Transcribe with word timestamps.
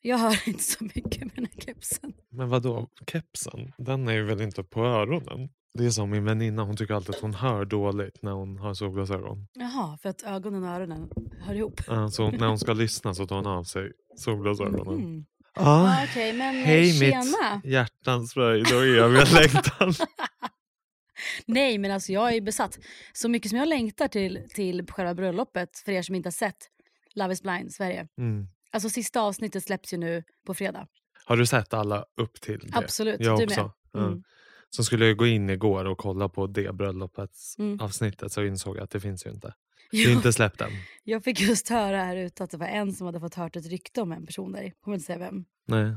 Jag 0.00 0.18
hör 0.18 0.48
inte 0.48 0.62
så 0.62 0.84
mycket 0.84 1.20
med 1.20 1.30
den 1.34 1.46
här 1.54 1.60
kepsen. 1.60 2.12
Men 2.30 2.48
vadå, 2.48 2.88
kepsen? 3.12 3.72
Den 3.78 4.08
är 4.08 4.12
ju 4.12 4.22
väl 4.24 4.40
inte 4.40 4.62
på 4.64 4.84
öronen? 4.84 5.48
Det 5.78 5.86
är 5.86 5.90
som 5.90 6.10
min 6.10 6.24
väninna, 6.24 6.62
hon 6.62 6.76
tycker 6.76 6.94
alltid 6.94 7.14
att 7.14 7.20
hon 7.20 7.34
hör 7.34 7.64
dåligt 7.64 8.22
när 8.22 8.32
hon 8.32 8.58
har 8.58 8.74
solglasögon. 8.74 9.46
Jaha, 9.52 9.98
för 10.02 10.08
att 10.08 10.22
ögonen 10.22 10.64
och 10.64 10.70
öronen 10.70 11.08
hör 11.40 11.54
ihop. 11.54 11.80
Ja, 11.86 12.08
Så 12.10 12.30
när 12.30 12.46
hon 12.46 12.58
ska 12.58 12.72
lyssna 12.72 13.14
så 13.14 13.26
tar 13.26 13.36
hon 13.36 13.46
av 13.46 13.64
sig 13.64 13.92
solglasögonen. 14.16 14.94
Mm. 15.04 15.24
Ah, 15.54 15.94
Ja, 15.98 16.04
Okej, 16.10 16.32
men 16.32 16.54
eh, 16.56 16.62
hej 16.64 16.92
tjena. 16.92 17.24
mitt 17.62 17.72
hjärtans 17.72 18.34
fröjd 18.34 18.66
och 18.74 18.82
eviga 18.86 19.24
längtan. 19.24 19.92
Nej, 21.46 21.78
men 21.78 21.90
alltså 21.90 22.12
jag 22.12 22.34
är 22.34 22.40
besatt. 22.40 22.78
Så 23.12 23.28
mycket 23.28 23.50
som 23.50 23.58
jag 23.58 23.68
längtar 23.68 24.08
till, 24.08 24.42
till 24.54 24.86
själva 24.90 25.14
bröllopet, 25.14 25.78
för 25.78 25.92
er 25.92 26.02
som 26.02 26.14
inte 26.14 26.26
har 26.26 26.32
sett 26.32 26.56
Love 27.14 27.32
is 27.32 27.42
blind 27.42 27.72
Sverige. 27.72 28.08
Mm. 28.18 28.48
Alltså 28.70 28.90
sista 28.90 29.20
avsnittet 29.20 29.64
släpps 29.64 29.92
ju 29.92 29.96
nu 29.96 30.24
på 30.46 30.54
fredag. 30.54 30.86
Har 31.24 31.36
du 31.36 31.46
sett 31.46 31.74
alla 31.74 32.04
upp 32.16 32.40
till 32.40 32.58
det? 32.58 32.78
Absolut, 32.78 33.20
Jag 33.20 33.38
du 33.38 33.44
också. 33.44 33.72
med. 33.94 34.02
Mm. 34.04 34.22
Så 34.70 34.84
skulle 34.84 35.06
jag 35.06 35.16
gå 35.16 35.26
in 35.26 35.50
igår 35.50 35.84
och 35.84 35.98
kolla 35.98 36.28
på 36.28 36.46
det 36.46 36.74
bröllopets 36.74 37.58
Mm. 37.58 37.80
avsnittet 37.80 38.32
så 38.32 38.42
insåg 38.44 38.76
jag 38.76 38.84
att 38.84 38.90
det 38.90 39.00
finns 39.00 39.26
ju 39.26 39.30
inte. 39.30 39.54
Det 39.90 40.04
är 40.04 40.12
inte 40.12 40.32
släppt 40.32 40.60
än. 40.60 40.70
jag 41.04 41.24
fick 41.24 41.40
just 41.40 41.68
höra 41.68 41.96
här 42.04 42.16
ute 42.16 42.44
att 42.44 42.50
det 42.50 42.56
var 42.56 42.66
en 42.66 42.92
som 42.92 43.06
hade 43.06 43.20
fått 43.20 43.34
hört 43.34 43.56
ett 43.56 43.66
rykte 43.66 44.02
om 44.02 44.12
en 44.12 44.26
person 44.26 44.52
där. 44.52 44.62
Jag 44.62 44.72
kommer 44.80 44.94
inte 44.96 45.06
säga 45.06 45.18
vem. 45.18 45.44
Nej. 45.66 45.96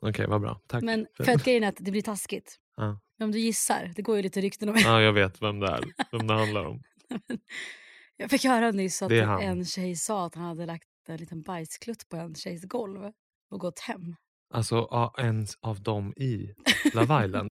Okej, 0.00 0.26
vad 0.28 0.40
bra. 0.40 0.60
Tack. 0.66 0.82
Men 0.82 1.06
för- 1.16 1.32
att 1.32 1.44
grejen 1.44 1.64
är 1.64 1.68
att 1.68 1.76
det 1.78 1.90
blir 1.90 2.02
taskigt. 2.02 2.60
Ja. 2.76 3.00
Om 3.20 3.32
du 3.32 3.38
gissar, 3.38 3.92
det 3.96 4.02
går 4.02 4.16
ju 4.16 4.22
lite 4.22 4.40
rykten 4.40 4.68
om 4.68 4.76
ja, 4.78 5.00
jag 5.02 5.12
vet 5.12 5.42
vem 5.42 5.60
det 5.60 5.68
är. 5.68 5.84
Vem 6.12 6.26
det 6.26 6.34
handlar 6.34 6.64
om. 6.64 6.82
Jag 8.16 8.30
fick 8.30 8.44
höra 8.44 8.70
nyss 8.70 9.02
att 9.02 9.12
en 9.12 9.64
tjej 9.64 9.96
sa 9.96 10.26
att 10.26 10.34
han 10.34 10.44
hade 10.44 10.66
lagt 10.66 10.88
en 11.12 11.16
liten 11.16 11.42
bajsklutt 11.42 12.08
på 12.08 12.16
en 12.16 12.34
tjejs 12.34 12.64
golv 12.64 13.12
och 13.50 13.60
gått 13.60 13.78
hem. 13.78 14.16
Alltså 14.54 14.74
ja, 14.90 15.14
en 15.18 15.46
av 15.60 15.82
dem 15.82 16.12
i 16.16 16.54
Love 16.94 17.24
Island. 17.24 17.50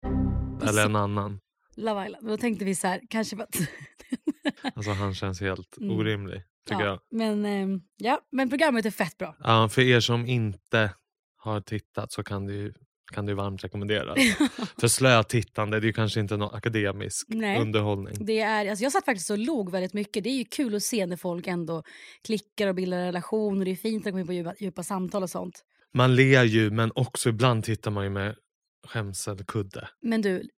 Eller 0.64 0.86
en 0.86 0.96
annan. 0.96 1.40
Love 1.76 2.06
Island. 2.08 2.28
Då 2.28 2.38
tänkte 2.38 2.66
vi 2.66 2.76
så 2.76 2.88
här, 2.88 3.02
kanske 3.10 3.36
för 3.36 3.44
att... 3.44 3.56
Alltså 4.76 4.92
han 4.92 5.14
känns 5.16 5.42
helt 5.42 5.78
Mm. 5.78 5.98
orimlig. 5.98 6.44
Tycker 6.70 6.84
jag. 6.84 6.94
ja, 6.94 7.00
men, 7.12 7.46
ehm, 7.46 7.82
ja, 7.98 8.22
men 8.32 8.50
programmet 8.50 8.86
är 8.86 8.92
fett 8.92 9.18
bra. 9.18 9.36
Ja, 9.40 9.70
för 9.70 9.82
er 9.82 10.00
som 10.00 10.26
inte 10.28 10.94
har 11.38 11.62
tittat 11.62 12.12
så 12.12 12.24
kan 12.24 12.46
det 12.46 12.54
ju, 12.54 12.74
kan 13.14 13.26
det 13.26 13.34
varmt 13.34 13.64
rekommenderas. 13.64 14.18
för 14.80 14.88
slötittande, 14.88 15.80
det 15.80 15.86
är 15.86 15.88
ju 15.88 15.94
kanske 15.94 16.20
inte 16.20 16.38
någon 16.38 16.56
akademisk 16.56 17.28
Nej. 17.30 17.62
underhållning. 17.62 18.26
Det 18.26 18.40
är, 18.40 18.70
alltså 18.70 18.84
jag 18.84 18.92
satt 18.92 19.06
faktiskt 19.06 19.30
och 19.30 19.38
log 19.38 19.72
väldigt 19.72 19.94
mycket. 19.94 20.24
Det 20.24 20.30
är 20.30 20.38
ju 20.38 20.46
kul 20.46 20.76
att 20.76 20.84
se 20.84 21.06
när 21.06 21.18
folk 21.18 21.48
ändå 21.48 21.84
klickar 22.26 22.68
och 22.68 22.76
bildar 22.76 22.98
relationer. 22.98 23.66
Det 23.66 23.72
är 23.72 23.76
fint 23.76 24.08
att 24.08 24.12
komma 24.12 24.22
in 24.22 24.28
på 24.28 24.34
djupa, 24.34 24.54
djupa 24.60 24.84
samtal 24.84 25.24
och 25.24 25.30
sånt. 25.30 25.64
Man 25.94 26.16
ler 26.16 26.44
ju 26.44 26.72
men 26.72 26.92
också 26.96 27.30
ibland 27.30 27.64
tittar 27.64 27.92
man 27.92 28.04
ju 28.04 28.10
med 28.10 28.36
skämselkudde. 28.88 29.90
Men 30.02 30.22
du, 30.22 30.50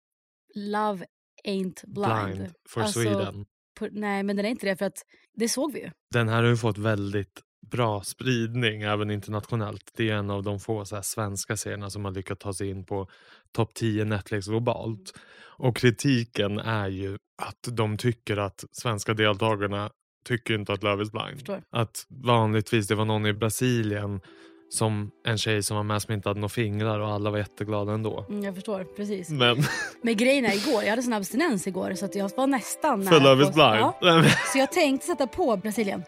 Love 0.56 1.06
ain't 1.47 1.86
blind. 1.86 2.36
Blind 2.36 2.53
for 2.69 2.81
Alltså, 2.81 3.00
Sweden. 3.00 3.45
På, 3.80 3.88
nej, 3.92 4.23
men 4.23 4.36
den 4.36 4.45
är 4.45 4.50
inte 4.50 4.66
det 4.66 4.75
för 4.75 4.86
att 4.86 4.97
det 5.34 5.50
såg 5.50 5.73
vi 5.73 5.80
ju. 5.80 5.92
Den 6.14 6.30
här 6.30 6.44
har 6.44 6.50
ju 6.50 6.58
fått 6.58 6.78
väldigt 6.78 7.42
bra 7.71 8.02
spridning 8.02 8.81
även 8.81 9.11
internationellt. 9.11 9.91
Det 9.95 10.09
är 10.09 10.16
en 10.16 10.30
av 10.30 10.44
de 10.44 10.59
få 10.59 10.85
så 10.85 10.95
här, 10.95 11.02
svenska 11.02 11.58
serierna 11.58 11.89
som 11.89 12.05
har 12.05 12.11
lyckats 12.11 12.44
ta 12.44 12.53
sig 12.53 12.69
in 12.69 12.85
på 12.85 13.07
topp 13.52 13.73
10 13.73 14.05
Netflix 14.05 14.47
globalt. 14.47 15.13
Och 15.57 15.77
kritiken 15.77 16.59
är 16.59 16.88
ju 16.88 17.17
att 17.41 17.75
de 17.75 17.97
tycker 17.97 18.38
att 18.38 18.63
svenska 18.72 19.13
deltagarna 19.13 19.89
tycker 20.25 20.53
inte 20.53 20.73
att 20.73 20.83
Love 20.83 21.03
is 21.03 21.11
blind. 21.11 21.33
Förstår. 21.33 21.61
Att 21.69 22.05
vanligtvis 22.09 22.88
det 22.88 22.95
var 22.95 23.05
någon 23.05 23.25
i 23.25 23.33
Brasilien 23.33 24.22
som 24.69 25.11
en 25.25 25.38
tjej 25.38 25.63
som 25.63 25.77
var 25.77 25.83
med 25.83 26.02
som 26.02 26.13
inte 26.13 26.30
hade 26.30 26.39
några 26.39 26.49
fingrar 26.49 26.99
och 26.99 27.08
alla 27.08 27.30
var 27.31 27.38
jätteglada 27.38 27.91
ändå. 27.94 28.25
Mm, 28.30 28.44
jag 28.44 28.55
förstår, 28.55 28.83
precis. 28.83 29.30
Men 29.30 29.57
Men 30.02 30.17
grejen 30.17 30.45
är 30.45 30.53
igår, 30.69 30.83
jag 30.83 30.89
hade 30.89 31.02
sån 31.03 31.13
abstinens 31.13 31.67
igår 31.67 31.94
så 31.95 32.05
att 32.05 32.16
jag 32.16 32.31
var 32.38 32.47
nästan 32.47 33.03
för 33.06 33.19
Love 33.19 33.44
is 33.44 33.53
blind. 33.53 33.59
Ja, 34.01 34.23
så 34.53 34.57
jag 34.59 34.72
tänkte 34.72 35.07
sätta 35.07 35.28
på 35.28 35.57
Brasilien. 35.57 36.03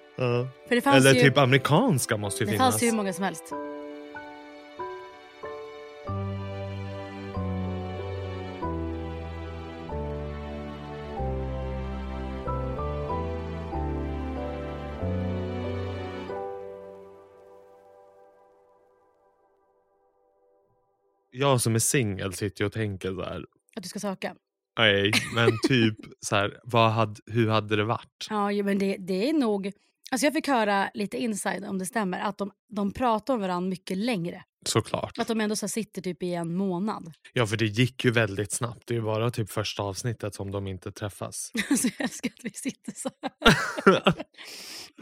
Det 0.69 0.81
fanns 0.81 0.95
Eller 1.05 1.13
ju, 1.13 1.21
typ 1.21 1.37
amerikanska 1.37 2.17
måste 2.17 2.43
ju 2.43 2.45
det 2.45 2.51
finnas. 2.51 2.71
fanns 2.71 2.83
ju 2.83 2.87
hur 2.87 2.95
många 2.95 3.13
som 3.13 3.23
helst. 3.23 3.53
Jag 21.39 21.61
som 21.61 21.75
är 21.75 21.79
singel 21.79 22.33
sitter 22.33 22.65
och 22.65 22.73
tänker 22.73 23.13
så 23.13 23.23
här. 23.23 23.45
Att 23.75 23.83
du 23.83 23.89
ska 23.89 23.99
söka. 23.99 24.35
Nej, 24.79 25.11
men 25.35 25.51
typ 25.67 25.95
så 26.19 26.35
här, 26.35 26.59
vad 26.63 26.91
hade, 26.91 27.21
hur 27.25 27.49
hade 27.49 27.75
det 27.75 27.83
varit? 27.83 28.27
Ja, 28.29 28.63
men 28.63 28.79
det, 28.79 28.97
det 28.99 29.29
är 29.29 29.33
nog... 29.33 29.71
Alltså 30.11 30.25
jag 30.25 30.33
fick 30.33 30.47
höra 30.47 30.89
lite 30.93 31.17
inside 31.17 31.65
om 31.65 31.77
det 31.77 31.85
stämmer. 31.85 32.19
Att 32.19 32.37
de, 32.37 32.51
de 32.69 32.91
pratar 32.93 33.33
om 33.33 33.39
varandra 33.39 33.69
mycket 33.69 33.97
längre. 33.97 34.43
Såklart. 34.65 35.17
Att 35.17 35.27
de 35.27 35.41
ändå 35.41 35.55
så 35.55 35.67
sitter 35.67 36.01
typ 36.01 36.23
i 36.23 36.33
en 36.33 36.55
månad. 36.55 37.11
Ja, 37.33 37.47
för 37.47 37.57
det 37.57 37.65
gick 37.65 38.05
ju 38.05 38.11
väldigt 38.11 38.51
snabbt. 38.51 38.83
Det 38.85 38.93
är 38.93 38.95
ju 38.95 39.01
bara 39.01 39.31
typ 39.31 39.51
första 39.51 39.83
avsnittet 39.83 40.35
som 40.35 40.51
de 40.51 40.67
inte 40.67 40.91
träffas. 40.91 41.51
Alltså 41.69 41.87
jag 41.87 42.01
älskar 42.01 42.29
att 42.29 42.43
vi 42.45 42.49
sitter 42.49 42.91
så 42.95 43.09
här. 43.21 44.13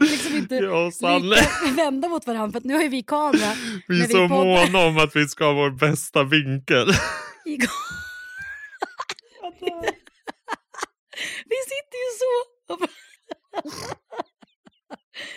liksom 0.00 0.36
inte 0.36 0.54
Ja, 0.54 0.90
Sanne. 0.92 1.36
vända 1.76 2.08
mot 2.08 2.26
varandra. 2.26 2.60
För 2.60 2.68
nu 2.68 2.74
har 2.74 2.82
ju 2.82 2.88
vi 2.88 3.02
kamera. 3.02 3.54
Vi 3.88 4.02
är 4.02 4.06
så 4.06 4.28
poddar. 4.28 4.66
måna 4.72 4.86
om 4.86 4.98
att 4.98 5.16
vi 5.16 5.28
ska 5.28 5.44
ha 5.44 5.52
vår 5.52 5.70
bästa 5.70 6.22
vinkel. 6.24 6.86
Vi 11.48 11.56
sitter 11.66 11.98
ju 12.04 12.10
så. 12.18 12.86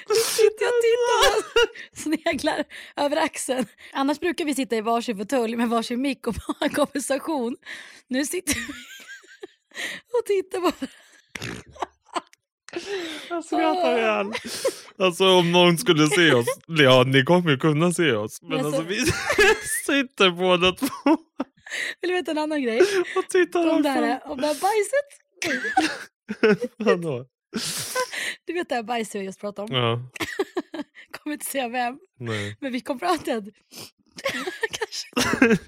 Vi 0.10 0.16
sitter 0.16 0.66
och 0.66 0.82
tittar 0.84 2.02
sneglar 2.02 2.64
över 2.96 3.18
axeln. 3.18 3.66
Annars 3.94 4.20
brukar 4.20 4.46
vi 4.46 4.56
sitta 4.56 4.76
i 4.76 4.82
varsin 4.82 5.18
fåtölj 5.18 5.56
med 5.56 5.70
varsin 5.70 6.02
mick 6.02 6.28
och 6.28 6.36
ha 6.36 6.56
en 6.60 6.70
konversation. 6.70 7.56
Nu 8.08 8.26
sitter 8.26 8.54
vi 8.56 8.62
och 10.20 10.26
tittar 10.26 10.60
på 10.60 10.72
Jag 13.30 13.46
skrattar 13.46 13.98
ihjäl. 13.98 14.28
Alltså 14.98 15.26
om 15.28 15.52
någon 15.52 15.78
skulle 15.78 16.08
se 16.08 16.34
oss. 16.34 16.48
Ja, 16.68 17.04
ni 17.08 17.24
kommer 17.24 17.52
ju 17.52 17.58
kunna 17.58 17.92
se 17.94 18.12
oss. 18.12 18.42
Men 18.42 18.66
alltså 18.66 18.82
så- 18.82 18.88
vi 18.88 19.06
sitter 19.86 20.30
båda 20.32 20.72
två 20.72 20.88
Vill 22.02 22.10
du 22.10 22.14
veta 22.14 22.32
en 22.32 22.38
annan 22.38 22.64
grej? 22.64 22.82
och 23.16 23.30
tittar 23.30 23.68
Om 23.70 23.82
det 23.82 23.90
här, 23.90 24.22
om 24.26 24.42
det 24.42 24.48
här 24.48 24.56
bajset. 24.62 25.10
Vadå? 26.78 27.26
Du 28.46 28.54
vet 28.54 28.70
det 28.70 28.76
här 28.76 28.84
bajset 28.84 29.22
vi 29.22 29.26
just 29.26 29.40
pratade 29.40 29.74
om. 29.74 29.78
Ja, 29.84 30.10
Kommer 31.12 31.34
inte 31.34 31.46
säga 31.46 31.68
vem. 31.70 32.00
nej. 32.20 32.58
Men 32.62 32.72
vi 32.72 32.82
kom 32.82 33.00
fram 33.00 33.18
till 33.18 33.34
att 33.38 33.44
kanske, 34.72 35.08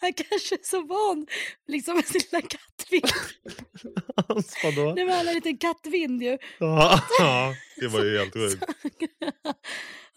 han 0.00 0.12
kanske 0.12 0.54
är 0.54 0.62
så 0.62 0.86
van 0.86 1.26
liksom 1.68 1.94
med 1.96 2.04
sin 2.06 2.20
lilla 2.32 2.42
kattvind. 2.48 3.06
Alltså, 4.28 4.56
vadå? 4.64 4.94
Nej 4.94 5.04
men 5.04 5.14
han 5.14 5.26
har 5.26 5.32
en 5.32 5.34
liten 5.34 5.56
kattvind 5.58 6.22
ju. 6.22 6.38
Ja, 6.58 7.02
ja, 7.18 7.54
det 7.80 7.88
var 7.88 8.04
ju 8.04 8.18
helt 8.18 8.32
sjukt. 8.34 8.64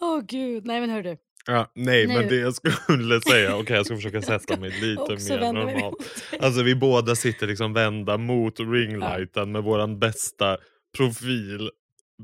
Åh 0.02 0.22
gud, 0.22 0.66
nej 0.66 0.82
men 0.82 0.90
hör 0.90 1.04
du. 1.04 1.18
Ja, 1.48 1.72
nej, 1.76 2.08
men 2.08 2.22
Nu. 2.22 2.28
det 2.30 2.36
jag 2.36 2.56
skulle 2.56 3.22
säga, 3.22 3.58
okej 3.58 3.76
jag 3.76 3.86
ska 3.86 3.96
försöka 3.96 4.22
sätta 4.22 4.58
mig 4.58 4.70
lite 4.70 5.02
mer 5.34 5.54
normalt. 5.54 6.24
Alltså 6.40 6.64
vi 6.64 6.76
båda 6.76 7.16
sitter 7.16 7.48
liksom 7.48 7.74
vända 7.74 8.18
mot 8.18 8.60
ringlighten 8.60 9.52
med 9.52 9.64
våran 9.64 10.00
bästa 10.00 10.58
profil 10.96 11.70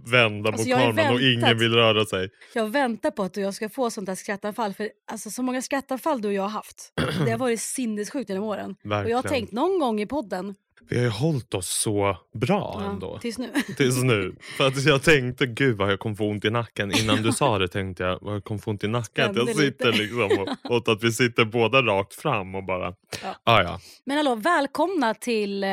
vända 0.06 0.50
Alltså, 0.50 0.70
mot 0.70 0.78
kameran 0.78 1.14
och 1.14 1.22
ingen 1.22 1.58
vill 1.58 1.74
röra 1.74 2.06
sig. 2.06 2.30
Jag 2.54 2.70
väntar 2.70 3.12
på 3.12 3.24
att 3.24 3.38
jag 3.38 3.54
ska 3.54 3.70
få 3.70 3.90
sånt 3.92 4.06
där 4.08 4.16
skrattanfall. 4.16 4.74
För 4.74 4.90
alltså, 5.12 5.30
så 5.30 5.44
många 5.44 5.62
skrattanfall 5.62 6.22
du 6.22 6.28
och 6.28 6.34
jag 6.34 6.42
har 6.42 6.50
haft. 6.50 6.94
Det 7.26 7.32
har 7.32 7.38
varit 7.38 7.62
sinnessjukt 7.62 8.30
genom 8.30 8.44
åren. 8.44 8.72
Och 8.72 8.90
jag 8.92 8.96
har 8.98 9.04
Verkligen. 9.04 9.24
tänkt 9.24 9.52
någon 9.52 9.80
gång 9.80 10.02
i 10.02 10.06
podden. 10.06 10.56
Vi 10.90 10.98
har 10.98 11.04
ju 11.04 11.10
hållit 11.10 11.54
oss 11.54 11.68
så 11.70 12.18
bra 12.34 12.80
Ja, 12.84 12.90
ändå. 12.92 13.20
tills 13.20 13.38
nu. 13.38 13.50
Tills 13.78 14.04
nu. 14.04 14.36
För 14.58 14.68
att 14.68 14.84
jag 14.84 15.04
tänkte, 15.04 15.46
gud 15.46 15.78
vad 15.78 15.92
jag 15.92 16.00
kommer 16.00 16.16
få 16.16 16.28
ont 16.30 16.46
i 16.46 16.50
nacken. 16.50 16.92
Innan 16.98 17.24
du 17.24 17.32
sa 17.32 17.58
det 17.60 17.68
tänkte 17.68 18.04
jag, 18.04 18.20
vad 18.22 18.36
jag 18.36 18.44
kommer 18.44 18.62
få 18.62 18.72
ont 18.72 18.84
i 18.84 18.88
nacken. 18.88 19.30
Att 19.30 19.36
jag 19.36 19.56
sitter 19.56 19.94
liksom 19.94 20.22
och, 20.40 20.72
och 20.72 20.88
att 20.94 21.04
vi 21.04 21.12
sitter 21.12 21.46
båda 21.46 21.82
rakt 21.82 22.14
fram 22.14 22.56
och 22.56 22.64
bara, 22.64 22.94
Ja. 23.24 23.36
ah, 23.44 23.62
ja. 23.62 23.80
Men 24.06 24.18
hallå, 24.18 24.36
välkomna 24.36 25.14
till 25.14 25.64
eh, 25.64 25.70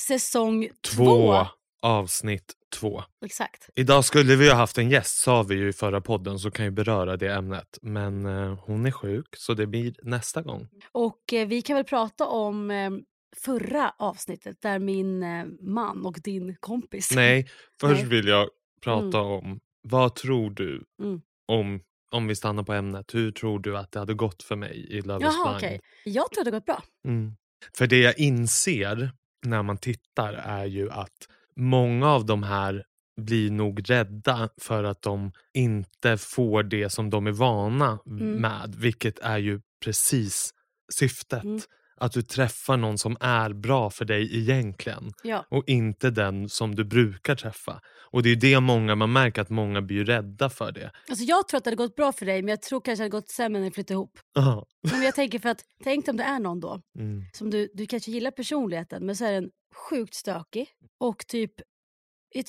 säsong 0.00 0.68
två. 0.96 1.04
Två 1.04 1.46
avsnitt 1.82 2.52
två. 2.74 3.02
Exakt. 3.24 3.70
Idag 3.74 4.04
skulle 4.04 4.36
vi 4.36 4.48
ha 4.48 4.56
haft 4.56 4.78
en 4.78 4.90
gäst 4.90 5.16
sa 5.16 5.42
vi 5.42 5.54
ju 5.54 5.68
i 5.68 5.72
förra 5.72 6.00
podden 6.00 6.38
så 6.38 6.50
kan 6.50 6.64
ju 6.64 6.70
beröra 6.70 7.16
det 7.16 7.32
ämnet. 7.32 7.78
Men 7.82 8.26
eh, 8.26 8.58
hon 8.64 8.86
är 8.86 8.90
sjuk 8.90 9.26
så 9.36 9.54
det 9.54 9.66
blir 9.66 9.94
nästa 10.02 10.42
gång. 10.42 10.68
Och 10.92 11.32
eh, 11.32 11.46
vi 11.48 11.62
kan 11.62 11.76
väl 11.76 11.84
prata 11.84 12.26
om 12.26 12.70
eh, 12.70 12.90
förra 13.36 13.94
avsnittet 13.98 14.56
där 14.60 14.78
min 14.78 15.22
eh, 15.22 15.44
man 15.60 16.06
och 16.06 16.18
din 16.24 16.56
kompis. 16.60 17.12
Nej, 17.14 17.48
först 17.80 18.00
Nej. 18.00 18.10
vill 18.10 18.28
jag 18.28 18.48
prata 18.82 19.20
om 19.20 19.60
vad 19.88 20.14
tror 20.14 20.50
du 20.50 20.84
Mm. 21.02 21.20
om 21.48 21.80
om 22.10 22.26
vi 22.26 22.36
stannar 22.36 22.62
på 22.62 22.72
ämnet, 22.72 23.14
hur 23.14 23.32
tror 23.32 23.58
du 23.58 23.78
att 23.78 23.92
det 23.92 23.98
hade 23.98 24.14
gått 24.14 24.42
för 24.42 24.56
mig 24.56 24.86
i 24.90 25.00
Love 25.00 25.24
Jaha, 25.24 25.56
okej. 25.56 25.80
Jag 26.04 26.30
tror 26.30 26.44
det 26.44 26.50
har 26.50 26.58
gått 26.58 26.66
bra. 26.66 26.82
Mm. 27.08 27.32
För 27.76 27.86
det 27.86 27.98
jag 27.98 28.18
inser 28.18 29.12
när 29.46 29.62
man 29.62 29.78
tittar 29.78 30.32
är 30.32 30.64
ju 30.64 30.90
att 30.90 31.28
många 31.56 32.08
av 32.08 32.26
de 32.26 32.42
här 32.42 32.84
blir 33.20 33.50
nog 33.50 33.90
rädda 33.90 34.48
för 34.60 34.84
att 34.84 35.02
de 35.02 35.32
inte 35.54 36.16
får 36.18 36.62
det 36.62 36.90
som 36.90 37.10
de 37.10 37.26
är 37.26 37.32
vana 37.32 37.98
Mm. 38.06 38.32
med. 38.40 38.74
Vilket 38.78 39.18
är 39.18 39.38
ju 39.38 39.60
precis 39.84 40.50
syftet. 40.92 41.44
Mm. 41.44 41.60
Att 42.02 42.12
du 42.12 42.22
träffar 42.22 42.76
någon 42.76 42.98
som 42.98 43.16
är 43.20 43.52
bra 43.52 43.90
för 43.90 44.04
dig 44.04 44.38
egentligen 44.38 45.12
Ja. 45.22 45.46
och 45.50 45.64
inte 45.66 46.10
den 46.10 46.48
som 46.48 46.74
du 46.74 46.84
brukar 46.84 47.34
träffa. 47.36 47.80
Och 48.10 48.22
det 48.22 48.30
är 48.30 48.36
det 48.36 48.60
många, 48.60 48.94
man 48.94 49.12
märker 49.12 49.42
att 49.42 49.50
många 49.50 49.82
blir 49.82 49.96
ju 49.96 50.04
rädda 50.04 50.50
för 50.50 50.72
det. 50.72 50.90
Alltså 51.08 51.24
jag 51.24 51.48
tror 51.48 51.58
att 51.58 51.64
det 51.64 51.70
hade 51.70 51.76
gått 51.76 51.96
bra 51.96 52.12
för 52.12 52.26
dig 52.26 52.42
men 52.42 52.48
jag 52.48 52.62
tror 52.62 52.80
kanske 52.80 52.92
att 52.92 53.10
det 53.10 53.16
hade 53.16 53.22
gått 53.22 53.30
sämre 53.30 53.60
när 53.60 53.66
ni 53.68 53.72
flyttade 53.74 53.94
ihop. 53.94 54.18
Aha. 54.38 54.66
Men 54.92 55.02
jag 55.02 55.14
tänker 55.14 55.38
för 55.38 55.48
att, 55.48 55.64
tänk 55.84 56.08
om 56.08 56.16
det 56.16 56.24
är 56.24 56.38
någon 56.40 56.60
då 56.60 56.80
Mm. 56.98 57.22
som 57.32 57.50
du, 57.50 57.68
du 57.74 57.86
kanske 57.86 58.10
gillar 58.10 58.30
personligheten 58.30 59.06
men 59.06 59.16
så 59.16 59.24
är 59.24 59.32
den 59.32 59.50
sjukt 59.90 60.14
stökig 60.14 60.66
och 61.00 61.26
typ 61.26 61.52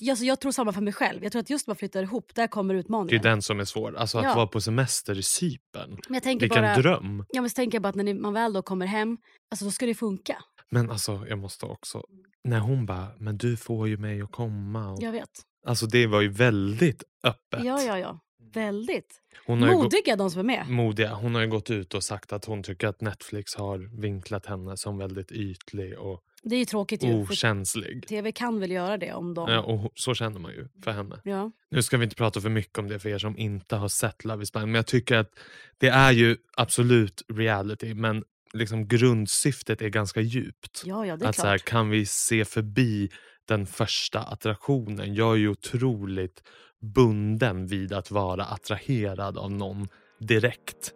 Alltså 0.10 0.26
jag 0.26 0.40
tror 0.40 0.52
samma 0.52 0.74
för 0.74 0.82
mig 0.82 0.94
själv. 0.94 1.24
Jag 1.24 1.32
tror 1.32 1.40
att 1.42 1.50
just 1.50 1.68
när 1.68 1.72
man 1.72 1.76
flyttar 1.78 2.04
ihop, 2.04 2.32
där 2.36 2.48
kommer 2.48 2.74
Det 2.74 2.78
är 2.78 2.80
utmaningen. 2.80 3.22
den 3.22 3.42
som 3.42 3.60
är 3.60 3.66
svår. 3.66 3.96
Alltså 3.98 4.18
att 4.18 4.24
Ja. 4.24 4.36
vara 4.36 4.48
på 4.48 4.62
semester 4.62 5.18
i 5.20 5.24
Cypern. 5.24 5.98
Jag 6.10 6.22
Vilken 6.40 6.50
bara, 6.64 6.76
dröm. 6.76 7.26
ja, 7.30 7.42
men 7.42 7.50
så 7.50 7.54
tänker 7.54 7.76
jag 7.76 7.82
bara 7.84 7.90
att 7.90 7.96
när 7.96 8.04
ni, 8.04 8.14
man 8.14 8.34
väl 8.34 8.54
då 8.54 8.62
kommer 8.62 8.86
hem, 8.86 9.18
alltså 9.52 9.66
då 9.66 9.72
ska 9.72 9.86
det 9.86 9.96
funka. 9.96 10.38
Men 10.70 10.92
alltså 10.92 11.26
jag 11.30 11.40
måste 11.40 11.66
också, 11.66 12.04
när 12.44 12.60
hon 12.60 12.86
bara, 12.86 13.08
men 13.20 13.38
du 13.38 13.58
får 13.58 13.88
ju 13.88 13.98
mig 13.98 14.22
att 14.22 14.32
komma. 14.32 14.90
Och, 14.92 15.04
Jag 15.04 15.12
vet. 15.12 15.30
Alltså 15.68 15.86
det 15.86 16.08
var 16.08 16.22
ju 16.22 16.30
väldigt 16.30 17.04
öppet. 17.24 17.64
Ja, 17.64 17.82
ja, 17.82 18.00
ja. 18.00 18.20
Väldigt. 18.54 19.20
Modiga 19.48 20.16
de 20.16 20.32
som 20.32 20.40
är 20.40 20.44
med. 20.44 20.70
modiga. 20.70 21.14
Hon 21.14 21.36
har 21.36 21.42
ju 21.42 21.48
gått 21.48 21.70
ut 21.70 21.94
och 21.94 22.04
sagt 22.04 22.34
att 22.34 22.46
hon 22.46 22.64
tycker 22.64 22.88
att 22.88 23.02
Netflix 23.02 23.56
har 23.56 24.02
vinklat 24.02 24.46
henne 24.46 24.78
som 24.78 24.98
väldigt 24.98 25.32
ytlig 25.32 26.00
och 26.00 26.20
Det 26.44 26.56
är 26.56 26.60
ju 26.60 26.66
tråkigt 26.66 27.04
ju. 27.04 27.14
Okänslig. 27.14 28.08
TV 28.08 28.32
kan 28.32 28.60
väl 28.60 28.72
göra 28.72 28.98
det 28.98 29.14
om 29.14 29.34
de... 29.34 29.52
Ja, 29.52 29.60
och 29.60 29.92
så 29.96 30.14
känner 30.14 30.40
man 30.40 30.52
ju 30.52 30.68
för 30.84 30.92
henne. 30.92 31.20
Ja. 31.24 31.52
Nu 31.72 31.84
ska 31.84 31.98
vi 31.98 32.04
inte 32.04 32.16
prata 32.16 32.42
för 32.42 32.50
mycket 32.50 32.78
om 32.78 32.88
det 32.88 33.00
för 33.00 33.10
er 33.10 33.18
som 33.18 33.38
inte 33.38 33.76
har 33.76 33.88
sett 33.88 34.26
Love 34.26 34.44
is 34.44 34.52
blind. 34.52 34.68
Men 34.68 34.76
jag 34.76 34.88
tycker 34.88 35.18
att 35.18 35.40
det 35.78 35.88
är 35.88 36.12
ju 36.12 36.38
absolut 36.58 37.24
reality. 37.34 37.94
Men 37.94 38.24
liksom 38.54 38.88
grundsyftet 38.88 39.82
är 39.82 39.90
ganska 39.90 40.22
djupt. 40.22 40.84
Ja, 40.86 41.06
ja, 41.06 41.18
det 41.18 41.26
är 41.26 41.30
att 41.30 41.36
så 41.36 41.42
klart. 41.42 41.52
här, 41.52 41.58
kan 41.58 41.90
vi 41.90 42.06
se 42.06 42.46
förbi 42.46 43.10
den 43.48 43.66
första 43.66 44.20
attraktionen? 44.20 45.16
Jag 45.16 45.34
är 45.34 45.38
ju 45.38 45.50
otroligt 45.50 46.44
bunden 46.82 47.68
vid 47.68 47.94
att 47.94 48.12
vara 48.12 48.46
attraherad 48.46 49.38
av 49.38 49.52
någon 49.52 49.88
direkt. 50.20 50.94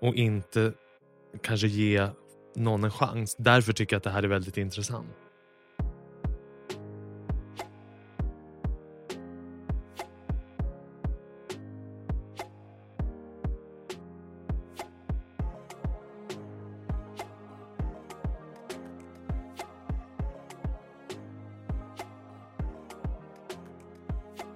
Och 0.00 0.14
inte 0.14 0.72
kanske 1.42 1.66
ge 1.66 2.08
någon 2.54 2.84
en 2.84 2.90
chans. 2.90 3.36
Därför 3.38 3.72
tycker 3.72 3.94
jag 3.94 3.98
att 3.98 4.04
det 4.04 4.10
här 4.10 4.22
är 4.22 4.28
väldigt 4.28 4.56
intressant. 4.56 5.06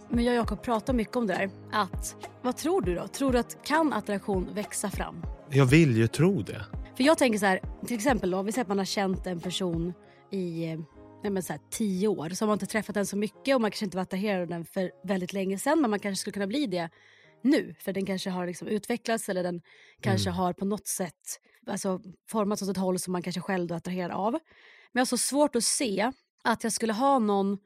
Men 0.08 0.24
jag 0.24 0.32
och 0.32 0.38
Jakob 0.38 0.62
pratar 0.62 0.92
mycket 0.92 1.16
om 1.16 1.26
det 1.26 1.34
där. 1.34 1.50
Att, 1.72 2.16
vad 2.42 2.56
tror 2.56 2.82
du 2.82 2.94
då? 2.94 3.08
Tror 3.08 3.32
du 3.32 3.38
att 3.38 3.64
kan 3.64 3.92
attraktion 3.92 4.48
växa 4.54 4.90
fram? 4.90 5.22
Jag 5.50 5.66
vill 5.66 5.96
ju 5.96 6.06
tro 6.06 6.42
det. 6.42 6.64
För 6.96 7.04
jag 7.04 7.18
tänker 7.18 7.38
så 7.38 7.46
här, 7.46 7.60
till 7.86 7.96
exempel 7.96 8.30
då, 8.30 8.42
vi 8.42 8.52
säger 8.52 8.62
att 8.62 8.68
man 8.68 8.78
har 8.78 8.84
känt 8.84 9.26
en 9.26 9.40
person 9.40 9.92
i 10.30 10.76
nej 11.22 11.30
men 11.32 11.42
så 11.42 11.52
här, 11.52 11.60
tio 11.70 12.08
år. 12.08 12.28
Så 12.28 12.44
har 12.44 12.46
man 12.46 12.54
inte 12.54 12.66
träffat 12.66 12.94
den 12.94 13.06
så 13.06 13.16
mycket 13.16 13.54
och 13.54 13.60
man 13.60 13.70
kanske 13.70 13.84
inte 13.84 13.96
var 13.96 14.02
attraherad 14.02 14.42
av 14.42 14.48
den 14.48 14.64
för 14.64 14.90
väldigt 15.04 15.32
länge 15.32 15.58
sedan. 15.58 15.80
Men 15.80 15.90
man 15.90 16.00
kanske 16.00 16.20
skulle 16.20 16.32
kunna 16.32 16.46
bli 16.46 16.66
det 16.66 16.90
nu. 17.42 17.74
För 17.80 17.92
den 17.92 18.06
kanske 18.06 18.30
har 18.30 18.46
liksom 18.46 18.68
utvecklats 18.68 19.28
eller 19.28 19.42
den 19.42 19.62
kanske 20.00 20.30
Mm. 20.30 20.36
har 20.38 20.52
på 20.52 20.64
något 20.64 20.86
sätt 20.86 21.40
alltså, 21.66 22.00
formats 22.30 22.62
åt 22.62 22.68
ett 22.68 22.76
håll 22.76 22.98
som 22.98 23.12
man 23.12 23.22
kanske 23.22 23.40
själv 23.40 23.72
är 23.72 23.76
attraherad 23.76 24.10
av. 24.10 24.32
Men 24.32 24.40
jag 24.92 25.00
har 25.00 25.06
så 25.06 25.18
svårt 25.18 25.56
att 25.56 25.64
se 25.64 26.12
att 26.44 26.64
jag 26.64 26.72
skulle 26.72 26.92
ha 26.92 27.18
någon 27.18 27.58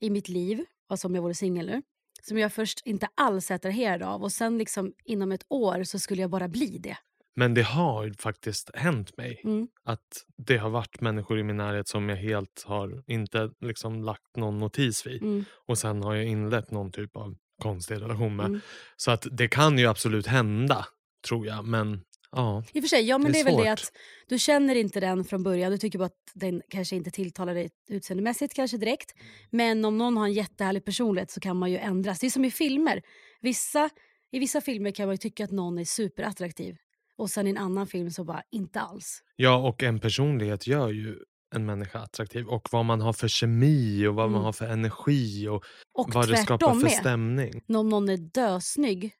i 0.00 0.10
mitt 0.10 0.28
liv, 0.28 0.64
alltså 0.88 1.08
om 1.08 1.14
jag 1.14 1.22
vore 1.22 1.34
singel 1.34 1.66
nu, 1.66 1.82
som 2.22 2.38
jag 2.38 2.52
först 2.52 2.82
inte 2.84 3.08
alls 3.14 3.50
är 3.50 3.54
attraherad 3.54 4.02
av 4.02 4.22
och 4.22 4.32
sen 4.32 4.58
liksom 4.58 4.92
inom 5.04 5.32
ett 5.32 5.44
år 5.48 5.84
så 5.84 5.98
skulle 5.98 6.22
jag 6.22 6.30
bara 6.30 6.48
bli 6.48 6.78
det. 6.78 6.96
Men 7.36 7.54
det 7.54 7.62
har 7.62 8.22
faktiskt 8.22 8.70
hänt 8.74 9.16
mig. 9.16 9.40
Mm. 9.44 9.68
Att 9.84 10.24
det 10.36 10.56
har 10.56 10.70
varit 10.70 11.00
människor 11.00 11.38
i 11.38 11.42
min 11.42 11.56
närhet 11.56 11.88
som 11.88 12.08
jag 12.08 12.16
helt 12.16 12.64
har 12.66 13.02
inte 13.06 13.50
liksom 13.60 14.02
lagt 14.02 14.36
någon 14.36 14.58
notis 14.58 15.06
vid. 15.06 15.22
Mm. 15.22 15.44
Och 15.66 15.78
sen 15.78 16.02
har 16.02 16.14
jag 16.14 16.24
inlett 16.24 16.70
någon 16.70 16.92
typ 16.92 17.16
av 17.16 17.36
konstig 17.62 17.94
relation 17.94 18.36
med. 18.36 18.46
Mm. 18.46 18.60
Så 18.96 19.10
att 19.10 19.26
det 19.30 19.48
kan 19.48 19.78
ju 19.78 19.86
absolut 19.86 20.26
hända, 20.26 20.86
tror 21.28 21.46
jag. 21.46 21.64
Men 21.64 22.00
ja, 22.32 22.64
I 22.72 22.78
och 22.78 22.82
för 22.82 22.88
sig, 22.88 23.02
ja 23.02 23.18
men 23.18 23.26
Det 23.26 23.32
det 23.32 23.40
är 23.40 23.52
är, 23.52 23.56
väl 23.56 23.64
det 23.64 23.72
att 23.72 23.92
du 24.28 24.38
känner 24.38 24.74
inte 24.74 25.00
den 25.00 25.24
från 25.24 25.42
början. 25.42 25.72
Du 25.72 25.78
tycker 25.78 25.98
bara 25.98 26.04
att 26.04 26.32
den 26.34 26.62
kanske 26.68 26.96
inte 26.96 27.10
tilltalar 27.10 27.54
dig 27.54 27.70
utseendemässigt 27.88 28.54
kanske 28.54 28.76
direkt. 28.76 29.14
Men 29.50 29.84
om 29.84 29.98
någon 29.98 30.16
har 30.16 30.26
en 30.26 30.32
jättehärlig 30.32 30.84
personlighet 30.84 31.30
så 31.30 31.40
kan 31.40 31.56
man 31.56 31.70
ju 31.70 31.78
ändras. 31.78 32.18
Det 32.18 32.26
är 32.26 32.30
som 32.30 32.44
i 32.44 32.50
filmer. 32.50 33.02
Vissa, 33.40 33.90
I 34.32 34.38
vissa 34.38 34.60
filmer 34.60 34.90
kan 34.90 35.06
man 35.06 35.14
ju 35.14 35.18
tycka 35.18 35.44
att 35.44 35.50
någon 35.50 35.78
är 35.78 35.84
superattraktiv. 35.84 36.76
Och 37.18 37.30
sen 37.30 37.46
i 37.46 37.50
en 37.50 37.56
annan 37.58 37.86
film 37.86 38.10
så 38.10 38.24
bara 38.24 38.42
inte 38.50 38.80
alls. 38.80 39.22
ja, 39.36 39.56
och 39.68 39.82
en 39.82 39.98
personlighet 40.00 40.66
gör 40.66 40.88
ju 40.88 41.18
en 41.54 41.66
människa 41.66 41.98
attraktiv. 41.98 42.46
Och 42.46 42.68
vad 42.72 42.84
man 42.84 43.00
har 43.00 43.12
för 43.12 43.28
kemi 43.28 44.06
och 44.06 44.14
vad 44.14 44.24
man 44.30 44.34
Mm. 44.34 44.44
har 44.44 44.52
för 44.52 44.66
energi 44.66 45.48
och, 45.48 45.64
Och 45.94 46.14
vad 46.14 46.28
det 46.28 46.36
skapar 46.36 46.74
för 46.74 46.82
med. 46.82 46.92
stämning. 46.92 47.62
Om 47.68 47.88
någon 47.88 48.08
är 48.08 48.16
dösnygg 48.16 49.12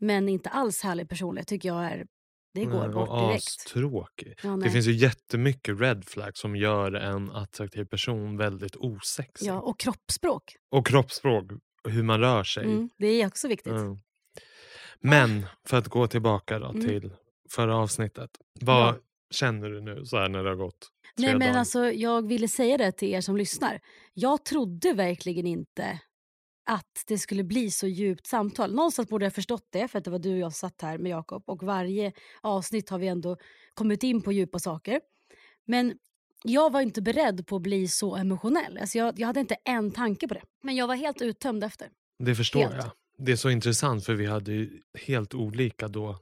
men 0.00 0.28
inte 0.28 0.50
alls 0.50 0.82
härlig 0.82 1.08
personlighet 1.08 1.48
tycker 1.48 1.68
jag 1.68 1.84
är... 1.84 2.06
Det 2.54 2.64
går 2.64 2.80
Nej, 2.80 2.88
bort 2.88 3.08
och 3.08 3.28
direkt. 3.28 3.44
astråkig. 3.46 4.34
Ja, 4.42 4.50
Det 4.56 4.70
finns 4.70 4.86
ju 4.86 4.92
jättemycket 4.92 5.80
red 5.80 6.04
flags 6.06 6.40
som 6.40 6.56
gör 6.56 6.92
en 6.92 7.30
attraktiv 7.30 7.84
person 7.84 8.36
väldigt 8.36 8.76
osexig. 8.76 9.46
ja, 9.46 9.60
och 9.60 9.80
kroppsspråk. 9.80 10.56
Och 10.70 10.86
kroppsspråk, 10.86 11.44
hur 11.88 12.02
man 12.02 12.20
rör 12.20 12.44
sig. 12.44 12.64
Mm, 12.64 12.90
det 12.98 13.06
är 13.06 13.26
också 13.26 13.48
viktigt. 13.48 13.72
Mm. 13.72 13.98
Men 15.00 15.46
för 15.68 15.76
att 15.76 15.88
gå 15.88 16.06
tillbaka 16.06 16.58
då 16.58 16.68
Mm. 16.68 16.86
till 16.88 17.12
förra 17.54 17.76
avsnittet. 17.76 18.30
Vad 18.60 18.88
Ja. 18.94 18.98
känner 19.30 19.68
du 19.70 19.80
nu 19.80 20.04
så 20.04 20.16
här 20.18 20.28
när 20.28 20.42
det 20.44 20.48
har 20.50 20.56
gått 20.56 20.78
tre 21.16 21.26
Nej 21.26 21.32
men 21.38 21.40
dagar? 21.48 21.58
alltså 21.58 21.90
jag 21.92 22.28
ville 22.28 22.48
säga 22.48 22.78
det 22.78 22.92
till 22.92 23.08
er 23.08 23.20
som 23.20 23.36
lyssnar. 23.36 23.80
Jag 24.14 24.44
trodde 24.44 24.92
verkligen 24.92 25.46
inte 25.46 25.98
att 26.70 27.04
det 27.06 27.18
skulle 27.18 27.44
bli 27.44 27.70
så 27.70 27.86
djupt 27.86 28.26
samtal. 28.26 28.74
Någonstans 28.74 29.08
borde 29.08 29.26
jag 29.26 29.34
förstått 29.34 29.66
det 29.70 29.88
för 29.88 29.98
att 29.98 30.04
det 30.04 30.10
var 30.10 30.18
du 30.18 30.32
och 30.32 30.38
jag 30.38 30.52
som 30.52 30.68
satt 30.68 30.82
här 30.82 30.98
med 30.98 31.10
Jakob 31.10 31.42
och 31.46 31.62
varje 31.62 32.12
avsnitt 32.40 32.90
har 32.90 32.98
vi 32.98 33.06
ändå 33.08 33.36
kommit 33.74 34.02
in 34.02 34.22
på 34.22 34.32
djupa 34.32 34.58
saker. 34.58 35.00
Men 35.64 35.98
jag 36.44 36.72
var 36.72 36.80
inte 36.80 37.02
beredd 37.02 37.46
på 37.46 37.56
att 37.56 37.62
bli 37.62 37.88
så 37.88 38.16
emotionell. 38.16 38.78
Alltså 38.78 38.98
jag, 38.98 39.18
jag 39.20 39.26
hade 39.26 39.40
inte 39.40 39.56
en 39.64 39.90
tanke 39.90 40.28
på 40.28 40.34
det. 40.34 40.42
Men 40.62 40.76
jag 40.76 40.86
var 40.86 40.94
helt 40.94 41.22
uttömd 41.22 41.64
efter. 41.64 41.88
Det 42.18 42.34
förstår 42.34 42.60
helt. 42.60 42.74
jag. 42.76 42.90
Det 43.18 43.32
är 43.32 43.36
så 43.36 43.50
intressant 43.50 44.04
för 44.04 44.14
vi 44.14 44.26
hade 44.26 44.52
ju 44.52 44.82
helt 45.06 45.34
olika 45.34 45.88
då. 45.88 46.18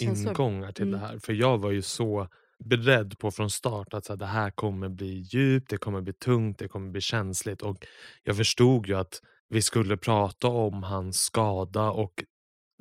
Ingångar 0.00 0.72
till 0.72 0.88
Mm. 0.88 1.00
det 1.00 1.06
här. 1.06 1.18
För 1.18 1.32
jag 1.32 1.58
var 1.58 1.70
ju 1.70 1.82
så 1.82 2.28
beredd 2.64 3.18
på 3.18 3.30
från 3.30 3.50
start 3.50 3.94
att 3.94 4.04
så 4.04 4.12
här, 4.12 4.18
det 4.18 4.26
här 4.26 4.50
kommer 4.50 4.88
bli 4.88 5.18
djupt, 5.20 5.70
det 5.70 5.76
kommer 5.76 6.00
bli 6.00 6.12
tungt, 6.12 6.58
det 6.58 6.68
kommer 6.68 6.90
bli 6.90 7.00
känsligt. 7.00 7.62
Och 7.62 7.86
jag 8.22 8.36
förstod 8.36 8.86
ju 8.86 8.94
att 8.94 9.20
vi 9.48 9.62
skulle 9.62 9.96
prata 9.96 10.48
om 10.48 10.82
hans 10.82 11.20
skada 11.20 11.90
och 11.90 12.24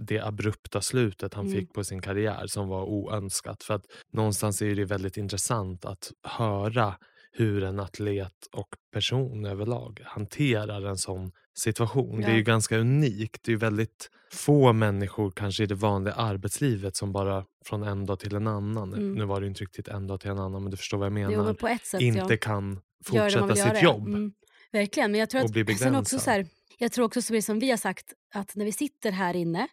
det 0.08 0.20
abrupta 0.20 0.82
slutet 0.82 1.34
han 1.34 1.46
Mm. 1.48 1.58
fick 1.60 1.74
på 1.74 1.84
sin 1.84 2.01
karriär 2.01 2.48
som 2.48 2.68
var 2.68 2.84
oönskat. 2.84 3.63
För 3.63 3.74
att 3.74 3.86
någonstans 4.13 4.62
är 4.62 4.75
det 4.75 4.86
väldigt 4.86 5.18
intressant 5.18 5.86
att 5.86 6.12
höra 6.24 6.98
hur 7.32 7.63
en 7.63 7.80
atlet 7.80 8.48
och 8.51 8.68
person 8.94 9.46
överlag 9.46 10.01
hanterar 10.06 10.82
en 10.86 10.98
sån 10.98 11.32
situation. 11.53 12.20
Det 12.22 12.25
är 12.27 12.29
Ja. 12.29 12.36
ju 12.36 12.43
ganska 12.43 12.77
unikt. 12.77 13.43
Det 13.43 13.50
är 13.50 13.53
ju 13.53 13.58
väldigt 13.58 14.10
få 14.31 14.74
människor 14.74 15.31
kanske 15.31 15.63
i 15.63 15.65
det 15.65 15.75
vanliga 15.75 16.13
arbetslivet 16.13 16.96
som 16.96 17.12
bara 17.12 17.46
från 17.65 17.84
en 17.84 18.05
dag 18.05 18.20
till 18.20 18.36
en 18.36 18.48
annan, 18.48 18.93
Mm. 18.93 19.13
nu 19.13 19.25
var 19.25 19.41
det 19.41 19.48
inte 19.48 19.62
riktigt 19.62 19.88
en 19.88 20.08
dag 20.08 20.20
till 20.22 20.29
en 20.31 20.39
annan 20.39 20.62
men 20.63 20.72
du 20.72 20.77
förstår 20.77 20.98
vad 20.98 21.05
jag 21.05 21.13
menar, 21.13 21.31
Jo, 21.31 21.43
men 21.43 21.55
på 21.55 21.67
ett 21.67 21.86
sätt 21.86 22.01
inte 22.01 22.20
ja. 22.34 22.38
kan 22.41 22.79
fortsätta 23.05 23.55
sitt 23.55 23.65
ja. 23.65 23.81
jobb. 23.84 24.08
Mm, 24.08 24.34
verkligen, 24.72 25.12
men 25.12 25.20
jag 25.20 25.29
tror 25.29 25.41
att 25.41 25.51
bli 25.51 25.75
sen 25.75 25.96
också 25.96 26.20
så 26.20 26.29
här, 26.31 26.48
jag 26.77 26.91
tror 26.91 27.05
också 27.05 27.22
som 27.41 27.60
vi 27.60 27.70
har 27.70 27.77
sagt 27.77 28.13
att 28.34 28.55
när 28.55 28.65
vi 28.65 28.72
sitter 28.72 29.12
här 29.12 29.36
inne 29.36 29.67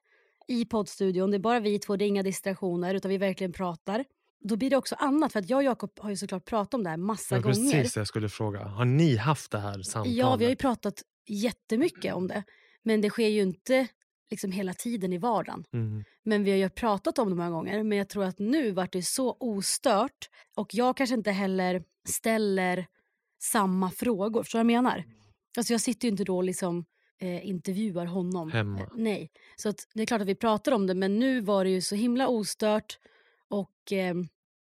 i 0.49 0.65
poddstudion, 0.65 1.31
det 1.31 1.37
är 1.37 1.39
bara 1.39 1.61
vi 1.61 1.79
två, 1.79 1.97
det 1.97 2.05
är 2.05 2.07
inga 2.07 2.23
distraktioner 2.23 2.95
utan 2.95 3.09
vi 3.09 3.19
verkligen 3.19 3.53
pratar. 3.53 4.05
Då 4.45 4.57
blir 4.57 4.71
det 4.71 4.77
också 4.77 4.95
annat 4.95 5.33
för 5.33 5.39
att 5.41 5.51
jag 5.51 5.57
och 5.57 5.63
Jakob 5.63 5.91
har 6.01 6.11
ju 6.11 6.17
såklart 6.17 6.45
pratat 6.45 6.75
om 6.75 6.85
det 6.85 6.91
här 6.91 6.97
massa 6.97 7.35
Det 7.35 7.41
var 7.41 7.53
gånger. 7.53 7.73
precis 7.73 7.97
jag 7.97 8.07
skulle 8.07 8.29
fråga. 8.29 8.65
Har 8.65 8.85
ni 8.85 9.17
haft 9.17 9.51
det 9.51 9.59
här 9.59 9.83
samtalet? 9.83 10.17
Ja, 10.19 10.37
vi 10.37 10.45
har 10.45 10.51
ju 10.51 10.57
pratat 10.57 11.03
jättemycket 11.29 12.15
om 12.15 12.29
det. 12.29 12.43
Men 12.83 13.01
det 13.01 13.11
sker 13.11 13.29
ju 13.29 13.43
inte 13.43 13.89
liksom 14.31 14.53
hela 14.53 14.75
tiden 14.75 15.13
i 15.13 15.19
vardagen. 15.19 15.65
Mm. 15.73 16.05
Men 16.23 16.45
vi 16.45 16.51
har 16.51 16.59
ju 16.59 16.69
pratat 16.69 17.19
om 17.19 17.29
det 17.31 17.35
många 17.35 17.51
gånger. 17.51 17.83
Men 17.83 17.99
jag 17.99 18.09
tror 18.09 18.25
att 18.25 18.39
nu 18.39 18.71
vart 18.71 18.93
det 18.93 19.03
så 19.03 19.37
ostört. 19.41 20.31
Och 20.55 20.75
jag 20.75 20.97
kanske 20.97 21.15
inte 21.15 21.31
heller 21.31 21.85
ställer 22.09 22.87
samma 23.39 23.91
frågor. 23.91 24.43
Förstår 24.43 24.59
du 24.59 24.65
vad 24.65 24.73
jag 24.73 24.83
menar? 24.83 25.05
Alltså 25.57 25.73
jag 25.73 25.81
sitter 25.81 26.09
ju 26.09 26.11
inte 26.11 26.25
då 26.25 26.37
och 26.37 26.45
liksom, 26.45 26.85
eh, 27.19 27.49
intervjuar 27.49 28.07
honom. 28.07 28.51
Hemma. 28.51 28.81
Eh, 28.81 28.89
nej. 28.95 29.31
Så 29.57 29.69
att, 29.69 29.89
det 29.95 30.03
är 30.03 30.07
klart 30.07 30.21
att 30.21 30.29
vi 30.29 30.35
pratar 30.35 30.73
om 30.73 30.87
det. 30.87 30.95
Men 30.95 31.19
nu 31.19 31.41
var 31.41 31.65
det 31.65 31.71
ju 31.71 31.81
så 31.81 31.95
himla 31.95 32.29
ostört. 32.29 32.99
Och 33.49 33.93
eh, 33.93 34.15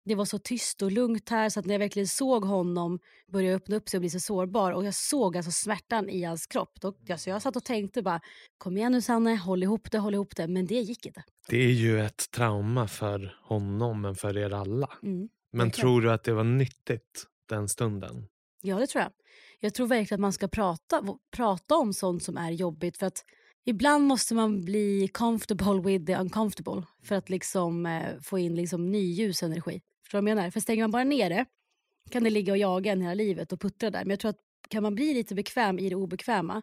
det 0.08 0.16
var 0.16 0.26
så 0.26 0.40
tyst 0.40 0.82
och 0.82 0.92
lugnt 0.92 1.30
här. 1.30 1.50
Så 1.50 1.60
att 1.60 1.66
när 1.66 1.74
jag 1.74 1.80
verkligen 1.80 2.08
såg 2.08 2.46
honom 2.46 3.00
börja 3.32 3.56
öppna 3.56 3.76
upp 3.76 3.90
sig 3.90 3.98
och 3.98 4.02
bli 4.02 4.10
så 4.10 4.20
sårbar. 4.20 4.72
Och 4.72 4.86
jag 4.86 4.94
såg 4.94 5.38
alltså 5.38 5.52
smärtan 5.52 6.10
i 6.10 6.24
hans 6.24 6.48
kropp. 6.48 6.82
Då, 6.82 6.94
alltså 7.10 7.30
jag 7.30 7.42
satt 7.42 7.56
och 7.56 7.64
tänkte 7.64 8.02
bara, 8.02 8.22
kom 8.58 8.78
igen 8.78 8.92
nu 8.92 9.02
Sanne, 9.02 9.36
håll 9.36 9.64
ihop 9.64 9.92
det, 9.92 9.98
håll 9.98 10.14
ihop 10.14 10.36
det. 10.36 10.48
Men 10.48 10.66
det 10.66 10.76
gick 10.80 11.06
inte. 11.06 11.24
Det 11.50 11.58
är 11.58 11.72
ju 11.72 12.02
ett 12.02 12.32
trauma 12.32 12.88
för 12.88 13.38
honom, 13.44 14.02
men 14.02 14.16
för 14.16 14.38
er 14.38 14.54
alla. 14.54 14.90
Mm. 15.04 15.30
Men 15.52 15.72
tror 15.72 16.02
du 16.02 16.12
att 16.12 16.24
det 16.24 16.34
var 16.34 16.44
nyttigt 16.44 17.26
den 17.50 17.70
stunden? 17.70 18.28
Ja, 18.62 18.80
det 18.80 18.88
tror 18.88 19.02
jag. 19.02 19.12
Jag 19.60 19.74
tror 19.74 19.88
verkligen 19.88 20.16
att 20.16 20.22
man 20.22 20.34
ska 20.34 20.48
prata, 20.48 21.04
prata 21.36 21.76
om 21.76 21.94
sånt 21.94 22.24
som 22.24 22.38
är 22.38 22.52
jobbigt. 22.52 22.98
För 22.98 23.06
att 23.06 23.24
ibland 23.66 24.08
måste 24.08 24.36
man 24.36 24.66
bli 24.66 25.10
comfortable 25.14 25.82
with 25.82 26.06
the 26.06 26.16
uncomfortable. 26.16 26.84
För 27.04 27.16
att 27.16 27.30
liksom 27.30 27.86
eh, 27.86 28.20
få 28.22 28.40
in 28.40 28.56
liksom 28.56 28.92
ny 28.92 29.14
ljus 29.14 29.44
energi. 29.44 29.82
Förstår 30.08 30.20
du 30.20 30.24
vad 30.24 30.32
jag 30.32 30.36
menar? 30.36 30.52
För 30.52 30.60
stänger 30.60 30.84
man 30.84 30.92
bara 30.92 31.04
ner 31.04 31.30
det 31.30 31.46
kan 32.10 32.24
det 32.24 32.30
ligga 32.30 32.54
och 32.54 32.58
jaga 32.58 32.92
en 32.92 33.02
hela 33.02 33.14
livet 33.14 33.54
och 33.54 33.62
puttra 33.62 33.90
där. 33.90 34.00
Men 34.00 34.10
jag 34.10 34.20
tror 34.20 34.30
att 34.30 34.40
kan 34.70 34.84
man 34.84 34.96
bli 34.96 35.14
lite 35.14 35.36
bekväm 35.36 35.80
i 35.80 35.90
det 35.90 35.96
obekväma. 35.96 36.62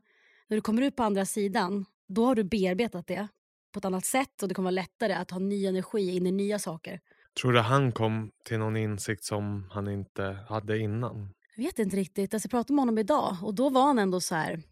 När 0.48 0.56
du 0.56 0.60
kommer 0.60 0.82
ut 0.82 0.96
på 0.96 1.02
andra 1.02 1.24
sidan, 1.24 1.84
då 2.08 2.26
har 2.26 2.34
du 2.34 2.44
bearbetat 2.44 3.06
det 3.06 3.28
på 3.72 3.78
ett 3.78 3.84
annat 3.84 4.04
sätt. 4.04 4.42
Och 4.42 4.48
det 4.48 4.54
kommer 4.54 4.66
vara 4.66 4.70
lättare 4.70 5.12
att 5.12 5.30
ha 5.30 5.38
ny 5.38 5.66
energi 5.66 6.16
in 6.16 6.26
i 6.26 6.32
nya 6.32 6.58
saker. 6.58 7.00
Tror 7.40 7.52
du 7.52 7.60
han 7.60 7.92
kom 7.92 8.30
till 8.44 8.58
någon 8.58 8.76
insikt 8.76 9.24
som 9.24 9.70
han 9.70 9.88
inte 9.88 10.38
hade 10.48 10.78
innan? 10.78 11.34
Jag 11.56 11.64
vet 11.64 11.78
inte 11.78 11.96
riktigt. 11.96 12.34
Alltså, 12.34 12.46
jag 12.46 12.50
pratade 12.50 12.72
med 12.74 12.82
honom 12.82 12.98
idag 12.98 13.36
och 13.42 13.54
då 13.54 13.70
var 13.70 13.82
han 13.82 13.98
ändå 13.98 14.20
så 14.20 14.34
här. 14.34 14.62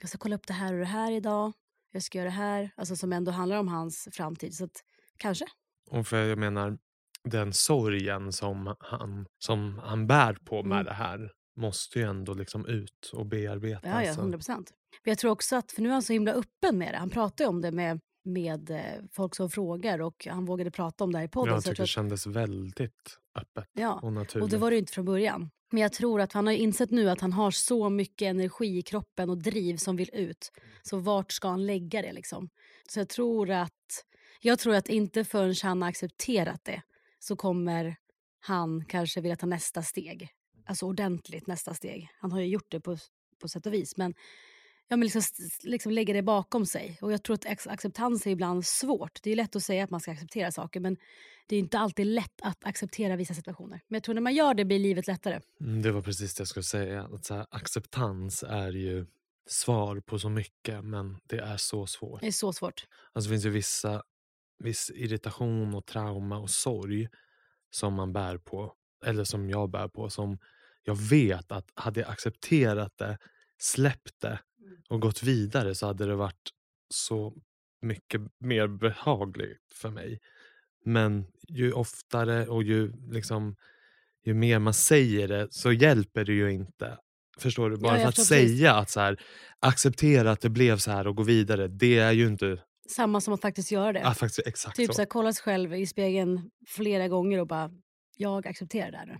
Jag 0.00 0.08
ska 0.08 0.18
kolla 0.18 0.36
upp 0.36 0.46
det 0.46 0.52
här 0.52 0.72
och 0.72 0.78
det 0.78 0.86
här 0.86 1.12
idag. 1.12 1.52
Jag 1.92 2.02
ska 2.02 2.18
göra 2.18 2.28
det 2.28 2.36
här. 2.36 2.70
Alltså 2.76 2.96
som 2.96 3.12
ändå 3.12 3.30
handlar 3.30 3.56
om 3.56 3.68
hans 3.68 4.08
framtid. 4.12 4.54
Så 4.54 4.64
att, 4.64 4.84
kanske. 5.16 5.44
Och 5.90 6.06
för 6.06 6.24
jag 6.24 6.38
menar, 6.38 6.78
den 7.28 7.52
sorgen 7.52 8.32
som 8.32 8.74
han, 8.80 9.26
som 9.38 9.78
han 9.84 10.06
bär 10.06 10.34
på 10.44 10.62
med 10.62 10.76
Mm. 10.76 10.84
det 10.84 10.92
här 10.92 11.30
måste 11.56 11.98
ju 11.98 12.04
ändå 12.04 12.34
liksom 12.34 12.66
ut 12.66 13.10
och 13.12 13.26
bearbetas. 13.26 13.82
Ja, 13.84 14.04
ja, 14.04 14.10
och- 14.10 14.16
100 14.18 14.38
procent. 14.38 14.72
Jag 15.04 15.18
tror 15.18 15.30
också 15.30 15.56
att, 15.56 15.72
för 15.72 15.82
nu 15.82 15.88
är 15.88 15.92
han 15.92 16.02
så 16.02 16.12
himla 16.12 16.32
öppen 16.32 16.78
med 16.78 16.94
det. 16.94 16.98
Han 16.98 17.10
pratar 17.10 17.44
ju 17.44 17.48
om 17.48 17.60
det 17.60 17.72
med, 17.72 18.00
med 18.24 18.70
eh, 18.70 18.78
folk 19.12 19.34
som 19.34 19.50
frågar 19.50 20.00
och 20.00 20.26
han 20.30 20.44
vågade 20.44 20.70
prata 20.70 21.04
om 21.04 21.12
det 21.12 21.18
här 21.18 21.24
i 21.24 21.28
podden. 21.28 21.54
jag 21.54 21.62
så 21.62 21.68
jag 21.68 21.76
tycker 21.76 21.76
tror 21.76 21.84
det 21.84 21.88
kändes 21.88 22.26
väldigt 22.26 23.18
öppet 23.38 23.64
ja. 23.72 24.00
och 24.02 24.12
naturligt. 24.12 24.42
Och 24.44 24.50
det 24.50 24.56
var 24.56 24.70
det 24.70 24.74
ju 24.74 24.78
inte 24.80 24.92
från 24.92 25.04
början. 25.04 25.50
Men 25.72 25.82
jag 25.82 25.92
tror 25.92 26.20
att 26.20 26.32
han 26.32 26.46
har 26.46 26.54
insett 26.54 26.90
nu 26.90 27.10
att 27.10 27.20
han 27.20 27.32
har 27.32 27.50
så 27.50 27.90
mycket 27.90 28.26
energi 28.26 28.78
i 28.78 28.82
kroppen 28.82 29.30
och 29.30 29.38
driv 29.42 29.76
som 29.76 29.96
vill 29.96 30.10
ut. 30.12 30.52
Så 30.82 30.98
vart 30.98 31.32
ska 31.32 31.48
han 31.48 31.66
lägga 31.66 32.02
det 32.02 32.12
liksom? 32.12 32.48
Så 32.88 33.00
jag 33.00 33.08
tror 33.08 33.50
att, 33.50 34.04
jag 34.40 34.58
tror 34.58 34.74
att 34.74 34.88
inte 34.88 35.24
förrän 35.24 35.54
han 35.62 35.82
har 35.82 35.88
accepterat 35.88 36.60
det 36.64 36.82
så 37.22 37.36
kommer 37.36 37.96
han 38.40 38.84
kanske 38.84 39.20
vilja 39.20 39.36
ta 39.36 39.46
nästa 39.46 39.82
steg. 39.82 40.28
Alltså 40.64 40.86
ordentligt 40.86 41.46
nästa 41.46 41.74
steg. 41.74 42.08
Han 42.20 42.32
har 42.32 42.40
ju 42.40 42.46
gjort 42.46 42.70
det 42.70 42.80
på, 42.80 42.96
på 43.40 43.48
sätt 43.48 43.66
och 43.66 43.72
vis. 43.74 43.96
Men, 43.96 44.14
ja, 44.88 44.96
men 44.96 45.00
liksom, 45.00 45.22
liksom 45.62 45.92
lägga 45.92 46.14
det 46.14 46.22
bakom 46.22 46.66
sig. 46.66 46.98
Och 47.00 47.12
jag 47.12 47.22
tror 47.22 47.34
att 47.34 47.66
acceptans 47.66 48.26
är 48.26 48.30
ibland 48.30 48.66
svårt. 48.66 49.22
Det 49.22 49.30
är 49.30 49.36
lätt 49.36 49.56
att 49.56 49.62
säga 49.62 49.84
att 49.84 49.90
man 49.90 50.00
ska 50.00 50.10
acceptera 50.12 50.52
saker 50.52 50.80
men 50.80 50.96
det 51.46 51.56
är 51.56 51.60
inte 51.60 51.78
alltid 51.78 52.06
lätt 52.06 52.40
att 52.42 52.64
acceptera 52.64 53.16
vissa 53.16 53.34
situationer. 53.34 53.80
Men 53.88 53.96
jag 53.96 54.02
tror 54.02 54.14
när 54.14 54.22
man 54.22 54.34
gör 54.34 54.54
det 54.54 54.64
blir 54.64 54.78
livet 54.78 55.06
lättare. 55.06 55.40
Mm, 55.60 55.82
Det 55.82 55.92
var 55.92 56.02
precis 56.02 56.34
det 56.34 56.40
jag 56.40 56.48
skulle 56.48 56.64
säga. 56.64 57.02
Att 57.12 57.28
här, 57.28 57.46
acceptans 57.50 58.42
är 58.42 58.72
ju 58.72 59.06
svar 59.46 60.00
på 60.00 60.18
så 60.18 60.28
mycket 60.28 60.84
men 60.84 61.18
det 61.26 61.38
är 61.38 61.56
så 61.56 61.86
svårt. 61.86 62.20
Det 62.20 62.26
är 62.26 62.32
så 62.32 62.52
svårt. 62.52 62.86
Alltså 63.12 63.28
det 63.28 63.34
finns 63.34 63.44
ju 63.46 63.50
vissa, 63.50 64.02
viss 64.62 64.90
irritation 64.94 65.74
och 65.74 65.86
trauma 65.86 66.38
och 66.38 66.50
sorg 66.50 67.08
som 67.70 67.94
man 67.94 68.12
bär 68.12 68.38
på, 68.38 68.74
eller 69.04 69.24
som 69.24 69.50
jag 69.50 69.70
bär 69.70 69.88
på, 69.88 70.10
som 70.10 70.38
jag 70.82 70.94
vet 70.94 71.52
att 71.52 71.70
hade 71.74 72.00
jag 72.00 72.10
accepterat 72.10 72.92
det, 72.98 73.18
släppt 73.58 74.20
det 74.20 74.38
och 74.88 75.00
gått 75.00 75.22
vidare 75.22 75.74
så 75.74 75.86
hade 75.86 76.06
det 76.06 76.14
varit 76.14 76.50
så 76.94 77.34
mycket 77.82 78.20
mer 78.38 78.68
behagligt 78.68 79.74
för 79.74 79.90
mig. 79.90 80.20
Men 80.84 81.26
ju 81.48 81.72
oftare 81.72 82.46
och 82.46 82.62
ju, 82.62 82.92
liksom, 83.10 83.56
ju 84.24 84.34
mer 84.34 84.58
man 84.58 84.74
säger 84.74 85.28
det 85.28 85.48
så 85.50 85.72
hjälper 85.72 86.24
det 86.24 86.32
ju 86.32 86.52
inte. 86.52 86.98
Förstår 87.38 87.70
du? 87.70 87.76
Bara 87.76 87.92
jag 87.92 88.02
för 88.02 88.08
att 88.08 88.14
precis. 88.14 88.28
säga 88.28 88.74
att 88.74 88.90
så 88.90 89.00
här, 89.00 89.20
acceptera 89.60 90.30
att 90.30 90.40
det 90.40 90.50
blev 90.50 90.76
så 90.76 90.90
här 90.90 91.06
och 91.06 91.16
gå 91.16 91.22
vidare, 91.22 91.68
det 91.68 91.98
är 91.98 92.12
ju 92.12 92.26
inte 92.26 92.58
Samma 92.92 93.20
som 93.20 93.34
att 93.34 93.40
faktiskt 93.40 93.70
göra 93.70 93.92
det. 93.92 94.00
Ja, 94.00 94.14
faktiskt 94.14 94.46
exakt 94.46 94.76
typ 94.76 94.86
så. 94.86 94.92
så 94.92 95.00
här, 95.00 95.06
kolla 95.06 95.32
sig 95.32 95.42
själv 95.42 95.74
i 95.74 95.86
spegeln 95.86 96.50
flera 96.68 97.08
gånger 97.08 97.40
och 97.40 97.46
bara, 97.46 97.70
jag 98.16 98.46
accepterar 98.46 98.90
det 98.90 98.98
här 98.98 99.06
nu. 99.06 99.16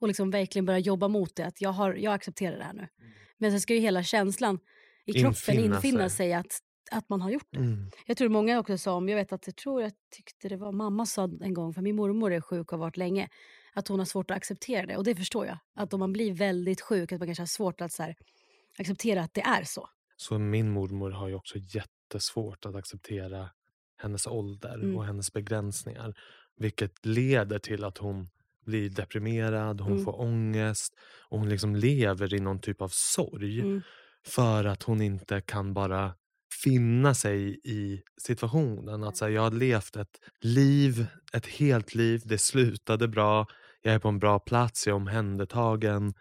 Och 0.00 0.08
liksom 0.08 0.30
verkligen 0.30 0.66
börja 0.66 0.78
jobba 0.78 1.08
mot 1.08 1.36
det, 1.36 1.46
att 1.46 1.60
jag, 1.60 1.70
har, 1.70 1.94
jag 1.94 2.14
accepterar 2.14 2.58
det 2.58 2.64
här 2.64 2.72
nu. 2.72 2.88
Men 3.38 3.50
sen 3.50 3.60
ska 3.60 3.74
ju 3.74 3.80
hela 3.80 4.02
känslan 4.02 4.58
i 5.06 5.12
kroppen 5.12 5.54
Infinna 5.54 5.76
infinna, 5.76 6.08
sig. 6.08 6.16
sig, 6.16 6.32
att, 6.32 6.58
att 6.90 7.08
man 7.08 7.20
har 7.20 7.30
gjort 7.30 7.48
det. 7.50 7.58
Mm. 7.58 7.90
Jag 8.06 8.16
tror 8.16 8.28
många 8.28 8.58
också 8.58 8.78
sa, 8.78 8.92
om 8.92 9.08
jag 9.08 9.16
vet 9.16 9.32
att 9.32 9.46
jag 9.46 9.56
tror 9.56 9.82
jag 9.82 9.92
tyckte 10.16 10.48
det 10.48 10.56
var 10.56 10.72
mamma 10.72 11.06
sa 11.06 11.30
en 11.40 11.54
gång, 11.54 11.74
för 11.74 11.82
min 11.82 11.96
mormor 11.96 12.32
är 12.32 12.40
sjuk 12.40 12.72
och 12.72 12.78
har 12.78 12.86
varit 12.86 12.96
länge, 12.96 13.28
att 13.72 13.88
hon 13.88 13.98
har 13.98 14.06
svårt 14.06 14.30
att 14.30 14.36
acceptera 14.36 14.86
det. 14.86 14.96
Och 14.96 15.04
det 15.04 15.14
förstår 15.14 15.46
jag. 15.46 15.58
Att 15.74 15.94
om 15.94 16.00
man 16.00 16.12
blir 16.12 16.32
väldigt 16.32 16.80
sjuk, 16.80 17.12
att 17.12 17.18
man 17.18 17.28
kanske 17.28 17.42
har 17.42 17.46
svårt 17.46 17.80
att 17.80 17.92
så 17.92 18.02
här, 18.02 18.14
acceptera 18.78 19.22
att 19.22 19.34
det 19.34 19.40
är 19.40 19.64
så. 19.64 19.88
Så 20.16 20.38
min 20.38 20.70
mormor 20.70 21.10
har 21.10 21.28
ju 21.28 21.34
också 21.34 21.58
jättesvårt 22.14 22.66
att 22.66 22.74
acceptera 22.74 23.50
hennes 24.02 24.26
ålder 24.26 24.74
Mm. 24.74 24.96
och 24.96 25.04
hennes 25.04 25.32
begränsningar. 25.32 26.14
Vilket 26.56 27.06
leder 27.06 27.58
till 27.58 27.84
att 27.84 27.98
hon 27.98 28.28
blir 28.66 28.90
deprimerad, 28.90 29.80
hon 29.80 29.92
Mm. 29.92 30.04
får 30.04 30.20
ångest 30.20 30.94
och 31.28 31.38
hon 31.38 31.48
liksom 31.48 31.76
lever 31.76 32.34
i 32.34 32.40
någon 32.40 32.60
typ 32.60 32.82
av 32.82 32.88
sorg. 32.92 33.60
Mm. 33.60 33.82
För 34.26 34.64
att 34.64 34.82
hon 34.82 35.00
inte 35.00 35.40
kan 35.40 35.74
bara 35.74 36.14
finna 36.64 37.14
sig 37.14 37.60
i 37.64 38.02
situationen. 38.22 39.04
Att 39.04 39.16
så 39.16 39.24
här, 39.24 39.32
jag 39.32 39.42
har 39.42 39.50
levt 39.50 39.96
ett 39.96 40.18
liv, 40.40 41.06
ett 41.32 41.46
helt 41.46 41.94
liv, 41.94 42.22
det 42.24 42.38
slutade 42.38 43.08
bra, 43.08 43.46
jag 43.82 43.94
är 43.94 43.98
på 43.98 44.08
en 44.08 44.18
bra 44.18 44.38
plats, 44.38 44.86
jag 44.86 44.92
är 44.92 44.96
omhändertagen. 44.96 46.14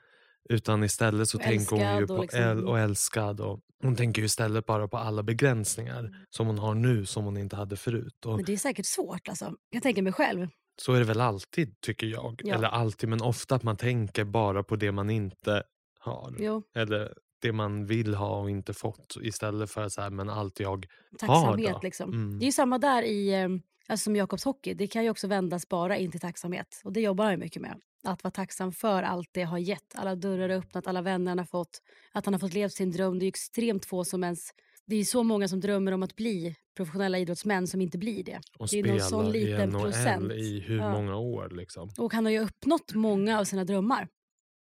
Utan 0.49 0.83
istället 0.83 1.29
så 1.29 1.37
Och 1.37 1.43
tänker 1.43 1.75
hon 1.75 1.99
ju 2.01 2.07
på 2.07 2.13
och 2.13 2.21
liksom- 2.21 2.39
äl- 2.41 2.63
och 2.65 2.79
älskad. 2.79 3.41
Och 3.41 3.59
hon 3.83 3.95
tänker 3.95 4.21
ju 4.21 4.25
istället 4.25 4.65
bara 4.65 4.87
på 4.87 4.97
alla 4.97 5.23
begränsningar 5.23 6.25
som 6.29 6.47
hon 6.47 6.59
har 6.59 6.73
nu 6.75 7.05
som 7.05 7.25
hon 7.25 7.37
inte 7.37 7.55
hade 7.55 7.75
förut. 7.75 8.25
Och 8.25 8.35
Men 8.35 8.45
det 8.45 8.53
är 8.53 8.57
säkert 8.57 8.85
svårt. 8.85 9.27
Alltså. 9.29 9.53
Jag 9.69 9.83
tänker 9.83 10.01
mig 10.01 10.13
själv. 10.13 10.47
så 10.81 10.93
är 10.93 10.99
det 10.99 11.05
väl 11.05 11.21
alltid 11.21 11.81
tycker 11.81 12.07
jag. 12.07 12.41
Ja. 12.43 12.55
Eller 12.55 12.67
alltid, 12.67 13.09
men 13.09 13.21
ofta 13.21 13.55
att 13.55 13.63
man 13.63 13.77
tänker 13.77 14.23
bara 14.23 14.63
på 14.63 14.75
det 14.75 14.91
man 14.91 15.09
inte 15.09 15.63
har. 15.99 16.35
Jo, 16.39 16.63
Eller 16.75 17.13
det 17.41 17.51
man 17.51 17.85
vill 17.85 18.15
ha 18.15 18.39
och 18.41 18.49
inte 18.49 18.73
fått 18.73 19.15
istället 19.21 19.71
för 19.71 19.89
så 19.89 20.01
här, 20.01 20.09
men 20.09 20.29
allt 20.29 20.59
jag 20.59 20.85
tacksamhet 21.19 21.73
då. 21.73 21.79
liksom. 21.83 22.13
Mm. 22.13 22.39
Det 22.39 22.43
är 22.43 22.45
ju 22.45 22.51
samma 22.51 22.77
där 22.77 23.03
i 23.03 23.33
eh, 23.41 23.49
alltså 23.89 24.03
som 24.03 24.15
Jakobs 24.15 24.43
hockey. 24.43 24.73
Det 24.73 24.87
kan 24.87 25.03
ju 25.03 25.09
också 25.09 25.27
vändas 25.27 25.69
bara 25.69 25.97
in 25.97 26.11
till 26.11 26.19
tacksamhet. 26.19 26.81
Och 26.83 26.93
det 26.93 27.01
jobbar 27.01 27.25
han 27.25 27.39
mycket 27.39 27.61
med. 27.61 27.79
Att 28.03 28.23
vara 28.23 28.31
tacksam 28.31 28.71
för 28.71 29.03
allt 29.03 29.29
det 29.31 29.43
har 29.43 29.57
gett. 29.57 29.95
Alla 29.95 30.15
dörrar 30.15 30.49
har 30.49 30.55
öppnat, 30.57 30.87
alla 30.87 31.01
vänner 31.01 31.31
han 31.31 31.37
har 31.39 31.45
fått. 31.45 31.81
Att 32.11 32.25
han 32.25 32.33
har 32.33 32.39
fått 32.39 32.53
leva 32.53 32.69
sin 32.69 32.91
dröm. 32.91 33.19
Det 33.19 33.23
är 33.23 33.25
ju 33.25 33.29
extremt 33.29 33.85
få 33.85 34.05
som 34.05 34.23
ens... 34.23 34.49
Det 34.85 34.95
är 34.95 35.03
så 35.03 35.23
många 35.23 35.47
som 35.47 35.59
drömmer 35.59 35.91
om 35.91 36.03
att 36.03 36.15
bli 36.15 36.55
professionella 36.77 37.17
idrottsmän 37.19 37.67
som 37.67 37.81
inte 37.81 37.97
blir 37.97 38.23
det. 38.23 38.39
och 38.59 38.67
det 38.71 38.79
är 38.79 38.83
någon 38.83 38.99
sån 38.99 39.25
i 39.25 39.31
liten 39.31 39.69
NHL 39.69 39.81
procent. 39.81 40.31
i 40.31 40.59
hur 40.59 40.77
Ja. 40.77 40.91
många 40.91 41.15
år 41.15 41.49
liksom. 41.49 41.89
Och 41.97 42.13
han 42.13 42.25
har 42.25 42.31
ju 42.31 42.39
uppnått 42.39 42.93
många 42.93 43.39
av 43.39 43.43
sina 43.43 43.63
drömmar. 43.63 44.07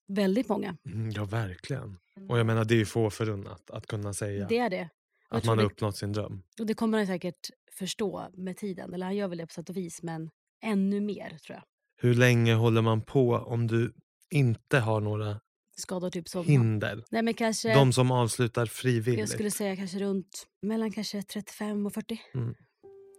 Väldigt 0.09 0.49
många. 0.49 0.77
Mm, 0.87 1.11
ja, 1.11 1.25
verkligen. 1.25 1.99
Och 2.29 2.39
jag 2.39 2.47
menar, 2.47 2.65
det 2.65 2.75
är 2.75 2.79
ju 2.79 2.85
få 2.87 3.11
förunnat 3.11 3.71
att 3.71 3.87
kunna 3.87 4.15
säga 4.15 4.47
Det 4.49 4.59
är 4.59 4.71
det. 4.71 4.89
Jag 5.31 5.39
att 5.39 5.45
man 5.45 5.59
har 5.59 5.65
det- 5.65 5.73
uppnått 5.73 5.97
sin 5.97 6.13
dröm. 6.13 6.43
Och 6.61 6.67
det 6.67 6.75
kommer 6.75 6.99
han 6.99 7.07
säkert 7.07 7.51
förstå 7.73 8.29
med 8.35 8.57
tiden. 8.57 8.95
Eller 8.95 9.07
han 9.07 9.17
gör 9.17 9.29
väl 9.29 9.39
det 9.39 9.47
på 9.47 9.53
sätt 9.53 9.71
och 9.71 9.77
vis, 9.77 10.03
men 10.03 10.31
ännu 10.63 11.01
mer 11.01 11.29
tror 11.29 11.57
jag. 11.57 11.63
Hur 11.99 12.15
länge 12.15 12.55
håller 12.55 12.83
man 12.83 13.03
på 13.03 13.31
om 13.35 13.67
du 13.67 13.95
inte 14.31 14.79
har 14.79 15.01
några 15.01 15.41
Skador 15.77 16.11
typ 16.11 16.29
som... 16.29 16.45
hinder? 16.45 17.05
Nej 17.11 17.23
men 17.23 17.35
kanske... 17.35 17.75
De 17.75 17.93
som 17.93 18.11
avslutar 18.11 18.63
Jag 18.63 18.69
frivilligt. 18.71 19.29
skulle 19.31 19.51
säga 19.51 19.77
kanske 19.77 19.99
runt 19.99 20.47
mellan 20.63 20.93
kanske 20.93 21.23
35 21.23 21.87
och 21.87 21.93
40. 21.95 22.21
Mm. 22.35 22.55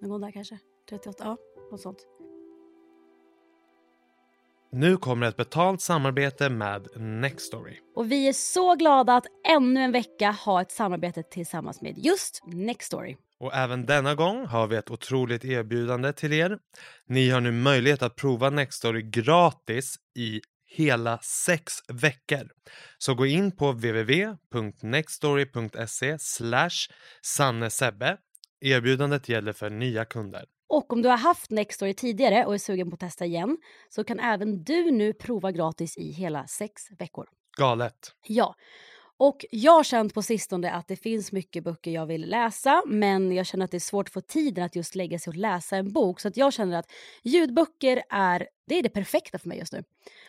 Någon 0.02 0.22
där 0.22 0.32
kanske. 0.32 0.60
38, 0.90 1.24
ja. 1.24 1.38
Något 1.72 1.82
sånt. 1.82 1.98
Nu 4.80 4.98
kommer 4.98 5.28
ett 5.28 5.38
betalt 5.38 5.82
samarbete 5.82 6.50
med 6.50 6.88
Nextory. 6.96 7.80
Och 7.96 8.12
vi 8.12 8.28
är 8.28 8.34
så 8.34 8.76
glada 8.76 9.16
att 9.16 9.26
ännu 9.48 9.80
en 9.80 9.92
vecka 9.92 10.32
ha 10.32 10.62
ett 10.62 10.72
samarbete 10.72 11.24
tillsammans 11.24 11.82
med 11.82 11.98
just 11.98 12.42
Nextory. 12.46 13.18
Och 13.40 13.56
även 13.56 13.86
denna 13.86 14.16
gång 14.16 14.46
har 14.46 14.68
vi 14.68 14.76
ett 14.76 14.92
otroligt 14.92 15.46
erbjudande 15.46 16.14
till 16.14 16.34
er. 16.34 16.60
Ni 17.08 17.30
har 17.30 17.42
nu 17.42 17.52
möjlighet 17.52 18.02
att 18.02 18.16
prova 18.16 18.50
Nextory 18.50 19.02
gratis 19.02 19.96
i 20.16 20.42
hela 20.66 21.20
sex 21.22 21.74
veckor. 21.88 22.50
Så 22.98 23.16
gå 23.16 23.26
in 23.26 23.52
på 23.52 23.72
www.nextory.se 23.72 26.18
sannesebbe. 27.22 28.18
Erbjudandet 28.62 29.30
gäller 29.30 29.54
för 29.54 29.70
nya 29.70 30.06
kunder. 30.06 30.46
Och 30.70 30.94
om 30.94 31.02
du 31.02 31.10
har 31.10 31.18
haft 31.18 31.52
Nextory 31.52 31.94
tidigare 31.94 32.46
och 32.46 32.54
är 32.54 32.58
sugen 32.58 32.90
på 32.90 32.94
att 32.94 33.00
testa 33.00 33.26
igen 33.26 33.58
så 33.90 34.04
kan 34.04 34.20
även 34.20 34.64
du 34.64 34.92
nu 34.92 35.14
prova 35.14 35.52
gratis 35.52 35.98
i 35.98 36.12
hela 36.12 36.48
sex 36.48 36.82
veckor. 37.00 37.28
Galet. 37.58 38.14
Ja. 38.28 38.56
Och 39.20 39.46
jag 39.52 39.72
har 39.72 39.84
känt 39.84 40.14
på 40.14 40.22
sistone 40.22 40.72
att 40.72 40.88
det 40.88 40.96
finns 40.96 41.32
mycket 41.32 41.64
böcker 41.64 41.92
jag 41.92 42.06
vill 42.06 42.30
läsa 42.30 42.84
men 42.86 43.32
jag 43.32 43.46
känner 43.46 43.66
att 43.66 43.72
det 43.72 43.78
är 43.78 43.80
svårt 43.80 44.08
att 44.08 44.14
få 44.14 44.22
tiden 44.22 44.66
att 44.66 44.76
just 44.76 44.96
lägga 44.96 45.20
sig 45.20 45.32
och 45.32 45.38
läsa 45.38 45.78
en 45.78 45.94
bok. 45.94 46.20
Så 46.20 46.28
att 46.28 46.38
jag 46.38 46.54
känner 46.54 46.80
att 46.80 46.92
ljudböcker 47.24 48.04
är 48.10 48.48
det, 48.68 48.76
är 48.76 48.84
det 48.84 48.90
perfekta 48.90 49.40
för 49.40 49.50
mig 49.50 49.58
just 49.58 49.74
nu. 49.74 49.84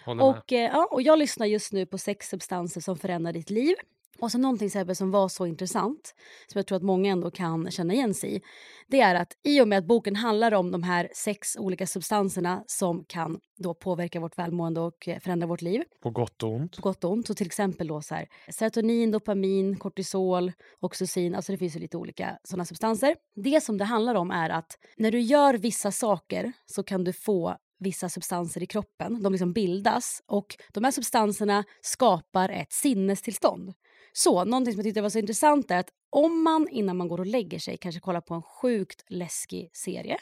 Håller 0.04 0.24
med. 0.24 0.36
Och, 0.38 0.52
eh, 0.52 0.70
ja, 0.72 0.88
och 0.90 1.02
jag 1.02 1.18
lyssnar 1.18 1.46
just 1.46 1.72
nu 1.72 1.86
på 1.86 1.98
sex 1.98 2.28
substanser 2.28 2.80
som 2.80 2.98
förändrar 2.98 3.32
ditt 3.32 3.50
liv. 3.50 3.74
Och 4.20 4.30
så 4.32 4.38
någonting 4.38 4.70
Sebbe, 4.70 4.94
som 4.94 5.10
var 5.10 5.28
så 5.28 5.46
intressant, 5.46 6.14
som 6.46 6.58
jag 6.58 6.66
tror 6.66 6.76
att 6.76 6.82
många 6.82 7.12
ändå 7.12 7.30
kan 7.30 7.70
känna 7.70 7.94
igen 7.94 8.14
sig 8.14 8.36
i, 8.36 8.40
det 8.86 9.00
är 9.00 9.14
att 9.14 9.32
i 9.44 9.60
och 9.60 9.68
med 9.68 9.78
att 9.78 9.86
boken 9.86 10.16
handlar 10.16 10.54
om 10.54 10.70
de 10.70 10.82
här 10.82 11.08
sex 11.14 11.56
olika 11.56 11.86
substanserna 11.86 12.64
som 12.66 13.04
kan 13.04 13.40
då 13.58 13.74
påverka 13.74 14.20
vårt 14.20 14.38
välmående 14.38 14.80
och 14.80 15.08
eh, 15.08 15.18
förändra 15.20 15.46
vårt 15.46 15.62
liv, 15.62 15.82
På 16.02 16.10
gott 16.10 16.42
och 16.42 16.52
ont. 16.54 16.76
på 16.76 16.82
gott 16.82 17.04
och 17.04 17.12
ont, 17.12 17.26
så 17.26 17.34
till 17.34 17.46
exempel 17.46 17.86
då 17.86 18.02
så 18.02 18.14
här, 18.14 18.28
serotonin, 18.50 19.10
dopamin, 19.10 19.76
kortisol, 19.76 20.52
oxytocin, 20.80 21.34
alltså 21.34 21.52
det 21.52 21.58
finns 21.58 21.76
ju 21.76 21.80
lite 21.80 21.96
olika 21.96 22.38
sådana 22.44 22.64
substanser. 22.64 23.16
Det 23.36 23.60
som 23.60 23.78
det 23.78 23.84
handlar 23.84 24.14
om 24.14 24.30
är 24.30 24.50
att 24.50 24.78
när 24.96 25.10
du 25.10 25.20
gör 25.20 25.54
vissa 25.54 25.92
saker 25.92 26.52
så 26.66 26.82
kan 26.82 27.04
du 27.04 27.12
få 27.12 27.56
vissa 27.80 28.08
substanser 28.08 28.62
i 28.62 28.66
kroppen, 28.66 29.22
de 29.22 29.32
liksom 29.32 29.52
bildas 29.52 30.22
och 30.26 30.56
de 30.72 30.84
här 30.84 30.90
substanserna 30.90 31.64
skapar 31.80 32.48
ett 32.48 32.72
sinnestillstånd. 32.72 33.72
Så 34.18 34.44
någonting 34.44 34.72
som 34.72 34.78
jag 34.78 34.84
tyckte 34.84 35.00
var 35.00 35.08
så 35.08 35.18
intressant 35.18 35.70
är 35.70 35.78
att 35.78 35.90
om 36.10 36.42
man 36.42 36.68
innan 36.68 36.96
man 36.96 37.08
går 37.08 37.18
och 37.20 37.26
lägger 37.26 37.58
sig 37.58 37.76
kanske 37.76 38.00
kollar 38.00 38.20
på 38.20 38.34
en 38.34 38.42
sjukt 38.42 39.04
läskig 39.08 39.70
serie, 39.72 40.16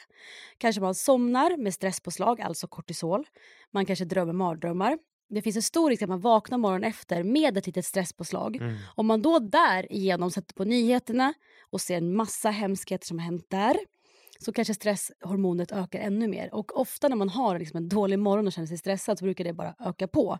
kanske 0.57 0.81
man 0.81 0.95
somnar 0.95 1.57
med 1.57 1.73
stresspåslag, 1.73 2.41
alltså 2.41 2.67
kortisol, 2.67 3.27
man 3.71 3.85
kanske 3.85 4.05
drömmer 4.05 4.33
mardrömmar. 4.33 4.97
Det 5.29 5.41
finns 5.41 5.55
en 5.55 5.61
stor 5.61 5.89
risk 5.89 6.01
att 6.01 6.09
man 6.09 6.21
vaknar 6.21 6.57
morgonen 6.57 6.89
efter 6.89 7.23
med 7.23 7.57
ett 7.57 7.65
litet 7.65 7.85
stresspåslag. 7.85 8.55
Mm. 8.55 8.75
Om 8.95 9.07
man 9.07 9.21
då 9.21 9.39
därigenom 9.39 10.31
sätter 10.31 10.53
på 10.53 10.63
nyheterna 10.63 11.33
och 11.69 11.81
ser 11.81 11.97
en 11.97 12.15
massa 12.15 12.49
hemskheter 12.49 13.07
som 13.07 13.19
har 13.19 13.25
hänt 13.25 13.45
där 13.49 13.77
så 14.39 14.53
kanske 14.53 14.73
stresshormonet 14.73 15.71
ökar 15.71 15.99
ännu 15.99 16.27
mer. 16.27 16.53
Och 16.53 16.79
ofta 16.79 17.07
när 17.07 17.15
man 17.15 17.29
har 17.29 17.59
liksom 17.59 17.77
en 17.77 17.89
dålig 17.89 18.19
morgon 18.19 18.47
och 18.47 18.53
känner 18.53 18.67
sig 18.67 18.77
stressad 18.77 19.19
så 19.19 19.25
brukar 19.25 19.43
det 19.43 19.53
bara 19.53 19.75
öka 19.79 20.07
på. 20.07 20.37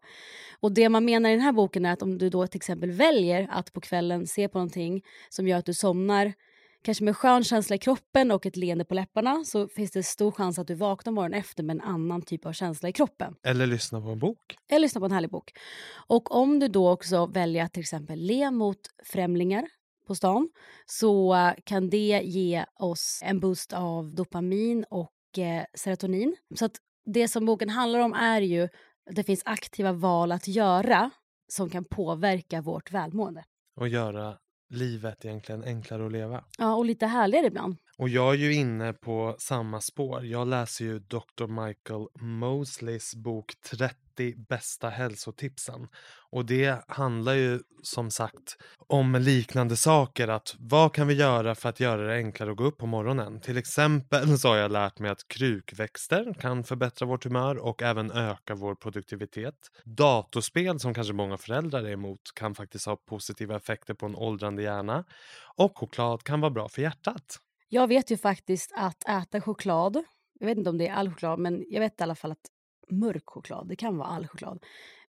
Och 0.60 0.72
det 0.72 0.90
man 0.90 1.06
menar 1.06 1.30
i 1.30 1.34
den 1.34 1.42
här 1.42 1.52
boken 1.52 1.86
är 1.86 1.94
att 1.94 2.02
om 2.02 2.18
du 2.18 2.30
då 2.30 2.48
till 2.48 2.58
exempel 2.58 2.92
väljer 2.92 3.48
att 3.52 3.74
på 3.74 3.82
kvällen 3.82 4.28
se 4.28 4.48
på 4.48 4.58
någonting 4.58 5.04
som 5.30 5.48
gör 5.48 5.58
att 5.58 5.66
du 5.66 5.74
somnar 5.74 6.34
kanske 6.82 7.04
med 7.04 7.18
skön 7.18 7.44
känsla 7.44 7.76
i 7.76 7.80
kroppen 7.80 8.32
och 8.32 8.46
ett 8.46 8.56
leende 8.56 8.86
på 8.86 8.94
läpparna 8.94 9.44
så 9.46 9.68
finns 9.68 9.92
det 9.92 10.04
stor 10.04 10.32
chans 10.32 10.60
att 10.60 10.68
du 10.68 10.76
vaknar 10.76 11.14
morgonen 11.14 11.40
efter 11.40 11.64
med 11.64 11.74
en 11.74 11.82
annan 11.82 12.22
typ 12.22 12.46
av 12.46 12.54
känsla 12.54 12.90
i 12.90 12.94
kroppen. 12.94 13.36
Eller 13.44 13.68
lyssna 13.68 14.02
på 14.02 14.08
en 14.08 14.20
bok. 14.20 14.58
Eller 14.70 14.80
lyssna 14.80 15.02
på 15.02 15.06
en 15.06 15.12
härlig 15.12 15.30
bok. 15.30 15.52
Och 16.08 16.36
om 16.36 16.60
du 16.60 16.68
då 16.68 16.90
också 16.90 17.26
väljer 17.26 17.64
att 17.64 17.74
till 17.74 17.82
exempel 17.82 18.20
le 18.20 18.52
mot 18.52 18.80
främlingar 19.04 19.68
på 20.08 20.16
stan 20.16 20.50
så 20.86 21.36
kan 21.64 21.90
det 21.90 22.22
ge 22.24 22.66
oss 22.76 23.22
en 23.24 23.40
boost 23.40 23.74
av 23.74 24.16
dopamin 24.16 24.86
och 24.90 25.38
eh, 25.38 25.64
serotonin. 25.74 26.36
Så 26.56 26.66
att 26.66 26.78
det 27.06 27.28
som 27.28 27.46
boken 27.46 27.70
handlar 27.70 28.00
om 28.00 28.14
är 28.14 28.42
ju 28.42 28.64
att 29.10 29.16
det 29.16 29.24
finns 29.24 29.42
aktiva 29.46 29.92
val 29.92 30.32
att 30.32 30.48
göra 30.48 31.10
som 31.48 31.70
kan 31.70 31.86
påverka 31.86 32.62
vårt 32.62 32.92
välmående. 32.92 33.44
Och 33.76 33.88
göra 33.88 34.38
livet 34.70 35.26
egentligen 35.26 35.64
enklare 35.64 36.06
att 36.06 36.12
leva. 36.12 36.44
Ja, 36.58 36.76
och 36.76 36.86
lite 36.86 37.06
härligare 37.06 37.48
ibland. 37.48 37.78
Och 37.98 38.10
jag 38.10 38.34
är 38.34 38.38
ju 38.38 38.54
inne 38.54 38.94
på 38.94 39.36
samma 39.40 39.82
spår. 39.82 40.26
Jag 40.26 40.48
läser 40.48 40.86
ju 40.86 41.00
Dr. 41.00 41.66
Michael 41.66 42.08
Mosleys 42.22 43.16
bok 43.16 43.54
30 43.72 44.07
bästa 44.50 44.90
hälsotipsen. 44.90 45.88
Och 46.30 46.46
det 46.46 46.84
handlar 46.88 47.34
ju 47.34 47.60
som 47.84 48.12
sagt 48.12 48.58
om 48.88 49.16
liknande 49.16 49.76
saker. 49.76 50.28
Att 50.28 50.56
vad 50.60 50.94
kan 50.94 51.08
vi 51.08 51.14
göra 51.14 51.56
för 51.56 51.70
att 51.70 51.80
göra 51.80 52.08
det 52.08 52.16
enklare 52.16 52.52
att 52.52 52.58
gå 52.58 52.64
upp 52.64 52.78
på 52.78 52.86
morgonen? 52.86 53.42
Till 53.42 53.58
exempel 53.58 54.40
så 54.40 54.48
har 54.48 54.56
jag 54.56 54.72
lärt 54.72 55.00
mig 55.00 55.12
att 55.12 55.28
krukväxter 55.28 56.34
kan 56.40 56.64
förbättra 56.64 57.06
vårt 57.06 57.24
humör 57.24 57.58
och 57.58 57.82
även 57.82 58.12
öka 58.12 58.56
vår 58.56 58.76
produktivitet. 58.76 59.56
Datorspel 59.84 60.80
som 60.80 60.94
kanske 60.94 61.14
många 61.14 61.38
föräldrar 61.38 61.84
är 61.84 61.92
emot 61.92 62.22
kan 62.36 62.56
faktiskt 62.56 62.86
ha 62.86 62.96
positiva 62.96 63.56
effekter 63.56 63.94
på 63.94 64.06
en 64.06 64.16
åldrande 64.16 64.62
hjärna. 64.64 65.04
Och 65.56 65.78
choklad 65.78 66.24
kan 66.24 66.42
vara 66.42 66.52
bra 66.52 66.70
för 66.70 66.82
hjärtat. 66.82 67.40
Jag 67.70 67.88
vet 67.88 68.12
ju 68.12 68.18
faktiskt 68.18 68.72
att 68.76 69.10
äta 69.10 69.42
choklad, 69.42 70.04
jag 70.40 70.48
vet 70.48 70.58
inte 70.58 70.70
om 70.70 70.78
det 70.78 70.88
är 70.88 70.94
all 70.94 71.10
choklad, 71.10 71.40
men 71.40 71.66
jag 71.70 71.80
vet 71.80 72.00
i 72.00 72.04
alla 72.04 72.16
fall 72.16 72.32
att 72.32 72.46
mörk 72.90 73.24
choklad, 73.26 73.68
det 73.68 73.76
kan 73.76 73.98
vara 73.98 74.08
all 74.08 74.28
choklad, 74.28 74.64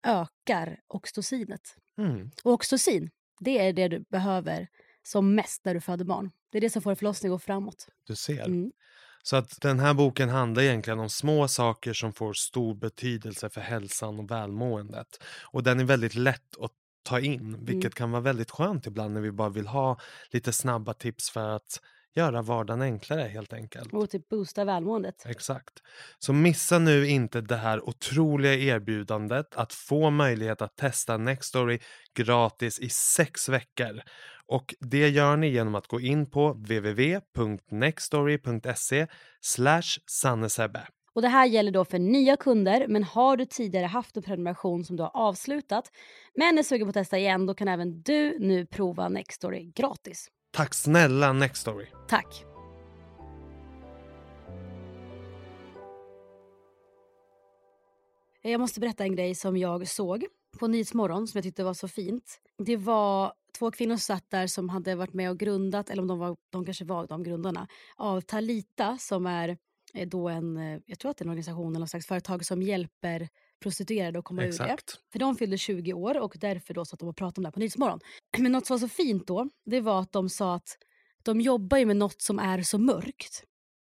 ökar 0.03 0.79
oxytocinet. 0.87 1.75
Mm. 1.97 2.31
Och 2.43 2.51
oxytocin, 2.51 3.09
det 3.39 3.67
är 3.67 3.73
det 3.73 3.87
du 3.87 3.99
behöver 3.99 4.67
som 5.03 5.35
mest 5.35 5.65
när 5.65 5.73
du 5.73 5.81
föder 5.81 6.05
barn. 6.05 6.31
Det 6.51 6.57
är 6.57 6.61
det 6.61 6.69
som 6.69 6.81
får 6.81 6.89
en 6.89 6.95
förlossning 6.95 7.31
att 7.31 7.33
gå 7.33 7.39
framåt. 7.39 7.87
Du 8.07 8.15
ser. 8.15 8.45
Mm. 8.45 8.71
Så 9.23 9.35
att 9.35 9.61
den 9.61 9.79
här 9.79 9.93
boken 9.93 10.29
handlar 10.29 10.63
egentligen 10.63 10.99
om 10.99 11.09
små 11.09 11.47
saker 11.47 11.93
som 11.93 12.13
får 12.13 12.33
stor 12.33 12.75
betydelse 12.75 13.49
för 13.49 13.61
hälsan 13.61 14.19
och 14.19 14.31
välmåendet. 14.31 15.23
Och 15.51 15.63
den 15.63 15.79
är 15.79 15.83
väldigt 15.83 16.15
lätt 16.15 16.57
att 16.59 16.71
ta 17.03 17.19
in, 17.19 17.65
vilket 17.65 17.95
kan 17.95 18.11
vara 18.11 18.21
väldigt 18.21 18.51
skönt 18.51 18.87
ibland 18.87 19.13
när 19.13 19.21
vi 19.21 19.31
bara 19.31 19.49
vill 19.49 19.67
ha 19.67 19.99
lite 20.31 20.53
snabba 20.53 20.93
tips 20.93 21.29
för 21.29 21.49
att 21.49 21.81
göra 22.15 22.41
vardagen 22.41 22.81
enklare 22.81 23.21
helt 23.21 23.53
enkelt. 23.53 23.93
Och 23.93 24.09
typ 24.09 24.29
boosta 24.29 24.65
välmåendet. 24.65 25.25
Exakt. 25.25 25.73
Så 26.19 26.33
missa 26.33 26.79
nu 26.79 27.07
inte 27.07 27.41
det 27.41 27.55
här 27.55 27.89
otroliga 27.89 28.53
erbjudandet 28.53 29.55
att 29.55 29.73
få 29.73 30.09
möjlighet 30.09 30.61
att 30.61 30.75
testa 30.75 31.17
Nextory 31.17 31.79
gratis 32.15 32.79
i 32.79 32.89
sex 32.89 33.49
veckor. 33.49 34.01
Och 34.45 34.75
det 34.79 35.09
gör 35.09 35.37
ni 35.37 35.47
genom 35.47 35.75
att 35.75 35.87
gå 35.87 35.99
in 35.99 36.29
på 36.29 36.53
www.nextory.se 36.53 39.07
sannesebbe. 40.05 40.87
Och 41.13 41.21
det 41.21 41.27
här 41.27 41.45
gäller 41.45 41.71
då 41.71 41.85
för 41.85 41.99
nya 41.99 42.37
kunder, 42.37 42.85
men 42.87 43.03
har 43.03 43.37
du 43.37 43.45
tidigare 43.45 43.85
haft 43.85 44.17
en 44.17 44.23
prenumeration 44.23 44.85
som 44.85 44.95
du 44.95 45.03
har 45.03 45.11
avslutat 45.13 45.91
men 46.35 46.57
är 46.57 46.63
sugen 46.63 46.87
på 46.87 46.89
att 46.89 46.93
testa 46.93 47.17
igen, 47.17 47.45
då 47.45 47.53
kan 47.53 47.67
även 47.67 48.01
du 48.01 48.39
nu 48.39 48.65
prova 48.65 49.09
Nextory 49.09 49.71
gratis. 49.75 50.29
Tack 50.57 50.73
snälla 50.73 51.33
Nextory. 51.33 51.85
Tack! 52.07 52.45
Jag 58.41 58.59
måste 58.59 58.79
berätta 58.79 59.03
en 59.03 59.15
grej 59.15 59.35
som 59.35 59.57
jag 59.57 59.87
såg 59.87 60.25
på 60.59 60.67
Nyhetsmorgon 60.67 61.27
som 61.27 61.37
jag 61.37 61.43
tyckte 61.43 61.63
var 61.63 61.73
så 61.73 61.87
fint. 61.87 62.39
Det 62.57 62.77
var 62.77 63.33
två 63.59 63.71
kvinnor 63.71 63.95
som 63.95 63.99
satt 63.99 64.29
där 64.29 64.47
som 64.47 64.69
hade 64.69 64.95
varit 64.95 65.13
med 65.13 65.29
och 65.29 65.37
grundat, 65.37 65.89
eller 65.89 66.01
om 66.01 66.07
de, 66.07 66.19
var, 66.19 66.37
de 66.49 66.65
kanske 66.65 66.85
var 66.85 67.07
de 67.07 67.23
grundarna, 67.23 67.67
av 67.95 68.21
Talita 68.21 68.97
som 68.97 69.25
är 69.25 69.57
eh, 69.93 70.07
då 70.07 70.29
en, 70.29 70.57
eh, 70.57 70.79
jag 70.85 70.99
tror 70.99 71.11
att 71.11 71.17
det 71.17 71.21
är 71.21 71.25
en 71.25 71.29
organisation 71.29 71.71
eller 71.71 71.79
något 71.79 71.89
slags 71.89 72.07
företag 72.07 72.45
som 72.45 72.61
hjälper 72.61 73.29
prostituerade 73.59 74.19
att 74.19 74.25
komma 74.25 74.41
ur 74.41 74.45
det. 74.45 74.53
Exakt. 74.53 74.99
För 75.11 75.19
de 75.19 75.35
fyllde 75.35 75.57
20 75.57 75.93
år 75.93 76.17
och 76.17 76.35
därför 76.39 76.73
då 76.73 76.85
satt 76.85 76.99
de 76.99 77.09
och 77.09 77.17
pratade 77.17 77.39
om 77.39 77.43
det 77.43 77.47
här 77.47 77.51
på 77.51 77.59
Nyhetsmorgon. 77.59 77.99
Men 78.37 78.51
något 78.51 78.65
som 78.65 78.73
var 78.73 78.79
så 78.79 78.87
fint 78.87 79.27
då, 79.27 79.49
det 79.65 79.81
var 79.81 80.01
att 80.01 80.11
de 80.11 80.29
sa 80.29 80.55
att 80.55 80.77
de 81.23 81.41
jobbar 81.41 81.77
ju 81.77 81.85
med 81.85 81.97
något 81.97 82.21
som 82.21 82.39
är 82.39 82.61
så 82.61 82.77
mörkt. 82.77 83.43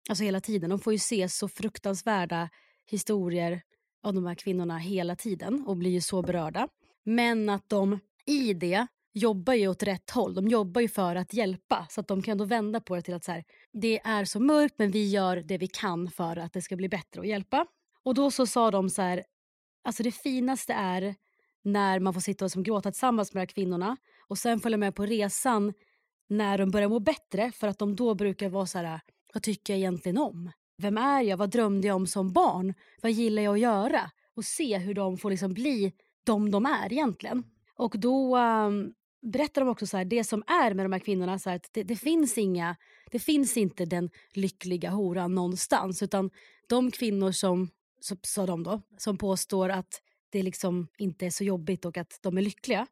Alltså 0.10 0.24
hela 0.24 0.42
tiden. 0.42 0.70
De 0.70 0.80
får 0.80 0.94
ju 0.94 1.00
se 1.00 1.30
så 1.30 1.48
fruktansvärda 1.48 2.50
historier 2.86 3.62
av 4.04 4.14
de 4.14 4.26
här 4.26 4.36
kvinnorna 4.36 4.78
hela 4.78 5.16
tiden 5.16 5.64
och 5.68 5.78
blir 5.78 5.92
ju 5.92 6.02
så 6.02 6.22
berörda. 6.22 6.68
Men 7.04 7.50
att 7.50 7.70
de 7.70 8.00
i 8.26 8.54
det 8.54 8.88
jobbar 9.14 9.54
ju 9.54 9.68
åt 9.68 9.84
rätt 9.84 10.10
håll. 10.10 10.34
De 10.34 10.48
jobbar 10.48 10.82
ju 10.82 10.88
för 10.88 11.16
att 11.16 11.34
hjälpa. 11.34 11.88
Så 11.90 12.02
att 12.02 12.08
de 12.08 12.22
kan 12.22 12.38
då 12.38 12.46
vända 12.46 12.80
på 12.80 12.96
det 12.96 13.02
till 13.02 13.14
att 13.14 13.24
så 13.24 13.32
här, 13.32 13.44
det 13.74 14.00
är 14.00 14.26
så 14.26 14.40
mörkt 14.40 14.76
men 14.78 14.92
vi 14.92 15.10
gör 15.10 15.38
det 15.38 15.58
vi 15.58 15.68
kan 15.68 16.12
för 16.12 16.38
att 16.38 16.54
det 16.54 16.62
ska 16.62 16.76
bli 16.76 16.90
bättre 16.90 17.20
och 17.20 17.26
hjälpa. 17.26 17.66
Och 18.04 18.14
då 18.14 18.32
så 18.32 18.46
sa 18.48 18.72
de 18.72 18.90
så 18.90 19.02
här, 19.02 19.24
alltså 19.84 20.04
det 20.04 20.12
finaste 20.12 20.74
är 20.74 21.16
när 21.64 22.00
man 22.00 22.14
får 22.14 22.22
sitta 22.22 22.46
och 22.46 22.52
som 22.52 22.64
gråta 22.64 22.92
tillsammans 22.92 23.34
med 23.34 23.42
de 23.42 23.42
här 23.42 23.54
kvinnorna 23.54 23.98
och 24.28 24.38
sen 24.38 24.60
följa 24.60 24.78
med 24.78 24.96
på 24.96 25.06
resan 25.06 25.74
när 26.30 26.58
de 26.58 26.72
börjar 26.72 26.90
må 26.90 27.00
bättre 27.00 27.52
för 27.52 27.68
att 27.68 27.80
de 27.80 27.96
då 27.96 28.16
brukar 28.16 28.50
vara 28.50 28.66
så 28.66 28.78
här, 28.78 29.00
vad 29.34 29.44
tycker 29.44 29.74
jag 29.74 29.80
egentligen 29.80 30.18
om? 30.18 30.52
Vem 30.78 30.98
är 30.98 31.22
jag? 31.22 31.38
Vad 31.38 31.50
drömde 31.50 31.88
jag 31.88 31.96
om 31.96 32.08
som 32.08 32.34
barn? 32.34 32.74
Vad 33.02 33.12
gillar 33.12 33.42
jag 33.44 33.54
att 33.54 33.60
göra? 33.60 34.12
Och 34.36 34.46
se 34.46 34.78
hur 34.78 34.94
de 34.94 35.18
får 35.18 35.30
liksom 35.30 35.54
bli 35.54 35.94
de 36.24 36.52
de 36.52 36.66
är 36.66 36.94
egentligen. 36.94 37.44
Och 37.76 38.00
då 38.00 38.38
um, 38.38 38.94
berättar 39.22 39.62
de 39.62 39.70
också 39.70 39.88
så 39.88 39.98
här, 39.98 40.06
det 40.06 40.24
som 40.24 40.44
är 40.48 40.74
med 40.74 40.86
de 40.86 40.92
här 40.92 41.00
kvinnorna, 41.00 41.40
så 41.40 41.50
här, 41.50 41.56
att 41.56 41.70
det, 41.72 41.84
det, 41.84 41.96
finns 41.96 42.38
inga, 42.38 42.76
det 43.12 43.20
finns 43.20 43.58
inte 43.58 43.86
den 43.86 44.10
lyckliga 44.34 44.90
horan 44.90 45.36
någonstans. 45.36 46.04
Utan 46.04 46.30
de 46.70 46.92
kvinnor 46.92 47.32
som, 47.32 47.70
så, 48.04 48.16
sa 48.22 48.46
de 48.46 48.64
då, 48.64 48.82
som 48.98 49.18
påstår 49.18 49.70
att 49.70 50.02
det 50.30 50.44
liksom 50.44 50.88
inte 50.98 51.26
är 51.26 51.30
så 51.30 51.44
jobbigt 51.44 51.86
och 51.86 51.98
att 51.98 52.20
de 52.22 52.38
är 52.38 52.42
lyckliga, 52.42 52.88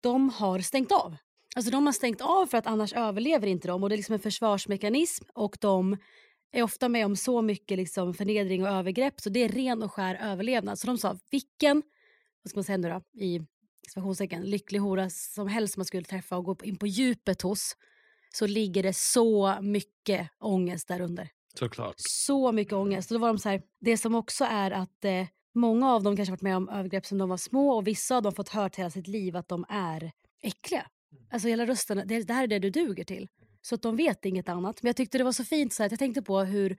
de 0.00 0.30
har 0.30 0.58
stängt 0.58 0.92
av. 0.92 1.16
Alltså 1.56 1.70
de 1.70 1.86
har 1.86 1.92
stängt 1.92 2.20
av 2.20 2.46
för 2.46 2.58
att 2.58 2.66
annars 2.66 2.92
överlever 2.92 3.46
inte 3.46 3.68
de 3.68 3.82
och 3.82 3.88
det 3.88 3.94
är 3.94 3.96
liksom 3.96 4.12
en 4.12 4.20
försvarsmekanism 4.20 5.24
och 5.34 5.56
de 5.60 5.96
är 6.52 6.62
ofta 6.62 6.88
med 6.88 7.06
om 7.06 7.16
så 7.16 7.42
mycket 7.42 7.78
liksom 7.78 8.14
förnedring 8.14 8.62
och 8.62 8.68
övergrepp 8.68 9.20
så 9.20 9.30
det 9.30 9.40
är 9.40 9.48
ren 9.48 9.82
och 9.82 9.92
skär 9.92 10.14
överlevnad. 10.14 10.78
Så 10.78 10.86
de 10.86 10.98
sa 10.98 11.18
vilken, 11.30 11.82
vad 12.42 12.50
ska 12.50 12.58
man 12.58 12.64
säga 12.64 12.78
nu 12.78 12.88
då, 12.88 13.20
i 13.20 13.40
situationstecken, 13.88 14.42
lycklig 14.42 14.78
hora 14.78 15.10
som 15.10 15.48
helst 15.48 15.76
man 15.76 15.86
skulle 15.86 16.04
träffa 16.04 16.36
och 16.36 16.44
gå 16.44 16.56
in 16.62 16.78
på 16.78 16.86
djupet 16.86 17.42
hos 17.42 17.76
så 18.34 18.46
ligger 18.46 18.82
det 18.82 18.96
så 18.96 19.58
mycket 19.62 20.28
ångest 20.38 20.88
där 20.88 21.00
under. 21.00 21.30
Såklart. 21.58 21.94
Så 21.96 22.52
mycket 22.52 22.72
ångest. 22.72 23.10
Och 23.10 23.14
då 23.14 23.20
var 23.20 23.28
de 23.28 23.38
så 23.38 23.48
här, 23.48 23.62
det 23.80 23.96
som 23.96 24.14
också 24.14 24.44
är 24.44 24.70
att 24.70 25.04
eh, 25.04 25.26
många 25.54 25.92
av 25.92 26.02
dem 26.02 26.16
kanske 26.16 26.32
varit 26.32 26.42
med 26.42 26.56
om 26.56 26.68
övergrepp 26.68 27.06
som 27.06 27.18
de 27.18 27.28
var 27.28 27.36
små 27.36 27.70
och 27.70 27.86
vissa 27.86 28.16
av 28.16 28.22
dem 28.22 28.32
fått 28.32 28.48
hört 28.48 28.76
hela 28.76 28.90
sitt 28.90 29.08
liv 29.08 29.36
att 29.36 29.48
de 29.48 29.64
är 29.68 30.12
äckliga. 30.42 30.86
Alltså 31.30 31.48
hela 31.48 31.66
rösten, 31.66 32.02
det, 32.06 32.22
det 32.22 32.32
här 32.32 32.42
är 32.42 32.46
det 32.46 32.58
du 32.58 32.70
duger 32.70 33.04
till. 33.04 33.28
Så 33.62 33.74
att 33.74 33.82
de 33.82 33.96
vet 33.96 34.24
inget 34.24 34.48
annat. 34.48 34.82
Men 34.82 34.88
jag 34.88 34.96
tyckte 34.96 35.18
det 35.18 35.24
var 35.24 35.32
så 35.32 35.44
fint, 35.44 35.72
så 35.72 35.84
att 35.84 35.92
jag 35.92 35.98
tänkte 35.98 36.22
på 36.22 36.40
hur, 36.40 36.76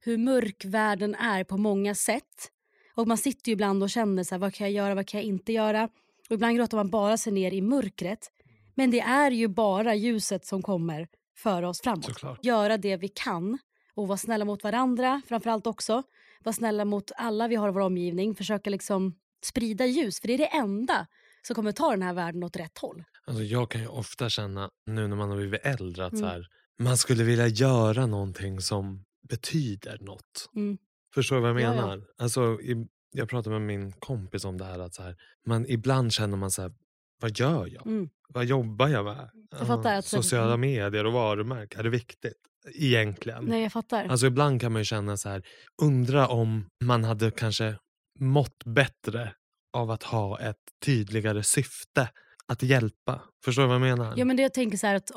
hur 0.00 0.18
mörk 0.18 0.64
världen 0.64 1.14
är 1.14 1.44
på 1.44 1.56
många 1.56 1.94
sätt. 1.94 2.50
Och 2.94 3.08
man 3.08 3.18
sitter 3.18 3.48
ju 3.48 3.52
ibland 3.52 3.82
och 3.82 3.90
känner 3.90 4.24
så 4.24 4.34
här, 4.34 4.40
vad 4.40 4.54
kan 4.54 4.66
jag 4.66 4.74
göra, 4.74 4.94
vad 4.94 5.06
kan 5.06 5.20
jag 5.20 5.26
inte 5.26 5.52
göra? 5.52 5.88
Och 6.28 6.34
ibland 6.34 6.56
gråter 6.56 6.76
man 6.76 6.90
bara 6.90 7.16
sig 7.16 7.32
ner 7.32 7.52
i 7.52 7.60
mörkret. 7.60 8.30
Men 8.74 8.90
det 8.90 9.00
är 9.00 9.30
ju 9.30 9.48
bara 9.48 9.94
ljuset 9.94 10.46
som 10.46 10.62
kommer 10.62 11.08
föra 11.36 11.68
oss 11.68 11.80
framåt. 11.80 12.04
Såklart. 12.04 12.44
Göra 12.44 12.76
det 12.76 12.96
vi 12.96 13.08
kan 13.08 13.58
och 13.94 14.08
vara 14.08 14.18
snälla 14.18 14.44
mot 14.44 14.64
varandra 14.64 15.22
framförallt 15.28 15.66
också. 15.66 16.02
Vara 16.44 16.52
snälla 16.52 16.84
mot 16.84 17.10
alla 17.16 17.48
vi 17.48 17.54
har 17.56 17.68
i 17.68 17.72
vår 17.72 17.80
omgivning. 17.80 18.34
Försöka 18.34 18.70
liksom 18.70 19.14
sprida 19.44 19.86
ljus, 19.86 20.20
för 20.20 20.28
det 20.28 20.34
är 20.34 20.38
det 20.38 20.46
enda 20.56 21.06
som 21.42 21.54
kommer 21.56 21.72
ta 21.72 21.90
den 21.90 22.02
här 22.02 22.14
världen 22.14 22.44
åt 22.44 22.56
rätt 22.56 22.78
håll. 22.78 23.04
Alltså 23.26 23.42
jag 23.42 23.70
kan 23.70 23.80
ju 23.80 23.86
ofta 23.88 24.28
känna 24.28 24.70
nu 24.86 25.08
när 25.08 25.16
man 25.16 25.30
har 25.30 25.36
blivit 25.36 25.60
äldre 25.64 26.06
att 26.06 26.12
Mm. 26.12 26.22
så 26.22 26.26
här, 26.26 26.46
man 26.78 26.96
skulle 26.96 27.24
vilja 27.24 27.46
göra 27.46 28.06
någonting 28.06 28.60
som 28.60 29.04
betyder 29.28 29.98
något. 30.00 30.48
Mm. 30.56 30.78
Förstår 31.14 31.36
du 31.36 31.42
vad 31.42 31.50
jag 31.50 31.60
Ja, 31.60 31.74
ja. 31.74 31.80
menar? 31.80 32.02
Alltså, 32.18 32.60
i, 32.60 32.86
jag 33.12 33.28
pratade 33.28 33.58
med 33.58 33.66
min 33.66 33.92
kompis 33.92 34.44
om 34.44 34.58
det 34.58 34.64
här 34.64 34.78
att 34.78 34.94
så 34.94 35.02
här, 35.02 35.16
man, 35.46 35.66
ibland 35.68 36.12
känner 36.12 36.36
man 36.36 36.50
så 36.50 36.62
här, 36.62 36.72
vad 37.20 37.38
gör 37.38 37.66
jag? 37.66 37.86
Mm. 37.86 38.08
Vad 38.28 38.44
jobbar 38.44 38.88
jag 38.88 39.04
med? 39.04 39.30
Jag 39.50 39.66
fattar 39.66 39.94
att- 39.94 40.04
Sociala 40.04 40.56
medier 40.56 41.06
och 41.06 41.12
varumärken, 41.12 41.80
är 41.80 41.84
det 41.84 41.90
viktigt? 41.90 42.36
Egentligen. 42.74 43.44
Nej, 43.44 43.62
jag 43.62 43.72
fattar. 43.72 44.08
Alltså 44.08 44.26
ibland 44.26 44.60
kan 44.60 44.72
man 44.72 44.80
ju 44.80 44.84
känna 44.84 45.16
så 45.16 45.28
här, 45.28 45.42
undra 45.82 46.28
om 46.28 46.66
man 46.84 47.04
hade 47.04 47.30
kanske 47.30 47.76
mått 48.18 48.64
bättre 48.64 49.34
av 49.72 49.90
att 49.90 50.02
ha 50.02 50.40
ett 50.40 50.56
tydligare 50.84 51.42
syfte 51.42 52.10
att 52.46 52.62
hjälpa. 52.62 53.22
Förstår 53.44 53.62
du 53.62 53.68
vad 53.68 53.74
jag 53.74 53.80
menar? 53.80 54.14
Ja, 54.16 54.24
men 54.24 54.36
det 54.36 54.42
jag 54.42 54.54
tänker 54.54 54.78
så 54.78 54.86
här 54.86 54.94
att 54.94 55.10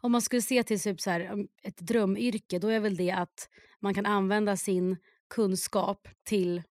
om 0.00 0.12
man 0.12 0.22
skulle 0.22 0.42
se 0.42 0.62
till 0.62 0.80
typ 0.80 1.00
så 1.00 1.10
här, 1.10 1.46
ett 1.62 1.76
drömyrke 1.76 2.58
då 2.58 2.68
är 2.68 2.80
väl 2.80 2.96
det 2.96 3.10
att 3.10 3.48
man 3.80 3.94
kan 3.94 4.06
använda 4.06 4.56
sin 4.56 4.96
kunskap 5.34 6.08
till 6.28 6.62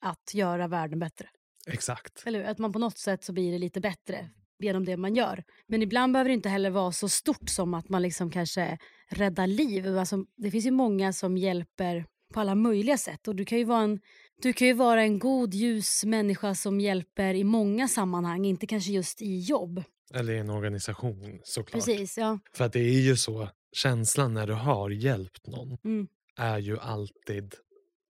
att 0.00 0.34
göra 0.34 0.68
världen 0.68 0.98
bättre. 0.98 1.28
Exakt. 1.66 2.22
Eller? 2.26 2.44
Att 2.44 2.58
man 2.58 2.72
på 2.72 2.78
något 2.78 2.98
sätt 2.98 3.24
så 3.24 3.32
blir 3.32 3.52
det 3.52 3.58
lite 3.58 3.80
bättre 3.80 4.30
genom 4.64 4.84
det 4.84 4.96
man 4.96 5.14
gör. 5.14 5.44
Men 5.66 5.82
ibland 5.82 6.12
behöver 6.12 6.28
det 6.28 6.34
inte 6.34 6.48
heller 6.48 6.70
vara 6.70 6.92
så 6.92 7.08
stort 7.08 7.48
som 7.48 7.74
att 7.74 7.88
man 7.88 8.02
liksom 8.02 8.30
kanske 8.30 8.78
räddar 9.08 9.46
liv. 9.46 9.98
Alltså, 9.98 10.24
det 10.36 10.50
finns 10.50 10.66
ju 10.66 10.70
många 10.70 11.12
som 11.12 11.36
hjälper 11.38 12.06
på 12.34 12.40
alla 12.40 12.54
möjliga 12.54 12.98
sätt. 12.98 13.28
Och 13.28 13.36
du 13.36 13.44
kan 13.44 13.58
ju 13.58 13.64
vara 13.64 13.82
en, 13.82 14.00
du 14.42 14.52
kan 14.52 14.68
ju 14.68 14.74
vara 14.74 15.02
en 15.02 15.18
god, 15.18 15.54
ljus 15.54 16.04
människa 16.04 16.54
som 16.54 16.80
hjälper 16.80 17.34
i 17.34 17.44
många 17.44 17.88
sammanhang. 17.88 18.44
Inte 18.46 18.66
kanske 18.66 18.92
just 18.92 19.22
i 19.22 19.38
jobb. 19.38 19.82
Eller 20.14 20.32
i 20.32 20.38
en 20.38 20.50
organisation 20.50 21.40
såklart. 21.44 21.84
Precis, 21.84 22.18
ja. 22.18 22.38
För 22.52 22.64
att 22.64 22.72
det 22.72 22.80
är 22.80 23.00
ju 23.00 23.16
så, 23.16 23.48
känslan 23.72 24.34
när 24.34 24.46
du 24.46 24.52
har 24.52 24.90
hjälpt 24.90 25.46
någon 25.46 25.78
Mm. 25.84 26.08
är 26.36 26.58
ju 26.58 26.78
alltid 26.78 27.54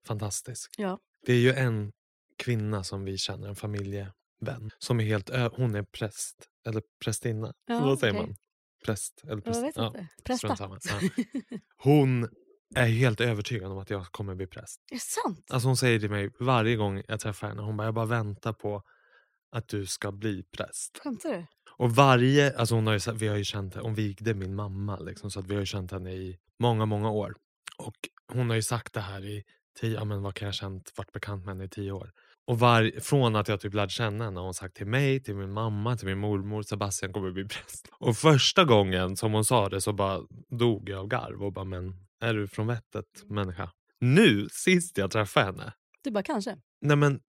fantastisk. 0.06 0.70
Ja. 0.78 0.98
Det 1.26 1.32
är 1.32 1.38
ju 1.38 1.52
en 1.52 1.92
kvinna 2.36 2.84
som 2.84 3.04
vi 3.04 3.18
känner, 3.18 3.48
en 3.48 3.56
familjevän, 4.44 4.70
som 4.78 5.00
är 5.00 5.04
helt 5.04 5.30
ö- 5.30 5.50
hon 5.56 5.74
är 5.74 5.82
präst, 5.82 6.36
eller 6.66 6.82
prästinna. 7.04 7.54
Ja, 7.66 7.80
Vad 7.80 7.98
säger 7.98 8.12
okej. 8.14 8.26
man? 8.26 8.36
Präst? 8.84 9.22
Eller 9.24 9.40
präst? 9.42 9.76
Ja. 9.76 9.94
Prästa. 10.24 10.56
Ja. 10.58 10.78
Hon 11.76 12.28
är 12.74 12.86
helt 12.86 13.20
övertygad 13.20 13.72
om 13.72 13.78
att 13.78 13.90
jag 13.90 14.06
kommer 14.06 14.34
bli 14.34 14.46
präst. 14.46 14.80
Är 14.90 14.94
det 14.94 15.00
sant? 15.00 15.50
Alltså 15.50 15.68
hon 15.68 15.76
säger 15.76 16.00
till 16.00 16.10
mig 16.10 16.30
varje 16.40 16.76
gång 16.76 17.02
jag 17.08 17.20
träffar 17.20 17.48
henne, 17.48 17.62
hon 17.62 17.76
bara, 17.76 17.84
jag 17.86 17.94
bara 17.94 18.06
väntar 18.06 18.52
på 18.52 18.82
att 19.52 19.68
du 19.68 19.86
ska 19.86 20.12
bli 20.12 20.42
präst. 20.42 20.98
Skämtar 21.02 21.30
du? 21.32 21.46
Och 21.76 21.90
varje, 21.94 22.56
alltså 22.56 22.74
hon 22.74 22.86
har 22.86 22.94
ju, 22.94 23.12
vi 23.14 23.26
har 23.28 23.36
ju 23.36 23.44
känt 23.44 23.74
hon 23.74 23.94
vigde 23.94 24.34
min 24.34 24.54
mamma 24.54 24.98
liksom, 24.98 25.30
så 25.30 25.40
att 25.40 25.46
vi 25.46 25.54
har 25.54 25.60
ju 25.60 25.66
känt 25.66 25.90
henne 25.92 26.12
i 26.12 26.38
många, 26.58 26.86
många 26.86 27.10
år. 27.10 27.34
Och 27.78 27.94
hon 28.32 28.48
har 28.48 28.56
ju 28.56 28.62
sagt 28.62 28.92
det 28.92 29.00
här 29.00 29.24
i 29.24 29.44
tio, 29.80 29.94
ja 29.94 30.04
men 30.04 30.22
vad 30.22 30.34
kan 30.34 30.46
jag 30.46 30.52
ha 30.52 30.56
känt, 30.56 30.92
varit 30.96 31.12
bekant 31.12 31.44
med 31.44 31.54
henne 31.54 31.64
i 31.64 31.68
tio 31.68 31.92
år. 31.92 32.12
Och 32.46 32.58
var, 32.58 33.00
från 33.00 33.36
att 33.36 33.48
jag 33.48 33.60
typ 33.60 33.74
lärde 33.74 33.90
känna 33.90 34.24
henne 34.24 34.40
har 34.40 34.44
hon 34.44 34.54
sagt 34.54 34.76
till 34.76 34.86
mig, 34.86 35.22
till 35.22 35.34
min 35.34 35.52
mamma, 35.52 35.96
till 35.96 36.06
min 36.06 36.18
mormor, 36.18 36.62
Sebastian 36.62 37.12
kommer 37.12 37.30
bli 37.30 37.44
präst. 37.48 37.88
Och 37.92 38.16
första 38.16 38.64
gången 38.64 39.16
som 39.16 39.32
hon 39.32 39.44
sa 39.44 39.68
det 39.68 39.80
så 39.80 39.92
bara 39.92 40.20
dog 40.58 40.88
jag 40.88 40.98
av 40.98 41.06
garv 41.08 41.42
och 41.44 41.52
bara 41.52 41.64
men 41.64 41.94
är 42.20 42.34
du 42.34 42.48
från 42.48 42.66
vettet 42.66 43.06
människa? 43.26 43.70
Nu 44.00 44.48
sist 44.50 44.98
jag 44.98 45.10
träffade 45.10 45.46
henne, 45.46 45.72
Du 46.04 46.10
bara 46.10 46.22
kanske. 46.22 46.56
nej 46.80 46.96
men 46.96 47.20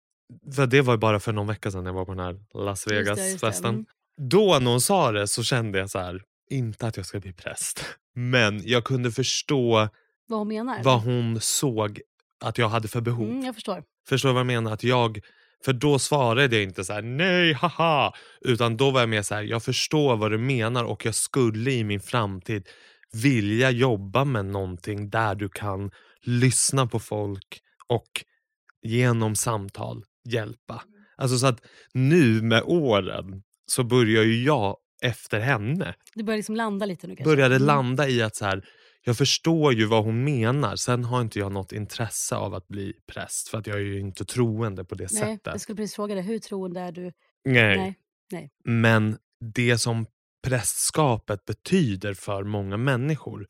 för 0.54 0.66
det 0.66 0.80
var 0.80 0.94
ju 0.94 0.98
bara 0.98 1.20
för 1.20 1.32
någon 1.32 1.46
vecka 1.46 1.70
sedan 1.70 1.84
när 1.84 1.90
jag 1.90 1.94
var 1.94 2.04
på 2.04 2.14
den 2.14 2.24
här 2.24 2.40
Las. 2.64 2.86
Vegas-festen. 2.86 3.74
Mm. 3.74 3.86
Då 4.30 4.58
när 4.60 4.70
hon 4.70 4.80
sa 4.80 5.12
det 5.12 5.28
så 5.28 5.42
kände 5.42 5.78
jag 5.78 5.90
så 5.90 5.98
här, 5.98 6.22
inte 6.50 6.86
att 6.86 6.96
jag 6.96 7.06
ska 7.06 7.20
bli 7.20 7.32
präst. 7.32 7.84
Men 8.14 8.62
jag 8.64 8.84
kunde 8.84 9.10
förstå 9.10 9.88
Vad 10.26 10.38
hon 10.38 10.48
menar? 10.48 10.82
vad 10.82 11.00
hon 11.02 11.40
såg 11.40 12.00
att 12.44 12.58
jag 12.58 12.68
hade 12.68 12.88
för 12.88 13.00
behov. 13.00 13.28
Mm, 13.30 13.44
jag 13.44 13.54
förstår. 13.54 13.84
Förstår 14.08 14.28
du 14.28 14.32
vad 14.32 14.40
jag 14.40 14.46
menar? 14.46 14.72
Att 14.72 14.84
jag, 14.84 15.18
för 15.64 15.72
då 15.72 15.98
svarade 15.98 16.56
jag 16.56 16.62
inte 16.62 16.84
så 16.84 16.92
här, 16.92 17.02
nej 17.02 17.52
haha. 17.52 18.12
Utan 18.40 18.76
då 18.76 18.90
var 18.90 19.00
jag 19.00 19.08
mer 19.08 19.22
så 19.22 19.34
här, 19.34 19.42
jag 19.42 19.62
förstår 19.62 20.16
vad 20.16 20.30
du 20.30 20.38
menar 20.38 20.84
och 20.84 21.04
jag 21.06 21.14
skulle 21.14 21.70
i 21.70 21.84
min 21.84 22.00
framtid 22.00 22.68
vilja 23.12 23.70
jobba 23.70 24.24
med 24.24 24.44
någonting 24.44 25.10
där 25.10 25.34
du 25.34 25.48
kan 25.48 25.90
lyssna 26.22 26.86
på 26.86 26.98
folk 26.98 27.60
och 27.88 28.08
genom 28.82 29.36
samtal 29.36 30.04
hjälpa. 30.28 30.82
Alltså 31.16 31.38
så 31.38 31.46
att 31.46 31.60
nu 31.92 32.42
med 32.42 32.62
åren 32.64 33.42
så 33.66 33.84
börjar 33.84 34.22
ju 34.22 34.42
jag 34.44 34.76
efter 35.02 35.40
henne 35.40 35.94
Du 36.14 36.24
börjar 36.24 36.36
liksom 36.38 36.56
landa 36.56 36.86
lite 36.86 37.06
nu 37.06 37.16
kanske. 37.16 37.30
började 37.36 37.54
Mm. 37.56 37.66
landa 37.66 38.08
i 38.08 38.22
att 38.22 38.36
så 38.36 38.44
här, 38.44 38.64
jag 39.04 39.16
förstår 39.16 39.72
ju 39.72 39.84
vad 39.84 40.04
hon 40.04 40.24
menar. 40.24 40.76
Sen 40.76 41.04
har 41.04 41.20
inte 41.20 41.38
jag 41.38 41.52
något 41.52 41.72
intresse 41.72 42.36
av 42.36 42.54
att 42.54 42.68
bli 42.68 42.92
präst 43.06 43.48
för 43.48 43.58
att 43.58 43.66
jag 43.66 43.76
är 43.76 43.80
ju 43.80 44.00
inte 44.00 44.24
troende 44.24 44.84
på 44.84 44.94
det 44.94 45.12
Nej, 45.12 45.20
sättet. 45.20 45.40
jag 45.52 45.60
skulle 45.60 45.76
precis 45.76 45.94
fråga 45.94 46.14
dig, 46.14 46.24
hur 46.24 46.38
troende 46.38 46.80
är 46.80 46.92
du? 46.92 47.12
Nej. 47.44 47.94
Nej. 48.32 48.50
Men 48.64 49.18
det 49.54 49.78
som 49.78 50.06
prästskapet 50.42 51.44
betyder 51.44 52.14
för 52.14 52.44
många 52.44 52.76
människor 52.76 53.46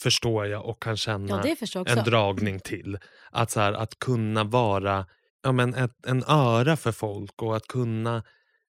förstår 0.00 0.46
jag 0.46 0.66
och 0.66 0.82
kan 0.82 0.96
känna 0.96 1.42
Ja, 1.44 1.84
en 1.86 2.04
dragning 2.04 2.60
till. 2.60 2.98
Att, 3.30 3.50
så 3.50 3.60
här, 3.60 3.72
att 3.72 3.98
kunna 3.98 4.44
vara 4.44 5.06
ja, 5.42 5.52
men 5.52 5.74
ett, 5.74 6.06
en 6.06 6.24
öra 6.24 6.76
för 6.76 6.92
folk 6.92 7.42
och 7.42 7.56
att 7.56 7.66
kunna, 7.66 8.22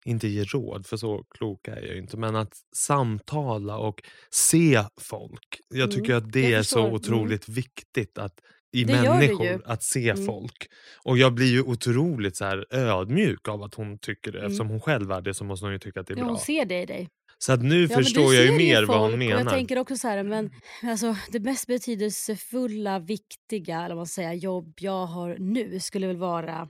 inte 0.07 0.27
ge 0.27 0.43
råd 0.43 0.85
för 0.87 0.97
så 0.97 1.23
klok 1.29 1.67
är 1.67 1.81
jag 1.87 1.97
inte, 1.97 2.17
men 2.17 2.35
att 2.35 2.53
samtala 2.75 3.77
och 3.77 4.01
se 4.31 4.83
folk. 5.01 5.59
Jag 5.69 5.83
Mm, 5.83 5.95
tycker 5.95 6.15
att 6.15 6.31
det 6.31 6.53
är 6.53 6.63
så 6.63 6.79
Mm. 6.79 6.93
otroligt 6.93 7.49
viktigt 7.49 8.17
att 8.17 8.33
i 8.71 8.83
Det 8.83 8.93
människor 9.01 9.61
att 9.65 9.83
se 9.83 10.09
Mm. 10.09 10.25
folk. 10.25 10.67
Och 11.03 11.17
jag 11.17 11.33
blir 11.33 11.47
ju 11.51 11.61
otroligt 11.61 12.35
så 12.37 12.45
här 12.45 12.65
ödmjuk 12.69 13.47
av 13.47 13.63
att 13.63 13.73
hon 13.73 13.97
tycker 13.99 14.31
det. 14.31 14.37
Mm. 14.37 14.47
Eftersom 14.47 14.67
hon 14.69 14.81
själv 14.81 15.11
är 15.11 15.21
det 15.21 15.33
så 15.33 15.43
måste 15.43 15.65
hon 15.65 15.73
ju 15.73 15.79
tycka 15.79 15.99
att 15.99 16.07
det 16.07 16.13
är 16.13 16.17
Ja, 16.17 16.23
bra. 16.23 16.31
hon 16.31 16.39
ser 16.39 16.65
det 16.65 16.81
i 16.81 16.85
dig. 16.85 17.09
Så 17.37 17.53
att 17.53 17.63
nu 17.63 17.81
Ja, 17.81 17.87
förstår 17.97 18.33
jag 18.35 18.45
ju 18.45 18.51
mer 18.57 18.75
folk, 18.77 18.87
vad 18.87 19.09
hon 19.09 19.19
menar. 19.19 19.39
jag 19.41 19.49
tänker 19.49 19.77
också 19.79 19.95
så 19.97 20.07
här, 20.07 20.23
men 20.23 20.49
alltså, 20.83 21.15
det 21.31 21.39
mest 21.39 21.67
betydelsefulla, 21.67 22.99
viktiga 22.99 23.77
eller 23.77 23.89
vad 23.95 23.97
man 23.97 24.07
säger, 24.07 24.33
jobb 24.33 24.73
jag 24.79 25.05
har 25.05 25.35
nu 25.39 25.79
skulle 25.79 26.07
väl 26.07 26.17
vara 26.17 26.69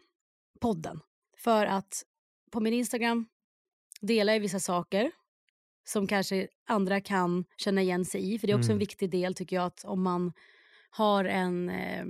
podden. 0.61 0.99
För 1.37 1.65
att 1.65 2.03
på 2.51 2.59
min 2.59 2.73
Instagram 2.73 3.25
delar 4.01 4.33
jag 4.33 4.39
vissa 4.39 4.59
saker 4.59 5.11
som 5.87 6.07
kanske 6.07 6.47
andra 6.67 7.01
kan 7.01 7.45
känna 7.57 7.81
igen 7.81 8.05
sig 8.05 8.33
i. 8.33 8.39
För 8.39 8.47
det 8.47 8.53
är 8.53 8.57
också 8.57 8.69
en 8.71 8.71
Mm. 8.71 8.79
viktig 8.79 9.09
del 9.09 9.33
tycker 9.35 9.55
jag 9.55 9.65
att 9.65 9.83
om 9.85 10.01
man 10.03 10.33
har 10.89 11.25
en, 11.25 11.69
eh, 11.69 12.05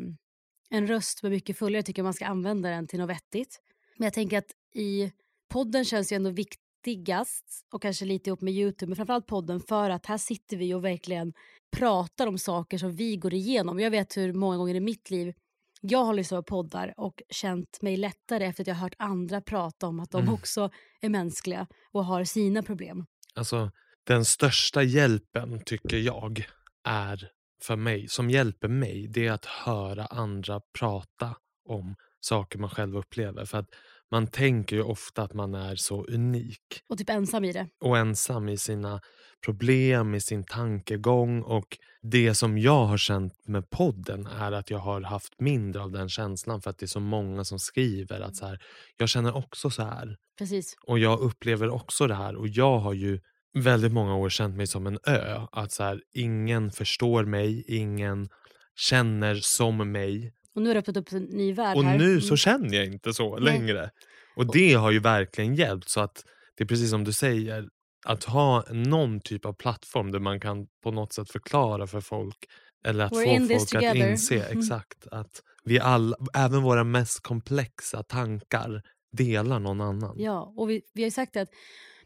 en 0.69 0.87
röst 0.87 1.23
med 1.23 1.31
mycket 1.31 1.57
följare 1.57 1.83
tycker 1.83 1.99
jag 1.99 2.03
man 2.03 2.13
ska 2.13 2.25
använda 2.25 2.69
den 2.69 2.87
till 2.87 2.99
något 2.99 3.09
vettigt. 3.09 3.61
Men 3.97 4.05
jag 4.05 4.13
tänker 4.13 4.37
att 4.37 4.51
i 4.73 5.11
podden 5.49 5.85
känns 5.85 6.09
det 6.09 6.15
ändå 6.15 6.29
viktigast 6.29 7.65
och 7.71 7.81
kanske 7.81 8.05
lite 8.05 8.29
ihop 8.29 8.41
med 8.41 8.53
Youtube 8.53 8.89
men 8.89 8.95
framförallt 8.95 9.27
podden 9.27 9.59
för 9.59 9.89
att 9.89 10.05
här 10.05 10.17
sitter 10.17 10.57
vi 10.57 10.73
och 10.73 10.85
verkligen 10.85 11.33
pratar 11.71 12.27
om 12.27 12.37
saker 12.37 12.77
som 12.77 12.95
vi 12.95 13.15
går 13.17 13.33
igenom. 13.33 13.79
Jag 13.79 13.91
vet 13.91 14.17
hur 14.17 14.33
många 14.33 14.57
gånger 14.57 14.75
i 14.75 14.79
mitt 14.79 15.09
liv 15.09 15.33
jag 15.81 16.03
har 16.03 16.13
lyssnat 16.13 16.45
på 16.45 16.55
poddar 16.55 16.93
och 16.97 17.21
känt 17.29 17.81
mig 17.81 17.97
lättare 17.97 18.45
efter 18.45 18.63
att 18.63 18.67
jag 18.67 18.75
hört 18.75 18.95
andra 18.97 19.41
prata 19.41 19.87
om 19.87 19.99
att 19.99 20.11
de 20.11 20.21
Mm. 20.21 20.33
också 20.33 20.69
är 21.01 21.09
mänskliga 21.09 21.67
och 21.91 22.05
har 22.05 22.23
sina 22.23 22.63
problem. 22.63 23.05
Alltså, 23.35 23.71
den 24.03 24.25
största 24.25 24.83
hjälpen 24.83 25.61
tycker 25.65 25.97
jag 25.97 26.47
är 26.83 27.29
för 27.63 27.75
mig, 27.75 28.07
som 28.07 28.29
hjälper 28.29 28.67
mig, 28.67 29.07
det 29.07 29.27
är 29.27 29.31
att 29.31 29.45
höra 29.45 30.05
andra 30.05 30.61
prata 30.79 31.35
om 31.69 31.95
saker 32.19 32.59
man 32.59 32.69
själv 32.69 32.97
upplever. 32.97 33.45
För 33.45 33.57
att 33.57 33.69
man 34.11 34.27
tänker 34.27 34.75
ju 34.75 34.81
ofta 34.81 35.23
att 35.23 35.33
man 35.33 35.55
är 35.55 35.75
så 35.75 36.05
unik 36.05 36.59
Och 36.89 36.97
typ 36.97 37.09
ensam 37.09 37.43
i 37.45 37.51
det. 37.51 37.67
och 37.81 37.97
ensam 37.97 38.49
i 38.49 38.57
sina 38.57 39.01
problem, 39.45 40.15
i 40.15 40.21
sin 40.21 40.43
tankegång. 40.43 41.41
Och 41.41 41.77
det 42.01 42.33
som 42.33 42.57
jag 42.57 42.85
har 42.85 42.97
känt 42.97 43.33
med 43.47 43.69
podden 43.69 44.25
är 44.27 44.51
att 44.51 44.69
jag 44.69 44.77
har 44.79 45.01
haft 45.01 45.33
mindre 45.39 45.81
av 45.81 45.91
den 45.91 46.09
känslan 46.09 46.61
för 46.61 46.69
att 46.69 46.77
det 46.79 46.85
är 46.85 46.87
så 46.87 46.99
många 46.99 47.43
som 47.45 47.59
skriver 47.59 48.19
att 48.19 48.35
så 48.35 48.45
här, 48.45 48.59
jag 48.97 49.09
känner 49.09 49.35
också 49.35 49.69
så 49.69 49.83
här. 49.83 50.17
Precis. 50.37 50.75
Och 50.87 50.99
jag 50.99 51.19
upplever 51.19 51.69
också 51.69 52.07
det 52.07 52.15
här 52.15 52.35
och 52.35 52.47
jag 52.47 52.77
har 52.79 52.93
ju 52.93 53.19
väldigt 53.53 53.93
många 53.93 54.15
år 54.15 54.29
känt 54.29 54.55
mig 54.55 54.67
som 54.67 54.87
en 54.87 54.99
ö. 55.07 55.41
Att 55.51 55.71
så 55.71 55.83
här, 55.83 56.01
ingen 56.13 56.71
förstår 56.71 57.25
mig, 57.25 57.63
ingen 57.67 58.29
känner 58.75 59.35
som 59.35 59.91
mig. 59.91 60.33
Och 60.55 60.61
nu 60.61 60.69
har 60.69 60.73
du 60.73 60.79
öppnat 60.79 60.97
upp 60.97 61.11
en 61.11 61.23
ny 61.23 61.53
värld 61.53 61.77
Och 61.77 61.83
här. 61.83 61.97
nu 61.97 62.09
Mm. 62.09 62.21
så 62.21 62.35
känner 62.37 62.77
jag 62.77 62.85
inte 62.85 63.13
så 63.13 63.35
Nej. 63.35 63.43
längre. 63.43 63.89
Och 64.35 64.51
det 64.53 64.73
har 64.73 64.91
ju 64.91 64.99
verkligen 64.99 65.55
hjälpt. 65.55 65.89
Så 65.89 65.99
att 66.01 66.23
det 66.57 66.63
är 66.63 66.67
precis 66.67 66.89
som 66.89 67.03
du 67.03 67.13
säger, 67.13 67.67
att 68.05 68.23
ha 68.23 68.63
någon 68.69 69.19
typ 69.19 69.45
av 69.45 69.53
plattform 69.53 70.11
där 70.11 70.19
man 70.19 70.39
kan 70.39 70.67
på 70.83 70.91
något 70.91 71.13
sätt 71.13 71.31
förklara 71.31 71.87
för 71.87 72.01
folk 72.01 72.37
eller 72.85 73.05
att 73.05 73.11
We're 73.11 73.23
in 73.23 73.41
få 73.41 73.47
this 73.47 73.71
folk 73.71 73.83
att 73.83 73.95
inse 73.95 74.35
exakt 74.51 75.07
att 75.07 75.41
vi 75.63 75.79
alla, 75.79 76.17
även 76.33 76.63
våra 76.63 76.83
mest 76.83 77.23
komplexa 77.23 78.03
tankar 78.03 78.81
delar 79.11 79.59
någon 79.59 79.81
annan. 79.81 80.13
Ja, 80.17 80.53
och 80.57 80.69
vi, 80.69 80.81
vi 80.93 81.01
har 81.01 81.07
ju 81.07 81.11
sagt 81.11 81.37
att 81.37 81.49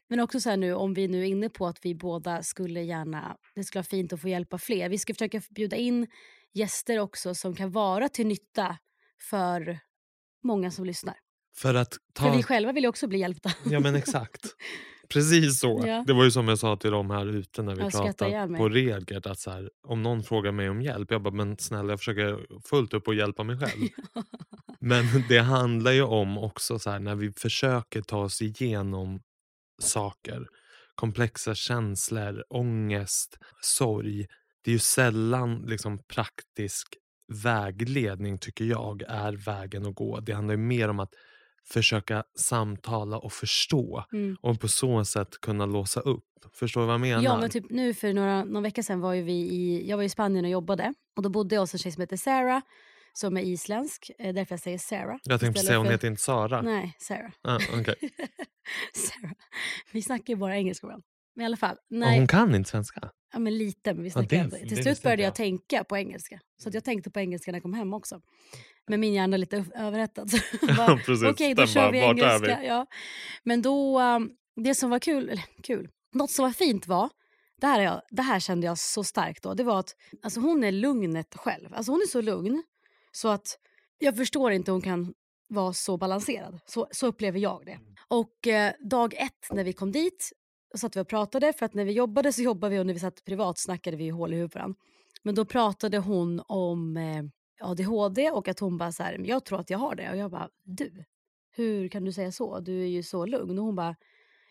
men 0.09 0.19
också 0.19 0.39
så 0.39 0.55
nu 0.55 0.73
om 0.73 0.93
vi 0.93 1.07
nu 1.07 1.21
är 1.21 1.25
inne 1.25 1.49
på 1.49 1.67
att 1.67 1.77
vi 1.81 1.95
båda 1.95 2.43
skulle 2.43 2.81
gärna, 2.81 3.37
det 3.55 3.63
skulle 3.63 3.79
vara 3.79 3.85
fint 3.85 4.13
att 4.13 4.21
få 4.21 4.27
hjälpa 4.29 4.57
fler. 4.57 4.89
Vi 4.89 4.97
ska 4.97 5.13
försöka 5.13 5.41
bjuda 5.49 5.75
in 5.75 6.07
gäster 6.53 6.99
också 6.99 7.35
som 7.35 7.55
kan 7.55 7.71
vara 7.71 8.09
till 8.09 8.27
nytta 8.27 8.77
för 9.29 9.79
många 10.43 10.71
som 10.71 10.85
lyssnar. 10.85 11.15
För 11.55 11.73
att 11.75 11.97
ta... 12.13 12.23
För 12.23 12.37
vi 12.37 12.43
själva 12.43 12.71
vill 12.71 12.83
ju 12.83 12.89
också 12.89 13.07
bli 13.07 13.19
hjälpta. 13.19 13.51
Ja 13.65 13.79
men 13.79 13.95
exakt. 14.01 14.55
Precis 15.13 15.59
så. 15.59 15.83
Ja. 15.87 16.03
Det 16.07 16.13
var 16.13 16.23
ju 16.23 16.31
som 16.31 16.47
jag 16.47 16.59
sa 16.59 16.75
till 16.75 16.91
dem 16.91 17.09
här 17.09 17.25
ute 17.25 17.61
när 17.61 17.75
vi 17.75 17.81
Jag 17.81 17.91
pratade 17.91 18.57
på 18.57 18.69
Regert. 18.69 19.25
Att 19.25 19.39
så 19.39 19.51
här, 19.51 19.69
om 19.87 20.03
någon 20.03 20.23
frågar 20.23 20.51
mig 20.51 20.69
om 20.69 20.81
hjälp, 20.81 21.11
jag 21.11 21.21
bara 21.21 21.33
men 21.33 21.57
snälla 21.57 21.91
jag 21.91 21.99
försöker 21.99 22.39
fullt 22.69 22.93
upp 22.93 23.07
och 23.07 23.15
hjälpa 23.15 23.43
mig 23.43 23.59
själv. 23.59 23.87
men 24.79 25.05
det 25.29 25.39
handlar 25.39 25.91
ju 25.91 26.03
om 26.03 26.37
också 26.37 26.79
så 26.79 26.89
här, 26.89 26.99
när 26.99 27.15
vi 27.15 27.31
försöker 27.31 28.01
ta 28.01 28.17
oss 28.17 28.41
igenom 28.41 29.21
saker. 29.81 30.47
Komplexa 30.95 31.55
känslor, 31.55 32.43
ångest, 32.49 33.37
sorg. 33.61 34.27
Det 34.63 34.71
är 34.71 34.73
ju 34.73 34.79
sällan 34.79 35.65
liksom 35.67 35.99
praktisk 36.03 36.87
vägledning 37.43 38.37
tycker 38.39 38.65
jag 38.65 39.03
är 39.07 39.33
vägen 39.33 39.85
att 39.85 39.95
gå. 39.95 40.19
Det 40.19 40.33
handlar 40.33 40.53
ju 40.53 40.61
mer 40.61 40.89
om 40.89 40.99
att 40.99 41.13
försöka 41.69 42.23
samtala 42.39 43.17
och 43.17 43.33
förstå 43.33 44.05
Mm. 44.13 44.37
och 44.41 44.59
på 44.59 44.67
så 44.67 45.05
sätt 45.05 45.41
kunna 45.41 45.65
låsa 45.65 45.99
upp. 45.99 46.23
Förstår 46.53 46.81
du 46.81 46.87
vad 46.87 46.93
jag 46.93 47.01
menar? 47.01 47.23
Ja 47.23 47.37
men 47.39 47.49
typ 47.49 47.65
nu 47.69 47.93
för 47.93 48.13
några, 48.13 48.43
någon 48.43 48.63
vecka 48.63 48.83
sedan 48.83 48.99
var 49.01 49.13
ju 49.13 49.21
vi 49.21 49.33
i, 49.33 49.89
jag 49.89 49.97
var 49.97 50.03
i 50.03 50.09
Spanien 50.09 50.45
och 50.45 50.51
jobbade. 50.51 50.93
Och 51.15 51.23
då 51.23 51.29
bodde 51.29 51.55
jag 51.55 51.61
hos 51.61 51.73
en 51.73 51.77
tjej 51.79 51.91
som 51.91 52.01
heter 52.01 52.17
Sarah. 52.17 52.61
Som 53.13 53.37
är 53.37 53.41
isländsk, 53.41 54.11
eh, 54.19 54.33
därför 54.33 54.53
jag 54.53 54.59
säger 54.59 54.77
Sarah. 54.77 55.17
jag 55.23 55.39
tänkte 55.39 55.61
säga 55.61 55.77
hon 55.77 55.85
för- 55.85 55.91
heter 55.91 56.07
inte 56.07 56.21
Sara. 56.21 56.61
Nej, 56.61 56.95
Sarah. 56.99 57.31
Ah, 57.41 57.59
okej. 57.79 57.95
Sarah. 58.93 59.33
Vi 59.91 60.01
snackar 60.01 60.33
ju 60.33 60.35
bara 60.37 60.55
engelska 60.57 60.87
ibland. 60.87 61.03
Men 61.35 61.43
i 61.43 61.45
alla 61.45 61.57
fall. 61.57 61.75
Och 61.75 61.81
Nej, 61.89 62.17
hon 62.19 62.27
kan 62.27 62.55
inte 62.55 62.69
svenska? 62.69 63.09
ja, 63.33 63.39
men 63.39 63.57
lite. 63.57 63.93
Men 63.93 64.03
vi 64.03 64.09
snackar 64.11 64.29
det- 64.29 64.35
ändå. 64.37 64.55
Till 64.57 64.83
slut 64.83 65.01
började 65.03 65.21
jag 65.21 65.27
jag. 65.29 65.35
tänka 65.35 65.83
på 65.83 65.97
engelska. 65.97 66.39
Så 66.63 66.69
att 66.69 66.73
jag 66.75 66.83
tänkte 66.83 67.11
på 67.11 67.19
engelska 67.19 67.51
när 67.51 67.55
jag 67.57 67.63
kom 67.63 67.73
hem 67.73 67.93
också. 67.93 68.21
Men 68.91 68.99
min 68.99 69.13
hjärna 69.13 69.35
är 69.35 69.37
lite 69.37 69.65
överhettad. 69.75 70.21
Okej, 71.29 71.53
då 71.53 71.61
Den 71.61 71.67
kör 71.67 71.81
bara, 71.81 71.91
vi 71.91 71.99
engelska. 71.99 72.63
Ja. 72.63 72.85
Men 73.43 73.61
då, 73.61 74.01
um, 74.01 74.31
det 74.55 74.75
som 74.75 74.89
var 74.89 74.99
kul, 74.99 75.29
eller 75.29 75.43
kul, 75.63 75.89
något 76.13 76.31
som 76.31 76.45
var 76.45 76.51
fint 76.51 76.87
var, 76.87 77.09
det 77.61 77.67
här, 77.67 77.79
är 77.79 77.83
jag, 77.83 78.01
det 78.09 78.21
här 78.21 78.39
kände 78.39 78.67
jag 78.67 78.77
så 78.77 79.03
starkt 79.03 79.43
då, 79.43 79.53
det 79.53 79.63
var 79.63 79.79
att 79.79 79.95
alltså 80.23 80.39
hon 80.39 80.63
är 80.63 80.71
lugnet 80.71 81.35
själv. 81.35 81.73
Alltså 81.73 81.91
hon 81.91 82.01
är 82.01 82.07
så 82.07 82.21
lugn 82.21 82.63
så 83.11 83.27
att 83.27 83.47
jag 83.99 84.17
förstår 84.17 84.51
inte 84.51 84.71
hon 84.71 84.81
kan 84.81 85.13
vara 85.49 85.73
så 85.73 85.97
balanserad. 85.97 86.59
Så, 86.65 86.87
så 86.91 87.07
upplever 87.07 87.39
jag 87.39 87.65
det. 87.65 87.79
Och 88.07 88.47
eh, 88.47 88.73
dag 88.79 89.13
ett 89.13 89.47
när 89.51 89.63
vi 89.63 89.73
kom 89.73 89.91
dit 89.91 90.31
så 90.71 90.77
satt 90.77 90.95
vi 90.95 91.01
och 91.01 91.07
pratade 91.07 91.53
för 91.53 91.65
att 91.65 91.73
när 91.73 91.85
vi 91.85 91.91
jobbade 91.91 92.33
så 92.33 92.41
jobbade 92.41 92.75
vi 92.75 92.81
och 92.81 92.85
när 92.85 92.93
vi 92.93 92.99
satt 92.99 93.23
privat 93.23 93.59
snackade 93.59 93.97
vi 93.97 94.09
hål 94.09 94.33
i 94.33 94.35
huvudet 94.35 94.55
varandra. 94.55 94.79
Men 95.23 95.35
då 95.35 95.45
pratade 95.45 95.97
hon 95.97 96.41
om 96.47 96.97
eh, 96.97 97.23
ADHD 97.61 98.31
och 98.31 98.47
att 98.47 98.59
hon 98.59 98.77
bara 98.77 98.91
så 98.91 99.03
här, 99.03 99.17
"Men 99.17 99.25
jag 99.27 99.45
tror 99.45 99.59
att 99.59 99.69
jag 99.69 99.77
har 99.77 99.95
det. 99.95 100.09
Och 100.09 100.17
jag 100.17 100.31
bara, 100.31 100.49
du, 100.63 101.03
hur 101.51 101.87
kan 101.87 102.03
du 102.03 102.11
säga 102.11 102.31
så? 102.31 102.59
Du 102.59 102.81
är 102.81 102.87
ju 102.87 103.03
så 103.03 103.25
lugn. 103.25 103.59
Och 103.59 103.65
hon 103.65 103.75
bara, 103.75 103.95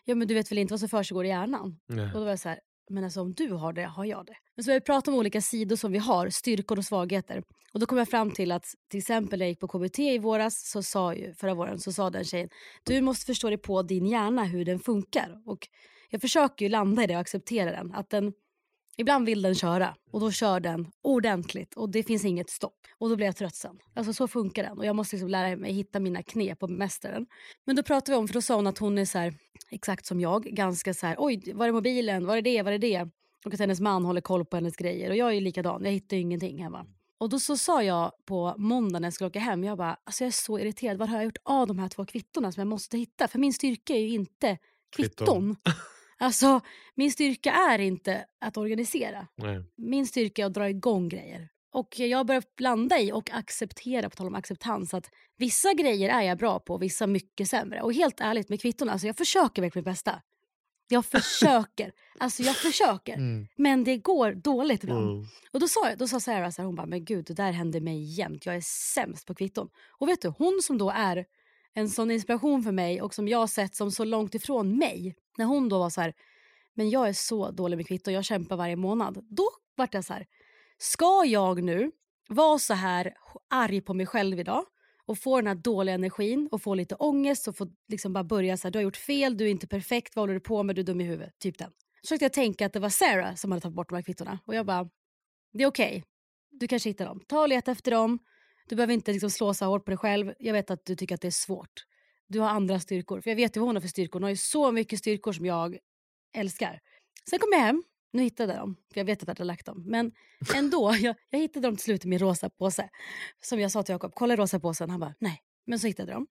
ja 0.05 0.15
men 0.15 0.27
du 0.27 0.33
vet 0.33 0.51
väl 0.51 0.57
inte 0.57 0.73
vad 0.73 0.79
som 0.79 0.89
försiggår 0.89 1.25
i 1.25 1.27
hjärnan? 1.27 1.79
Nej. 1.87 2.05
Och 2.05 2.13
då 2.13 2.19
var 2.19 2.29
jag 2.29 2.39
så 2.39 2.49
här, 2.49 2.59
men 2.89 3.03
alltså 3.03 3.21
om 3.21 3.33
du 3.33 3.51
har 3.51 3.73
det, 3.73 3.83
har 3.83 4.05
jag 4.05 4.25
det. 4.25 4.35
Men 4.55 4.63
så 4.63 4.71
vi 4.71 4.81
pratat 4.81 5.07
om 5.07 5.15
olika 5.15 5.41
sidor 5.41 5.75
som 5.75 5.91
vi 5.91 5.97
har, 5.97 6.29
styrkor 6.29 6.77
och 6.77 6.85
svagheter. 6.85 7.43
Och 7.73 7.79
då 7.79 7.85
kom 7.85 7.97
jag 7.97 8.09
fram 8.09 8.31
till 8.31 8.51
att 8.51 8.65
till 8.89 8.97
exempel 8.97 9.39
när 9.39 9.45
jag 9.45 9.49
gick 9.49 9.59
på 9.59 9.67
KBT 9.67 9.99
i 9.99 10.17
våras, 10.17 10.69
så 10.71 10.83
sa 10.83 11.13
ju, 11.13 11.33
förra 11.33 11.53
våren, 11.53 11.79
så 11.79 11.91
sa 11.91 12.09
den 12.09 12.23
tjejen, 12.23 12.49
du 12.83 13.01
måste 13.01 13.25
förstå 13.25 13.49
dig 13.49 13.57
på 13.57 13.81
din 13.81 14.05
hjärna, 14.05 14.43
hur 14.43 14.65
den 14.65 14.79
funkar. 14.79 15.41
Och 15.45 15.67
jag 16.09 16.21
försöker 16.21 16.65
ju 16.65 16.69
landa 16.69 17.03
i 17.03 17.07
det 17.07 17.15
och 17.15 17.21
acceptera 17.21 17.71
den. 17.71 17.93
Att 17.93 18.09
den 18.09 18.33
Ibland 18.97 19.25
vill 19.25 19.41
den 19.41 19.55
köra 19.55 19.95
och 20.11 20.19
då 20.19 20.31
kör 20.31 20.59
den 20.59 20.91
ordentligt 21.01 21.73
och 21.73 21.89
det 21.89 22.03
finns 22.03 22.25
inget 22.25 22.49
stopp. 22.49 22.79
Och 22.97 23.09
då 23.09 23.15
blir 23.15 23.25
jag 23.25 23.35
trött 23.35 23.55
sen. 23.55 23.79
Alltså 23.93 24.13
så 24.13 24.27
funkar 24.27 24.63
den 24.63 24.77
och 24.77 24.85
jag 24.85 24.95
måste 24.95 25.15
liksom 25.15 25.29
lära 25.29 25.55
mig 25.55 25.73
hitta 25.73 25.99
mina 25.99 26.23
knep 26.23 26.63
och 26.63 26.69
bemästra 26.69 27.11
den. 27.11 27.25
Men 27.65 27.75
då 27.75 27.83
pratade 27.83 28.11
vi 28.11 28.17
om, 28.17 28.27
för 28.27 28.33
då 28.33 28.41
sa 28.41 28.55
hon 28.55 28.67
att 28.67 28.77
hon 28.77 28.97
är 28.97 29.05
så 29.05 29.17
här, 29.17 29.33
exakt 29.69 30.05
som 30.05 30.19
jag, 30.19 30.43
ganska 30.43 30.93
så 30.93 31.07
här, 31.07 31.15
oj 31.19 31.53
var 31.53 31.67
är 31.67 31.71
mobilen, 31.71 32.25
var 32.25 32.37
är 32.37 32.41
det, 32.41 32.61
var 32.61 32.71
är 32.71 32.77
det? 32.77 33.09
Och 33.45 33.53
att 33.53 33.59
hennes 33.59 33.79
man 33.79 34.05
håller 34.05 34.21
koll 34.21 34.45
på 34.45 34.57
hennes 34.57 34.75
grejer 34.75 35.09
och 35.09 35.15
jag 35.15 35.29
är 35.29 35.33
ju 35.33 35.41
likadan, 35.41 35.85
jag 35.85 35.91
hittar 35.91 36.17
ingenting 36.17 36.63
hemma. 36.63 36.85
Och 37.17 37.29
då 37.29 37.39
så 37.39 37.57
sa 37.57 37.83
jag 37.83 38.11
på 38.25 38.55
måndag 38.57 38.99
när 38.99 39.05
jag 39.05 39.13
skulle 39.13 39.27
åka 39.27 39.39
hem, 39.39 39.63
jag 39.63 39.77
bara, 39.77 39.97
alltså 40.03 40.23
jag 40.23 40.27
är 40.27 40.31
så 40.31 40.59
irriterad, 40.59 40.97
vad 40.97 41.09
har 41.09 41.17
jag 41.17 41.25
gjort 41.25 41.37
av 41.43 41.67
de 41.67 41.79
här 41.79 41.89
två 41.89 42.05
kvittorna 42.05 42.51
som 42.51 42.61
jag 42.61 42.67
måste 42.67 42.97
hitta? 42.97 43.27
För 43.27 43.39
min 43.39 43.53
styrka 43.53 43.93
är 43.93 43.99
ju 43.99 44.09
inte 44.09 44.57
Kvitton. 44.95 45.55
kvitton. 45.55 45.55
Alltså 46.21 46.61
min 46.95 47.11
styrka 47.11 47.51
är 47.51 47.79
inte 47.79 48.25
att 48.41 48.57
organisera. 48.57 49.27
Nej. 49.35 49.63
Min 49.77 50.07
styrka 50.07 50.41
är 50.41 50.45
att 50.45 50.53
dra 50.53 50.69
igång 50.69 51.09
grejer. 51.09 51.49
Och 51.73 51.99
jag 51.99 52.17
har 52.17 52.23
börjat 52.23 53.01
i 53.01 53.11
och 53.11 53.29
acceptera, 53.31 54.09
på 54.09 54.15
tal 54.15 54.27
om 54.27 54.35
acceptans, 54.35 54.93
att 54.93 55.09
vissa 55.37 55.73
grejer 55.73 56.09
är 56.09 56.21
jag 56.21 56.37
bra 56.37 56.59
på, 56.59 56.77
vissa 56.77 57.07
mycket 57.07 57.49
sämre. 57.49 57.81
Och 57.81 57.93
helt 57.93 58.21
ärligt 58.21 58.49
med 58.49 58.61
kvitton, 58.61 58.89
alltså 58.89 59.07
jag 59.07 59.17
försöker 59.17 59.61
verkligen 59.61 59.81
mitt 59.81 59.93
bästa. 59.93 60.21
Jag 60.87 61.05
försöker. 61.05 61.91
alltså 62.19 62.43
jag 62.43 62.55
försöker. 62.55 63.13
Mm. 63.13 63.47
Men 63.55 63.83
det 63.83 63.97
går 63.97 64.31
dåligt 64.31 64.83
ibland. 64.83 65.09
Mm. 65.09 65.25
Och 65.51 65.59
då 65.59 65.67
sa, 65.67 65.89
jag, 65.89 65.97
då 65.97 66.07
sa 66.07 66.19
Sarah 66.19 66.49
så 66.49 66.61
här, 66.61 66.65
hon 66.65 66.75
bara, 66.75 66.87
men 66.87 67.05
gud 67.05 67.25
det 67.25 67.33
där 67.33 67.51
händer 67.51 67.81
mig 67.81 68.03
jämt. 68.03 68.45
Jag 68.45 68.55
är 68.55 68.61
sämst 68.93 69.27
på 69.27 69.35
kvitton. 69.35 69.69
Och 69.89 70.09
vet 70.09 70.21
du, 70.21 70.27
hon 70.27 70.59
som 70.63 70.77
då 70.77 70.89
är 70.89 71.25
en 71.73 71.89
sån 71.89 72.11
inspiration 72.11 72.63
för 72.63 72.71
mig 72.71 73.01
och 73.01 73.13
som 73.13 73.27
jag 73.27 73.49
sett 73.49 73.75
som 73.75 73.91
så 73.91 74.03
långt 74.03 74.35
ifrån 74.35 74.77
mig. 74.77 75.15
När 75.37 75.45
hon 75.45 75.69
då 75.69 75.79
var 75.79 75.89
så 75.89 76.01
här, 76.01 76.13
men 76.73 76.89
jag 76.89 77.09
är 77.09 77.13
så 77.13 77.51
dålig 77.51 77.77
med 77.77 77.87
kvitton, 77.87 78.13
jag 78.13 78.25
kämpar 78.25 78.55
varje 78.55 78.75
månad. 78.75 79.25
Då 79.29 79.49
vart 79.75 79.93
jag 79.93 80.05
så 80.05 80.13
här, 80.13 80.27
ska 80.77 81.25
jag 81.25 81.63
nu 81.63 81.91
vara 82.29 82.59
så 82.59 82.73
här 82.73 83.13
arg 83.49 83.81
på 83.81 83.93
mig 83.93 84.05
själv 84.05 84.39
idag 84.39 84.65
och 85.05 85.17
få 85.17 85.35
den 85.37 85.47
här 85.47 85.55
dåliga 85.55 85.95
energin 85.95 86.49
och 86.51 86.61
få 86.61 86.75
lite 86.75 86.95
ångest 86.95 87.47
och 87.47 87.57
få 87.57 87.67
liksom 87.87 88.13
bara 88.13 88.23
börja 88.23 88.57
så 88.57 88.67
här, 88.67 88.71
du 88.71 88.79
har 88.79 88.83
gjort 88.83 88.97
fel, 88.97 89.37
du 89.37 89.45
är 89.45 89.49
inte 89.49 89.67
perfekt, 89.67 90.15
vad 90.15 90.23
håller 90.23 90.33
du 90.33 90.39
på 90.39 90.63
med, 90.63 90.75
du 90.75 90.81
är 90.81 90.85
dum 90.85 91.01
i 91.01 91.03
huvudet. 91.03 91.39
Typ 91.39 91.57
den. 91.57 91.71
Så 92.01 92.07
försökte 92.07 92.25
jag 92.25 92.33
tänka 92.33 92.65
att 92.65 92.73
det 92.73 92.79
var 92.79 92.89
Sarah 92.89 93.35
som 93.35 93.51
hade 93.51 93.61
tagit 93.61 93.75
bort 93.75 93.89
de 93.89 93.95
här 93.95 94.01
kvittorna 94.01 94.39
och 94.45 94.55
jag 94.55 94.65
bara, 94.65 94.89
det 95.53 95.63
är 95.63 95.67
okej. 95.67 96.03
Du 96.51 96.67
kanske 96.67 96.89
hittar 96.89 97.05
dem. 97.05 97.21
Ta 97.27 97.41
och 97.41 97.49
leta 97.49 97.71
efter 97.71 97.91
dem. 97.91 98.19
Du 98.71 98.75
behöver 98.75 98.93
inte 98.93 99.11
liksom 99.11 99.29
slå 99.29 99.53
så 99.53 99.65
hårt 99.65 99.85
på 99.85 99.91
dig 99.91 99.97
själv. 99.97 100.33
Jag 100.39 100.53
vet 100.53 100.71
att 100.71 100.85
du 100.85 100.95
tycker 100.95 101.15
att 101.15 101.21
det 101.21 101.27
är 101.27 101.31
svårt. 101.31 101.85
Du 102.27 102.39
har 102.39 102.49
andra 102.49 102.79
styrkor. 102.79 103.21
För 103.21 103.29
jag 103.29 103.35
vet 103.35 103.55
ju 103.55 103.59
vad 103.59 103.69
hon 103.69 103.75
har 103.75 103.81
för 103.81 103.87
styrkor. 103.87 104.19
Hon 104.19 104.23
har 104.23 104.29
ju 104.29 104.35
så 104.35 104.71
mycket 104.71 104.99
styrkor 104.99 105.33
som 105.33 105.45
jag 105.45 105.77
älskar. 106.33 106.79
Sen 107.29 107.39
kom 107.39 107.49
jag 107.51 107.59
hem. 107.59 107.83
Nu 108.13 108.23
hittade 108.23 108.53
jag 108.53 108.61
dem. 108.61 108.75
För 108.93 108.99
jag 108.99 109.05
vet 109.05 109.21
att 109.21 109.27
jag 109.27 109.35
hade 109.35 109.43
lagt 109.43 109.65
dem. 109.65 109.83
Men 109.85 110.11
ändå. 110.55 110.95
Jag, 111.01 111.15
jag 111.29 111.39
hittade 111.39 111.67
dem 111.67 111.75
till 111.75 111.83
slut 111.83 112.05
i 112.05 112.07
min 112.07 112.19
rosa 112.19 112.49
påse. 112.49 112.89
Som 113.41 113.59
jag 113.59 113.71
sa 113.71 113.83
till 113.83 113.93
Jakob. 113.93 114.11
Kolla 114.15 114.33
i 114.33 114.37
rosa 114.37 114.59
påsen. 114.59 114.89
Han 114.89 114.99
bara 114.99 115.15
nej. 115.19 115.41
Men 115.65 115.79
så 115.79 115.87
hittade 115.87 116.11
jag 116.11 116.17
dem. 116.17 116.27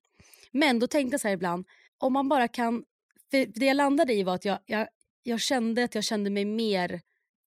Men 0.51 0.79
då 0.79 0.87
tänkte 0.87 1.15
jag 1.15 1.21
så 1.21 1.29
här 1.29 1.35
ibland. 1.35 1.67
Om 1.99 2.13
man 2.13 2.29
bara 2.29 2.49
kan 2.49 2.85
För 3.31 3.47
det 3.47 3.67
jag 3.67 3.77
landade 3.77 4.13
i 4.15 4.23
var 4.23 4.35
att 4.35 4.45
jag, 4.45 4.59
jag, 4.67 4.89
jag 5.23 5.41
kände 5.41 5.85
att 5.85 5.95
jag 5.95 6.05
kände 6.05 6.31
mig 6.31 6.45
mer 6.45 7.01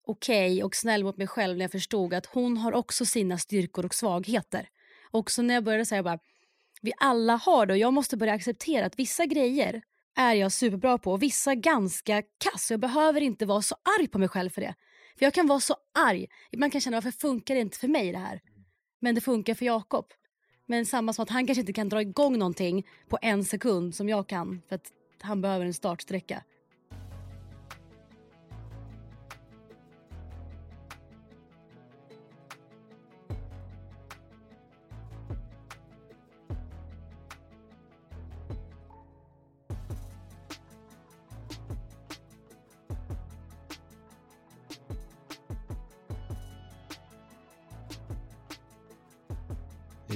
okej 0.04 0.64
och 0.64 0.76
snäll 0.76 1.04
mot 1.04 1.18
mig 1.18 1.28
själv 1.28 1.58
när 1.58 1.64
jag 1.64 1.72
förstod 1.72 2.14
att 2.14 2.26
hon 2.26 2.58
har 2.58 2.74
också 2.74 3.06
sina 3.06 3.38
styrkor 3.38 3.86
och 3.86 3.96
svagheter. 3.96 4.70
Också 5.12 5.42
när 5.42 5.54
jag 5.54 5.64
började 5.64 5.86
säga 5.86 6.04
bara, 6.04 6.20
vi 6.82 6.94
alla 6.98 7.36
har 7.36 7.66
det 7.66 7.74
och 7.74 7.78
jag 7.78 7.94
måste 7.94 8.18
börja 8.18 8.34
acceptera 8.34 8.86
att 8.86 9.00
vissa 9.00 9.26
grejer 9.26 9.82
är 10.16 10.34
jag 10.34 10.52
superbra 10.52 10.98
på 10.98 11.12
och 11.12 11.24
vissa 11.24 11.56
ganska 11.56 12.22
kass. 12.22 12.72
Jag 12.72 12.80
behöver 12.80 13.22
inte 13.22 13.46
vara 13.46 13.62
så 13.62 13.76
arg 14.00 14.08
på 14.08 14.20
mig 14.20 14.28
själv 14.28 14.50
för 14.50 14.62
det. 14.62 14.76
För 15.18 15.26
jag 15.26 15.34
kan 15.34 15.48
vara 15.48 15.60
så 15.60 15.76
arg. 16.08 16.28
Man 16.58 16.72
kan 16.72 16.82
känna 16.82 16.98
varför 16.98 17.12
funkar 17.12 17.56
det 17.56 17.62
inte 17.62 17.78
för 17.78 17.88
mig 17.88 18.12
det 18.12 18.18
här? 18.18 18.42
Men 19.00 19.16
det 19.16 19.22
funkar 19.22 19.54
för 19.54 19.66
Jakob. 19.66 20.06
Men 20.66 20.86
samma 20.86 21.14
som 21.14 21.24
att 21.24 21.30
han 21.30 21.48
kanske 21.48 21.60
inte 21.60 21.74
kan 21.74 21.90
dra 21.90 22.02
igång 22.02 22.38
någonting 22.40 22.88
på 23.10 23.18
en 23.22 23.46
sekund 23.46 23.96
som 23.96 24.10
jag 24.10 24.30
kan 24.30 24.62
för 24.70 24.76
att 24.76 24.92
han 25.22 25.42
behöver 25.42 25.66
en 25.66 25.74
startsträcka. 25.74 26.44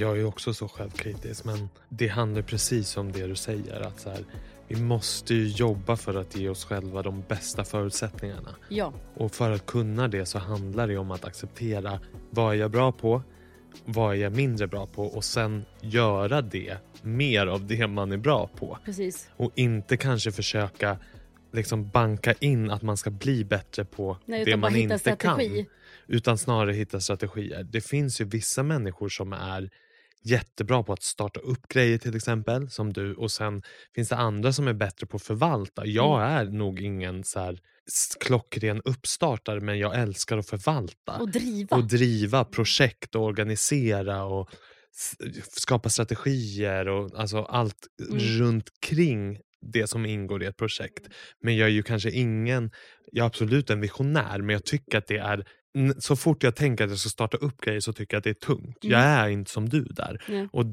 Jag 0.01 0.19
är 0.19 0.25
också 0.25 0.53
så 0.53 0.67
självkritisk 0.67 1.45
men 1.45 1.69
det 1.89 2.07
handlar 2.07 2.41
precis 2.41 2.97
om 2.97 3.11
det 3.11 3.27
du 3.27 3.35
säger. 3.35 3.81
Att 3.81 3.99
så 3.99 4.09
här, 4.09 4.25
vi 4.67 4.75
måste 4.81 5.33
ju 5.33 5.47
jobba 5.47 5.95
för 5.97 6.15
att 6.15 6.35
ge 6.35 6.49
oss 6.49 6.65
själva 6.65 7.01
de 7.01 7.23
bästa 7.27 7.63
förutsättningarna. 7.63 8.55
Ja, 8.69 8.93
Och 9.15 9.31
för 9.31 9.51
att 9.51 9.65
kunna 9.65 10.07
det 10.07 10.25
så 10.25 10.39
handlar 10.39 10.87
det 10.87 10.97
om 10.97 11.11
att 11.11 11.25
acceptera 11.25 11.99
vad 12.29 12.53
är 12.53 12.57
jag 12.57 12.71
bra 12.71 12.91
på, 12.91 13.21
vad 13.85 14.15
är 14.15 14.19
jag 14.19 14.35
mindre 14.35 14.67
bra 14.67 14.87
på 14.87 15.03
och 15.05 15.23
sen 15.23 15.65
göra 15.81 16.41
det 16.41 16.77
mer 17.01 17.47
av 17.47 17.67
det 17.67 17.87
man 17.87 18.11
är 18.11 18.17
bra 18.17 18.47
på. 18.55 18.77
precis. 18.85 19.29
Och 19.37 19.51
inte 19.55 19.97
kanske 19.97 20.31
försöka 20.31 20.97
liksom 21.53 21.89
banka 21.89 22.33
in 22.39 22.71
att 22.71 22.81
man 22.81 22.97
ska 22.97 23.09
bli 23.09 23.45
bättre 23.45 23.85
på 23.85 24.17
Nej, 24.25 24.45
det 24.45 24.57
man 24.57 24.75
inte 24.75 24.99
strategi. 24.99 25.55
kan. 25.55 25.65
Utan 26.07 26.37
snarare 26.37 26.73
hitta 26.73 26.99
strategier. 26.99 27.63
Det 27.63 27.81
finns 27.81 28.21
ju 28.21 28.25
vissa 28.25 28.63
människor 28.63 29.09
som 29.09 29.33
är 29.33 29.69
jättebra 30.23 30.83
på 30.83 30.93
att 30.93 31.03
starta 31.03 31.39
upp 31.39 31.67
grejer 31.67 31.97
till 31.97 32.15
exempel, 32.15 32.69
som 32.69 32.93
du. 32.93 33.13
Och 33.15 33.31
sen 33.31 33.61
finns 33.95 34.09
det 34.09 34.15
andra 34.15 34.53
som 34.53 34.67
är 34.67 34.73
bättre 34.73 35.07
på 35.07 35.17
att 35.17 35.23
förvalta. 35.23 35.85
Jag 35.85 36.21
Mm. 36.21 36.37
är 36.37 36.57
nog 36.57 36.81
ingen 36.81 37.23
så 37.23 37.39
här 37.39 37.59
klockren 38.19 38.81
uppstartare 38.85 39.59
men 39.61 39.79
jag 39.79 39.99
älskar 39.99 40.37
att 40.37 40.49
förvalta. 40.49 41.17
Och 41.19 41.29
driva. 41.31 41.77
och 41.77 41.87
driva 41.87 42.43
projekt 42.45 43.15
och 43.15 43.23
organisera 43.23 44.23
och 44.23 44.49
skapa 45.51 45.89
strategier 45.89 46.87
och 46.87 47.19
alltså 47.19 47.37
allt 47.43 47.87
Mm. 48.11 48.19
runt 48.19 48.69
kring 48.81 49.39
det 49.73 49.87
som 49.87 50.05
ingår 50.05 50.43
i 50.43 50.45
ett 50.45 50.57
projekt. 50.57 51.07
Men 51.43 51.57
jag 51.57 51.67
är 51.67 51.71
ju 51.71 51.83
kanske 51.83 52.11
ingen, 52.11 52.71
jag 53.11 53.23
är 53.23 53.27
absolut 53.27 53.69
en 53.69 53.81
visionär 53.81 54.37
men 54.41 54.49
jag 54.53 54.65
tycker 54.65 54.97
att 54.97 55.07
det 55.07 55.17
är 55.17 55.45
så 55.99 56.15
fort 56.15 56.43
jag 56.43 56.55
tänker 56.55 56.83
att 56.83 56.89
jag 56.89 56.99
ska 56.99 57.09
starta 57.09 57.37
upp 57.37 57.61
grejer 57.61 57.79
så 57.79 57.93
tycker 57.93 58.15
jag 58.15 58.19
att 58.19 58.23
det 58.23 58.29
är 58.29 58.33
tungt. 58.33 58.77
Jag 58.81 59.01
Mm. 59.01 59.19
är 59.19 59.29
inte 59.29 59.51
som 59.51 59.69
du 59.69 59.83
där. 59.83 60.23
Ja. 60.27 60.47
Och 60.51 60.65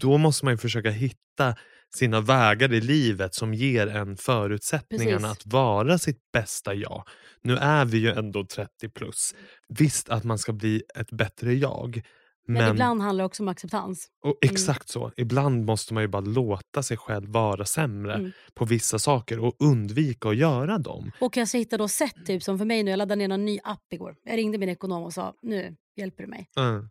då 0.00 0.18
måste 0.18 0.44
man 0.44 0.54
ju 0.54 0.58
försöka 0.58 0.90
hitta 0.90 1.56
sina 1.94 2.20
vägar 2.20 2.72
i 2.72 2.80
livet 2.80 3.34
som 3.34 3.54
ger 3.54 3.86
en 3.86 4.16
förutsättningarna 4.16 5.28
Precis. 5.28 5.46
att 5.46 5.52
vara 5.52 5.98
sitt 5.98 6.18
bästa 6.32 6.74
jag. 6.74 7.04
Nu 7.42 7.56
är 7.56 7.84
vi 7.84 7.98
ju 7.98 8.10
ändå 8.10 8.44
30 8.46 8.88
plus. 8.88 9.34
Visst 9.68 10.08
att 10.08 10.24
man 10.24 10.38
ska 10.38 10.52
bli 10.52 10.82
ett 10.94 11.10
bättre 11.10 11.54
jag. 11.54 12.02
Men, 12.46 12.62
Men, 12.62 12.70
ibland 12.70 13.02
handlar 13.02 13.22
det 13.22 13.26
också 13.26 13.42
om 13.42 13.48
acceptans. 13.48 14.08
och 14.22 14.38
exakt 14.42 14.88
så. 14.88 15.12
Ibland 15.16 15.64
måste 15.64 15.94
man 15.94 16.02
ju 16.02 16.08
bara 16.08 16.20
låta 16.22 16.82
sig 16.82 16.96
själv 16.96 17.28
vara 17.28 17.64
sämre 17.64 18.14
Mm. 18.14 18.32
på 18.54 18.64
vissa 18.64 18.98
saker 18.98 19.38
och 19.38 19.54
undvika 19.58 20.28
att 20.28 20.36
göra 20.36 20.78
dem. 20.78 21.10
Och 21.20 21.36
jag 21.36 21.46
hittar 21.52 21.78
då 21.78 21.88
sätt, 21.88 22.26
typ 22.26 22.42
som 22.42 22.58
för 22.58 22.64
mig 22.64 22.82
nu, 22.82 22.90
jag 22.90 22.98
laddade 22.98 23.16
ner 23.28 23.34
en 23.34 23.44
ny 23.44 23.58
app 23.64 23.92
igår. 23.92 24.16
Jag 24.24 24.36
ringde 24.36 24.58
min 24.58 24.68
ekonom 24.68 25.02
och 25.02 25.12
sa, 25.12 25.34
nu 25.42 25.76
hjälper 25.96 26.22
du 26.22 26.28
mig. 26.30 26.48
Mm. 26.56 26.88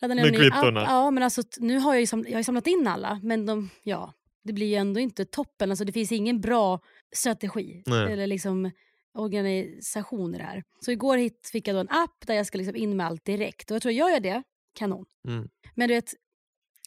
Laddade 0.00 0.14
ner 0.22 0.30
Med 0.30 0.34
en 0.34 0.40
ny 0.40 0.46
app. 0.48 0.52
kvittorna. 0.54 0.82
Ja, 0.82 1.10
men 1.10 1.22
alltså, 1.22 1.42
nu 1.58 1.78
har 1.78 1.94
jag, 1.94 2.00
ju 2.00 2.06
sam- 2.06 2.26
jag 2.28 2.38
har 2.38 2.42
samlat 2.42 2.66
in 2.66 2.86
alla, 2.86 3.20
men 3.22 3.46
de, 3.46 3.70
ja, 3.82 4.12
det 4.44 4.52
blir 4.52 4.66
ju 4.66 4.74
ändå 4.74 5.00
inte 5.00 5.24
toppen. 5.24 5.70
Alltså, 5.70 5.84
det 5.84 5.92
finns 5.92 6.12
ingen 6.12 6.40
bra 6.40 6.80
strategi 7.16 7.82
Nej. 7.86 8.12
eller 8.12 8.26
liksom 8.26 8.70
organisation 9.14 10.34
i 10.34 10.38
det 10.38 10.44
här. 10.44 10.62
Så 10.84 10.90
igår 10.90 11.16
hit 11.16 11.48
fick 11.52 11.68
jag 11.68 11.76
då 11.76 11.80
en 11.80 11.88
app 11.90 12.26
där 12.26 12.34
jag 12.34 12.46
ska 12.46 12.58
liksom 12.58 12.76
in 12.76 12.96
med 12.96 13.06
allt 13.06 13.24
direkt. 13.24 13.70
Och 13.70 13.74
jag 13.74 13.82
tror 13.82 13.92
jag 13.94 14.10
gör 14.10 14.20
det, 14.20 14.42
kanon. 14.74 15.04
Mm. 15.28 15.48
Men 15.74 15.88
du 15.88 15.94
vet, 15.94 16.14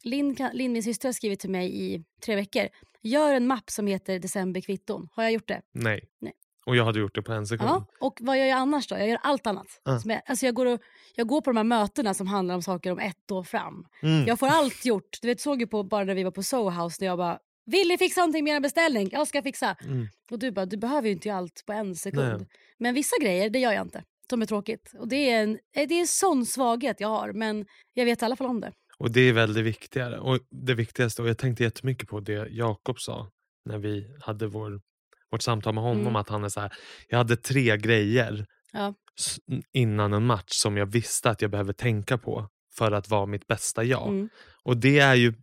Linn, 0.03 0.37
Linn, 0.53 0.71
min 0.71 0.83
syster, 0.83 1.07
har 1.07 1.13
skrivit 1.13 1.39
till 1.39 1.49
mig 1.49 1.93
i 1.93 2.03
tre 2.25 2.35
veckor. 2.35 2.67
Gör 3.01 3.33
en 3.33 3.47
mapp 3.47 3.69
som 3.69 3.87
heter 3.87 4.19
decemberkvitton. 4.19 5.07
Har 5.11 5.23
jag 5.23 5.31
gjort 5.31 5.47
det? 5.47 5.61
Nej. 5.71 6.09
Nej. 6.19 6.33
Och 6.65 6.75
jag 6.75 6.85
hade 6.85 6.99
gjort 6.99 7.15
det 7.15 7.21
på 7.21 7.33
en 7.33 7.47
sekund. 7.47 7.69
Ja. 7.69 7.85
Och 7.99 8.17
vad 8.21 8.39
gör 8.39 8.45
jag 8.45 8.57
annars 8.57 8.87
då? 8.87 8.95
Jag 8.97 9.07
gör 9.09 9.19
allt 9.23 9.47
annat. 9.47 9.67
Som 10.01 10.11
jag, 10.11 10.21
alltså 10.25 10.45
jag, 10.45 10.55
går 10.55 10.65
och, 10.65 10.81
jag 11.15 11.27
går 11.27 11.41
på 11.41 11.49
de 11.49 11.57
här 11.57 11.63
mötena 11.63 12.13
som 12.13 12.27
handlar 12.27 12.55
om 12.55 12.61
saker 12.61 12.91
om 12.91 12.99
ett 12.99 13.31
år 13.31 13.43
fram. 13.43 13.87
Mm. 14.01 14.27
Jag 14.27 14.39
får 14.39 14.47
allt 14.47 14.85
gjort. 14.85 15.21
Du 15.21 15.27
vet, 15.27 15.41
såg 15.41 15.61
ju 15.61 15.67
på 15.67 15.83
bara 15.83 16.03
när 16.03 16.15
vi 16.15 16.23
var 16.23 16.31
på 16.31 16.43
Soho 16.43 16.69
House 16.69 16.97
när 16.99 17.07
jag 17.07 17.17
bara 17.17 17.39
vill 17.65 17.87
ni 17.87 17.97
fixa 17.97 18.21
någonting 18.21 18.43
med 18.43 18.55
er 18.55 18.59
beställning? 18.59 19.09
Jag 19.11 19.27
ska 19.27 19.41
fixa. 19.41 19.75
Mm. 19.83 20.07
Och 20.31 20.39
du 20.39 20.51
bara, 20.51 20.65
du 20.65 20.77
behöver 20.77 21.07
ju 21.07 21.13
inte 21.13 21.27
göra 21.27 21.37
allt 21.37 21.63
på 21.65 21.73
en 21.73 21.95
sekund. 21.95 22.37
Nej. 22.37 22.47
Men 22.77 22.93
vissa 22.93 23.15
grejer, 23.21 23.49
det 23.49 23.59
gör 23.59 23.71
jag 23.71 23.81
inte. 23.81 24.03
De 24.29 24.41
är 24.41 24.45
tråkigt. 24.45 24.91
Och 24.99 25.07
det 25.07 25.29
är 25.29 25.43
en, 25.43 25.51
eh, 25.75 25.87
det 25.87 25.95
är 25.95 25.99
en 26.01 26.07
sån 26.07 26.45
svaghet 26.45 26.99
jag 26.99 27.07
har. 27.07 27.33
Men 27.33 27.65
jag 27.93 28.05
vet 28.05 28.21
i 28.21 28.25
alla 28.25 28.35
fall 28.35 28.47
om 28.47 28.61
det. 28.61 28.71
Och 28.97 29.11
det 29.11 29.21
är 29.21 29.33
väl 29.33 29.53
det 29.53 29.61
viktigare. 29.61 30.19
Och 30.19 30.39
det 30.65 30.73
viktigaste, 30.73 31.21
och 31.21 31.29
jag 31.29 31.37
tänkte 31.37 31.63
jättemycket 31.63 32.09
på 32.09 32.19
det 32.19 32.47
Jakob 32.49 32.99
sa 32.99 33.27
när 33.65 33.77
vi 33.77 34.07
hade 34.21 34.47
vår, 34.47 34.81
vårt 35.31 35.41
samtal 35.41 35.73
med 35.73 35.83
honom. 35.83 36.01
Mm. 36.01 36.15
Att 36.15 36.29
han 36.29 36.43
är 36.43 36.49
så 36.49 36.59
här, 36.59 36.71
jag 37.07 37.17
hade 37.17 37.37
tre 37.37 37.77
grejer 37.77 38.45
Ja. 38.73 38.93
innan 39.73 40.13
en 40.13 40.25
match 40.25 40.51
som 40.51 40.77
jag 40.77 40.85
visste 40.85 41.29
att 41.29 41.41
jag 41.41 41.51
behöver 41.51 41.73
tänka 41.73 42.17
på 42.17 42.47
för 42.77 42.91
att 42.91 43.09
vara 43.09 43.25
mitt 43.25 43.47
bästa 43.47 43.83
jag. 43.83 44.07
Mm. 44.07 44.29
Och 44.63 44.77
det 44.77 44.99
är 44.99 45.15
ju 45.15 45.33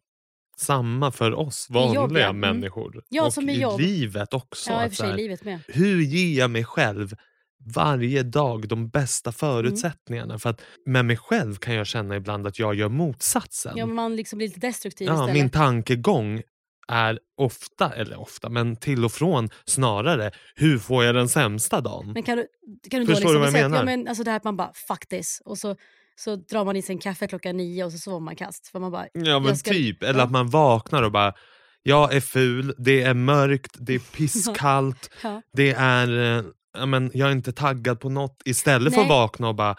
samma 0.60 1.12
för 1.12 1.34
oss 1.34 1.66
vanliga 1.70 1.94
jobb, 2.02 2.12
ja. 2.16 2.28
Mm. 2.28 2.40
människor. 2.40 3.02
Ja, 3.08 3.26
och 3.26 3.32
som 3.32 3.48
i 3.48 3.60
jobb. 3.60 3.80
livet 3.80 4.34
också. 4.34 4.70
Ja, 4.70 4.82
i 4.82 4.86
att 4.86 5.16
livet 5.16 5.44
med. 5.44 5.60
hur 5.68 6.00
ger 6.00 6.38
jag 6.38 6.50
mig 6.50 6.64
själv 6.64 7.14
varje 7.74 8.22
dag 8.22 8.68
de 8.68 8.88
bästa 8.88 9.30
Mm. 9.30 9.34
förutsättningarna? 9.34 10.38
För 10.38 10.50
att 10.50 10.60
med 10.86 11.04
mig 11.04 11.16
själv 11.16 11.54
kan 11.56 11.74
jag 11.74 11.86
känna 11.86 12.16
ibland 12.16 12.46
att 12.46 12.58
jag 12.58 12.74
gör 12.74 12.88
motsatsen. 12.88 13.72
Ja, 13.76 13.86
man 13.86 14.16
liksom 14.16 14.36
blir 14.36 14.48
lite 14.48 14.60
destruktiv 14.60 15.06
Ja, 15.06 15.14
istället. 15.14 15.34
min 15.34 15.50
tankegång 15.50 16.42
är 16.88 17.18
ofta, 17.36 17.92
eller 17.94 18.20
ofta, 18.20 18.48
men 18.48 18.76
till 18.76 19.04
och 19.04 19.12
från 19.12 19.48
snarare 19.66 20.30
hur 20.54 20.78
får 20.78 21.04
jag 21.04 21.14
den 21.14 21.28
sämsta 21.28 21.80
dagen? 21.80 22.12
Men 22.12 22.22
kan 22.22 22.36
du, 22.36 22.46
kan 22.90 23.00
du 23.00 23.06
Förstår 23.06 23.20
liksom 23.20 23.32
du 23.32 23.38
vad 23.38 23.46
jag 23.48 23.52
menar? 23.52 23.76
Ja, 23.76 23.84
men 23.84 24.08
alltså 24.08 24.24
det 24.24 24.30
här 24.30 24.36
att 24.36 24.44
man 24.44 24.56
bara 24.56 24.72
fuck 24.74 25.06
this. 25.08 25.42
Och 25.44 25.58
så, 25.58 25.76
så 26.16 26.36
drar 26.36 26.64
man 26.64 26.76
i 26.76 26.82
sig 26.82 26.92
en 26.92 26.98
kaffe 26.98 27.26
klockan 27.26 27.56
nio 27.56 27.84
och 27.84 27.92
så 27.92 27.98
sover 27.98 28.20
man 28.20 28.36
kast. 28.36 28.68
För 28.68 28.80
man 28.80 28.90
bara, 28.92 29.06
Ja 29.12 29.38
men 29.38 29.56
ska- 29.56 29.70
typ, 29.70 30.02
eller 30.02 30.18
ja. 30.18 30.24
att 30.24 30.30
man 30.30 30.50
vaknar 30.50 31.02
och 31.02 31.12
bara 31.12 31.32
jag 31.82 32.14
är 32.14 32.20
ful, 32.20 32.74
det 32.78 33.02
är 33.02 33.14
mörkt, 33.14 33.76
det 33.78 33.94
är 33.94 33.98
pisskallt, 34.16 35.10
ja. 35.22 35.42
det 35.52 35.70
är, 35.70 36.36
eh, 36.38 36.44
men, 36.86 37.10
jag 37.14 37.28
är 37.28 37.32
inte 37.32 37.52
taggad 37.52 38.00
på 38.00 38.08
något. 38.08 38.42
Istället 38.44 38.94
för 38.94 39.00
att 39.00 39.08
Nej. 39.08 39.16
vakna 39.18 39.48
och 39.48 39.54
bara 39.54 39.76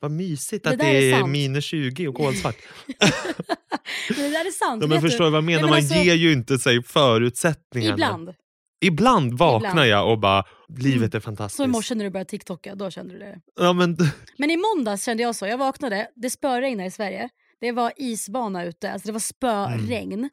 vad 0.00 0.10
mysigt 0.10 0.66
att 0.66 0.78
det 0.78 1.12
är 1.12 1.20
är, 1.22 1.26
minus 1.26 1.64
20 1.64 2.08
och 2.08 2.14
kolsvart. 2.14 2.56
men 4.08 4.16
det 4.16 4.28
där 4.30 4.46
är 4.46 4.50
sant. 4.50 4.82
Ja, 4.82 4.88
men 4.88 5.00
förstår 5.00 5.24
du 5.24 5.30
vad 5.30 5.36
jag 5.36 5.44
menar? 5.44 5.60
men 5.60 5.70
Man 5.70 5.78
alltså- 5.78 5.94
ger 5.94 6.14
ju 6.14 6.32
inte 6.32 6.58
sig 6.58 6.82
förutsättningarna. 6.82 7.94
Ibland. 7.94 8.34
Ibland 8.82 9.34
vaknar 9.38 9.70
Ibland. 9.70 9.88
jag 9.88 10.10
och 10.12 10.18
bara, 10.18 10.44
livet 10.68 10.96
Mm. 10.96 11.10
är 11.16 11.20
fantastiskt. 11.20 11.56
Så 11.56 11.64
i 11.64 11.66
morse 11.66 11.94
när 11.94 12.04
du 12.04 12.10
började 12.10 12.30
TikToka, 12.30 12.74
då 12.74 12.90
kände 12.90 13.12
du 13.14 13.18
det. 13.18 13.40
Ja, 13.60 13.72
men, 13.72 13.96
Men 14.38 14.50
i 14.50 14.56
måndags 14.56 15.04
kände 15.04 15.22
jag 15.22 15.36
så. 15.36 15.46
Jag 15.46 15.58
vaknade, 15.58 16.08
det 16.16 16.30
spöregnade 16.30 16.86
i 16.86 16.90
Sverige. 16.90 17.28
Det 17.60 17.72
var 17.72 17.92
isbana 17.96 18.64
ute, 18.64 18.92
alltså 18.92 19.06
det 19.06 19.12
var 19.12 19.20
spöregn. 19.20 20.12
Mm. 20.12 20.30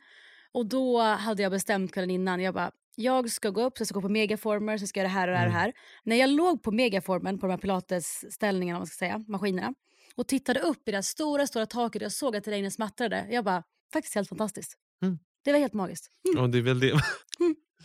Och 0.54 0.66
då 0.66 1.02
hade 1.02 1.44
jag 1.44 1.52
bestämt 1.52 1.94
kvällen 1.94 2.12
innan, 2.12 2.42
jag 2.42 2.54
bara, 2.54 2.72
jag 3.00 3.30
ska 3.30 3.50
gå 3.50 3.64
upp, 3.64 3.78
så 3.78 3.82
jag 3.82 3.88
ska 3.88 3.94
gå 3.96 4.02
på 4.02 4.10
megaformer, 4.10 4.78
så 4.78 4.82
jag 4.82 4.90
ska 4.90 5.00
göra 5.00 5.08
det 5.08 5.14
här 5.14 5.28
och 5.28 5.32
det 5.34 5.38
här 5.38 5.46
och 5.48 5.52
det 5.52 5.58
Mm. 5.58 5.62
här. 5.62 5.74
När 6.04 6.16
jag 6.16 6.30
låg 6.30 6.64
på 6.64 6.72
megaformen, 6.72 7.40
på 7.40 7.48
de 7.48 7.52
här 7.52 7.58
pilatesställningarna, 7.58 8.80
man 8.80 8.88
ska 8.88 8.98
säga, 8.98 9.24
maskinerna, 9.28 9.74
och 10.16 10.28
tittade 10.28 10.60
upp 10.60 10.88
i 10.88 10.92
det 10.92 10.98
här 10.98 11.02
stora, 11.02 11.48
stora 11.48 11.66
taket 11.66 12.02
och 12.02 12.06
jag 12.06 12.12
såg 12.12 12.36
att 12.36 12.48
regnet 12.48 12.74
smattrade. 12.74 13.28
Jag 13.30 13.46
bara, 13.46 13.64
faktiskt 13.94 14.16
helt 14.16 14.30
fantastiskt. 14.30 14.74
Mm. 15.04 15.20
Det 15.44 15.52
var 15.52 15.60
helt 15.60 15.74
magiskt. 15.74 16.08
Mm, 16.30 16.44
och 16.44 16.50
det 16.50 16.58
är 16.58 16.62
väl 16.62 16.80
det. 16.80 16.92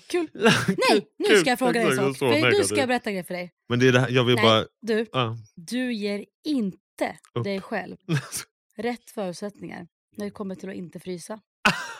kul. 0.08 0.28
Nej, 0.34 1.06
nu 1.18 1.26
Kul. 1.28 1.40
ska 1.40 1.50
jag 1.50 1.58
fråga 1.58 1.72
dig 1.84 1.96
så. 1.96 2.14
så 2.14 2.30
För 2.32 2.50
nu 2.58 2.64
ska 2.64 2.76
jag 2.76 2.88
berätta 2.88 3.10
en 3.10 3.14
grej 3.14 3.24
för 3.24 3.34
dig. 3.34 3.52
Men 3.68 3.78
det 3.78 3.88
är 3.88 3.92
det 3.92 4.00
här, 4.00 4.10
jag 4.10 4.24
vill 4.24 4.34
Nej. 4.34 4.44
bara... 4.44 4.66
Du, 4.82 5.06
Ja. 5.12 5.36
du 5.56 5.92
ger 5.92 6.24
inte 6.44 7.16
Upp. 7.34 7.44
dig 7.44 7.60
själv 7.60 7.96
rätt 8.76 9.10
förutsättningar 9.10 9.86
när 10.16 10.24
det 10.24 10.30
kommer 10.30 10.54
till 10.54 10.68
att 10.68 10.74
inte 10.74 11.00
frysa. 11.00 11.40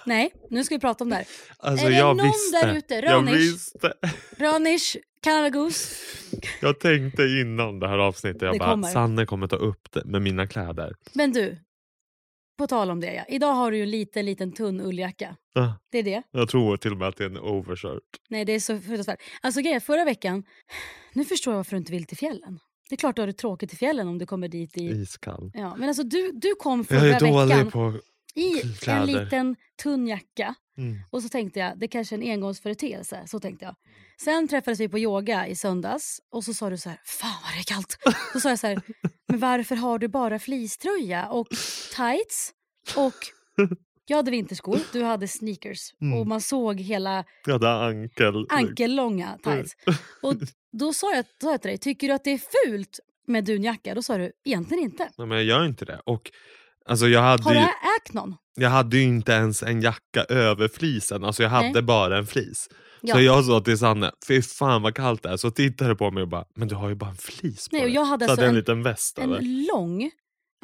Nej, 0.06 0.32
nu 0.50 0.64
ska 0.64 0.74
vi 0.74 0.80
prata 0.80 1.04
om 1.04 1.10
det 1.10 1.16
här. 1.16 1.26
Alltså 1.58 1.86
är 1.86 1.90
det 1.90 1.96
jag 1.96 2.16
någon 2.16 2.26
visste. 2.26 2.66
där 2.66 2.76
ute? 2.76 2.94
Jag. 2.94 3.28
Ranish, 4.38 4.96
Canada 5.22 5.50
Goose. 5.50 5.94
Jag 6.60 6.80
tänkte 6.80 7.22
innan 7.22 7.80
det 7.80 7.88
här 7.88 7.98
avsnittet, 7.98 8.42
jag 8.42 8.54
Det 8.54 8.58
bara 8.58 8.70
kommer. 8.70 8.88
Sanne 8.88 9.26
kommer 9.26 9.46
ta 9.46 9.56
upp 9.56 9.88
det 9.92 10.04
med 10.04 10.22
mina 10.22 10.46
kläder. 10.46 10.94
Men 11.14 11.32
du, 11.32 11.58
på 12.58 12.66
tal 12.66 12.90
om 12.90 13.00
det 13.00 13.14
ja. 13.14 13.24
Idag 13.28 13.52
har 13.52 13.70
du 13.70 13.76
ju 13.76 13.82
en 13.82 13.90
liten, 13.90 14.26
liten 14.26 14.52
tunn 14.52 14.80
ulljacka. 14.80 15.36
Ah, 15.54 15.68
Det 15.92 15.98
är 15.98 16.02
det. 16.02 16.22
Jag 16.30 16.48
tror 16.48 16.76
till 16.76 16.92
och 16.92 16.98
med 16.98 17.08
att 17.08 17.16
det 17.16 17.24
är 17.24 17.28
en 17.28 17.38
overshirt. 17.38 18.02
Nej, 18.28 18.44
det 18.44 18.52
är 18.52 18.60
så 18.60 18.78
fruktansvärt. 18.78 19.20
Alltså 19.40 19.60
grejen, 19.60 19.80
förra 19.80 20.04
veckan, 20.04 20.44
nu 21.12 21.24
förstår 21.24 21.52
jag 21.52 21.56
varför 21.56 21.70
du 21.70 21.76
inte 21.76 21.92
vill 21.92 22.04
till 22.04 22.16
fjällen. 22.16 22.58
Det 22.88 22.94
är 22.94 22.96
klart 22.96 23.16
du 23.16 23.22
har 23.22 23.26
det 23.26 23.32
tråkigt 23.32 23.72
i 23.72 23.76
fjällen 23.76 24.08
om 24.08 24.18
du 24.18 24.26
kommer 24.26 24.48
dit 24.48 24.76
i... 24.76 24.84
Iskall. 24.84 25.50
Ja, 25.54 25.76
men 25.76 25.88
alltså 25.88 26.02
du, 26.02 26.32
du 26.32 26.54
kom 26.54 26.78
Jag 26.78 27.00
förra 27.00 27.14
är 27.16 27.20
dålig 27.20 27.48
veckan 27.56 27.70
på... 27.70 27.98
i 28.35 28.62
en 28.87 29.07
liten 29.07 29.57
tunn 29.83 30.07
jacka. 30.07 30.55
Mm. 30.78 30.99
Och 31.11 31.22
så 31.22 31.28
tänkte 31.28 31.61
jag, 31.61 31.78
det 31.78 31.89
kanske 31.89 32.14
är 32.14 32.22
en 32.22 32.30
engångsföreteelse. 32.30 33.22
Så 33.26 33.41
tänkte 33.41 33.64
jag. 33.64 33.74
Sen 34.20 34.49
träffades 34.49 34.80
vi 34.80 34.89
på 34.89 34.99
yoga 34.99 35.47
i 35.47 35.55
söndags 35.57 36.20
och 36.30 36.45
så 36.45 36.55
sa 36.55 36.70
du 36.70 36.78
så 36.78 36.89
här, 36.89 37.01
fan 37.05 37.43
vad 37.45 37.53
det 37.55 37.59
är 37.59 37.64
kallt. 37.64 37.99
Så 38.33 38.41
sa 38.41 38.49
jag 38.49 38.59
så 38.59 38.66
här, 38.66 38.80
men 39.28 39.39
varför 39.39 39.76
har 39.76 39.99
du 39.99 40.09
bara 40.09 40.39
fleecetröja 40.39 41.28
och 41.28 41.47
tights 41.97 42.53
och 42.97 43.14
jag 44.07 44.16
hade 44.16 44.30
vinterskor, 44.30 44.78
du 44.93 45.03
hade 45.03 45.28
sneakers 45.28 45.95
Mm. 46.01 46.18
och 46.18 46.26
man 46.26 46.41
såg 46.41 46.80
hela 46.80 47.24
Jag 47.47 47.53
hade 47.53 47.70
ankel... 47.70 48.47
ankellånga 48.49 49.39
tights. 49.45 49.76
Och 50.22 50.35
då 50.72 50.93
sa, 50.93 51.14
jag, 51.14 51.24
då 51.41 51.47
sa 51.47 51.51
jag 51.51 51.61
till 51.62 51.68
dig, 51.68 51.78
tycker 51.78 52.09
du 52.09 52.14
att 52.14 52.24
det 52.24 52.30
är 52.30 52.66
fult 52.66 53.01
med 53.26 53.45
dunjacka? 53.45 53.95
Då 53.95 54.03
sa 54.03 54.16
du, 54.18 54.33
egentligen 54.45 54.85
inte. 54.85 55.11
Nej, 55.18 55.26
men 55.26 55.39
jag 55.39 55.45
gör 55.47 55.66
inte 55.66 55.85
det. 55.85 56.01
Och, 56.05 56.30
alltså, 56.87 57.09
jag, 57.09 57.20
hade 57.22 57.43
Har 57.43 57.53
du 57.55 57.59
ju, 57.59 57.64
ägt 57.66 58.12
någon? 58.12 58.35
jag 58.57 58.70
hade 58.70 58.97
ju 58.97 59.03
inte 59.03 59.33
ens 59.33 59.62
en 59.62 59.80
jacka 59.83 60.24
över 60.28 60.68
flisen. 60.68 61.24
Alltså, 61.24 61.43
jag 61.43 61.51
hade 61.51 61.72
Nej. 61.72 61.83
bara 61.83 62.18
en 62.18 62.26
flis. 62.26 62.68
Ja. 63.01 63.14
Så 63.14 63.20
jag 63.20 63.45
sa 63.45 63.61
till 63.61 63.78
Sanne, 63.78 64.11
fy 64.28 64.43
fan 64.43 64.83
vad 64.83 64.95
kallt 64.95 65.22
det 65.22 65.28
är. 65.28 65.37
Så 65.37 65.51
tittade 65.51 65.91
du 65.91 65.97
på 65.97 66.11
mig 66.11 66.22
och 66.22 66.28
bara, 66.28 66.45
men 66.57 66.68
du 66.68 66.74
har 66.74 66.89
ju 66.89 66.95
bara 66.95 67.11
en 67.11 67.16
flis 67.16 67.68
på 67.68 67.76
Nej, 67.76 67.85
och 67.85 67.91
jag 67.91 68.05
hade 68.05 68.24
så 68.24 68.30
alltså 68.30 68.41
hade 68.43 68.49
en 68.49 68.55
en- 68.55 68.59
liten 68.61 68.83
väst 68.83 69.18
över. 69.18 69.37
En 69.39 69.66
lång 69.66 70.11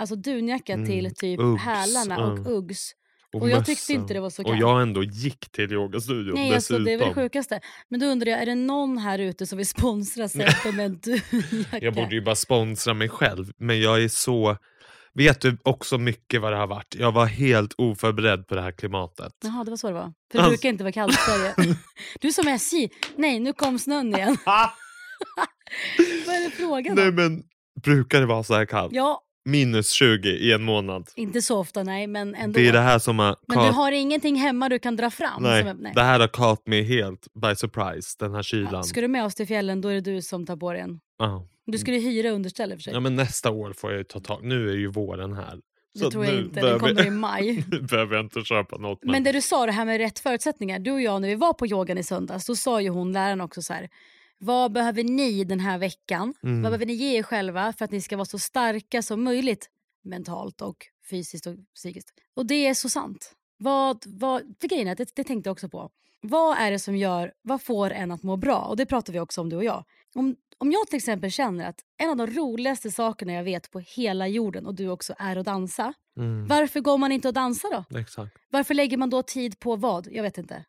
alltså 0.01 0.17
dunjacka 0.17 0.73
Mm, 0.73 0.87
till 0.87 1.15
typ 1.15 1.41
Uggs, 1.41 1.63
hälarna 1.63 2.27
och. 2.33 2.47
Uggs. 2.53 2.93
Och 3.33 3.51
jag 3.51 3.67
tyckte 3.67 3.93
inte 3.93 4.15
det 4.15 4.21
var 4.21 4.31
så 4.31 4.43
Och 4.43 4.49
kallt. 4.49 4.61
jag 4.61 4.83
ändå 4.83 5.03
gick 5.03 5.51
till 5.53 5.73
yogastudion 5.73 6.35
Nej, 6.35 6.55
alltså, 6.55 6.73
dessutom. 6.75 6.85
det 6.85 6.93
är 6.93 6.99
väl 6.99 7.09
det 7.09 7.15
sjukaste. 7.15 7.61
Men 7.91 8.01
då 8.01 8.07
undrar 8.07 8.31
jag, 8.31 8.43
är 8.43 8.47
det 8.47 8.55
någon 8.55 8.99
här 8.99 9.19
ute 9.19 9.47
som 9.47 9.57
vill 9.59 9.67
sponsra 9.67 10.29
Sebbe 10.29 10.55
med 10.73 10.87
en 10.87 10.99
dunjacka? 11.01 11.79
Jag 11.81 11.95
borde 11.95 12.15
ju 12.15 12.21
bara 12.23 12.35
sponsra 12.37 12.95
mig 12.95 13.09
själv, 13.09 13.53
men 13.59 13.81
jag 13.81 14.03
är 14.03 14.09
så... 14.09 14.57
Vet 15.19 15.41
du 15.41 15.59
också 15.63 15.99
mycket 15.99 16.41
vad 16.41 16.53
det 16.53 16.57
har 16.57 16.67
varit? 16.67 16.95
Jag 16.99 17.13
var 17.13 17.27
helt 17.27 17.75
oförberedd 17.79 18.47
på 18.47 18.55
det 18.55 18.61
här 18.63 18.73
klimatet. 18.73 19.33
Jaha, 19.45 19.65
det 19.65 19.71
var 19.71 19.77
så 19.77 19.87
det 19.89 19.95
var. 19.95 20.03
För 20.03 20.13
det 20.33 20.39
Alltså- 20.39 20.51
brukar 20.51 20.69
inte 20.69 20.85
vara 20.85 20.93
kallt 20.93 21.13
i 21.13 21.17
Sverige. 21.17 21.55
Du 22.21 22.29
är 22.29 22.33
som 22.33 22.49
SJ. 22.49 22.89
Nej, 23.17 23.41
nu 23.41 23.53
kom 23.53 23.79
snön 23.79 24.15
igen. 24.15 24.37
Vad 26.27 26.37
är 26.37 26.45
det 26.45 26.51
frågan 26.51 26.95
Nej 26.97 27.13
men, 27.13 27.43
brukar 27.85 28.21
det 28.21 28.27
vara 28.27 28.43
så 28.43 28.55
här 28.55 28.65
kallt? 28.67 28.93
Ja, 28.95 29.25
Minus 29.49 29.91
20 29.91 30.29
i 30.29 30.53
en 30.53 30.63
månad. 30.63 31.09
inte 31.17 31.43
så 31.43 31.59
ofta 31.59 31.83
nej, 31.83 32.07
men 32.07 32.35
ändå. 32.35 32.59
Det 32.59 32.69
är 32.69 32.73
det 32.73 32.81
här 32.81 32.99
som 32.99 33.19
har... 33.19 33.37
Men 33.49 33.59
du 33.59 33.73
har 33.73 33.93
ingenting 33.93 34.37
hemma 34.37 34.69
du 34.69 34.79
kan 34.79 34.97
dra 34.97 35.11
fram? 35.11 35.43
nej, 35.43 35.61
är- 35.63 35.75
nej. 35.75 35.93
det 35.95 36.03
här 36.03 36.21
har 36.21 36.29
caught 36.29 36.67
mig 36.67 36.83
helt 36.83 37.27
by 37.43 37.57
surprise, 37.57 38.17
den 38.19 38.35
här 38.35 38.43
kylan. 38.43 38.71
Ja, 38.73 38.83
ska 38.83 39.01
du 39.01 39.09
med 39.09 39.25
oss 39.25 39.35
till 39.35 39.47
fjällen 39.47 39.81
då 39.81 39.89
är 39.89 39.95
det 39.95 40.01
du 40.01 40.23
som 40.23 40.47
tar 40.47 40.57
på 40.57 40.73
dig 40.73 40.81
en. 40.83 41.01
Ja. 41.19 41.49
Du 41.65 41.79
skulle 41.79 41.99
hyra 41.99 42.31
underställ 42.31 42.73
i 42.73 42.75
och 42.75 42.79
för 42.79 42.83
sig. 42.83 42.93
ja 42.93 43.01
men 43.01 43.17
nästa 43.17 43.51
år 43.51 43.73
får 43.73 43.91
jag 43.91 43.99
ju 43.99 44.05
ta 44.05 44.21
tag 44.21 44.45
Nu 44.45 44.71
är 44.71 44.75
ju 44.75 44.87
våren 44.87 45.33
här. 45.33 45.61
det 45.95 46.11
tror 46.11 46.25
jag 46.25 46.35
inte, 46.35 46.61
den 46.61 46.79
kommer 46.79 47.07
i 47.07 47.11
maj. 47.11 47.65
Nu 47.71 47.81
behöver 47.81 48.17
jag 48.17 48.25
inte 48.25 48.41
köpa 48.41 48.77
något. 48.77 48.99
Men 49.03 49.25
det 49.25 49.33
du 49.33 49.41
sa, 49.41 49.67
det 49.67 49.73
här 49.73 49.85
med 49.85 49.99
rätt 49.99 50.19
förutsättningar. 50.19 50.79
Du 50.79 50.93
och 50.93 51.01
jag 51.01 51.21
när 51.23 51.29
vi 51.29 51.35
var 51.35 51.53
på 51.53 51.67
yogan 51.67 51.99
i 51.99 52.03
söndags, 52.03 52.47
då 52.47 52.57
sa 52.57 52.81
ju 52.81 52.89
hon, 52.89 53.13
läraren 53.13 53.41
också 53.41 53.63
så 53.63 53.73
här. 53.73 53.89
Vad 54.39 54.73
behöver 54.73 55.05
ni 55.05 55.45
den 55.45 55.61
här 55.61 55.79
veckan? 55.79 56.35
Mm. 56.43 56.63
Vad 56.63 56.71
behöver 56.71 56.87
ni 56.87 56.93
ge 56.93 57.19
er 57.19 57.23
själva 57.23 57.73
för 57.73 57.85
att 57.85 57.91
ni 57.91 58.01
ska 58.01 58.17
vara 58.17 58.25
så 58.25 58.39
starka 58.39 59.03
som 59.03 59.25
möjligt? 59.25 59.71
Mentalt 60.05 60.63
och 60.63 60.87
fysiskt 61.11 61.47
och 61.47 61.55
psykiskt. 61.75 62.09
Och 62.35 62.47
det 62.47 62.67
är 62.67 62.75
så 62.75 62.89
sant. 62.89 63.35
Vad, 63.57 64.05
vad, 64.07 64.43
för 64.61 64.69
grejen 64.69 64.89
är, 64.89 64.95
det, 64.95 65.15
det 65.15 65.25
tänkte 65.25 65.49
jag 65.49 65.53
också 65.53 65.69
på. 65.69 65.91
Vad 66.21 66.59
är 66.59 66.71
det 66.71 66.79
som 66.79 66.97
gör, 66.97 67.33
vad 67.43 67.63
får 67.63 67.91
en 67.91 68.11
att 68.11 68.23
må 68.23 68.37
bra? 68.37 68.59
Och 68.59 68.77
det 68.77 68.87
pratar 68.87 69.13
vi 69.13 69.21
också 69.21 69.41
om 69.41 69.49
du 69.49 69.57
och 69.57 69.65
jag. 69.65 69.85
Om, 70.15 70.37
om 70.59 70.73
jag 70.73 70.87
till 70.87 70.97
exempel 70.97 71.31
känner 71.31 71.69
att 71.69 71.81
en 71.99 72.11
av 72.11 72.17
de 72.17 72.27
roligaste 72.27 72.91
sakerna 72.91 73.33
jag 73.33 73.45
vet 73.45 73.71
på 73.71 73.79
hela 73.81 74.29
jorden 74.29 74.67
och 74.67 74.75
du 74.75 74.89
också 74.89 75.15
är 75.19 75.37
att 75.37 75.47
dansa. 75.47 75.95
Mm, 76.19 76.47
Varför 76.47 76.81
går 76.81 76.99
man 76.99 77.13
inte 77.13 77.29
och 77.29 77.35
dansar 77.35 77.71
då? 77.91 77.99
exakt. 77.99 78.37
Varför 78.51 78.75
lägger 78.75 78.97
man 78.97 79.11
då 79.11 79.23
tid 79.23 79.59
på 79.59 79.77
vad? 79.77 80.09
Jag 80.11 80.23
vet 80.23 80.39
inte. 80.39 80.65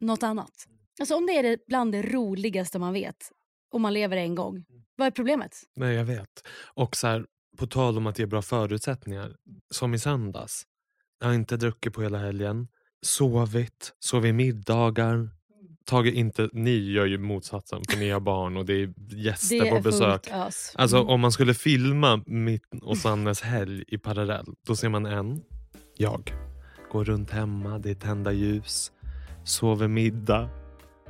Något 0.00 0.22
annat. 0.22 0.66
Alltså 1.00 1.16
om 1.16 1.26
det 1.26 1.32
är 1.32 1.42
det 1.42 1.58
bland 1.66 1.92
det 1.92 2.02
roligaste 2.02 2.78
man 2.78 2.92
vet 2.92 3.30
och 3.70 3.80
man 3.80 3.92
lever 3.94 4.16
en 4.16 4.34
gång. 4.34 4.64
Vad 4.96 5.06
är 5.06 5.10
problemet? 5.10 5.56
Nej, 5.76 5.94
jag 5.94 6.04
vet. 6.04 6.46
Och 6.74 6.96
så 6.96 7.06
här, 7.06 7.26
på 7.58 7.66
tal 7.66 7.98
om 7.98 8.06
att 8.06 8.18
ge 8.18 8.26
bra 8.26 8.42
förutsättningar. 8.42 9.36
Som 9.70 9.94
i 9.94 9.98
söndags. 9.98 10.62
Jag 11.20 11.26
har 11.26 11.34
inte 11.34 11.56
druckit 11.56 11.92
på 11.92 12.02
hela 12.02 12.18
helgen. 12.18 12.68
Sovit. 13.02 13.92
Sovit 13.98 14.34
middagar. 14.34 15.30
Tagit 15.86 16.14
inte, 16.14 16.48
ni 16.52 16.92
gör 16.92 17.06
ju 17.06 17.18
motsatsen 17.18 17.82
för 17.90 17.98
ni 17.98 18.10
har 18.10 18.20
barn 18.20 18.56
och 18.56 18.66
det 18.66 18.72
är 18.82 18.92
gäster 19.14 19.64
Det 19.64 19.70
på 19.70 19.76
är 19.76 19.80
besök. 19.80 20.26
fullt. 20.26 20.72
Alltså 20.74 20.96
Mm. 20.96 21.08
om 21.08 21.20
man 21.20 21.32
skulle 21.32 21.54
filma 21.54 22.22
mitt 22.26 22.62
och 22.82 22.96
Sannes 22.98 23.42
helg 23.42 23.84
i 23.88 23.98
parallell. 23.98 24.46
Då 24.66 24.76
ser 24.76 24.88
man 24.88 25.06
en, 25.06 25.40
jag, 25.96 26.32
går 26.92 27.04
runt 27.04 27.30
hemma, 27.30 27.78
det 27.78 27.90
är 27.90 27.94
tända 27.94 28.32
ljus, 28.32 28.92
sover 29.44 29.88
middag, 29.88 30.48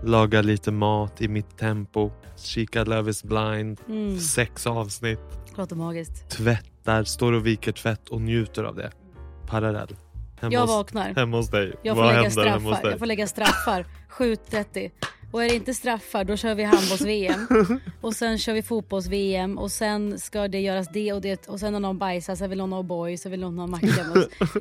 lagar 0.04 0.42
lite 0.42 0.72
mat 0.72 1.22
i 1.22 1.28
mitt 1.28 1.58
tempo, 1.58 2.10
kikar 2.36 2.84
Love 2.84 3.10
is 3.10 3.24
blind, 3.24 3.80
Mm. 3.88 4.18
sex 4.18 4.66
avsnitt, 4.66 5.20
Låter 5.56 5.76
magiskt. 5.76 6.30
tvättar, 6.30 7.04
står 7.04 7.32
och 7.32 7.46
viker 7.46 7.72
tvätt 7.72 8.08
och 8.08 8.20
njuter 8.20 8.64
av 8.64 8.76
det. 8.76 8.90
Parallell. 9.46 9.96
Hemma, 10.40 10.52
Jag 10.52 10.60
hos, 10.60 10.70
vaknar. 10.70 11.14
hemma 11.14 11.36
hos 11.36 11.50
dig. 11.50 11.74
Jag 11.82 11.96
får, 11.96 12.02
Vad 12.02 12.10
lägga 12.14 12.22
händer 12.28 12.42
straffar. 12.42 12.82
dig? 12.82 12.90
jag 12.90 12.98
får 12.98 13.06
lägga 13.06 13.26
straffar 13.26 13.86
7.30. 14.18 14.90
Och 15.32 15.44
är 15.44 15.48
det 15.48 15.54
inte 15.54 15.74
straffar 15.74 16.24
då 16.24 16.36
kör 16.36 16.54
vi 16.54 16.62
handbolls-VM. 16.62 17.46
och 18.00 18.16
sen 18.16 18.38
kör 18.38 18.52
vi 18.52 18.62
fotbolls-VM 18.62 19.58
och 19.58 19.72
sen 19.72 20.18
ska 20.18 20.48
det 20.48 20.60
göras 20.60 20.88
det 20.92 21.12
och 21.12 21.20
det. 21.20 21.48
Och 21.48 21.60
sen 21.60 21.72
när 21.72 21.80
någon 21.80 21.98
bajsar, 21.98 22.34
sen 22.34 22.50
vill 22.50 22.58
någon 22.58 22.72
ha 22.72 22.82
O'boy, 22.82 23.16
sen 23.16 23.30
vill 23.30 23.40
någon 23.40 23.58
ha 23.58 23.66
macka. 23.66 23.86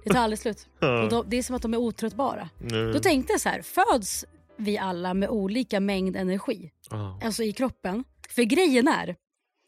Det 0.04 0.10
tar 0.10 0.20
aldrig 0.20 0.40
slut. 0.40 0.68
Och 0.80 1.10
då, 1.10 1.24
det 1.24 1.38
är 1.38 1.44
som 1.44 1.56
att 1.56 1.62
de 1.62 1.74
är 1.74 1.78
otröttbara. 1.78 2.50
Mm. 2.62 2.92
Då 2.94 3.00
tänkte 3.00 3.34
jag 3.34 3.42
så 3.42 3.50
här, 3.50 3.62
föds 3.62 4.26
vi 4.58 4.78
alla 4.78 5.14
med 5.14 5.30
olika 5.30 5.80
mängd 5.80 6.16
energi? 6.16 6.72
Ja. 6.90 7.20
Alltså 7.24 7.44
i 7.44 7.52
kroppen? 7.54 8.04
För 8.30 8.44
grejen 8.44 8.88
är, 8.88 9.16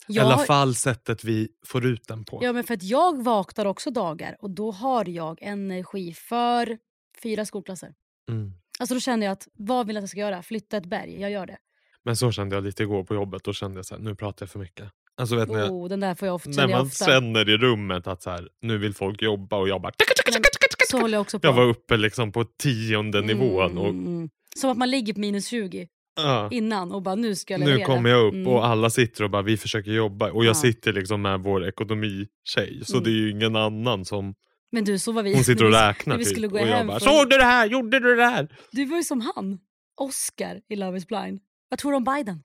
I 0.08 0.20
alla 0.20 0.38
fall 0.38 0.76
sättet 0.76 1.24
vi 1.24 1.48
får 1.66 1.86
ut 1.86 2.08
den 2.08 2.26
på. 2.26 2.40
ja, 2.44 2.54
men 2.54 2.64
för 2.64 2.74
att 2.74 2.84
jag 2.84 3.24
vaknar 3.24 3.66
också 3.66 3.92
dagar 3.92 4.38
och 4.40 4.50
då 4.50 4.72
har 4.72 5.10
jag 5.10 5.40
energi 5.42 6.14
för 6.14 6.78
fyra 7.24 7.46
skolklasser. 7.46 7.94
Mm. 8.32 8.54
Alltså 8.80 8.94
då 8.96 9.00
känner 9.02 9.26
jag 9.26 9.34
att 9.34 9.48
vad 9.58 9.88
vill 9.88 9.96
jag 9.96 10.02
att 10.02 10.04
jag 10.04 10.10
ska 10.10 10.20
göra? 10.20 10.44
Flytta 10.44 10.78
ett 10.78 10.86
berg, 10.86 11.22
jag 11.22 11.32
gör 11.32 11.46
det. 11.46 11.58
Men 12.06 12.16
så 12.16 12.32
kände 12.32 12.56
jag 12.56 12.64
lite 12.64 12.84
igår 12.84 13.04
på 13.04 13.16
jobbet. 13.16 13.44
Då 13.44 13.54
kände 13.54 13.78
jag 13.78 13.86
så 13.86 13.96
här, 13.96 14.02
nu 14.02 14.16
pratar 14.16 14.46
jag 14.46 14.50
för 14.52 14.60
mycket. 14.60 14.86
Alltså 15.18 15.36
vet 15.36 15.50
ni, 15.50 15.56
Oh, 15.56 15.90
den 15.90 16.00
där 16.00 16.16
får 16.16 16.26
jag 16.26 16.36
ofta, 16.36 16.50
när 16.50 16.68
man 16.68 16.82
ofta. 16.82 17.06
känner 17.06 17.50
i 17.50 17.58
rummet 17.58 18.08
att 18.08 18.22
så 18.24 18.30
här, 18.30 18.50
nu 18.62 18.78
vill 18.78 18.94
folk 18.94 19.22
jobba 19.22 19.58
och 19.58 19.70
jag 19.70 19.82
bara... 19.82 19.92
Men 20.34 20.88
så 20.90 21.00
håller 21.00 21.14
jag 21.14 21.22
också 21.22 21.40
på. 21.40 21.48
Jag 21.48 21.54
var 21.54 21.64
uppe 21.64 21.98
liksom 21.98 22.32
på 22.32 22.44
tionde 22.44 23.22
nivån 23.22 23.78
och 23.78 23.90
Mm, 23.90 24.08
mm. 24.08 24.30
Som 24.56 24.70
att 24.70 24.78
man 24.78 24.90
ligger 24.92 25.14
på 25.14 25.20
minus 25.20 25.48
20 25.48 25.88
ja, 26.16 26.50
innan 26.52 26.92
och 26.92 27.02
bara 27.02 27.16
nu 27.16 27.36
ska 27.36 27.54
jag 27.54 27.60
nu 27.60 27.66
leverera. 27.66 27.86
kommer 27.86 28.10
jag 28.10 28.26
upp 28.28 28.34
Mm. 28.34 28.48
och 28.48 28.66
alla 28.66 28.90
sitter 28.90 29.24
och 29.24 29.30
bara 29.30 29.42
vi 29.42 29.58
försöker 29.58 29.92
jobba 29.92 30.32
och 30.32 30.46
jag 30.46 30.50
Ja. 30.50 30.54
sitter 30.54 30.94
liksom 30.94 31.22
med 31.22 31.40
vår 31.40 31.68
ekonomitjej 31.68 32.82
så 32.86 32.94
Mm. 32.98 33.04
det 33.04 33.10
är 33.10 33.14
ju 33.14 33.32
ingen 33.32 33.56
annan 33.56 34.06
som 34.06 34.36
Men 34.76 34.84
du, 34.84 35.00
så 35.00 35.12
var 35.12 35.24
vi. 35.24 35.34
hon 35.34 35.44
sitter 35.44 35.66
och 35.66 35.72
räknar 35.72 36.18
vi 36.18 36.24
typ. 36.24 36.32
skulle 36.34 36.48
gå 36.48 36.60
och 36.60 36.68
jag 36.68 36.76
hem 36.78 36.88
bara 36.88 37.00
såg 37.00 37.30
du 37.30 37.38
det 37.38 37.44
här, 37.44 37.66
gjorde 37.66 38.00
du 38.00 38.16
det 38.16 38.26
här? 38.26 38.48
Du 38.72 38.86
var 38.86 38.98
ju 38.98 39.04
som 39.04 39.22
han, 39.22 39.58
Oscar 40.02 40.62
i 40.70 40.76
Love 40.76 40.98
is 40.98 41.08
blind. 41.08 41.40
Vad 41.70 41.80
tror 41.80 41.92
du 41.92 41.98
om 41.98 42.04
Biden? 42.04 42.44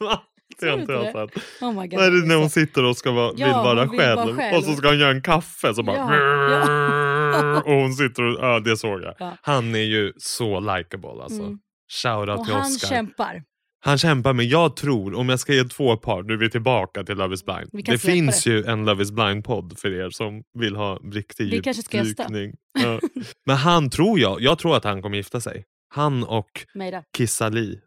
Det 0.60 0.70
har 0.70 0.78
inte 0.80 0.92
jag 0.92 1.04
sett. 1.30 1.42
Oh 1.62 1.72
my 1.80 1.88
God, 1.88 2.00
Nej, 2.00 2.10
det 2.10 2.18
är 2.18 2.26
när 2.26 2.34
hon 2.34 2.44
Lisa. 2.44 2.60
sitter 2.60 2.84
och 2.84 2.96
ska 2.96 3.10
vara, 3.10 3.32
Ja, 3.36 3.46
vill 3.46 3.54
vara 3.54 3.80
hon 3.80 3.90
vill 3.90 4.00
vara 4.00 4.16
själv, 4.16 4.36
själv. 4.36 4.56
och 4.58 4.64
så 4.64 4.72
ska 4.74 4.88
han 4.88 4.98
göra 4.98 5.10
en 5.10 5.22
kaffe 5.22 5.74
så 5.74 5.82
bara... 5.82 5.96
Ja, 5.96 7.62
och 7.66 7.72
hon 7.72 7.92
sitter 7.92 8.22
och... 8.22 8.38
Ja, 8.44 8.60
det 8.60 8.76
såg 8.76 9.02
jag. 9.02 9.14
Ja. 9.18 9.36
Han 9.42 9.74
är 9.74 9.78
ju 9.78 10.12
så 10.16 10.60
likeable 10.60 11.22
alltså. 11.22 11.42
Mm. 11.42 11.58
Shoutout 12.02 12.38
Och 12.38 12.44
till 12.44 12.54
han 12.54 12.62
Oscar. 12.72 12.88
kämpar. 12.88 13.42
Han 13.82 13.98
kämpar 13.98 14.32
men 14.32 14.48
jag 14.48 14.76
tror, 14.76 15.14
om 15.14 15.28
jag 15.28 15.40
ska 15.40 15.54
ge 15.54 15.64
två 15.64 15.96
par, 15.96 16.22
nu 16.22 16.32
är 16.32 16.36
vi 16.36 16.50
tillbaka 16.50 17.04
till 17.04 17.16
Love 17.16 17.34
is 17.34 17.44
blind. 17.44 17.84
Det 17.84 17.98
finns 17.98 18.46
ju 18.46 18.64
en 18.64 18.84
Love 18.84 19.02
is 19.02 19.12
blind-podd 19.12 19.78
för 19.78 19.92
er 19.92 20.10
som 20.10 20.42
vill 20.58 20.76
ha 20.76 21.00
riktig 21.12 21.50
Vi 21.50 21.72
djupdykning. 21.98 22.52
Ja. 22.72 23.00
Men 23.46 23.56
han 23.56 23.90
tror 23.90 24.20
jag, 24.20 24.40
jag 24.40 24.58
tror 24.58 24.76
att 24.76 24.84
han 24.84 25.02
kommer 25.02 25.16
gifta 25.16 25.40
sig. 25.40 25.64
Han 25.94 26.24
och 26.24 26.66
Meira. 26.74 27.02
Kissa 27.16 27.48
Li. 27.48 27.80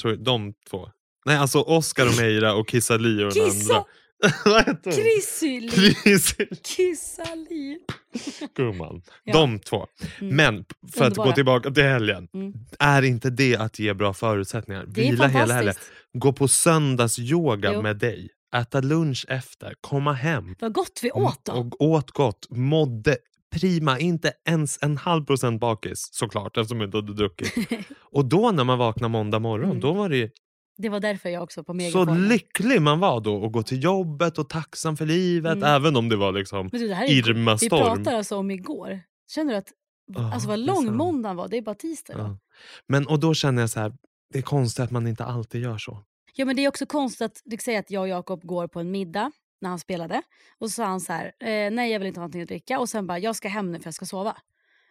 Tror, 0.00 0.16
de 0.16 0.54
två. 0.70 0.88
Nej 1.26 1.36
alltså 1.36 1.60
Oscar 1.60 2.06
och 2.06 2.16
Meira 2.16 2.54
och 2.54 2.68
Kissa 2.68 2.96
Li 2.96 3.24
och 3.24 3.34
den 3.34 3.50
Kissa! 3.50 3.74
andra. 3.74 3.84
Vad 4.44 4.58
heter 4.66 4.80
hon? 4.84 4.92
Krissyli. 4.92 5.68
Krissyl. 5.94 6.48
Kissali. 6.64 7.78
Gumman. 8.56 9.02
Ja. 9.24 9.32
De 9.32 9.58
två. 9.58 9.86
Mm. 10.20 10.36
Men 10.36 10.64
för 10.94 11.04
att 11.04 11.10
Underbara. 11.10 11.26
gå 11.28 11.32
tillbaka 11.34 11.70
till 11.70 11.82
helgen. 11.84 12.28
Mm. 12.34 12.52
Är 12.78 13.02
inte 13.02 13.30
det 13.30 13.56
att 13.56 13.78
ge 13.78 13.94
bra 13.94 14.14
förutsättningar? 14.14 14.84
Det 14.88 15.00
är 15.08 15.10
Vila 15.10 15.26
hela 15.26 15.54
helgen. 15.54 15.74
Gå 16.12 16.32
på 16.32 16.48
söndagsyoga 16.48 17.72
Jo. 17.74 17.82
med 17.82 17.96
dig. 17.98 18.28
Äta 18.56 18.80
lunch 18.80 19.26
efter. 19.28 19.74
Komma 19.80 20.12
hem. 20.12 20.54
Vad 20.60 20.72
gott 20.72 21.00
vi 21.02 21.10
åt 21.10 21.44
då. 21.44 21.52
Och 21.52 21.80
åt 21.82 22.10
gott. 22.10 22.46
Mådde 22.50 23.16
prima. 23.54 23.98
Inte 23.98 24.32
ens 24.48 24.78
en 24.82 24.96
halv 24.96 25.24
procent 25.24 25.60
bakis 25.60 26.08
såklart 26.12 26.56
eftersom 26.56 26.80
jag 26.80 26.88
inte 26.88 26.96
hade 26.96 27.14
druckit. 27.14 27.54
och 28.12 28.24
då 28.24 28.50
när 28.50 28.64
man 28.64 28.78
vaknade 28.78 29.12
måndag 29.12 29.38
morgon 29.38 29.70
Mm. 29.70 29.80
då 29.80 29.92
var 29.92 30.08
det 30.08 30.30
Det 30.76 30.88
var 30.88 31.00
därför 31.00 31.28
jag 31.28 31.42
också 31.42 31.64
på 31.64 31.72
så 31.72 31.76
megaformen. 31.76 32.28
lycklig 32.28 32.82
man 32.82 33.00
var 33.00 33.20
då 33.20 33.34
och 33.36 33.52
gå 33.52 33.62
till 33.62 33.82
jobbet 33.82 34.38
och 34.38 34.48
tacksam 34.48 34.96
för 34.96 35.06
livet 35.06 35.52
Mm. 35.56 35.68
även 35.68 35.96
om 35.96 36.08
det 36.08 36.16
var 36.16 36.32
liksom 36.32 36.68
Men 36.72 36.80
du, 36.80 36.88
det 36.88 36.94
här 36.94 37.04
är, 37.04 37.10
Irma 37.10 37.56
vi 37.60 37.68
pratar 37.68 38.14
alltså 38.14 38.36
om 38.36 38.50
igår. 38.50 39.00
Känner 39.30 39.52
du 39.52 39.58
att 39.58 39.72
Ja, 40.14 40.32
alltså 40.32 40.48
vad 40.48 40.58
lång 40.58 40.96
måndagen 40.96 41.36
var? 41.36 41.48
Det 41.48 41.56
är 41.56 41.62
bara 41.62 41.74
tisdag. 41.74 42.14
Ja. 42.18 42.38
Men 42.88 43.06
och 43.06 43.20
då 43.20 43.34
känner 43.34 43.62
jag 43.62 43.70
så 43.70 43.80
här, 43.80 43.92
det 44.32 44.38
är 44.38 44.42
konstigt 44.42 44.84
att 44.84 44.90
man 44.90 45.06
inte 45.06 45.24
alltid 45.24 45.62
gör 45.62 45.78
så. 45.78 46.02
Ja 46.34 46.44
men 46.44 46.56
det 46.56 46.64
är 46.64 46.68
också 46.68 46.86
konstigt 46.86 47.22
att 47.24 47.42
du 47.44 47.56
säger 47.56 47.78
att 47.80 47.90
jag 47.90 48.02
och 48.02 48.08
Jakob 48.08 48.44
går 48.44 48.66
på 48.68 48.80
en 48.80 48.90
middag 48.90 49.32
när 49.60 49.68
han 49.68 49.78
spelade. 49.78 50.22
Och 50.58 50.70
så 50.70 50.74
sa 50.74 50.84
han 50.84 51.00
så 51.00 51.12
här, 51.12 51.24
eh, 51.40 51.70
nej 51.70 51.92
jag 51.92 51.98
vill 51.98 52.08
inte 52.08 52.20
ha 52.20 52.22
någonting 52.22 52.42
att 52.42 52.48
dricka. 52.48 52.78
Och 52.80 52.88
sen 52.88 53.06
bara, 53.06 53.18
jag 53.18 53.36
ska 53.36 53.48
hem 53.48 53.72
nu 53.72 53.78
för 53.78 53.86
jag 53.86 53.94
ska 53.94 54.06
sova. 54.06 54.36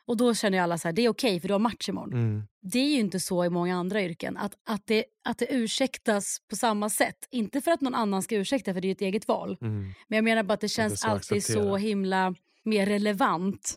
Och 0.08 0.18
då 0.18 0.34
känner 0.34 0.58
ju 0.58 0.64
alla 0.64 0.78
så 0.78 0.88
här, 0.88 0.94
det 0.94 1.02
är 1.02 1.10
okej 1.10 1.40
för 1.40 1.48
du 1.48 1.54
har 1.54 1.60
match 1.60 1.90
imorgon. 1.90 2.14
Mm. 2.14 2.44
Det 2.62 2.80
är 2.80 2.90
ju 2.90 3.00
inte 3.00 3.20
så 3.20 3.46
i 3.46 3.50
många 3.50 3.76
andra 3.78 4.02
yrken. 4.02 4.38
Att, 4.38 4.54
att, 4.70 4.82
det, 4.88 5.06
att 5.24 5.38
det 5.38 5.54
ursäktas 5.54 6.38
på 6.50 6.56
samma 6.56 6.90
sätt. 6.90 7.28
Inte 7.32 7.62
för 7.62 7.72
att 7.72 7.82
någon 7.82 7.96
annan 7.96 8.24
ska 8.24 8.36
ursäkta 8.36 8.74
för 8.74 8.82
det 8.82 8.86
är 8.86 8.90
ju 8.90 8.94
ett 8.94 9.02
eget 9.02 9.28
val. 9.28 9.58
Mm. 9.62 9.94
Men 10.08 10.18
jag 10.18 10.24
menar 10.24 10.44
bara 10.44 10.54
att 10.54 10.62
det 10.62 10.70
känns 10.70 11.00
så 11.00 11.08
alltid 11.08 11.44
så 11.44 11.52
acceptera. 11.52 11.78
himla 11.78 12.36
mer 12.64 12.86
relevant 12.86 13.76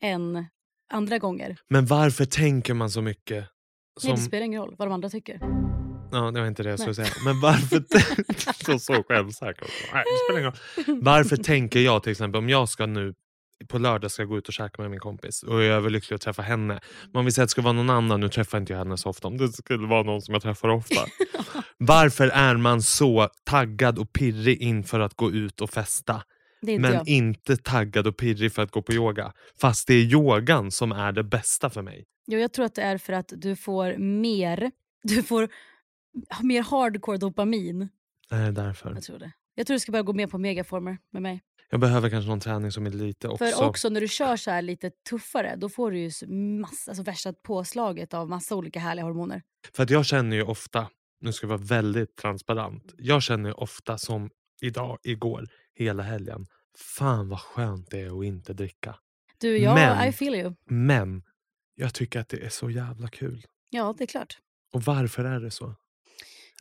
än 0.00 0.46
andra 0.92 1.18
gånger. 1.18 1.56
Men 1.68 1.86
varför 1.86 2.24
tänker 2.24 2.74
man 2.74 2.90
så 2.90 3.02
mycket? 3.02 3.44
Som, 4.00 4.08
Nej, 4.08 4.16
det 4.16 4.22
spelar 4.22 4.46
ingen 4.46 4.60
roll 4.62 4.74
vad 4.78 4.88
de 4.88 4.92
andra 4.92 5.08
tycker. 5.08 5.38
ja, 6.12 6.30
det 6.30 6.40
var 6.40 6.46
inte 6.46 6.62
det 6.62 6.70
jag 6.70 6.80
skulle 6.80 6.94
säga. 6.94 7.08
Men 7.24 7.40
varför... 7.40 7.84
så, 8.64 8.78
så 8.78 9.02
självsäker. 9.08 9.66
Nej, 9.94 10.04
det 10.04 10.24
spelar 10.26 10.40
ingen 10.40 10.52
roll. 10.52 11.02
Varför 11.02 11.36
tänker 11.36 11.80
jag 11.80 12.02
till 12.02 12.12
exempel 12.12 12.38
om 12.38 12.48
jag 12.48 12.68
ska 12.68 12.86
nu 12.86 13.14
på 13.68 13.78
lördag 13.78 14.10
ska 14.10 14.22
jag 14.22 14.28
gå 14.28 14.38
ut 14.38 14.48
och 14.48 14.54
käka 14.54 14.82
med 14.82 14.90
min 14.90 15.00
kompis 15.00 15.42
och 15.42 15.54
jag 15.54 15.66
är 15.66 15.70
överlycklig 15.70 16.14
att 16.14 16.20
träffa 16.20 16.42
henne. 16.42 16.80
Men 17.12 17.20
om 17.20 17.24
vi 17.24 17.32
säger 17.32 17.44
att 17.44 17.48
det 17.48 17.50
ska 17.50 17.62
vara 17.62 17.72
någon 17.72 17.90
annan, 17.90 18.20
nu 18.20 18.28
träffar 18.28 18.58
inte 18.58 18.72
jag 18.72 18.78
henne 18.78 18.96
så 18.96 19.08
ofta, 19.08 19.28
om 19.28 19.36
det 19.36 19.48
skulle 19.52 19.86
vara 19.86 20.02
någon 20.02 20.22
som 20.22 20.34
jag 20.34 20.42
träffar 20.42 20.68
ofta. 20.68 21.00
Varför 21.78 22.28
är 22.28 22.56
man 22.56 22.82
så 22.82 23.28
taggad 23.44 23.98
och 23.98 24.12
pirrig 24.12 24.62
inför 24.62 25.00
att 25.00 25.14
gå 25.14 25.30
ut 25.30 25.60
och 25.60 25.70
festa? 25.70 26.22
Inte 26.62 26.80
men 26.80 26.92
jag. 26.92 27.08
inte 27.08 27.56
taggad 27.56 28.06
och 28.06 28.16
pirrig 28.16 28.52
för 28.52 28.62
att 28.62 28.70
gå 28.70 28.82
på 28.82 28.92
yoga. 28.92 29.32
Fast 29.60 29.86
det 29.88 29.94
är 29.94 30.02
yogan 30.02 30.70
som 30.70 30.92
är 30.92 31.12
det 31.12 31.24
bästa 31.24 31.70
för 31.70 31.82
mig. 31.82 32.04
Jo, 32.26 32.38
jag 32.38 32.52
tror 32.52 32.64
att 32.64 32.74
det 32.74 32.82
är 32.82 32.98
för 32.98 33.12
att 33.12 33.32
du 33.36 33.56
får 33.56 33.96
mer, 33.98 34.70
du 35.02 35.22
får 35.22 35.48
mer 36.42 36.62
hardcore 36.62 37.18
dopamin. 37.18 37.88
Är 38.30 38.44
det 38.44 38.52
därför? 38.52 38.94
Jag 38.94 39.02
tror 39.02 39.18
det. 39.18 39.32
Jag 39.54 39.66
tror 39.66 39.74
du 39.74 39.80
ska 39.80 39.92
börja 39.92 40.02
gå 40.02 40.12
med 40.12 40.30
på 40.30 40.38
megaformer 40.38 40.98
med 41.10 41.22
mig. 41.22 41.42
Jag 41.70 41.80
behöver 41.80 42.10
kanske 42.10 42.28
någon 42.28 42.40
träning 42.40 42.72
som 42.72 42.86
är 42.86 42.90
lite 42.90 43.28
också... 43.28 43.44
För 43.44 43.64
också 43.64 43.88
när 43.88 44.00
du 44.00 44.08
kör 44.08 44.36
så 44.36 44.50
här 44.50 44.62
lite 44.62 44.90
tuffare 44.90 45.56
då 45.56 45.68
får 45.68 45.90
du 45.90 45.98
ju 45.98 46.10
massa, 46.60 46.90
alltså 46.90 47.02
värsta 47.02 47.32
påslaget 47.32 48.14
av 48.14 48.28
massa 48.28 48.56
olika 48.56 48.80
härliga 48.80 49.04
hormoner. 49.04 49.42
För 49.74 49.82
att 49.82 49.90
jag 49.90 50.06
känner 50.06 50.36
ju 50.36 50.42
ofta, 50.42 50.90
nu 51.20 51.32
ska 51.32 51.44
jag 51.44 51.48
vara 51.48 51.58
väldigt 51.58 52.16
transparent. 52.16 52.94
Jag 52.98 53.22
känner 53.22 53.48
ju 53.50 53.54
ofta 53.54 53.98
som 53.98 54.30
idag, 54.62 54.98
igår, 55.02 55.48
hela 55.74 56.02
helgen. 56.02 56.46
Fan 56.78 57.28
vad 57.28 57.40
skönt 57.40 57.90
det 57.90 58.00
är 58.00 58.18
att 58.18 58.24
inte 58.24 58.52
dricka. 58.52 58.96
Du, 59.38 59.58
jag, 59.58 59.74
Men- 59.74 60.08
I 60.08 60.12
feel 60.12 60.34
you. 60.34 60.54
Men 60.64 61.22
jag 61.74 61.94
tycker 61.94 62.20
att 62.20 62.28
det 62.28 62.44
är 62.44 62.48
så 62.48 62.70
jävla 62.70 63.08
kul. 63.08 63.46
Ja, 63.70 63.94
det 63.98 64.04
är 64.04 64.06
klart. 64.06 64.38
Och 64.72 64.82
varför 64.82 65.24
är 65.24 65.40
det 65.40 65.50
så? 65.50 65.74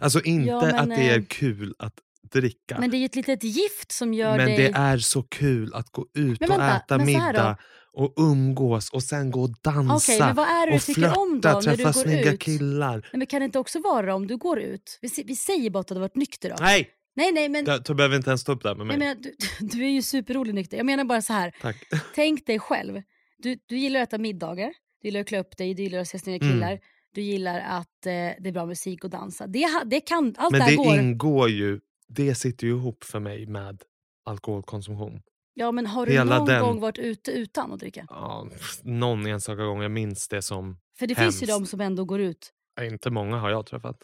Alltså 0.02 0.22
inte 0.22 0.50
Ja, 0.50 0.62
men, 0.62 0.76
att 0.76 0.90
det 0.90 1.10
är 1.10 1.18
eh, 1.20 1.26
kul 1.26 1.76
att 1.80 2.00
dricka. 2.32 2.78
Men 2.80 2.90
det 2.92 2.98
är 2.98 3.00
ju 3.00 3.06
ett 3.06 3.16
litet 3.16 3.44
gift 3.44 3.92
som 3.92 4.14
gör 4.14 4.38
Men 4.38 4.46
dig... 4.48 4.58
det 4.58 4.72
är 4.78 4.98
så 4.98 5.24
kul 5.24 5.74
att 5.74 5.92
gå 5.92 6.06
ut 6.14 6.40
Men 6.40 6.52
och 6.52 6.60
vänta, 6.60 6.76
äta 6.78 6.98
men 6.98 7.06
middag 7.06 7.58
och 7.94 8.14
umgås 8.18 8.90
och 8.90 9.04
sen 9.04 9.32
gå 9.32 9.42
och 9.42 9.50
dansa 9.62 9.96
Okej, 9.96 10.20
men 10.20 10.36
vad 10.36 10.46
är 10.48 10.68
det 10.70 10.76
och 10.76 10.82
flörta, 10.82 11.62
träffa 11.62 11.94
snygga 11.94 12.34
ut? 12.34 12.40
killar. 12.42 12.94
Nej, 12.98 13.10
men 13.14 13.28
kan 13.28 13.40
det 13.42 13.46
inte 13.46 13.60
också 13.60 13.80
vara 13.80 14.16
om 14.16 14.28
du 14.28 14.38
går 14.38 14.60
ut? 14.60 15.00
Vi, 15.02 15.24
vi 15.24 15.36
säger 15.36 15.70
bara 15.70 15.80
att 15.80 15.88
du 15.88 15.94
har 15.94 16.02
varit 16.02 16.16
nykter 16.16 16.50
då. 16.50 16.56
Nej! 16.60 16.90
nej, 17.16 17.32
nej 17.32 17.50
men, 17.50 17.66
Du, 17.66 17.80
du 17.86 17.94
behöver 17.94 18.16
inte 18.16 18.30
ens 18.30 18.44
ta 18.44 18.52
upp 18.52 18.64
det 18.64 18.70
här 18.70 18.76
med 18.76 18.88
mig. 18.88 18.94
jag 18.94 19.00
menar, 19.00 19.16
du, 19.16 19.36
du 19.68 19.86
är 19.86 19.90
ju 19.90 20.02
superrolig 20.02 20.54
nykter. 20.56 20.78
Jag 20.78 20.86
menar 20.86 21.04
bara 21.04 21.22
så 21.22 21.34
här. 21.34 21.54
Tack. 21.62 21.78
Tänk 22.16 22.46
dig 22.46 22.60
själv. 22.60 23.02
Du, 23.38 23.60
du 23.66 23.78
gillar 23.78 24.00
att 24.02 24.10
äta 24.10 24.18
middagar, 24.18 24.74
du 25.02 25.08
gillar 25.08 25.20
att 25.22 25.28
klä 25.28 25.40
upp 25.40 25.58
dig, 25.58 25.74
du 25.74 25.84
gillar 25.84 26.00
att 26.00 26.08
se 26.08 26.20
snygga 26.20 26.46
Mm. 26.46 26.56
killar. 26.58 26.80
Du 27.14 27.22
gillar 27.22 27.60
att 27.60 28.06
eh, 28.06 28.12
det 28.12 28.46
är 28.46 28.52
bra 28.52 28.66
musik 28.66 29.04
och 29.04 29.10
dansa. 29.10 29.48
Det, 29.48 29.68
det 29.86 30.00
kan, 30.02 30.36
allt 30.38 30.52
Men 30.52 30.60
det 30.60 30.66
här 30.66 30.76
går. 30.76 30.96
ingår 31.00 31.50
ju, 31.50 31.80
det 32.10 32.36
sitter 32.36 32.68
ju 32.68 32.74
ihop 32.74 33.04
för 33.04 33.20
mig 33.20 33.46
med 33.46 33.82
alkoholkonsumtion. 34.26 35.22
Ja, 35.54 35.72
men 35.72 35.86
har 35.86 36.06
du 36.06 36.12
hela 36.12 36.38
någon 36.38 36.48
den- 36.48 36.62
gång 36.62 36.80
varit 36.80 36.98
ute 36.98 37.32
utan 37.32 37.72
att 37.74 37.80
dricka? 37.80 38.06
Ja, 38.10 38.48
någon 38.84 39.26
enstaka 39.26 39.64
gång, 39.64 39.82
jag 39.82 39.92
minns 39.92 40.28
det 40.28 40.42
som... 40.42 40.78
För 41.00 41.08
det 41.08 41.16
finns 41.16 41.44
ju 41.44 41.48
Hemskt. 41.48 41.60
de 41.60 41.66
som 41.70 41.82
ändå 41.82 42.06
går 42.06 42.20
ut. 42.22 42.50
ja, 42.76 42.84
Inte 42.84 43.10
många 43.10 43.38
har 43.38 43.50
jag 43.50 43.66
träffat. 43.66 43.98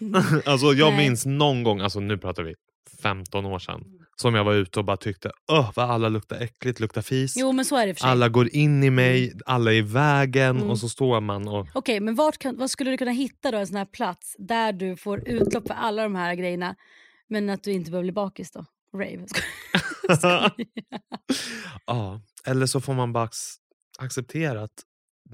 alltså 0.44 0.66
jag 0.72 0.92
Nej. 0.94 1.04
minns 1.04 1.26
någon 1.26 1.62
gång, 1.62 1.80
alltså 1.80 2.00
nu 2.00 2.18
pratar 2.18 2.42
vi 2.42 2.54
15 3.02 3.46
år 3.46 3.58
sedan, 3.58 3.84
som 4.16 4.34
jag 4.34 4.44
var 4.44 4.54
ute 4.54 4.78
och 4.78 4.84
bara 4.84 4.96
tyckte 4.96 5.30
öh 5.52 5.70
vad 5.76 5.90
alla 5.90 6.08
luktar 6.08 6.40
äckligt, 6.40 6.80
luktar 6.80 7.02
fis. 7.02 7.34
Jo, 7.36 7.52
men 7.52 7.64
så 7.64 7.76
är 7.76 7.86
det 7.86 7.94
för 7.94 8.00
sig. 8.00 8.10
Alla 8.10 8.28
går 8.28 8.48
in 8.56 8.82
i 8.84 8.90
mig, 8.90 9.32
alla 9.46 9.72
är 9.72 9.76
i 9.76 9.80
vägen 9.82 10.56
Mm. 10.56 10.70
och 10.70 10.78
så 10.78 10.88
står 10.88 11.20
man 11.20 11.48
och... 11.48 11.66
Okej, 11.74 12.00
men 12.00 12.14
vart 12.14 12.38
kan, 12.38 12.56
vad 12.56 12.70
skulle 12.70 12.90
du 12.90 12.96
kunna 12.96 13.10
hitta 13.10 13.50
då 13.50 13.58
en 13.58 13.66
sån 13.66 13.76
här 13.76 13.84
plats 13.84 14.34
där 14.38 14.72
du 14.72 14.96
får 14.96 15.28
utlopp 15.28 15.66
för 15.66 15.74
alla 15.74 16.02
de 16.02 16.14
här 16.14 16.34
grejerna 16.34 16.76
men 17.28 17.50
att 17.50 17.62
du 17.62 17.72
inte 17.72 17.90
behöver 17.90 18.04
bli 18.04 18.12
bakis 18.12 18.50
då? 18.50 18.64
Rave. 18.94 19.26
ja, 21.86 22.20
eller 22.46 22.66
så 22.66 22.80
får 22.80 22.94
man 22.94 23.12
bara 23.12 23.26
ac- 23.26 23.56
acceptera 23.98 24.62
att 24.62 24.82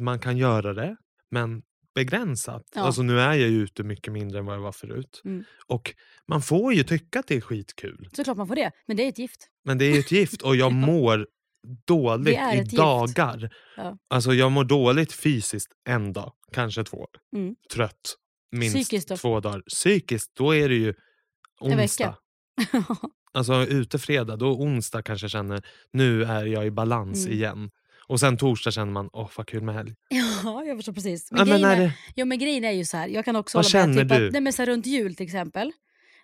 man 0.01 0.19
kan 0.19 0.37
göra 0.37 0.75
det, 0.75 0.97
men 1.31 1.63
begränsat. 1.95 2.63
Ja. 2.75 2.81
Alltså 2.81 3.03
nu 3.03 3.21
är 3.21 3.35
jag 3.35 3.49
ju 3.49 3.63
ute 3.63 3.83
mycket 3.83 4.13
mindre 4.13 4.39
än 4.39 4.47
vad 4.47 4.55
jag 4.57 4.61
var 4.61 4.73
förut. 4.73 5.23
Mm. 5.25 5.45
Och 5.67 5.95
man 6.29 6.43
får 6.43 6.75
ju 6.75 6.83
tycka 6.83 7.21
att 7.21 7.27
det 7.27 7.37
är 7.37 7.41
skitkul. 7.41 8.09
Såklart 8.13 8.37
man 8.37 8.49
får 8.49 8.55
det, 8.55 8.71
men 8.87 8.97
det 8.97 9.03
är 9.03 9.09
ett 9.09 9.19
gift. 9.19 9.49
Men 9.65 9.79
det 9.79 9.85
är 9.85 9.93
ju 9.95 9.99
ett 10.01 10.13
gift 10.13 10.43
och 10.43 10.57
jag 10.57 10.73
mår 10.89 11.27
dåligt 11.87 12.39
i 12.73 12.77
dagar. 12.77 13.51
Ja. 13.77 13.99
Alltså 14.11 14.35
jag 14.35 14.53
mår 14.53 14.65
dåligt 14.65 15.13
fysiskt 15.13 15.73
en 15.89 16.13
dag, 16.13 16.33
kanske 16.53 16.85
två. 16.85 17.07
Mm. 17.37 17.55
Trött. 17.73 18.17
Minst 18.53 18.77
Psykiskt 18.77 19.09
då? 19.09 19.17
två 19.17 19.41
dagar. 19.41 19.63
Psykiskt, 19.69 20.31
då 20.35 20.55
är 20.55 20.69
det 20.69 20.75
ju 20.75 20.95
En 21.61 21.81
onsdag. 21.81 22.15
vecka. 22.57 22.97
Alltså 23.33 23.55
ute 23.67 23.99
fredag, 23.99 24.37
då 24.37 24.47
onsdag 24.47 25.03
kanske 25.03 25.25
jag 25.25 25.31
känner 25.31 25.63
nu 25.93 26.25
är 26.25 26.45
jag 26.47 26.67
i 26.67 26.71
balans 26.71 27.25
Mm. 27.27 27.37
igen. 27.39 27.71
Och 28.07 28.21
sen 28.21 28.37
torsdag 28.37 28.71
känner 28.71 28.93
man, 28.93 29.11
åh 29.13 29.31
vad 29.37 29.47
kul 29.47 29.63
med 29.63 29.75
helg. 29.75 29.95
ja, 30.45 30.65
jag 30.65 30.79
förstår 30.79 30.93
precis. 30.93 31.33
Men, 31.33 31.39
Ja, 31.39 31.45
men 31.45 31.61
grejen 31.61 31.71
är 31.71 31.77
är, 31.77 31.81
det, 31.87 31.93
ja, 32.15 32.25
men 32.25 32.39
grejen 32.39 32.65
är 32.65 32.71
ju 32.73 32.85
så 32.85 32.97
här, 32.97 33.09
jag 33.09 33.25
kan 33.25 33.37
också 33.37 33.59
Vad 33.59 33.73
hålla 33.73 33.87
med. 33.87 33.97
Typ 33.97 34.09
du? 34.19 34.27
att, 34.27 34.33
nej, 34.33 34.41
men 34.41 34.53
så 34.53 34.63
här, 34.63 34.67
runt 34.67 34.87
jul 34.87 35.15
till 35.15 35.27
exempel. 35.27 35.73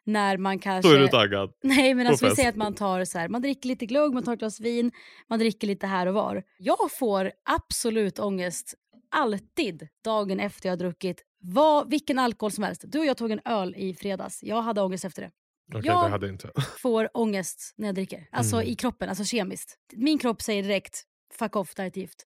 När 0.05 0.39
man 0.39 0.59
kanske... 0.59 0.91
då 0.91 0.95
är 0.95 1.01
du 1.01 1.09
taggad. 1.09 1.53
Nej 1.63 1.95
men 1.95 2.07
alltså 2.07 2.29
vi 2.29 2.37
säger 2.37 2.49
att 2.49 2.57
man 2.57 2.75
tar 2.75 3.05
så 3.05 3.19
här, 3.19 3.29
man 3.29 3.43
dricker 3.43 3.69
lite 3.69 3.87
glögg, 3.87 4.15
man 4.15 4.23
tar 4.23 4.33
ett 4.33 4.39
glas 4.39 4.61
vin, 4.61 4.93
man 5.31 5.39
dricker 5.39 5.67
lite 5.67 5.87
här 5.87 6.07
och 6.07 6.15
var. 6.15 6.43
Jag 6.59 6.93
får 6.99 7.31
absolut 7.51 8.19
ångest 8.19 8.75
alltid 9.11 9.89
dagen 10.05 10.41
efter 10.41 10.69
jag 10.69 10.73
har 10.73 10.79
druckit 10.79 11.23
vad, 11.41 11.91
vilken 11.91 12.19
alkohol 12.19 12.51
som 12.51 12.65
helst. 12.65 12.85
Du 12.87 12.99
och 12.99 13.07
jag 13.07 13.17
tog 13.17 13.31
en 13.31 13.41
öl 13.45 13.75
i 13.77 13.95
fredags, 13.95 14.39
jag 14.43 14.63
hade 14.63 14.81
ångest 14.83 15.05
efter 15.05 15.23
det. 15.23 15.31
Okej, 15.75 15.83
Ja. 15.85 16.03
det 16.03 16.09
hade 16.09 16.27
jag 16.27 16.35
inte. 16.35 16.51
Får 16.83 17.09
ångest 17.15 17.75
när 17.77 17.89
jag 17.89 17.95
dricker, 17.95 18.29
alltså 18.33 18.57
Mm. 18.57 18.69
i 18.69 18.75
kroppen, 18.75 19.09
alltså 19.09 19.25
kemiskt. 19.25 19.77
Min 19.97 20.19
kropp 20.19 20.43
säger 20.43 20.63
direkt 20.63 21.03
fuck 21.39 21.57
off, 21.57 21.75
det 21.75 21.83
här 21.83 21.87
är 21.87 21.91
ett 21.91 21.97
gift. 21.97 22.27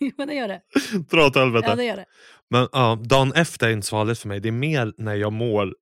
men 0.16 0.28
det 0.28 0.34
gör 0.34 0.48
det. 0.48 0.60
Dra 1.10 1.26
åt 1.26 1.36
helvete. 1.36 1.66
Ja, 1.68 1.74
det 1.76 1.84
gör 1.84 1.96
det. 1.96 2.04
Men 2.50 2.68
ja, 2.72 2.98
dagen 3.04 3.32
efter 3.32 3.66
är 3.68 3.72
inte 3.72 3.86
så 3.86 3.90
farligt 3.96 4.18
för 4.18 4.28
mig. 4.28 4.40
Det 4.40 4.48
är 4.48 4.52
mer 4.52 4.94
när 4.98 5.14
jag 5.14 5.32
mår 5.32 5.74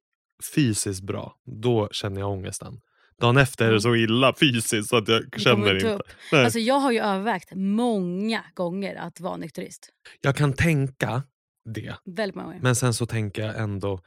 fysiskt 0.54 1.02
bra. 1.02 1.34
Då 1.62 1.88
känner 1.92 2.20
jag 2.20 2.30
ångesten. 2.30 2.80
Dagen 3.20 3.36
efter 3.36 3.68
är 3.68 3.72
det 3.72 3.80
så 3.80 3.96
illa 3.96 4.34
fysiskt 4.40 4.88
så 4.88 4.96
att 4.96 5.08
jag 5.08 5.30
Det 5.30 5.38
känner 5.40 5.74
inte 5.74 5.86
inte. 5.86 5.94
upp. 5.94 6.02
Nej. 6.32 6.44
Alltså, 6.44 6.58
jag 6.58 6.74
har 6.78 6.92
ju 6.92 7.00
övervägt 7.00 7.48
många 7.54 8.44
gånger 8.54 8.96
att 8.96 9.20
vara 9.20 9.36
nykterist. 9.36 9.88
Jag 10.20 10.36
kan 10.36 10.52
tänka 10.52 11.22
det. 11.66 11.94
Väldigt 12.04 12.34
många. 12.36 12.58
Men 12.60 12.76
sen 12.76 12.94
så 12.94 13.06
tänker 13.06 13.46
jag 13.46 13.58
ändå, 13.60 14.00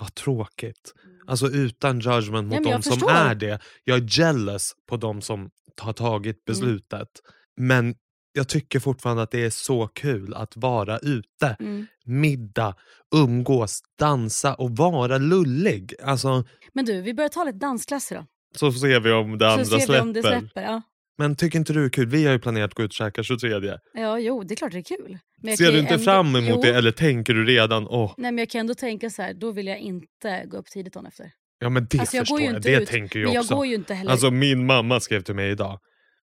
vad 0.00 0.14
tråkigt. 0.14 0.94
Alltså 1.26 1.48
utan 1.48 2.00
judgment 2.00 2.48
mot 2.48 2.54
Ja, 2.66 2.72
de 2.72 2.82
som 2.82 2.92
förstår. 2.92 3.10
är 3.10 3.34
det. 3.34 3.58
Jag 3.84 3.98
är 3.98 4.18
jealous 4.20 4.72
på 4.88 4.96
de 4.96 5.22
som 5.22 5.50
har 5.80 5.92
tagit 5.92 6.44
beslutet. 6.44 7.08
Men 7.56 7.94
jag 8.32 8.48
tycker 8.48 8.80
fortfarande 8.80 9.22
att 9.22 9.30
det 9.30 9.44
är 9.44 9.50
så 9.50 9.88
kul 9.88 10.34
att 10.34 10.56
vara 10.56 10.98
ute. 10.98 11.56
Mm. 11.60 11.86
Middag, 12.04 12.74
umgås, 13.14 13.80
dansa 13.98 14.54
och 14.54 14.76
vara 14.76 15.18
lullig. 15.18 15.94
Alltså, 16.02 16.44
Men 16.72 16.84
du, 16.84 17.00
vi 17.02 17.14
börjar 17.14 17.28
ta 17.28 17.44
lite 17.44 17.58
dansklasser 17.58 18.16
då. 18.16 18.26
så 18.58 18.72
ser 18.72 19.00
vi 19.00 19.12
om 19.12 19.38
det 19.38 19.50
andra 19.52 19.64
så 19.64 19.78
släpper. 19.80 20.02
om 20.02 20.12
det 20.12 20.22
släpper. 20.22 20.62
Ja. 20.62 20.82
Men 21.18 21.36
tycker 21.36 21.58
inte 21.58 21.72
du 21.72 21.80
det 21.80 21.86
är 21.86 21.90
kul? 21.90 22.06
Vi 22.08 22.24
har 22.26 22.32
ju 22.32 22.38
planerat 22.38 22.70
att 22.70 22.74
gå 22.74 22.82
ut 22.82 22.90
och 22.90 22.94
käka 22.94 23.22
23. 23.22 23.78
ja, 23.94 24.18
jo, 24.18 24.42
det 24.42 24.54
är 24.54 24.56
klart 24.56 24.72
det 24.72 24.78
är 24.78 24.82
kul. 24.82 25.18
Men 25.42 25.50
jag 25.50 25.58
Ser 25.58 25.72
du 25.72 25.78
inte 25.78 25.94
ändå- 25.94 26.04
fram 26.04 26.36
emot 26.36 26.50
jo. 26.54 26.62
det 26.62 26.74
eller 26.74 26.90
tänker 26.90 27.34
du 27.34 27.44
redan 27.44 27.86
åh, 27.88 28.14
Nej, 28.16 28.32
men 28.32 28.38
jag 28.38 28.50
kan 28.50 28.60
ändå 28.60 28.74
tänka 28.74 29.10
så 29.10 29.22
här, 29.22 29.34
då 29.34 29.50
vill 29.52 29.66
jag 29.66 29.78
inte 29.78 30.44
gå 30.46 30.56
upp 30.56 30.66
tidigt 30.66 30.92
dagen 30.92 31.06
efter. 31.06 31.30
ja 31.58 31.68
men 31.68 31.86
det 31.90 31.98
Alltså, 32.00 32.16
jag 32.16 32.22
förstår 32.22 32.40
jag. 32.40 32.56
inte 32.56 32.70
Det 32.70 32.82
ut, 32.82 32.88
tänker 32.88 33.18
Men 33.18 33.28
jag 33.28 33.34
jag 33.34 33.40
också. 33.42 33.54
går 33.56 33.66
ju 33.66 33.74
inte 33.74 33.94
heller... 33.94 34.10
Alltså 34.10 34.30
min 34.30 34.66
mamma 34.66 35.00
skrev 35.00 35.22
till 35.22 35.34
mig 35.34 35.50
idag. 35.50 35.78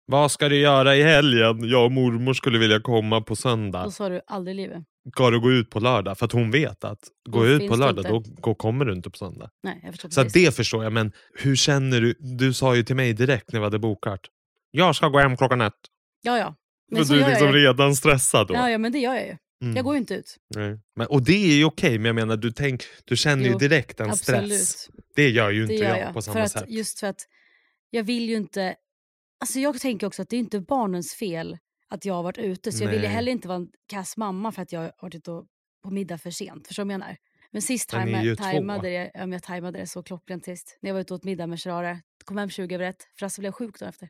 Vad 0.05 0.31
ska 0.31 0.49
du 0.49 0.57
göra 0.59 0.95
i 0.95 1.03
helgen? 1.03 1.69
Jag 1.69 1.85
och 1.85 1.91
mormor 1.91 2.33
skulle 2.33 2.59
vilja 2.59 2.79
komma 2.79 3.21
på 3.21 3.35
söndag. 3.35 3.83
Då 3.83 3.91
sa 3.91 4.09
du 4.09 4.21
aldrig 4.27 4.55
i 4.55 4.61
livet. 4.61 4.83
Ska 5.13 5.29
du 5.29 5.39
gå 5.39 5.51
ut 5.51 5.69
på 5.69 5.79
lördag? 5.79 6.17
För 6.17 6.25
att 6.25 6.31
hon 6.31 6.51
vet 6.51 6.83
att 6.83 6.99
gå 7.29 7.39
Då 7.39 7.47
ut 7.47 7.69
på 7.69 7.75
lördag, 7.75 8.05
då, 8.05 8.23
då 8.43 8.55
kommer 8.55 8.85
du 8.85 8.93
inte 8.93 9.09
på 9.09 9.17
söndag. 9.17 9.49
Nej, 9.63 9.79
jag 9.83 9.91
förstår 9.93 10.09
Så 10.09 10.23
det 10.23 10.55
förstår 10.55 10.83
jag, 10.83 10.93
men 10.93 11.11
hur 11.39 11.55
känner 11.55 12.01
du? 12.01 12.13
Du 12.19 12.53
sa 12.53 12.75
ju 12.75 12.83
till 12.83 12.95
mig 12.95 13.13
direkt 13.13 13.51
när 13.53 13.59
vi 13.59 13.63
hade 13.63 13.79
bokat. 13.79 14.19
Jag 14.75 14.95
ska 14.95 15.07
gå 15.07 15.19
hem 15.19 15.37
klockan 15.37 15.61
ett. 15.61 15.73
Ja, 16.21 16.37
ja. 16.37 16.55
Men 16.91 16.97
Men 16.99 17.05
så 17.05 17.13
du 17.13 17.23
är 17.23 17.29
liksom 17.29 17.47
jag 17.47 17.55
ju. 17.55 17.61
redan 17.63 17.95
stressad 17.95 18.47
då. 18.47 18.53
Ja, 18.53 18.69
ja, 18.69 18.77
men 18.77 18.91
det 18.91 18.99
gör 18.99 19.15
jag 19.15 19.25
ju. 19.25 19.37
Mm. 19.61 19.75
Jag 19.75 19.85
går 19.85 19.93
ju 19.93 19.99
inte 19.99 20.13
ut. 20.15 20.37
Nej. 20.55 20.79
Men, 20.95 21.07
och 21.07 21.23
det 21.23 21.51
är 21.51 21.55
ju 21.55 21.65
okej, 21.65 21.97
men 21.97 22.05
jag 22.05 22.15
menar 22.15 22.37
du, 22.37 22.51
tänk, 22.51 22.83
du 23.05 23.17
känner 23.17 23.43
ju 23.43 23.51
Jo, 23.51 23.57
direkt 23.57 23.99
en 23.99 24.09
Absolut. 24.09 24.53
stress. 24.53 24.89
Det 25.15 25.29
gör 25.29 25.49
ju 25.49 25.61
inte 25.61 25.73
gör 25.73 25.89
jag, 25.89 25.99
jag. 25.99 26.07
på 26.07 26.13
för 26.13 26.21
samma 26.21 26.43
att, 26.43 26.51
sätt. 26.51 26.65
Just 26.67 26.99
för 26.99 27.07
att 27.07 27.27
jag 27.89 28.03
vill 28.03 28.29
ju 28.29 28.35
inte... 28.35 28.75
Alltså 29.39 29.59
jag 29.59 29.79
tänker 29.79 30.07
också 30.07 30.21
att 30.21 30.29
det 30.29 30.35
är 30.35 30.39
inte 30.39 30.59
barnens 30.59 31.13
fel 31.13 31.57
att 31.89 32.05
jag 32.05 32.13
har 32.13 32.23
varit 32.23 32.37
ute. 32.37 32.71
Så 32.71 32.83
jag 32.83 32.89
vill 32.89 32.99
ju 32.99 33.07
Nej. 33.07 33.15
heller 33.15 33.31
inte 33.31 33.47
vara 33.47 33.55
en 33.55 33.67
kass 33.89 34.17
mamma 34.17 34.51
för 34.51 34.61
att 34.61 34.71
jag 34.71 34.79
har 34.79 34.91
varit 35.01 35.15
ute 35.15 35.31
på 35.83 35.91
middag 35.91 36.17
för 36.17 36.31
sent. 36.31 36.67
Förstår 36.67 36.83
du 36.83 36.87
vad 36.87 36.93
jag 36.93 36.99
menar? 36.99 37.17
Men 37.51 37.61
sist 37.61 37.93
ju 37.93 37.97
tajma, 37.97 38.35
tajmade, 38.35 38.89
det, 38.89 39.11
ja, 39.13 39.19
men 39.19 39.31
jag 39.31 39.43
tajmade 39.43 39.79
det 39.79 39.87
så 39.87 40.03
klockrent 40.03 40.45
sist. 40.45 40.77
När 40.81 40.89
jag 40.89 40.93
var 40.93 41.01
ute 41.01 41.13
och 41.13 41.17
åt 41.17 41.23
middag 41.23 41.47
med 41.47 41.61
Sherare. 41.61 42.01
Kom 42.25 42.37
hem 42.37 42.49
20 42.49 42.75
över 42.75 42.85
ett. 42.85 43.07
Frasse 43.19 43.41
blev 43.41 43.51
sjuk 43.51 43.79
dagen 43.79 43.89
efter. 43.89 44.09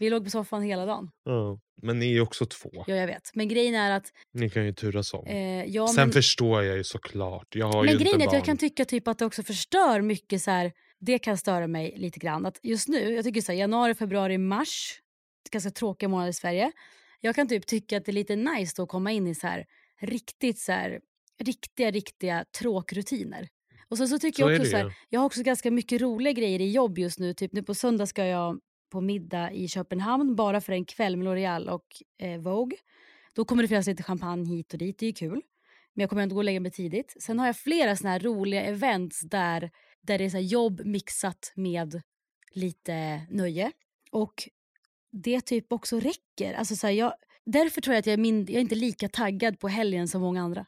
Vi 0.00 0.10
låg 0.10 0.24
på 0.24 0.30
soffan 0.30 0.62
hela 0.62 0.86
dagen. 0.86 1.10
Ja. 1.24 1.58
Men 1.82 1.98
ni 1.98 2.06
är 2.06 2.10
ju 2.10 2.20
också 2.20 2.46
två. 2.46 2.70
Ja, 2.86 2.94
jag 2.96 3.06
vet. 3.06 3.30
Men 3.34 3.48
grejen 3.48 3.74
är 3.74 3.90
att... 3.90 4.12
Ni 4.32 4.50
kan 4.50 4.66
ju 4.66 4.72
turas 4.72 5.14
om. 5.14 5.26
Eh, 5.26 5.64
ja, 5.64 5.88
Sen 5.88 5.96
men, 5.96 6.12
förstår 6.12 6.62
jag 6.62 6.76
ju 6.76 6.84
såklart. 6.84 7.54
Jag 7.54 7.66
har 7.66 7.84
men 7.84 7.92
ju 7.92 7.98
grejen 7.98 8.14
inte 8.14 8.24
är 8.24 8.26
att 8.26 8.30
barn. 8.30 8.38
jag 8.38 8.44
kan 8.44 8.56
tycka 8.56 8.84
typ 8.84 9.08
att 9.08 9.18
det 9.18 9.24
också 9.24 9.42
förstör 9.42 10.00
mycket 10.00 10.42
så 10.42 10.50
här. 10.50 10.72
Det 11.00 11.18
kan 11.18 11.38
störa 11.38 11.66
mig 11.66 11.94
lite 11.96 12.18
grann. 12.18 12.46
Att 12.46 12.58
just 12.62 12.88
nu, 12.88 13.14
jag 13.14 13.24
tycker 13.24 13.40
så 13.40 13.52
här, 13.52 13.58
januari, 13.58 13.94
februari, 13.94 14.38
mars. 14.38 15.00
Ganska 15.50 15.70
tråkiga 15.70 16.08
månader 16.08 16.30
i 16.30 16.34
Sverige. 16.34 16.72
Jag 17.20 17.34
kan 17.34 17.48
typ 17.48 17.66
tycka 17.66 17.96
att 17.96 18.04
det 18.04 18.10
är 18.10 18.14
lite 18.14 18.36
nice 18.36 18.72
då 18.76 18.82
att 18.82 18.88
komma 18.88 19.12
in 19.12 19.26
i 19.26 19.34
så 19.34 19.46
här 19.46 19.66
riktigt 20.00 20.58
så 20.58 20.72
här 20.72 21.00
riktiga, 21.44 21.90
riktiga 21.90 22.44
tråkrutiner. 22.58 23.48
Och 23.88 23.98
sen 23.98 24.08
så 24.08 24.18
tycker 24.18 24.42
Så 24.42 24.50
jag 24.50 24.60
också 24.60 24.70
så 24.70 24.76
här, 24.76 24.94
jag 25.08 25.20
har 25.20 25.26
också 25.26 25.42
ganska 25.42 25.70
mycket 25.70 26.00
roliga 26.00 26.32
grejer 26.32 26.60
i 26.60 26.70
jobb 26.70 26.98
just 26.98 27.18
nu. 27.18 27.34
Typ 27.34 27.52
nu 27.52 27.62
på 27.62 27.74
söndag 27.74 28.06
ska 28.06 28.24
jag 28.26 28.60
på 28.90 29.00
middag 29.00 29.52
i 29.52 29.68
Köpenhamn 29.68 30.36
bara 30.36 30.60
för 30.60 30.72
en 30.72 30.84
kväll 30.84 31.16
med 31.16 31.28
L'Oreal 31.28 31.68
och 31.68 31.86
eh, 32.18 32.40
Vogue. 32.40 32.78
Då 33.32 33.44
kommer 33.44 33.62
det 33.62 33.68
finnas 33.68 33.86
lite 33.86 34.02
champagne 34.02 34.56
hit 34.56 34.72
och 34.72 34.78
dit, 34.78 34.98
det 34.98 35.04
är 35.04 35.08
ju 35.08 35.12
kul. 35.12 35.42
Men 35.94 36.00
jag 36.02 36.10
kommer 36.10 36.22
ändå 36.22 36.34
gå 36.34 36.40
och 36.40 36.44
lägga 36.44 36.60
mig 36.60 36.70
tidigt. 36.70 37.16
Sen 37.20 37.38
har 37.38 37.46
jag 37.46 37.56
flera 37.56 37.96
såna 37.96 38.10
här 38.10 38.20
roliga 38.20 38.62
events 38.62 39.20
där, 39.20 39.70
där 40.00 40.18
det 40.18 40.24
är 40.24 40.30
så 40.30 40.36
här 40.36 40.44
jobb 40.44 40.80
mixat 40.84 41.52
med 41.54 42.02
lite 42.52 43.26
nöje. 43.30 43.72
Och 44.10 44.48
det 45.12 45.40
typ 45.40 45.72
också 45.72 46.00
räcker. 46.00 46.54
Alltså 46.54 46.76
så 46.76 46.86
här, 46.86 46.94
jag, 46.94 47.14
därför 47.44 47.80
tror 47.80 47.94
jag 47.94 47.98
att 48.00 48.06
jag 48.06 48.12
är, 48.12 48.18
min, 48.18 48.40
jag 48.40 48.56
är 48.56 48.60
inte 48.60 48.74
lika 48.74 49.08
taggad 49.08 49.58
på 49.58 49.68
helgen 49.68 50.08
som 50.08 50.20
många 50.20 50.42
andra. 50.42 50.66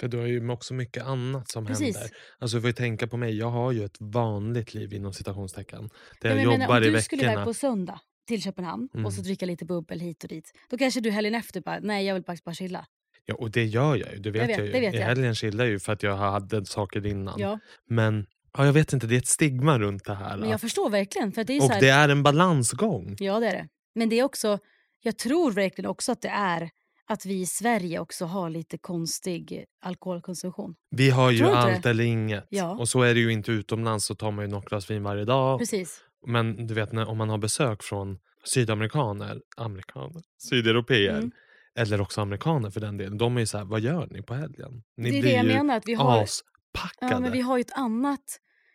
För 0.00 0.08
du 0.08 0.16
har 0.18 0.26
ju 0.26 0.50
också 0.50 0.74
mycket 0.74 1.02
annat 1.04 1.48
som 1.50 1.66
Precis. 1.66 1.96
händer. 1.96 2.10
Alltså 2.38 2.56
du 2.56 2.60
får 2.60 2.68
ju 2.68 2.74
tänka 2.74 3.06
på 3.06 3.16
mig, 3.16 3.36
jag 3.38 3.50
har 3.50 3.72
ju 3.72 3.84
ett 3.84 3.96
vanligt 4.00 4.74
liv 4.74 4.92
inom 4.92 5.12
citationstecken. 5.12 5.90
Där 6.20 6.30
Ja, 6.30 6.36
jag 6.36 6.42
jag 6.44 6.50
menar, 6.50 6.64
jobbar 6.64 6.76
om 6.80 6.84
i 6.84 6.90
du 6.90 7.02
skulle 7.02 7.22
iväg 7.22 7.30
veckorna. 7.30 7.44
på 7.44 7.54
söndag 7.54 8.00
till 8.28 8.42
Köpenhamn 8.42 8.88
och 9.04 9.12
så 9.12 9.18
Mm. 9.18 9.24
dricka 9.24 9.46
lite 9.46 9.64
bubbel 9.64 10.00
hit 10.00 10.22
och 10.22 10.28
dit. 10.28 10.52
Då 10.70 10.78
kanske 10.78 11.00
du 11.00 11.10
helgen 11.10 11.34
efter 11.34 11.60
bara, 11.60 11.78
nej 11.82 12.06
jag 12.06 12.14
vill 12.14 12.24
faktiskt 12.24 12.44
bara 12.44 12.54
chilla. 12.54 12.86
Ja, 13.26 13.34
och 13.34 13.50
det 13.50 13.64
gör 13.64 13.96
jag 13.96 14.12
ju. 14.12 14.18
Det 14.18 14.30
vet 14.30 14.40
jag, 14.40 14.46
vet, 14.48 14.58
ju. 14.68 14.72
det 14.72 14.80
vet 14.80 14.94
I 14.94 14.98
helgen 14.98 15.34
chillar 15.34 15.64
jag 15.64 15.70
ju 15.72 15.78
för 15.78 15.92
att 15.92 16.02
jag 16.02 16.16
hade 16.16 16.66
saker 16.66 17.06
innan. 17.06 17.34
Ja, 17.40 17.58
Men 17.88 18.26
ja, 18.58 18.66
jag 18.66 18.72
vet 18.72 18.92
inte, 18.92 19.06
det 19.06 19.14
är 19.14 19.18
ett 19.18 19.26
stigma 19.26 19.78
runt 19.78 20.04
det 20.04 20.14
här. 20.14 20.36
men 20.36 20.48
jag 20.50 20.60
förstår 20.60 20.90
verkligen. 20.90 21.32
För 21.32 21.40
att 21.40 21.46
det 21.46 21.56
är 21.56 21.62
och 21.62 21.70
här, 21.70 21.80
det 21.80 21.88
är 21.88 22.08
en 22.08 22.22
balansgång. 22.22 23.16
Ja 23.18 23.40
det 23.40 23.46
är 23.46 23.52
det. 23.52 23.68
Men 23.94 24.08
det 24.08 24.18
är 24.18 24.22
också, 24.24 24.58
jag 25.00 25.18
tror 25.18 25.52
verkligen 25.52 25.90
också 25.90 26.12
att 26.12 26.20
det 26.22 26.28
är 26.28 26.70
att 27.08 27.26
vi 27.26 27.40
i 27.40 27.46
Sverige 27.46 27.98
också 27.98 28.24
har 28.24 28.50
lite 28.50 28.78
konstig 28.78 29.64
alkoholkonsumtion. 29.82 30.74
Vi 30.90 31.10
har 31.10 31.30
ju 31.30 31.44
allt 31.44 31.82
det? 31.82 31.90
eller 31.90 32.04
inget. 32.04 32.46
Ja. 32.48 32.70
Och 32.76 32.88
så 32.88 33.02
är 33.02 33.14
det 33.14 33.20
ju 33.20 33.32
inte 33.32 33.52
utomlands 33.52 34.06
så 34.06 34.14
tar 34.14 34.30
man 34.30 34.44
ju 34.44 34.50
några 34.50 34.64
glas 34.68 34.90
vin 34.90 35.02
varje 35.02 35.24
dag. 35.24 35.58
Precis. 35.58 36.00
Men 36.26 36.66
du 36.66 36.74
vet 36.74 36.92
när, 36.92 37.08
om 37.08 37.18
man 37.18 37.28
har 37.28 37.38
besök 37.38 37.82
från 37.82 38.18
sydamerikaner, 38.44 39.40
amerikaner, 39.56 40.22
sydeuropeer 40.38 41.18
Mm. 41.18 41.30
eller 41.78 42.00
också 42.00 42.20
amerikaner 42.20 42.70
för 42.70 42.80
den 42.80 42.96
delen. 42.96 43.18
De 43.18 43.36
är 43.36 43.40
ju 43.40 43.46
så 43.46 43.58
här, 43.58 43.64
vad 43.64 43.80
gör 43.80 44.06
ni 44.10 44.22
på 44.22 44.34
helgen? 44.34 44.82
Ni 44.96 45.10
det 45.10 45.18
är 45.18 45.22
blir 45.22 45.30
det 45.30 45.36
jag 45.36 45.44
ju 45.46 45.52
menar. 45.52 45.76
Att 45.76 45.88
vi 45.88 45.94
har, 45.94 46.22
aspackade. 46.22 47.12
ja, 47.12 47.20
men 47.20 47.32
vi 47.32 47.40
har 47.40 47.56
ju 47.56 47.60
ett 47.60 47.72
annat... 47.78 48.20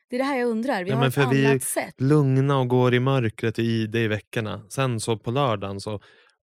Det 0.09 0.15
är 0.15 0.17
det 0.17 0.25
här 0.25 0.37
jag 0.39 0.49
undrar. 0.49 0.83
Vi 0.83 0.89
Ja, 0.89 0.95
har 0.95 1.07
ett 1.07 1.13
för 1.13 1.25
vi- 1.27 1.45
annat 1.45 1.63
sätt. 1.63 1.93
Lugna 2.01 2.59
och 2.59 2.67
går 2.67 2.93
i 2.93 2.99
mörkret 2.99 3.59
i 3.59 3.87
det 3.87 3.99
i 3.99 4.07
veckorna. 4.07 4.61
Sen 4.69 4.99
så 4.99 5.17
på 5.17 5.31
lördagen 5.31 5.79
så, 5.79 5.99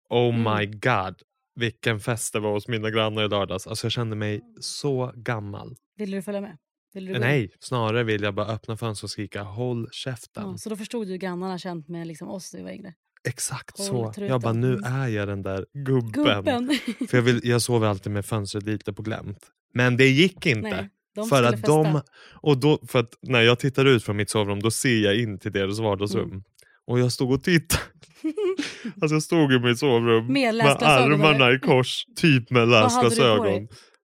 oh 0.10 0.36
Mm. 0.36 0.58
my 0.58 0.66
god. 0.66 1.16
Vilken 1.56 2.00
fest 2.00 2.34
det 2.34 2.40
var 2.40 2.52
hos 2.52 2.68
mina 2.68 2.90
grannar 2.90 3.24
i 3.24 3.28
lördags. 3.28 3.68
Alltså 3.68 3.86
jag 3.86 3.92
kände 3.92 4.16
mig 4.16 4.42
så 4.60 5.12
gammal. 5.16 5.76
Vill 5.98 6.12
du 6.12 6.22
följa 6.22 6.42
med? 6.42 6.58
Vill 6.94 7.06
du? 7.06 7.20
Nej, 7.20 7.52
snarare 7.60 8.04
vill 8.04 8.24
jag 8.24 8.34
bara 8.36 8.48
öppna 8.48 8.78
fönstret 8.78 9.04
och 9.04 9.10
skrika 9.12 9.44
håll 9.44 9.88
käften. 9.92 10.44
Ja, 10.52 10.58
så 10.58 10.70
då 10.70 10.76
förstod 10.76 11.08
du 11.08 11.12
hur 11.12 11.18
grannarna 11.18 11.58
känt 11.60 11.88
med 11.88 12.08
liksom 12.08 12.30
oss 12.30 12.54
när 12.54 12.60
vi 12.60 12.64
var 12.64 12.72
yngre. 12.72 12.94
Exakt 13.28 13.78
Håll 13.78 13.88
så. 13.88 14.14
truten. 14.14 14.28
Jag 14.32 14.42
bara, 14.42 14.54
nu 14.54 14.74
Mm. 14.74 14.94
är 14.94 15.08
jag 15.08 15.28
den 15.28 15.42
där 15.42 15.66
gubben. 15.74 16.12
Gubben! 16.12 16.72
För 17.10 17.18
jag, 17.18 17.22
vill, 17.22 17.40
jag 17.44 17.62
sover 17.62 17.88
alltid 17.88 18.12
med 18.12 18.26
fönstret 18.26 18.64
lite 18.64 18.94
på 18.94 19.02
glänt. 19.02 19.52
Men 19.74 19.98
det 19.98 20.08
gick 20.08 20.46
inte. 20.46 20.70
Nej, 20.70 20.90
de 21.16 21.28
för 21.30 21.44
att 21.44 21.52
festa. 21.56 21.68
de, 21.68 22.02
och 22.42 22.58
då, 22.58 22.80
för 22.88 23.00
att 23.00 23.14
när 23.22 23.42
jag 23.42 23.60
tittar 23.60 23.86
ut 23.86 24.04
från 24.04 24.18
mitt 24.18 24.30
sovrum 24.30 24.60
då 24.62 24.72
ser 24.72 25.04
jag 25.04 25.16
in 25.18 25.40
till 25.40 25.52
deras 25.52 25.80
vardagsrum. 25.80 26.30
Mm. 26.30 26.44
Och 26.88 27.00
jag 27.00 27.12
stod 27.12 27.32
och 27.32 27.44
tittade. 27.44 27.82
alltså 29.02 29.16
jag 29.16 29.24
stod 29.24 29.54
i 29.54 29.60
mitt 29.60 29.80
sovrum 29.80 30.34
Med 30.34 30.56
med 30.56 30.84
armarna 30.84 31.52
i 31.52 31.60
kors, 31.60 32.06
typ 32.16 32.50
med 32.50 32.68
läsglasögon. 32.68 33.68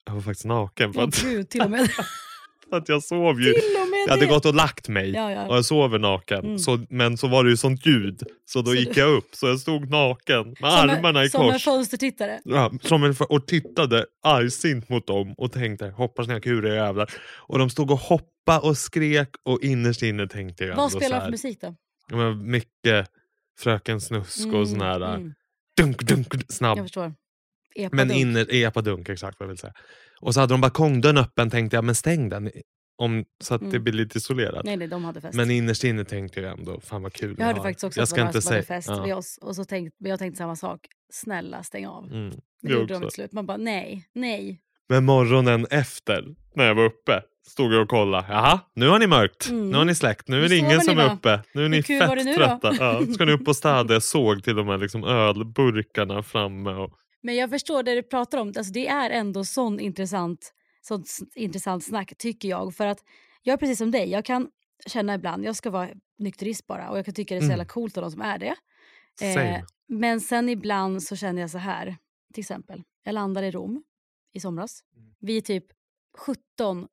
Jag 0.07 0.15
var 0.15 0.21
faktiskt 0.21 0.45
naken 0.47 0.93
för 0.93 1.03
att, 1.03 1.23
gud, 1.23 1.49
till 1.49 1.61
och 1.61 1.71
med, 1.71 1.89
att 2.73 2.89
jag 2.89 3.03
sov 3.03 3.41
ju. 3.41 3.55
Jag 4.07 4.15
hade 4.15 4.27
gått 4.27 4.47
och 4.47 4.55
lagt 4.55 4.89
mig 4.89 5.11
Ja, 5.11 5.33
ja. 5.33 5.47
och 5.47 5.57
jag 5.57 5.65
sover 5.65 5.99
naken. 5.99 6.45
Mm. 6.45 6.59
Så, 6.59 6.79
men 6.91 7.17
så 7.19 7.29
var 7.29 7.45
det 7.45 7.51
ju 7.51 7.57
sånt 7.57 7.87
ljud 7.87 8.23
så 8.45 8.63
då 8.63 8.71
Så 8.71 8.75
gick 8.77 8.95
du- 8.95 9.01
jag 9.01 9.11
upp. 9.17 9.29
Så 9.33 9.47
jag 9.47 9.61
stod 9.61 9.91
naken 9.91 10.47
med 10.49 10.57
Som 10.57 10.91
armarna 10.91 11.21
en, 11.21 11.27
i 11.27 11.31
Som 11.31 11.47
en 11.47 11.53
kors. 11.53 11.65
fönstertittare. 11.65 12.41
Ja, 12.45 12.73
som 12.83 13.05
en, 13.05 13.15
och 13.29 13.47
tittade 13.47 14.05
argsint 14.25 14.89
mot 14.89 15.07
dem 15.07 15.35
och 15.39 15.53
tänkte 15.53 15.87
hoppas 15.89 16.27
ni 16.27 16.33
har 16.33 16.41
kul 16.41 16.65
era 16.65 16.75
jävlar. 16.75 17.11
Och 17.37 17.59
de 17.59 17.71
stod 17.71 17.91
och 17.91 17.99
hoppade 17.99 18.59
och 18.69 18.79
skrek 18.79 19.29
och 19.45 19.63
innerst 19.63 20.03
inne 20.03 20.27
tänkte 20.29 20.65
jag 20.65 20.77
Vad 20.77 20.93
spelar 20.93 21.17
de 21.19 21.25
för 21.25 21.31
musik 21.31 21.59
då? 21.61 21.75
ja, 22.11 22.35
Mycket 22.35 23.07
Fröken 23.59 24.01
Snusk 24.01 24.47
och 24.53 24.69
sån 24.69 24.81
här 24.81 25.01
mm. 25.15 25.35
dunk 25.81 26.03
dunk 26.03 26.27
snabb. 26.49 26.79
Jag 26.79 26.85
förstår. 26.85 27.15
Epa 27.75 27.97
Men 27.97 28.11
inner, 28.11 28.55
epadunk 28.55 29.09
exakt 29.09 29.41
vad 29.41 29.45
jag 29.45 29.49
vill 29.49 29.59
säga. 29.59 29.73
Och 30.21 30.35
så 30.35 30.41
hade 30.41 30.55
de 30.55 30.61
balkongdörren 30.61 31.19
öppen 31.19 31.51
tänkte 31.51 31.77
jag 31.77 31.85
men 31.85 31.95
stäng 31.95 32.29
den. 32.29 32.51
Om, 32.99 33.25
så 33.45 33.55
att 33.55 33.61
det 33.61 33.67
Mm. 33.67 33.83
blir 33.85 33.93
lite 33.93 34.19
isolerat. 34.19 34.65
Nej, 34.65 34.77
nej, 34.77 34.89
de 34.89 35.05
hade 35.05 35.21
fest. 35.21 35.37
Men 35.37 35.51
innerst 35.51 35.85
inne 35.85 36.05
tänkte 36.05 36.41
jag 36.41 36.59
ändå 36.59 36.81
fan 36.81 37.03
vad 37.03 37.13
kul 37.13 37.35
jag 37.39 37.47
hörde 37.47 37.63
faktiskt 37.63 37.85
också 37.85 37.99
jag 38.01 38.03
att 38.03 38.09
ska 38.09 38.21
det 38.21 38.27
inte 38.27 38.43
som 38.43 38.53
hade 38.53 38.63
säga. 38.67 38.77
fest 38.77 38.89
Ja. 38.89 39.03
vid 39.03 39.15
oss. 39.15 39.39
Och 39.43 39.57
så 39.57 39.65
tänkte, 39.65 39.97
men 40.01 40.11
jag 40.11 40.19
tänkte 40.19 40.39
samma 40.39 40.57
sak. 40.57 40.81
Snälla, 41.13 41.63
stäng 41.63 41.87
av. 41.87 42.13
Mm. 42.13 42.35
Det 42.63 42.73
gjorde 42.73 42.95
de 42.95 43.01
till 43.01 43.11
slut. 43.11 43.33
Man 43.33 43.47
bara, 43.47 43.57
nej, 43.57 44.09
nej. 44.13 44.61
Men 44.89 45.05
morgonen 45.05 45.67
efter, 45.71 46.25
när 46.55 46.65
jag 46.67 46.75
var 46.75 46.85
uppe, 46.85 47.23
stod 47.47 47.75
jag 47.75 47.83
och 47.83 47.89
kollade. 47.89 48.27
Jaha, 48.29 48.61
nu 48.75 48.89
har 48.89 48.99
ni 48.99 49.07
mörkt. 49.07 49.49
Mm. 49.49 49.71
Nu 49.71 49.77
har 49.79 49.85
ni 49.85 49.95
släckt. 49.95 50.29
Nu 50.29 50.45
är 50.45 50.49
det 50.49 50.57
ingen 50.57 50.81
som 50.81 50.99
är 50.99 51.15
uppe. 51.15 51.43
Nu 51.55 51.65
är 51.65 51.69
ni 51.69 51.81
var 51.81 52.17
fett 52.17 52.25
nu 52.25 52.35
trötta. 52.35 52.75
Ja, 52.79 53.07
ska 53.15 53.25
ni 53.25 53.33
upp 53.33 53.49
och 53.49 53.57
städa? 53.63 53.95
Jag 53.95 54.03
såg 54.03 54.45
till 54.45 54.57
de 54.57 54.69
här 54.69 54.79
liksom 54.79 55.05
ölburkarna 55.05 56.23
framme. 56.23 56.71
Och, 56.71 56.91
Men 57.23 57.37
jag 57.37 57.51
förstår 57.51 57.83
det 57.83 57.95
du 57.95 58.03
pratar 58.03 58.39
om. 58.39 58.49
Alltså, 58.49 58.73
det 58.73 58.89
är 58.89 59.11
ändå 59.11 59.45
sån 59.45 59.81
intressant, 59.81 60.53
sånt 60.83 61.07
intressant 61.35 61.85
snack 61.85 62.13
tycker 62.19 62.49
jag. 62.49 62.75
För 62.75 62.87
att 62.87 62.99
jag 63.43 63.53
är 63.53 63.57
precis 63.57 63.79
som 63.79 63.91
dig. 63.91 64.11
Jag 64.11 64.25
kan 64.25 64.49
känna 64.87 65.15
ibland, 65.15 65.45
jag 65.45 65.57
ska 65.57 65.71
vara 65.71 65.89
nykterist 66.19 66.67
bara. 66.67 66.91
Och 66.91 66.99
jag 66.99 67.05
kan 67.05 67.15
tycka 67.15 67.35
det 67.35 67.39
är 67.39 67.43
så 67.43 67.49
jävla 67.49 67.63
Mm. 67.63 67.69
coolt 67.69 67.97
av 67.97 68.03
de 68.03 68.11
som 68.11 68.21
är 68.21 68.39
det. 68.39 68.55
Eh, 69.23 69.63
men 69.89 70.21
sen 70.21 70.49
ibland 70.49 71.03
så 71.03 71.17
känner 71.17 71.41
jag 71.41 71.51
så 71.51 71.59
här. 71.59 71.97
Till 72.35 72.41
exempel, 72.41 72.83
jag 73.05 73.13
landar 73.13 73.43
i 73.43 73.51
Rom 73.51 73.83
i 74.33 74.41
somras. 74.41 74.81
Mm. 74.97 75.09
Vi 75.21 75.37
är 75.37 75.41
typ 75.41 75.65
17 76.19 76.87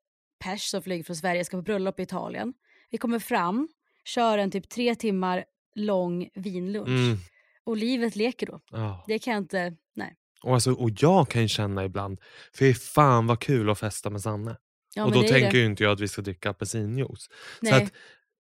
pers 0.43 0.61
som 0.61 0.81
flyger 0.81 1.03
från 1.03 1.15
Sverige, 1.15 1.45
ska 1.45 1.57
på 1.57 1.63
bröllop 1.63 1.99
i 1.99 2.03
Italien. 2.03 2.53
Vi 2.91 2.97
kommer 2.97 3.19
fram, 3.19 3.67
kör 4.05 4.37
en 4.37 4.51
typ 4.51 4.69
tre 4.69 4.95
timmar 4.95 5.45
lång 5.75 6.29
vinlunch. 6.35 6.87
Mm. 6.87 7.17
Och 7.63 7.77
livet 7.77 8.15
leker 8.15 8.47
då. 8.47 8.59
Ja. 8.71 9.03
Det 9.07 9.19
kan 9.19 9.33
jag 9.33 9.41
inte... 9.41 9.73
Nej. 9.95 10.15
Och, 10.43 10.53
alltså, 10.53 10.71
och 10.73 10.89
jag 10.99 11.29
kan 11.29 11.41
ju 11.41 11.47
känna 11.47 11.85
ibland, 11.85 12.19
fy 12.59 12.73
fan 12.73 13.27
vad 13.27 13.39
kul 13.39 13.69
att 13.69 13.79
festa 13.79 14.09
med 14.09 14.21
Sanne. 14.21 14.57
Ja, 14.95 15.05
och 15.05 15.11
då 15.11 15.21
tänker 15.21 15.51
det. 15.51 15.57
ju 15.57 15.65
inte 15.65 15.83
jag 15.83 15.91
att 15.91 15.99
vi 15.99 16.07
ska 16.07 16.21
dricka 16.21 16.49
apelsinjuice. 16.49 17.23
Så 17.23 17.29
Nej. 17.61 17.73
att 17.83 17.93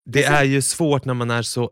det 0.05 0.23
sen- 0.23 0.33
är 0.33 0.43
ju 0.43 0.61
svårt 0.61 1.05
när 1.05 1.13
man 1.13 1.31
är 1.31 1.41
så 1.41 1.71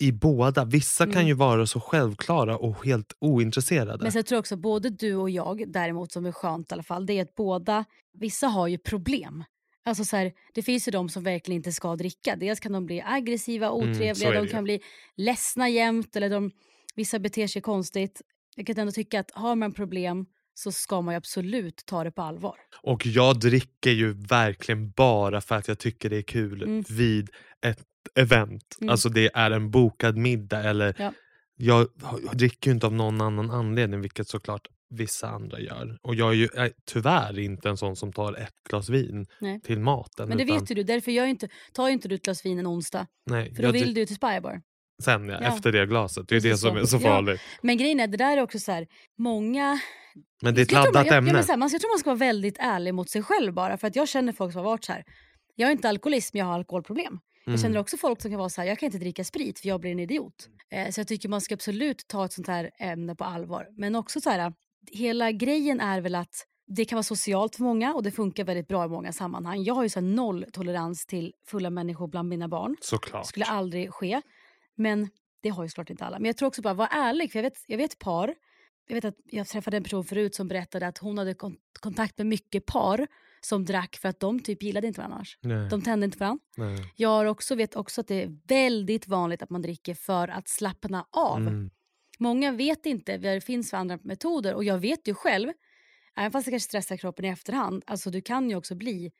i 0.00 0.12
båda. 0.12 0.64
Vissa 0.64 1.04
kan 1.04 1.12
Mm. 1.14 1.26
ju 1.26 1.34
vara 1.34 1.66
så 1.66 1.80
självklara 1.80 2.58
och 2.58 2.84
helt 2.86 3.12
ointresserade. 3.18 4.02
Men 4.02 4.12
sen 4.12 4.24
tror 4.24 4.36
jag 4.36 4.40
också 4.40 4.56
både 4.56 4.90
du 4.90 5.14
och 5.14 5.30
jag, 5.30 5.72
däremot 5.72 6.12
som 6.12 6.26
är 6.26 6.32
skönt 6.32 6.70
i 6.70 6.74
alla 6.74 6.82
fall, 6.82 7.06
det 7.06 7.12
är 7.12 7.22
att 7.22 7.34
båda, 7.34 7.84
vissa 8.12 8.46
har 8.46 8.66
ju 8.68 8.78
problem. 8.78 9.44
Alltså 9.86 10.04
så 10.04 10.16
här, 10.16 10.32
det 10.54 10.62
finns 10.62 10.88
ju 10.88 10.92
de 10.92 11.08
som 11.08 11.22
verkligen 11.24 11.56
inte 11.56 11.72
ska 11.72 11.96
dricka. 11.96 12.36
Dels 12.36 12.60
kan 12.60 12.72
de 12.72 12.86
bli 12.86 13.02
aggressiva, 13.06 13.66
Mm, 13.66 13.90
otrevliga, 13.90 14.28
är 14.28 14.34
de 14.34 14.48
kan 14.48 14.64
bli 14.64 14.80
ledsna 15.16 15.68
jämt 15.68 16.16
eller 16.16 16.30
de, 16.30 16.50
vissa 16.94 17.18
beter 17.18 17.46
sig 17.46 17.62
konstigt. 17.62 18.22
Jag 18.56 18.66
kan 18.66 18.78
ändå 18.78 18.92
tycka 18.92 19.20
att 19.20 19.30
har 19.30 19.54
man 19.56 19.72
problem 19.72 20.26
så 20.54 20.72
ska 20.72 21.00
man 21.00 21.14
ju 21.14 21.16
absolut 21.16 21.82
ta 21.86 22.04
det 22.04 22.10
på 22.10 22.22
allvar. 22.22 22.54
Och 22.82 23.06
jag 23.06 23.40
dricker 23.40 23.90
ju 23.90 24.12
verkligen 24.12 24.90
bara 24.90 25.40
för 25.40 25.54
att 25.54 25.68
jag 25.68 25.78
tycker 25.78 26.10
det 26.10 26.16
är 26.16 26.22
kul 26.22 26.62
Mm. 26.62 26.84
vid 26.88 27.30
ett 27.66 27.84
event. 28.14 28.76
Mm. 28.80 28.90
Alltså 28.90 29.08
det 29.08 29.30
är 29.34 29.50
en 29.50 29.70
bokad 29.70 30.16
middag 30.16 30.62
eller 30.62 30.94
Ja. 30.98 31.12
jag, 31.56 31.88
jag 32.26 32.36
dricker 32.36 32.70
ju 32.70 32.74
inte 32.74 32.86
av 32.86 32.92
någon 32.92 33.20
annan 33.20 33.50
anledning 33.50 34.00
vilket 34.00 34.28
såklart 34.28 34.68
vissa 34.90 35.28
andra 35.28 35.60
gör. 35.60 35.98
Och 36.02 36.14
jag 36.14 36.28
är 36.30 36.34
ju 36.34 36.48
är 36.56 36.72
tyvärr 36.84 37.38
inte 37.38 37.68
en 37.68 37.76
sån 37.76 37.96
som 37.96 38.12
tar 38.12 38.32
ett 38.34 38.54
glas 38.70 38.88
vin 38.88 39.26
Nej. 39.40 39.60
till 39.60 39.80
maten. 39.80 40.28
Men 40.28 40.38
det 40.38 40.44
utan, 40.44 40.60
vet 40.60 40.70
ju 40.70 40.74
du, 40.74 40.82
därför 40.82 41.12
gör 41.12 41.26
inte, 41.26 41.48
tar 41.72 41.86
ju 41.88 41.92
inte 41.92 42.08
du 42.08 42.14
ett 42.14 42.22
glas 42.22 42.44
vin 42.46 42.58
en 42.58 42.66
onsdag. 42.66 43.06
Nej, 43.30 43.54
För 43.54 43.62
då 43.62 43.68
jag 43.68 43.72
vill 43.72 43.94
du 43.94 44.06
till 44.06 44.16
Spybar. 44.16 44.60
sen 45.02 45.28
ja, 45.28 45.38
Ja. 45.42 45.48
efter 45.56 45.72
det 45.72 45.86
glaset. 45.86 46.28
Det 46.28 46.36
är 46.36 46.40
det 46.40 46.56
som 46.56 46.70
så. 46.70 46.76
är 46.78 46.84
så 46.84 46.96
Ja. 46.96 47.00
farligt. 47.00 47.40
Men 47.62 47.76
grejen 47.78 48.00
är, 48.00 48.06
det 48.06 48.16
där 48.16 48.36
är 48.36 48.42
också 48.42 48.58
så 48.58 48.72
här, 48.72 48.86
många 49.18 49.80
Men 50.42 50.54
det 50.54 50.60
är 50.60 50.62
ett 50.62 50.72
Jag 50.72 50.82
tror 50.82 50.92
man, 50.92 50.92
laddat 50.94 51.06
jag, 51.06 51.12
jag, 51.14 51.28
ämne. 51.28 51.44
här, 51.48 51.56
man, 51.56 51.68
jag 51.72 51.80
tror 51.80 51.92
man 51.94 51.98
ska 51.98 52.10
vara 52.10 52.18
väldigt 52.18 52.56
ärlig 52.58 52.94
mot 52.94 53.10
sig 53.10 53.22
själv 53.22 53.52
bara. 53.54 53.78
För 53.78 53.86
att 53.86 53.96
jag 53.96 54.08
känner 54.08 54.32
folk 54.32 54.52
som 54.52 54.58
har 54.58 54.64
varit 54.70 54.84
så 54.84 54.92
här. 54.92 55.04
Jag 55.54 55.68
är 55.68 55.72
inte 55.72 55.88
alkoholist 55.88 56.34
men 56.34 56.38
jag 56.40 56.46
har 56.46 56.54
alkoholproblem. 56.54 57.18
Jag 57.44 57.52
Mm. 57.52 57.62
känner 57.62 57.78
också 57.80 57.96
folk 57.96 58.22
som 58.22 58.30
kan 58.30 58.38
vara 58.38 58.48
så 58.48 58.60
här, 58.60 58.68
jag 58.68 58.78
kan 58.78 58.86
inte 58.86 58.98
dricka 58.98 59.24
sprit 59.24 59.58
för 59.60 59.68
jag 59.68 59.80
blir 59.80 59.90
en 59.90 59.98
idiot. 60.00 60.48
Eh, 60.70 60.90
så 60.90 61.00
jag 61.00 61.08
tycker 61.08 61.28
man 61.28 61.40
ska 61.40 61.54
absolut 61.54 62.04
ta 62.08 62.24
ett 62.24 62.32
sånt 62.32 62.46
här 62.46 62.70
ämne 62.80 63.14
på 63.16 63.24
allvar. 63.24 63.66
Men 63.78 63.94
också 63.96 64.20
så 64.20 64.30
här, 64.30 64.52
hela 64.92 65.32
grejen 65.32 65.80
är 65.80 66.00
väl 66.00 66.14
att 66.14 66.46
det 66.66 66.84
kan 66.84 66.96
vara 66.96 67.02
socialt 67.02 67.56
för 67.56 67.62
många 67.62 67.94
och 67.94 68.02
det 68.02 68.10
funkar 68.10 68.44
väldigt 68.44 68.68
bra 68.68 68.84
i 68.84 68.88
många 68.88 69.12
sammanhang. 69.12 69.62
Jag 69.62 69.74
har 69.74 69.82
ju 69.82 69.88
så 69.88 70.00
här 70.00 70.06
noll 70.06 70.44
tolerans 70.52 71.06
till 71.06 71.32
fulla 71.46 71.70
människor 71.70 72.08
bland 72.08 72.28
mina 72.28 72.48
barn. 72.48 72.76
Såklart. 72.80 73.22
Det 73.22 73.28
skulle 73.28 73.44
aldrig 73.44 73.90
ske. 73.92 74.22
Men 74.74 75.08
det 75.42 75.48
har 75.48 75.62
ju 75.62 75.68
såklart 75.68 75.90
inte 75.90 76.04
alla. 76.04 76.18
Men 76.18 76.26
jag 76.26 76.36
tror 76.36 76.46
också 76.46 76.62
bara 76.62 76.74
vara 76.74 76.88
ärlig. 76.88 77.32
För 77.32 77.38
jag 77.38 77.42
vet, 77.42 77.64
jag 77.66 77.78
vet 77.78 77.98
par. 77.98 78.34
Jag 78.88 78.94
vet 78.94 79.04
att 79.04 79.14
jag 79.24 79.46
träffade 79.46 79.76
en 79.76 79.82
person 79.82 80.04
förut 80.04 80.34
som 80.34 80.48
berättade 80.48 80.86
att 80.86 80.98
hon 80.98 81.18
hade 81.18 81.34
kon- 81.34 81.56
kontakt 81.80 82.18
med 82.18 82.26
mycket 82.26 82.66
par 82.66 83.06
som 83.40 83.64
drack 83.64 83.96
för 83.96 84.08
att 84.08 84.20
de 84.20 84.40
typ 84.40 84.62
gillade 84.62 84.86
inte 84.86 85.00
varandra 85.00 85.16
annars. 85.16 85.38
Nej, 85.42 85.68
De 85.68 85.82
tände 85.82 86.04
inte 86.04 86.18
varandra. 86.18 86.44
nej. 86.56 86.92
Jag 86.96 87.08
har 87.08 87.24
också, 87.24 87.54
vet 87.54 87.76
också 87.76 88.00
att 88.00 88.06
det 88.08 88.22
är 88.22 88.38
väldigt 88.46 89.08
vanligt 89.08 89.42
att 89.42 89.50
man 89.50 89.62
dricker 89.62 89.94
för 89.94 90.28
att 90.28 90.48
slappna 90.48 91.06
av. 91.10 91.38
Mm. 91.40 91.70
Många 92.18 92.52
vet 92.52 92.86
inte 92.86 93.12
vad 93.12 93.32
det 93.32 93.40
finns 93.40 93.70
för 93.70 93.76
andra 93.76 93.98
metoder 94.02 94.54
och 94.54 94.64
jag 94.64 94.78
vet 94.78 95.08
ju 95.08 95.14
själv, 95.14 95.48
även 96.16 96.30
fast 96.32 96.44
det 96.44 96.50
kanske 96.50 96.68
stressar 96.68 96.96
kroppen 96.96 97.24
i 97.24 97.28
efterhand, 97.28 97.82
alltså 97.86 98.10
du 98.10 98.20
kan 98.20 98.50
ju 98.50 98.56
också 98.56 98.74
bli, 98.74 99.12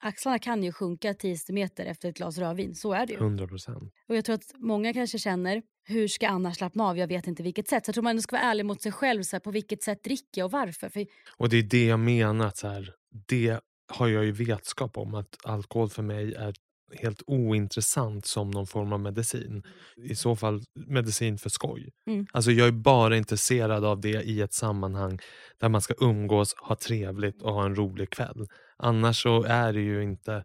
axlarna 0.00 0.38
kan 0.38 0.62
ju 0.62 0.72
sjunka 0.72 1.14
10 1.14 1.36
meter 1.48 1.86
efter 1.86 2.08
ett 2.08 2.16
glas 2.16 2.38
rödvin, 2.38 2.74
så 2.74 2.92
är 2.92 3.06
det 3.06 3.12
ju. 3.12 3.18
100 3.18 3.46
procent. 3.46 3.94
Och 4.08 4.16
jag 4.16 4.24
tror 4.24 4.34
att 4.34 4.52
många 4.58 4.92
kanske 4.92 5.18
känner, 5.18 5.62
hur 5.84 6.08
ska 6.08 6.26
jag 6.26 6.32
annars 6.32 6.56
slappna 6.56 6.84
av? 6.84 6.98
Jag 6.98 7.06
vet 7.06 7.26
inte 7.26 7.42
vilket 7.42 7.68
sätt. 7.68 7.84
Så 7.84 7.88
jag 7.88 7.94
tror 7.94 8.04
man 8.04 8.22
ska 8.22 8.36
vara 8.36 8.44
ärlig 8.44 8.66
mot 8.66 8.82
sig 8.82 8.92
själv, 8.92 9.22
så 9.22 9.36
här, 9.36 9.40
på 9.40 9.50
vilket 9.50 9.82
sätt 9.82 10.04
dricker 10.04 10.40
jag 10.40 10.44
och 10.44 10.52
varför? 10.52 10.88
För, 10.88 11.06
Och 11.36 11.48
det 11.48 11.56
är 11.56 11.62
det 11.62 11.86
jag 11.86 12.00
menar. 12.00 12.46
att 12.46 12.56
Så 12.56 12.68
här, 12.68 12.94
det 13.28 13.60
har 13.92 14.08
jag 14.08 14.24
ju 14.24 14.32
vetskap 14.32 14.98
om 14.98 15.14
att 15.14 15.36
alkohol 15.44 15.88
för 15.88 16.02
mig 16.02 16.34
är 16.34 16.54
helt 17.00 17.22
ointressant 17.26 18.26
som 18.26 18.50
någon 18.50 18.66
form 18.66 18.92
av 18.92 19.00
medicin. 19.00 19.62
I 20.04 20.14
så 20.14 20.36
fall 20.36 20.60
medicin 20.88 21.38
för 21.38 21.50
skoj. 21.50 21.88
Mm. 22.06 22.26
Alltså 22.32 22.50
jag 22.50 22.68
är 22.68 22.72
bara 22.72 23.16
intresserad 23.16 23.84
av 23.84 24.00
det 24.00 24.22
i 24.22 24.40
ett 24.40 24.52
sammanhang 24.54 25.18
där 25.60 25.68
man 25.68 25.80
ska 25.82 25.94
umgås, 26.00 26.54
ha 26.58 26.76
trevligt 26.76 27.42
och 27.42 27.54
ha 27.54 27.64
en 27.64 27.74
rolig 27.76 28.10
kväll. 28.10 28.46
Annars 28.78 29.22
så 29.22 29.42
är 29.42 29.72
det 29.72 29.80
ju 29.80 30.02
inte 30.02 30.44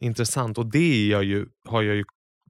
intressant 0.00 0.58
och 0.58 0.70
det 0.70 1.06
jag 1.06 1.24
ju, 1.24 1.46
har 1.68 1.82
jag 1.82 1.96
ju 1.96 2.04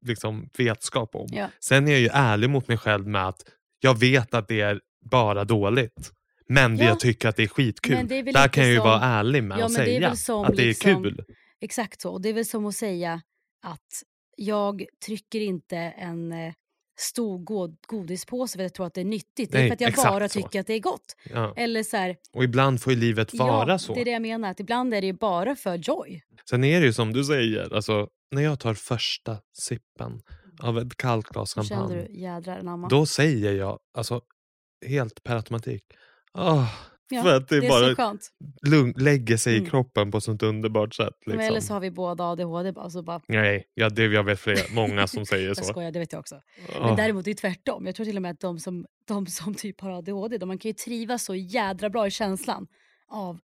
liksom 0.06 0.48
vetskap 0.58 1.14
om. 1.14 1.26
ja. 1.30 1.48
Sen 1.64 1.88
är 1.88 1.92
jag 1.92 2.00
ju 2.00 2.08
ärlig 2.12 2.50
mot 2.50 2.68
mig 2.68 2.76
själv 2.78 3.06
med 3.06 3.28
att 3.28 3.40
jag 3.80 3.98
vet 4.00 4.34
att 4.34 4.48
det 4.48 4.60
är 4.60 4.80
bara 5.10 5.44
dåligt. 5.44 6.12
Men 6.48 6.76
det 6.76 6.82
Ja. 6.84 6.88
jag 6.88 7.00
tycker 7.00 7.28
att 7.28 7.36
det 7.36 7.42
är 7.42 7.48
skitkul. 7.48 8.06
Det 8.08 8.18
är 8.18 8.22
Där 8.32 8.48
kan 8.48 8.62
jag 8.64 8.70
ju 8.72 8.78
som- 8.78 8.88
vara 8.88 9.00
ärlig 9.00 9.44
med 9.44 9.58
Ja, 9.58 9.64
och 9.64 9.70
det 9.70 9.76
säga 9.76 10.00
väl 10.08 10.16
som 10.16 10.44
att 10.44 10.56
det 10.56 10.62
är 10.62 10.66
liksom- 10.66 11.02
kul. 11.02 11.24
Exakt 11.60 12.00
så. 12.00 12.10
Och 12.12 12.22
det 12.22 12.28
är 12.28 12.32
väl 12.32 12.44
som 12.44 12.66
att 12.66 12.74
säga 12.74 13.22
att 13.62 14.02
jag 14.36 14.84
trycker 15.06 15.40
inte 15.40 15.76
en 15.76 16.32
eh, 16.32 16.52
stor 17.00 17.38
god, 17.38 17.76
godispåse 17.86 18.58
för 18.58 18.64
att 18.64 18.64
jag 18.64 18.74
tror 18.74 18.86
att 18.86 18.94
det 18.94 19.00
är 19.00 19.04
nyttigt. 19.04 19.52
det 19.52 19.58
är 19.58 19.60
Nej, 19.60 19.68
för 19.68 19.74
att 19.74 19.80
jag 19.80 20.04
bara 20.12 20.28
så. 20.28 20.40
tycker 20.42 20.60
att 20.60 20.66
det 20.66 20.74
är 20.74 20.80
gott. 20.80 21.16
Ja. 21.30 21.54
Eller 21.56 21.82
så 21.82 21.96
här, 21.96 22.16
Och 22.32 22.44
ibland 22.44 22.80
får 22.82 22.92
ju 22.92 22.98
livet 22.98 23.34
vara 23.34 23.72
ja, 23.72 23.78
så. 23.78 23.94
det 23.94 24.00
är 24.00 24.04
det 24.04 24.10
jag 24.10 24.22
menar. 24.22 24.50
Att 24.50 24.60
ibland 24.60 24.94
är 24.94 25.00
det 25.02 25.12
bara 25.12 25.56
för 25.56 25.76
joy. 25.76 26.22
Sen 26.50 26.64
är 26.64 26.80
det 26.80 26.86
ju 26.86 26.92
som 26.92 27.12
du 27.12 27.24
säger, 27.24 27.74
alltså, 27.74 28.08
när 28.30 28.42
jag 28.42 28.60
tar 28.60 28.74
första 28.74 29.38
sippen 29.58 30.22
av 30.62 30.78
ett 30.78 30.96
kallt 30.96 31.28
glas 31.28 31.54
champagne. 31.54 31.94
du 32.08 32.20
jädrar 32.20 32.58
anamma. 32.58 32.88
Då 32.88 33.06
säger 33.06 33.52
jag, 33.52 33.78
alltså, 33.94 34.20
helt 34.86 35.22
per 35.22 35.36
automatik, 35.36 35.82
"Åh", 36.34 36.68
Ja, 37.10 37.22
för 37.22 37.36
att 37.36 37.48
det, 37.48 37.60
det 37.60 37.66
är 37.66 37.94
bara 37.96 38.16
lugn, 38.66 38.92
lägger 38.96 39.36
sig 39.36 39.54
Mm. 39.56 39.66
i 39.66 39.70
kroppen 39.70 40.10
på 40.10 40.18
ett 40.18 40.24
sånt 40.24 40.42
underbart 40.42 40.94
sätt. 40.94 41.14
Men 41.26 41.40
eller 41.40 41.48
så 41.48 41.54
Liksom. 41.54 41.74
har 41.74 41.80
vi 41.80 41.90
båda 41.90 42.24
ADHD. 42.24 42.72
Bara, 42.72 42.90
så 42.90 43.02
bara, 43.02 43.20
Nej, 43.28 43.64
ja, 43.74 43.88
det, 43.88 44.02
jag 44.04 44.24
vet 44.24 44.40
fler, 44.40 44.74
många 44.74 45.06
som 45.06 45.26
säger 45.26 45.46
jag 45.48 45.56
så. 45.56 45.64
skojar, 45.64 45.90
det 45.90 45.98
vet 45.98 46.12
jag 46.12 46.18
också. 46.20 46.40
Men 46.80 46.90
Åh. 46.90 46.96
däremot 46.96 47.26
är 47.26 47.30
det 47.30 47.34
tvärtom. 47.34 47.86
Jag 47.86 47.94
tror 47.94 48.06
till 48.06 48.16
och 48.16 48.22
med 48.22 48.30
att 48.30 48.40
de 48.40 48.58
som, 48.58 48.86
de 49.08 49.26
som 49.26 49.54
typ 49.54 49.80
har 49.80 49.90
ADHD, 49.90 50.38
de, 50.38 50.46
man 50.46 50.58
kan 50.58 50.68
ju 50.68 50.72
trivas 50.74 51.24
så 51.24 51.34
jädra 51.34 51.90
bra 51.90 52.06
i 52.06 52.10
känslan 52.10 52.66
av 53.08 53.38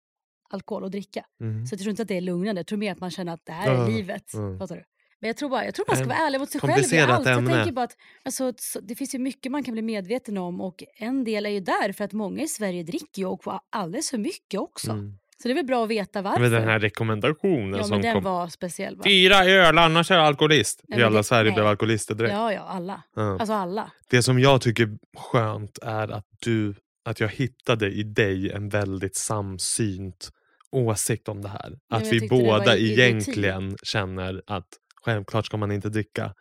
alkohol 0.49 0.83
och 0.83 0.91
dricka. 0.91 1.25
Mm. 1.41 1.65
Så 1.65 1.73
jag 1.73 1.79
tror 1.79 1.89
inte 1.89 2.01
att 2.01 2.07
det 2.07 2.17
är 2.17 2.21
lugnande. 2.21 2.59
Jag 2.59 2.67
tror 2.67 2.79
mer 2.79 2.91
att 2.91 2.99
man 2.99 3.11
känner 3.11 3.33
att 3.33 3.45
det 3.45 3.51
här 3.51 3.71
är 3.71 3.75
Ja, 3.77 3.87
livet. 3.87 4.23
ja. 4.33 4.57
Fattar 4.59 4.75
du? 4.75 4.83
Men 5.25 5.29
jag 5.29 5.37
tror, 5.37 5.49
bara, 5.49 5.65
jag 5.65 5.73
tror 5.73 5.85
man 5.87 5.97
ska 5.97 6.05
vara 6.05 6.17
ärlig 6.17 6.39
mot 6.39 6.49
sig 6.51 6.61
själv 6.61 6.93
i 6.93 6.99
allt. 6.99 7.25
Jag 7.25 7.45
tänker 7.47 7.71
bara 7.71 7.85
att, 7.85 7.97
alltså, 8.25 8.53
så, 8.57 8.79
det 8.79 8.95
finns 8.95 9.15
ju 9.15 9.19
mycket 9.19 9.51
man 9.51 9.63
kan 9.63 9.71
bli 9.71 9.81
medveten 9.81 10.37
om 10.37 10.61
och 10.61 10.83
en 10.97 11.23
del 11.23 11.45
är 11.45 11.49
ju 11.49 11.59
där 11.59 11.91
för 11.91 12.03
att 12.03 12.13
många 12.13 12.43
i 12.43 12.47
Sverige 12.47 12.83
dricker 12.83 13.21
ju 13.21 13.25
och 13.25 13.43
alldeles 13.69 14.09
för 14.09 14.17
mycket 14.17 14.59
också. 14.59 14.91
Mm. 14.91 15.17
Så 15.37 15.47
det 15.47 15.51
är 15.51 15.55
väl 15.55 15.65
bra 15.65 15.83
att 15.83 15.89
veta 15.89 16.21
varför. 16.21 16.39
Men 16.41 16.51
den 16.51 16.63
här 16.63 16.79
rekommendationen 16.79 17.79
ja, 17.79 17.83
som 17.83 18.01
den 18.01 18.13
kom. 18.13 18.23
var 18.23 18.47
speciell 18.47 18.95
va? 18.95 19.03
Fyra 19.03 19.45
öl, 19.45 19.77
annars 19.77 20.11
är 20.11 20.15
jag 20.15 20.25
alkoholist. 20.25 20.81
Nej, 20.87 20.99
Hela 20.99 21.17
det- 21.17 21.23
Sverige 21.23 21.49
nej. 21.49 21.53
blev 21.53 21.67
alkoholister 21.67 22.15
direkt. 22.15 22.33
Ja, 22.33 22.53
ja, 22.53 22.61
alla. 22.61 23.03
Ja. 23.15 23.39
Alltså 23.39 23.53
alla. 23.53 23.91
Det 24.09 24.23
som 24.23 24.39
jag 24.39 24.61
tycker 24.61 24.89
skönt 25.17 25.79
är 25.81 26.11
att 26.11 26.25
du 26.39 26.75
att 27.05 27.19
jag 27.19 27.29
hittade 27.29 27.91
i 27.91 28.03
dig 28.03 28.51
en 28.51 28.69
väldigt 28.69 29.15
samsynt 29.15 30.31
åsikt 30.71 31.29
om 31.29 31.41
det 31.41 31.49
här. 31.49 31.73
Att 31.89 32.05
jag 32.05 32.11
vi 32.11 32.27
båda 32.29 32.77
egentligen 32.77 33.77
känner 33.83 34.41
att 34.47 34.67
självklart 35.05 35.45
ska 35.45 35.57
man 35.57 35.71
inte 35.71 35.89
dricka, 35.89 36.33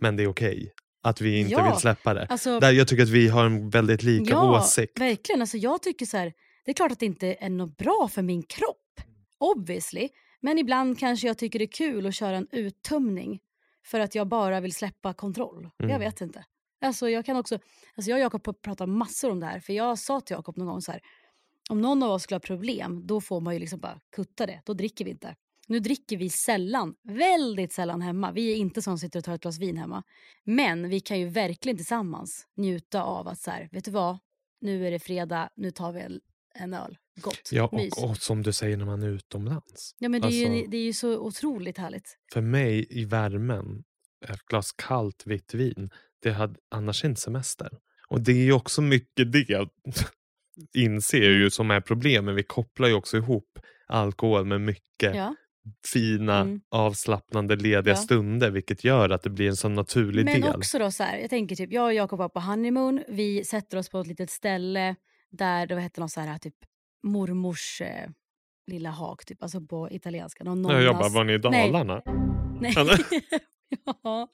men 0.00 0.16
det 0.16 0.22
är 0.22 0.26
okej. 0.26 0.72
Att 1.02 1.20
vi 1.20 1.38
inte 1.38 1.52
Ja, 1.52 1.70
vill 1.70 1.80
släppa 1.80 2.14
det. 2.14 2.26
Alltså, 2.26 2.60
Där 2.60 2.72
jag 2.72 2.88
tycker 2.88 3.02
att 3.02 3.08
vi 3.08 3.28
har 3.28 3.44
en 3.46 3.70
väldigt 3.70 4.02
lika 4.02 4.30
ja, 4.30 4.58
åsikt. 4.60 5.00
verkligen. 5.00 5.40
Alltså, 5.40 5.56
jag 5.56 5.82
tycker 5.82 6.06
så 6.06 6.16
här, 6.16 6.32
det 6.64 6.70
är 6.70 6.74
klart 6.74 6.92
att 6.92 6.98
det 7.00 7.06
inte 7.06 7.36
är 7.40 7.50
något 7.50 7.76
bra 7.76 8.08
för 8.12 8.22
min 8.22 8.42
kropp. 8.42 9.00
Obviously. 9.38 10.08
Men 10.40 10.58
ibland 10.58 10.98
kanske 10.98 11.26
jag 11.26 11.38
tycker 11.38 11.58
det 11.58 11.64
är 11.64 11.72
kul 11.72 12.06
att 12.06 12.14
köra 12.14 12.36
en 12.36 12.46
uttömning. 12.52 13.40
För 13.86 14.00
att 14.00 14.14
jag 14.14 14.28
bara 14.28 14.60
vill 14.60 14.72
släppa 14.74 15.14
kontroll. 15.14 15.70
Jag 15.76 15.88
Mm. 15.90 16.00
vet 16.00 16.20
inte. 16.20 16.44
Alltså, 16.80 17.08
jag, 17.08 17.26
kan 17.26 17.36
också, 17.36 17.58
alltså, 17.96 18.10
jag 18.10 18.16
och 18.16 18.22
Jakob 18.22 18.46
pr- 18.46 18.62
pratar 18.62 18.86
massor 18.86 19.30
om 19.30 19.40
det 19.40 19.46
här. 19.46 19.60
För 19.60 19.72
jag 19.72 19.98
sa 19.98 20.20
till 20.20 20.34
Jakob 20.34 20.56
någon 20.56 20.66
gång 20.66 20.80
så 20.80 20.92
här. 20.92 21.00
Om 21.70 21.80
någon 21.80 22.02
av 22.02 22.10
oss 22.10 22.22
skulle 22.22 22.36
ha 22.36 22.40
problem, 22.40 23.06
då 23.06 23.20
får 23.20 23.40
man 23.40 23.54
ju 23.54 23.60
liksom 23.60 23.80
bara 23.80 23.98
kutta 24.16 24.46
det. 24.46 24.60
Då 24.64 24.74
dricker 24.74 25.04
vi 25.04 25.10
inte. 25.10 25.34
Nu 25.72 25.80
dricker 25.80 26.16
vi 26.16 26.30
sällan, 26.30 26.94
väldigt 27.02 27.72
sällan 27.72 28.02
hemma. 28.02 28.32
Vi 28.32 28.52
är 28.52 28.56
inte 28.56 28.82
som 28.82 28.98
sitter 28.98 29.18
och 29.18 29.24
tar 29.24 29.34
ett 29.34 29.40
glas 29.40 29.58
vin 29.58 29.76
hemma. 29.76 30.02
Men 30.44 30.88
vi 30.88 31.00
kan 31.00 31.18
ju 31.18 31.28
verkligen 31.28 31.76
tillsammans 31.76 32.46
njuta 32.56 33.02
av 33.02 33.28
att 33.28 33.38
så 33.38 33.50
här, 33.50 33.68
vet 33.72 33.84
du 33.84 33.90
vad? 33.90 34.18
Nu 34.60 34.86
är 34.86 34.90
det 34.90 34.98
fredag, 34.98 35.50
nu 35.56 35.70
tar 35.70 35.92
vi 35.92 36.00
en, 36.54 36.74
öl. 36.74 36.98
Gott, 37.20 37.48
Ja, 37.52 37.64
och, 37.64 38.10
och 38.10 38.16
som 38.16 38.42
du 38.42 38.52
säger 38.52 38.76
när 38.76 38.84
man 38.84 39.02
är 39.02 39.08
utomlands. 39.08 39.94
Ja, 39.98 40.08
men 40.08 40.20
det, 40.20 40.28
är 40.28 40.30
ju, 40.30 40.46
alltså- 40.46 40.70
det 40.70 40.76
är 40.76 40.84
ju 40.84 40.92
så 40.92 41.18
otroligt 41.18 41.78
härligt. 41.78 42.18
För 42.32 42.40
mig 42.40 42.86
i 42.90 43.04
värmen, 43.04 43.84
ett 44.28 44.42
glas 44.42 44.72
kallt 44.72 45.22
vitt 45.26 45.54
vin, 45.54 45.90
det 46.22 46.32
hade 46.32 46.54
annars 46.70 47.04
inte 47.04 47.20
semester. 47.20 47.70
Och 48.08 48.20
det 48.20 48.32
är 48.32 48.44
ju 48.44 48.52
också 48.52 48.82
mycket 48.82 49.32
det, 49.32 49.68
inser 50.74 51.30
ju, 51.30 51.50
som 51.50 51.70
är 51.70 51.80
problemet. 51.80 52.34
Vi 52.34 52.42
kopplar 52.42 52.88
ju 52.88 52.94
också 52.94 53.16
ihop 53.16 53.58
alkohol 53.86 54.44
med 54.44 54.60
mycket 54.60 55.14
Ja. 55.14 55.34
Fina, 55.92 56.36
Mm. 56.40 56.60
avslappnande, 56.70 57.56
lediga 57.56 57.92
Ja. 57.92 57.96
stunder 57.96 58.50
vilket 58.50 58.84
gör 58.84 59.10
att 59.10 59.22
det 59.22 59.30
blir 59.30 59.48
en 59.48 59.56
sån 59.56 59.74
naturlig 59.74 60.24
Men 60.24 60.40
del. 60.40 60.56
också 60.56 60.78
då 60.78 60.90
så 60.90 61.02
här, 61.02 61.18
jag 61.18 61.30
tänker 61.30 61.56
typ, 61.56 61.72
jag 61.72 61.84
och 61.84 61.94
Jakob 61.94 62.18
var 62.18 62.28
på 62.28 62.40
honeymoon, 62.40 63.02
vi 63.08 63.44
sätter 63.44 63.78
oss 63.78 63.88
på 63.88 64.00
ett 64.00 64.06
litet 64.06 64.30
ställe 64.30 64.96
där 65.30 65.66
det 65.66 65.80
hette 65.80 66.00
något 66.00 66.10
så 66.10 66.20
här 66.20 66.38
typ 66.38 66.54
mormors 67.02 67.80
eh, 67.80 68.08
lilla 68.66 68.90
hak, 68.90 69.24
typ, 69.24 69.42
alltså 69.42 69.60
på 69.60 69.90
italienska. 69.90 70.44
Någon 70.44 70.64
Ja, 70.64 70.80
jag 70.80 70.94
bara, 70.94 71.02
nonnas- 71.08 71.14
var 71.14 71.24
ni 71.24 71.32
i 71.32 71.38
Nej. 71.38 71.70
Dalarna? 71.72 72.02
Nej. 72.60 72.74
Eller? 72.78 72.98
ja. 74.02 74.28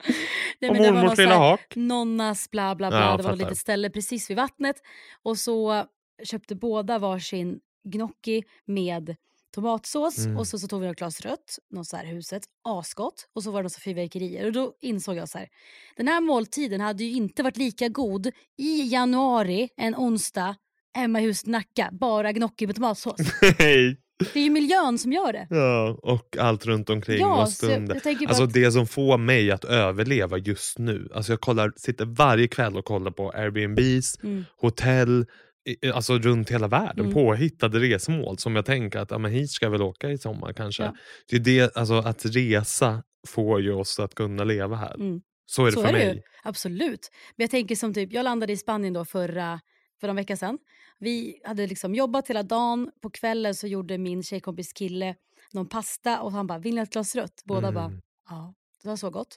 Nej, 0.60 0.70
Och 0.70 0.76
men 0.76 0.82
det 0.82 0.90
någon 0.90 0.94
mormors 1.00 1.16
så 1.16 1.22
lilla 1.22 1.38
här- 1.38 1.50
hak? 1.50 1.76
nonnas 1.76 2.50
bla 2.50 2.74
bla 2.74 2.88
bla. 2.90 3.00
Ja, 3.00 3.16
det 3.16 3.22
var 3.22 3.32
ett 3.32 3.38
litet 3.38 3.58
ställe 3.58 3.90
precis 3.90 4.30
vid 4.30 4.36
vattnet. 4.36 4.76
Och 5.22 5.38
så 5.38 5.84
köpte 6.24 6.54
båda 6.54 6.98
varsin 6.98 7.60
gnocchi 7.88 8.42
med 8.64 9.16
tomatsås 9.54 10.18
Mm. 10.18 10.36
och 10.36 10.46
så, 10.46 10.58
så 10.58 10.68
tog 10.68 10.80
vi 10.80 10.88
ett 10.88 10.96
glas 10.98 11.20
rött, 11.20 11.58
något 11.70 11.86
så 11.86 11.96
här 11.96 12.06
huset, 12.06 12.42
asgott. 12.64 13.28
Och 13.34 13.42
så 13.42 13.50
var 13.50 13.58
det 13.58 13.62
några 13.62 13.80
fyrverkerier. 13.84 14.46
Och 14.46 14.52
då 14.52 14.72
insåg 14.80 15.16
jag 15.16 15.28
så 15.28 15.38
här, 15.38 15.48
den 15.96 16.08
här 16.08 16.20
måltiden 16.20 16.80
hade 16.80 17.04
ju 17.04 17.12
inte 17.12 17.42
varit 17.42 17.56
lika 17.56 17.88
god 17.88 18.26
i 18.58 18.82
januari, 18.92 19.68
en 19.76 19.94
onsdag, 19.94 20.56
hemma 20.94 21.20
i 21.20 21.24
huset 21.24 21.46
Nacka, 21.46 21.88
bara 21.92 22.32
gnocchi 22.32 22.66
med 22.66 22.76
tomatsås. 22.76 23.16
Nej! 23.58 23.96
Det 24.18 24.36
är 24.40 24.44
ju 24.44 24.50
miljön 24.50 24.98
som 24.98 25.12
gör 25.12 25.32
det. 25.32 25.46
Ja, 25.50 25.98
och 26.02 26.36
allt 26.40 26.66
runt 26.66 26.90
omkring 26.90 27.18
Ja, 27.20 27.26
och 27.26 27.68
bara 27.68 28.28
Alltså 28.28 28.42
att, 28.42 28.52
det 28.52 28.72
som 28.72 28.86
får 28.86 29.18
mig 29.18 29.50
att 29.50 29.64
överleva 29.64 30.38
just 30.38 30.78
nu. 30.78 31.08
Alltså 31.14 31.32
jag 31.32 31.40
kollar, 31.40 31.72
sitter 31.76 32.04
varje 32.04 32.48
kväll 32.48 32.76
och 32.76 32.84
kollar 32.84 33.10
på 33.10 33.30
Airbnbs, 33.30 34.18
mm, 34.22 34.44
hotell, 34.56 35.26
alltså 35.94 36.18
runt 36.18 36.50
hela 36.50 36.68
världen. 36.68 37.00
Mm. 37.04 37.14
Påhittade 37.14 37.78
resmål 37.80 38.38
som 38.38 38.56
jag 38.56 38.64
tänker 38.66 38.98
att 38.98 39.10
ja, 39.10 39.18
men 39.18 39.30
hit 39.32 39.50
ska 39.50 39.66
jag 39.66 39.70
väl 39.70 39.82
åka 39.82 40.10
i 40.10 40.18
sommar 40.18 40.52
kanske. 40.52 40.82
Ja. 40.82 40.94
Det 41.30 41.36
är 41.36 41.40
det, 41.40 41.76
alltså 41.76 41.94
att 41.94 42.26
resa 42.26 43.02
får 43.28 43.60
ju 43.62 43.72
oss 43.72 43.98
att 44.00 44.14
kunna 44.14 44.44
leva 44.44 44.76
här. 44.76 44.94
mm. 44.94 45.20
Så 45.46 45.62
är 45.62 45.66
det 45.66 45.72
Så 45.72 45.80
för 45.82 45.88
är 45.88 45.92
det 45.92 45.98
mig. 46.06 46.14
ju. 46.16 46.22
Absolut. 46.42 47.10
Men 47.36 47.44
jag 47.44 47.50
tänker 47.50 47.76
som 47.76 47.94
typ, 47.94 48.12
jag 48.12 48.24
landade 48.24 48.52
i 48.52 48.56
Spanien 48.56 48.92
då 48.94 49.04
förra, 49.04 49.60
för 50.00 50.08
en 50.08 50.16
vecka 50.16 50.36
sedan. 50.36 50.58
Vi 50.98 51.40
hade 51.44 51.66
liksom 51.66 51.94
jobbat 51.94 52.28
hela 52.30 52.42
dagen. 52.42 52.90
På 53.02 53.10
kvällen 53.10 53.54
så 53.54 53.66
gjorde 53.66 53.98
min 53.98 54.22
tjejkompis 54.22 54.72
kille 54.72 55.14
någon 55.52 55.68
pasta 55.68 56.20
och 56.20 56.32
han 56.32 56.46
bara, 56.46 56.58
vill 56.58 56.74
ni 56.74 56.80
ett 56.80 56.92
glas 56.92 57.14
rött? 57.14 57.42
Båda 57.44 57.72
bara, 57.72 57.84
Mm. 57.84 58.00
ja, 58.28 58.54
det 58.82 58.88
var 58.88 58.96
så 58.96 59.10
gott. 59.10 59.36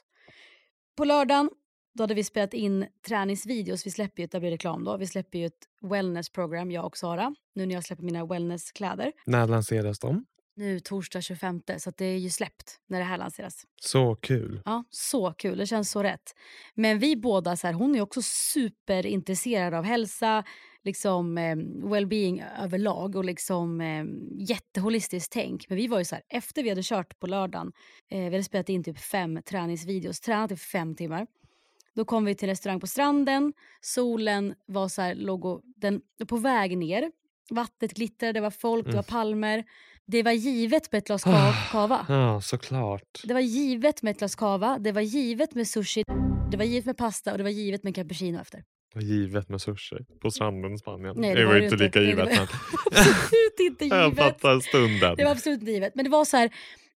På 0.96 1.04
lördagen 1.04 1.50
då 1.94 2.02
hade 2.02 2.14
vi 2.14 2.24
spelat 2.24 2.54
in 2.54 2.86
träningsvideos. 3.08 3.86
Vi 3.86 3.90
släpper 3.90 4.22
ju, 4.22 4.26
där 4.26 4.40
blir 4.40 4.50
reklam 4.50 4.84
då. 4.84 4.96
Vi 4.96 5.06
släpper 5.06 5.38
ju 5.38 5.46
ett 5.46 5.68
wellness-program, 5.82 6.70
jag 6.70 6.84
och 6.84 6.96
Sara. 6.96 7.34
Nu 7.54 7.66
när 7.66 7.74
jag 7.74 7.84
släpper 7.84 8.02
mina 8.02 8.26
wellness-kläder. 8.26 9.12
När 9.26 9.46
lanseras 9.46 9.98
de? 9.98 10.24
Nu 10.56 10.80
torsdag 10.80 11.20
25, 11.20 11.60
så 11.78 11.92
det 11.96 12.04
är 12.04 12.16
ju 12.16 12.30
släppt 12.30 12.76
när 12.88 12.98
det 12.98 13.04
här 13.04 13.18
lanseras. 13.18 13.62
Så 13.82 14.14
kul. 14.14 14.62
Ja, 14.64 14.84
så 14.90 15.32
kul. 15.32 15.58
Det 15.58 15.66
känns 15.66 15.90
så 15.90 16.02
rätt. 16.02 16.34
Men 16.74 16.98
vi 16.98 17.16
båda, 17.16 17.56
så 17.56 17.66
här, 17.66 17.74
hon 17.74 17.94
är 17.94 18.00
också 18.00 18.20
superintresserad 18.22 19.74
av 19.74 19.84
hälsa, 19.84 20.44
liksom 20.84 21.38
eh, 21.38 21.56
well-being 21.84 22.44
överlag 22.62 23.16
och 23.16 23.24
liksom 23.24 23.80
eh, 23.80 24.04
jätteholistiskt 24.48 25.32
tänk. 25.32 25.68
Men 25.68 25.76
vi 25.76 25.86
var 25.86 25.98
ju 25.98 26.04
så 26.04 26.14
här, 26.14 26.24
efter 26.28 26.62
vi 26.62 26.68
hade 26.68 26.82
kört 26.82 27.18
på 27.20 27.26
lördagen, 27.26 27.72
eh, 28.10 28.18
vi 28.18 28.24
hade 28.24 28.44
spelat 28.44 28.68
in 28.68 28.84
typ 28.84 28.98
fem 28.98 29.42
träningsvideos, 29.44 30.20
tränat 30.20 30.52
i 30.52 30.56
fem 30.56 30.94
timmar. 30.94 31.26
Då 31.96 32.04
kom 32.04 32.24
vi 32.24 32.34
till 32.34 32.48
restaurang 32.48 32.80
på 32.80 32.86
stranden, 32.86 33.52
solen 33.80 34.54
var 34.66 34.88
så 34.88 35.02
här, 35.02 35.14
låg 35.14 35.44
och, 35.44 35.60
den 35.76 36.00
var 36.18 36.26
på 36.26 36.36
väg 36.36 36.78
ner. 36.78 37.10
Vattnet 37.50 37.94
glittrade, 37.94 38.32
det 38.32 38.40
var 38.40 38.50
folk, 38.50 38.84
det 38.84 38.90
Mm. 38.90 38.96
var 38.96 39.02
palmer. 39.02 39.64
Det 40.06 40.22
var 40.22 40.32
givet 40.32 40.92
med 40.92 40.98
ett 40.98 41.06
glas 41.06 41.26
Ah. 41.26 41.30
ka- 41.30 41.70
kava. 41.72 42.06
Ja, 42.08 42.40
såklart. 42.40 43.20
Det 43.24 43.34
var 43.34 43.40
givet 43.40 44.02
med 44.02 44.10
ett 44.10 44.18
glas 44.18 44.34
kava, 44.34 44.78
det 44.78 44.92
var 44.92 45.00
givet 45.00 45.54
med 45.54 45.68
sushi, 45.68 46.04
det 46.50 46.56
var 46.56 46.64
givet 46.64 46.86
med 46.86 46.96
pasta 46.96 47.32
och 47.32 47.38
det 47.38 47.44
var 47.44 47.50
givet 47.50 47.82
med 47.84 47.94
cappuccino 47.94 48.40
efter. 48.40 48.64
Vad 48.94 49.04
givet 49.04 49.48
med 49.48 49.60
sushi 49.60 49.96
på 50.22 50.30
stranden 50.30 50.74
i 50.74 50.78
Spanien. 50.78 51.14
Nej, 51.18 51.34
det, 51.34 51.46
var 51.46 51.54
ju 51.56 51.64
inte 51.64 51.76
lika 51.76 51.98
Nej, 51.98 52.08
givet. 52.08 52.24
Det 52.28 52.30
men... 52.36 52.46
var 52.46 52.48
absolut 52.86 53.60
inte 53.60 53.84
jag 53.84 54.04
givet. 54.04 54.18
fattar 54.24 54.60
stunden. 54.60 55.16
Det 55.16 55.24
var 55.24 55.30
absolut 55.30 55.60
inte 55.60 55.72
givet. 55.72 55.94
Men 55.94 56.04
det 56.04 56.10
var 56.10 56.24
så 56.24 56.36
här, 56.36 56.50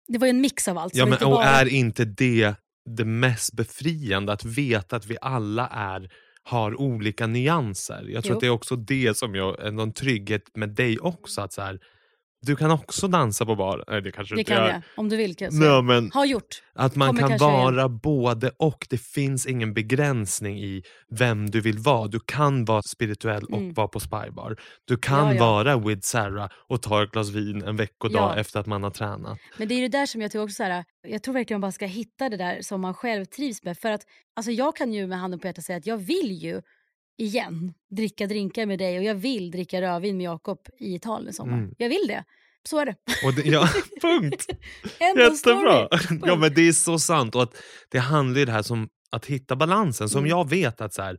det 0.09 0.19
var 0.19 0.27
ju 0.27 0.31
en 0.31 0.41
mix 0.41 0.69
av 0.69 0.79
allt. 0.79 0.95
Ja, 0.95 1.05
det 1.05 1.11
var 1.11 1.19
men, 1.19 1.27
och 1.29 1.33
bara- 1.35 1.45
är 1.45 1.69
inte 1.69 2.05
det 2.05 2.55
det 2.87 3.05
mest 3.05 3.53
befriande? 3.53 4.32
Att 4.32 4.45
veta 4.45 4.97
att 4.97 5.07
vi 5.07 5.16
alla 5.20 5.68
är 5.68 6.11
har 6.43 6.80
olika 6.80 7.26
nyanser. 7.26 8.07
Jag 8.09 8.24
tror 8.24 8.32
Jo. 8.32 8.37
att 8.37 8.41
det 8.41 8.47
är 8.47 8.51
också 8.51 8.76
det 8.76 9.16
som 9.16 9.34
jag, 9.34 9.61
är 9.61 9.70
någon 9.70 9.93
trygghet 9.93 10.57
med 10.57 10.68
dig 10.68 10.99
också. 10.99 11.41
Att 11.41 11.53
så 11.53 11.62
här, 11.62 11.80
du 12.43 12.57
kan 12.57 12.70
också 12.70 13.09
dansa 13.09 13.47
på 13.47 13.57
bar. 13.57 13.84
Nej, 13.89 14.03
det 14.03 14.12
kanske 14.12 14.32
du 14.34 14.37
Det 14.37 14.41
inte 14.41 14.53
kan 14.53 14.64
gör. 14.64 14.72
jag, 14.72 14.82
om 14.97 15.09
du 15.09 15.16
vill. 15.16 15.37
Kan 15.37 15.45
jag 15.45 15.55
säga. 15.55 15.82
men 15.82 16.11
Har 16.14 16.24
gjort. 16.24 16.62
att 16.74 16.97
man 16.97 17.16
Kommer 17.16 17.28
kan 17.28 17.39
vara 17.39 17.89
både 17.89 18.51
och. 18.59 18.87
Det 18.91 18.99
finns 19.01 19.47
ingen 19.47 19.74
begränsning 19.74 20.59
i 20.59 20.82
vem 21.11 21.51
du 21.51 21.61
vill 21.61 21.78
vara. 21.78 22.09
Du 22.09 22.20
kan 22.20 22.64
vara 22.64 22.82
spirituell 22.82 23.45
och 23.45 23.59
Mm. 23.59 23.74
vara 23.74 23.89
på 23.89 24.01
spybar. 24.01 24.57
Du 24.84 24.97
kan 24.97 25.26
Ja, 25.28 25.34
ja. 25.34 25.41
vara 25.41 25.76
with 25.78 26.01
Sarah 26.03 26.51
och 26.68 26.82
ta 26.82 27.03
ett 27.03 27.11
glas 27.11 27.30
vin 27.30 27.62
en 27.62 27.76
veckodag 27.76 28.32
Ja. 28.37 28.41
efter 28.41 28.61
att 28.61 28.66
man 28.66 28.82
har 28.82 28.91
tränat. 28.91 29.39
Men 29.59 29.68
det 29.68 29.74
är 29.74 29.82
det 29.82 29.89
där 29.99 30.07
som 30.07 30.20
jag 30.22 30.30
tror 30.30 30.43
också 30.43 30.55
så 30.55 30.62
här, 30.62 30.84
jag 31.09 31.22
tror 31.22 31.34
verkligen 31.34 31.61
man 31.61 31.68
bara 31.68 31.72
ska 31.72 31.87
hitta 31.87 32.28
det 32.28 32.37
där 32.37 32.59
som 32.62 32.80
man 32.80 32.95
själv 32.95 33.24
trivs 33.24 33.62
med. 33.62 33.78
För 33.78 33.91
att 33.93 34.03
alltså 34.37 34.51
jag 34.53 34.76
kan 34.76 34.93
ju 34.93 35.07
med 35.07 35.18
handen 35.18 35.41
på 35.41 35.47
hjärtat 35.47 35.64
säga 35.64 35.76
att 35.78 35.87
jag 35.87 35.97
vill 35.99 36.32
ju 36.32 36.62
igen 37.19 37.75
dricka 37.91 38.27
drinkar 38.27 38.67
med 38.67 38.79
dig 38.79 38.99
och 38.99 39.05
jag 39.05 39.14
vill 39.14 39.51
dricka 39.51 39.81
rödvin 39.83 40.17
med 40.17 40.25
Jakob 40.25 40.59
i 40.79 40.95
Italien 40.95 41.31
i 41.31 41.33
sommar. 41.33 41.59
Mm. 41.59 41.75
Jag 41.79 41.89
vill 41.89 42.05
det. 42.09 42.25
Så 42.69 42.79
är 42.79 42.87
det. 42.87 42.95
Och 43.25 43.35
det 43.35 43.43
ja, 43.47 43.69
punkt! 44.03 44.47
Jättebra! 45.01 45.89
Ja 46.25 46.37
men 46.37 46.55
det 46.55 46.69
är 46.69 46.73
så 46.73 46.99
sant. 46.99 47.35
Och 47.35 47.43
att 47.43 47.57
det 47.91 47.99
handlar 47.99 48.39
ju 48.39 48.45
det 48.45 48.53
här 48.53 48.62
som 48.62 48.89
att 49.11 49.27
hitta 49.27 49.57
balansen. 49.57 50.09
Som 50.09 50.19
Mm. 50.19 50.31
jag 50.31 50.51
vet 50.51 50.81
att 50.81 50.95
så 50.95 51.03
här, 51.03 51.19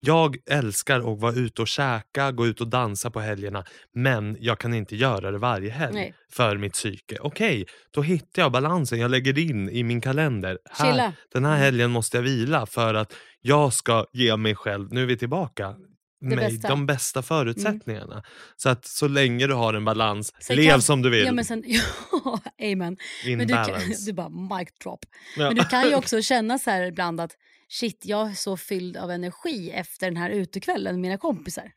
jag 0.00 0.36
älskar 0.50 1.12
att 1.12 1.20
vara 1.20 1.32
ute 1.32 1.62
och 1.62 1.68
käka, 1.68 2.32
gå 2.32 2.46
ut 2.46 2.60
och 2.60 2.68
dansa 2.68 3.10
på 3.10 3.20
helgerna. 3.20 3.64
Men 3.94 4.36
jag 4.40 4.58
kan 4.58 4.74
inte 4.74 4.96
göra 4.96 5.30
det 5.30 5.38
varje 5.38 5.70
helg 5.70 5.94
Nej. 5.94 6.14
för 6.32 6.56
mitt 6.56 6.72
psyke. 6.72 7.16
Okej, 7.20 7.66
då 7.90 8.02
hittar 8.02 8.42
jag 8.42 8.52
balansen. 8.52 8.98
Jag 8.98 9.10
lägger 9.10 9.38
in 9.38 9.70
i 9.70 9.82
min 9.82 10.00
kalender. 10.00 10.58
Här, 10.70 11.12
den 11.32 11.44
här 11.44 11.56
helgen 11.56 11.90
måste 11.90 12.16
jag 12.16 12.22
vila 12.22 12.66
för 12.66 12.94
att 12.94 13.12
jag 13.40 13.72
ska 13.72 14.06
ge 14.12 14.36
mig 14.36 14.54
själv, 14.54 14.92
nu 14.92 15.02
är 15.02 15.06
vi 15.06 15.16
tillbaka, 15.16 15.74
mig 16.22 16.36
bästa. 16.36 16.68
de 16.68 16.86
bästa 16.86 17.22
förutsättningarna. 17.22 18.22
Så 18.56 18.68
att 18.68 18.84
så 18.84 19.08
länge 19.08 19.46
du 19.46 19.54
har 19.54 19.74
en 19.74 19.84
balans, 19.84 20.32
Sen 20.40 20.56
lev 20.56 20.70
kan- 20.70 20.82
som 20.82 21.02
du 21.02 21.10
vill. 21.10 21.26
Ja, 21.26 21.32
men 21.32 21.44
sen, 21.44 21.64
ja, 22.24 22.40
amen. 22.72 22.96
in 23.26 23.38
Men 23.38 23.46
du, 23.48 23.54
kan, 23.54 23.66
balance. 23.66 24.06
du 24.06 24.12
bara 24.12 24.28
mic 24.28 24.68
drop. 24.84 25.00
Ja. 25.36 25.42
Men 25.48 25.54
du 25.56 25.64
kan 25.64 25.88
ju 25.88 25.94
också 26.00 26.22
känna 26.22 26.58
så 26.58 26.70
här 26.70 26.82
ibland 26.82 27.20
att 27.20 27.30
shit, 27.70 28.04
jag 28.04 28.30
är 28.30 28.34
så 28.34 28.56
fylld 28.56 28.96
av 28.96 29.10
energi 29.10 29.70
efter 29.70 30.06
den 30.06 30.16
här 30.16 30.30
utekvällen 30.30 30.94
med 30.94 31.00
mina 31.00 31.18
kompisar. 31.18 31.72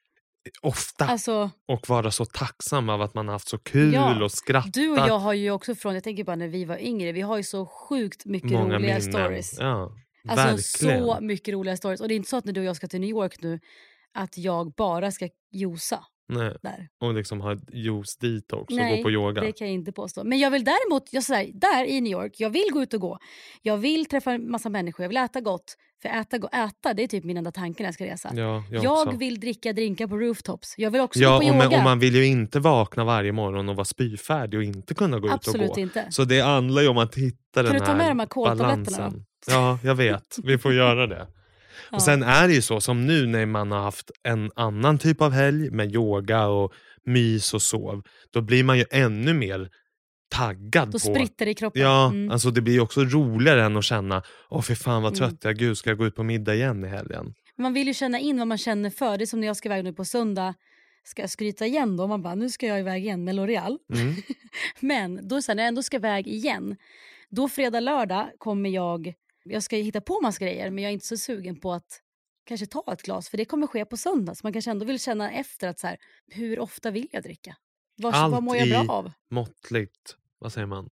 Ofta. 0.62 1.06
Alltså, 1.06 1.52
och 1.68 1.90
vara 1.90 2.12
så 2.12 2.26
tacksam 2.26 2.90
av 2.90 3.02
att 3.02 3.14
man 3.14 3.28
har 3.28 3.34
haft 3.34 3.48
så 3.48 3.58
kul 3.58 3.94
Ja, 3.94 4.24
och 4.24 4.32
skrattat. 4.32 4.74
du 4.74 4.90
och 4.90 4.98
jag 4.98 5.20
har 5.20 5.34
ju 5.34 5.52
också 5.52 5.76
från, 5.76 5.94
jag 5.94 6.04
tänker 6.04 6.24
bara 6.24 6.36
när 6.36 6.48
vi 6.48 6.66
var 6.66 6.78
yngre, 6.78 7.12
vi 7.12 7.22
har 7.22 7.38
ju 7.38 7.44
så 7.44 7.66
sjukt 7.66 8.26
mycket 8.26 8.52
Många 8.52 8.64
roliga 8.76 8.80
minnen. 8.80 9.02
stories. 9.02 9.56
Ja, 9.60 9.92
Alltså 10.30 10.46
verkligen. 10.48 11.04
så 11.06 11.18
mycket 11.22 11.54
roliga 11.54 11.78
stories. 11.78 12.02
Och 12.02 12.08
det 12.08 12.14
är 12.14 12.16
inte 12.16 12.30
så 12.30 12.38
att 12.38 12.46
när 12.46 12.54
du 12.54 12.62
och 12.62 12.66
jag 12.68 12.76
ska 12.76 12.88
till 12.88 13.00
New 13.02 13.10
York 13.10 13.42
nu, 13.42 13.60
att 14.14 14.38
jag 14.38 14.74
bara 14.74 15.12
ska 15.12 15.30
josa 15.52 16.06
Nej. 16.30 16.56
där. 16.64 16.88
Och 17.02 17.14
liksom 17.14 17.42
ha 17.42 17.58
juice 17.74 18.18
dit 18.18 18.54
också 18.54 18.76
och 18.76 18.82
Nej, 18.82 18.98
gå 18.98 19.04
på 19.04 19.12
yoga. 19.12 19.42
det 19.42 19.52
kan 19.52 19.68
jag 19.68 19.74
inte 19.74 19.92
påstå. 19.92 20.24
Men 20.24 20.40
jag 20.40 20.52
vill 20.52 20.64
däremot, 20.64 21.04
jag 21.12 21.24
sådär, 21.24 21.48
där 21.54 21.86
i 21.86 22.02
New 22.02 22.12
York, 22.12 22.34
jag 22.38 22.50
vill 22.50 22.68
gå 22.74 22.82
ut 22.84 22.94
och 22.94 23.02
gå. 23.02 23.18
Jag 23.62 23.78
vill 23.78 24.06
träffa 24.06 24.32
en 24.32 24.52
massa 24.52 24.70
människor, 24.70 25.04
jag 25.04 25.10
vill 25.10 25.18
äta 25.18 25.42
gott. 25.42 25.76
För 26.02 26.10
äta, 26.10 26.38
go- 26.38 26.48
äta 26.54 26.94
det 26.94 27.04
är 27.04 27.08
typ 27.08 27.24
min 27.24 27.38
enda 27.38 27.52
tanke 27.52 27.84
när 27.84 27.88
jag 27.88 27.94
ska 27.94 28.06
resa. 28.06 28.32
Ja, 28.36 28.64
jag, 28.72 28.84
jag 28.84 29.18
vill 29.20 29.40
dricka 29.40 29.74
drinkar 29.74 30.08
på 30.08 30.18
rooftops. 30.18 30.74
Jag 30.78 30.92
vill 30.92 31.02
också 31.02 31.20
Ja, 31.20 31.30
gå 31.34 31.40
på 31.40 31.46
och, 31.48 31.54
yoga. 31.54 31.70
man, 31.70 31.78
och 31.78 31.84
man 31.84 32.00
vill 32.00 32.16
ju 32.16 32.26
inte 32.26 32.60
vakna 32.60 33.04
varje 33.04 33.32
morgon 33.32 33.70
och 33.70 33.76
vara 33.76 33.86
spyfärdig 33.86 34.58
och 34.58 34.64
inte 34.64 34.94
kunna 34.94 35.20
gå 35.20 35.28
ut 35.28 35.32
och 35.32 35.36
Absolut 35.36 35.74
gå. 35.76 35.80
inte. 35.82 36.06
Så 36.10 36.24
det 36.24 36.40
handlar 36.40 36.82
ju 36.82 36.88
om 36.88 36.98
att 36.98 37.16
hitta 37.16 37.64
den 37.64 37.66
du 37.74 37.80
här 37.80 37.86
ta 37.86 37.96
med 37.96 38.12
de 38.12 38.20
här 38.20 38.28
koltabletterna 38.28 38.98
balansen. 38.98 39.26
Ja, 39.48 39.80
jag 39.84 39.96
vet. 39.96 40.38
Vi 40.44 40.58
får 40.58 40.74
göra 40.74 41.08
det. 41.08 41.28
Ja. 41.92 41.96
Och 41.96 42.02
Sen 42.04 42.24
är 42.24 42.48
det 42.48 42.54
ju 42.54 42.62
så 42.62 42.82
som 42.82 43.06
nu 43.08 43.26
när 43.28 43.46
man 43.46 43.72
har 43.72 43.80
haft 43.82 44.12
en 44.24 44.52
annan 44.56 44.98
typ 45.00 45.22
av 45.22 45.32
helg 45.32 45.70
med 45.72 45.96
yoga 45.96 46.48
och 46.48 46.74
mys 47.06 47.54
och 47.54 47.62
sov. 47.62 48.04
Då 48.34 48.42
blir 48.42 48.64
man 48.64 48.78
ju 48.78 48.86
ännu 48.92 49.34
mer 49.34 49.70
taggad 50.30 50.92
Då 50.92 51.00
spritter 51.00 51.46
det 51.46 51.52
i 51.52 51.54
kroppen. 51.56 51.82
Ja, 51.82 52.10
Mm. 52.10 52.32
alltså 52.32 52.52
det 52.52 52.62
blir 52.62 52.80
också 52.80 53.02
roligare 53.04 53.64
än 53.64 53.78
att 53.78 53.84
känna 53.84 54.24
Åh 54.50 54.62
fy 54.62 54.76
fan 54.76 55.02
vad 55.04 55.18
Mm. 55.18 55.30
trött 55.30 55.40
jag 55.44 55.52
är, 55.52 55.56
gud 55.56 55.78
ska 55.78 55.90
jag 55.90 55.98
gå 55.98 56.06
ut 56.06 56.16
på 56.16 56.24
middag 56.24 56.56
igen 56.56 56.86
i 56.86 56.88
helgen? 56.88 57.34
Man 57.58 57.74
vill 57.74 57.88
ju 57.88 57.94
känna 57.94 58.20
in 58.20 58.38
vad 58.38 58.48
man 58.48 58.58
känner 58.58 58.90
för. 58.90 59.18
Det 59.18 59.24
är 59.24 59.26
som 59.26 59.40
när 59.40 59.48
jag 59.48 59.58
ska 59.58 59.70
iväg 59.70 59.84
nu 59.84 59.94
på 59.94 60.06
söndag. 60.06 60.54
Ska 61.06 61.22
jag 61.22 61.30
skryta 61.30 61.66
igen 61.66 61.98
då? 61.98 62.08
Man 62.08 62.22
bara, 62.22 62.36
nu 62.36 62.50
ska 62.50 62.68
jag 62.68 62.80
iväg 62.80 63.04
igen 63.04 63.24
med 63.24 63.36
L'Oreal. 63.36 63.78
Mm. 63.94 64.16
Men 64.80 65.28
då 65.28 65.42
sen 65.42 65.58
när 65.58 65.64
jag 65.64 65.68
ändå 65.68 65.84
ska 65.84 65.98
iväg 65.98 66.28
igen. 66.28 66.76
Då 67.30 67.50
fredag, 67.50 67.80
lördag 67.80 68.30
kommer 68.38 68.70
jag... 68.70 69.14
Jag 69.44 69.64
ska 69.64 69.76
hitta 69.76 70.02
på 70.02 70.20
massa 70.22 70.40
grejer 70.46 70.70
men 70.72 70.84
jag 70.84 70.90
är 70.90 70.94
inte 70.94 71.06
så 71.06 71.18
sugen 71.18 71.60
på 71.60 71.74
att 71.74 72.00
kanske 72.46 72.66
ta 72.66 72.94
ett 72.94 73.02
glas. 73.02 73.30
För 73.30 73.38
det 73.38 73.46
kommer 73.46 73.68
ske 73.68 73.86
på 73.86 73.98
söndag. 73.98 74.36
Så 74.36 74.40
man 74.46 74.54
kanske 74.54 74.72
ändå 74.72 74.86
vill 74.86 75.00
känna 75.00 75.32
efter 75.32 75.68
att 75.68 75.80
så 75.80 75.88
här, 75.88 75.98
hur 76.28 76.60
ofta 76.60 76.92
vill 76.92 77.08
jag 77.12 77.24
dricka? 77.24 77.56
Vad, 77.96 78.14
Allt 78.16 78.32
vad 78.32 78.44
mår 78.44 78.56
jag 78.58 78.70
bra 78.70 78.96
av? 78.96 79.12
Måttligt, 79.32 80.16
vad 80.40 80.54
säger 80.54 80.68
man? 80.68 80.90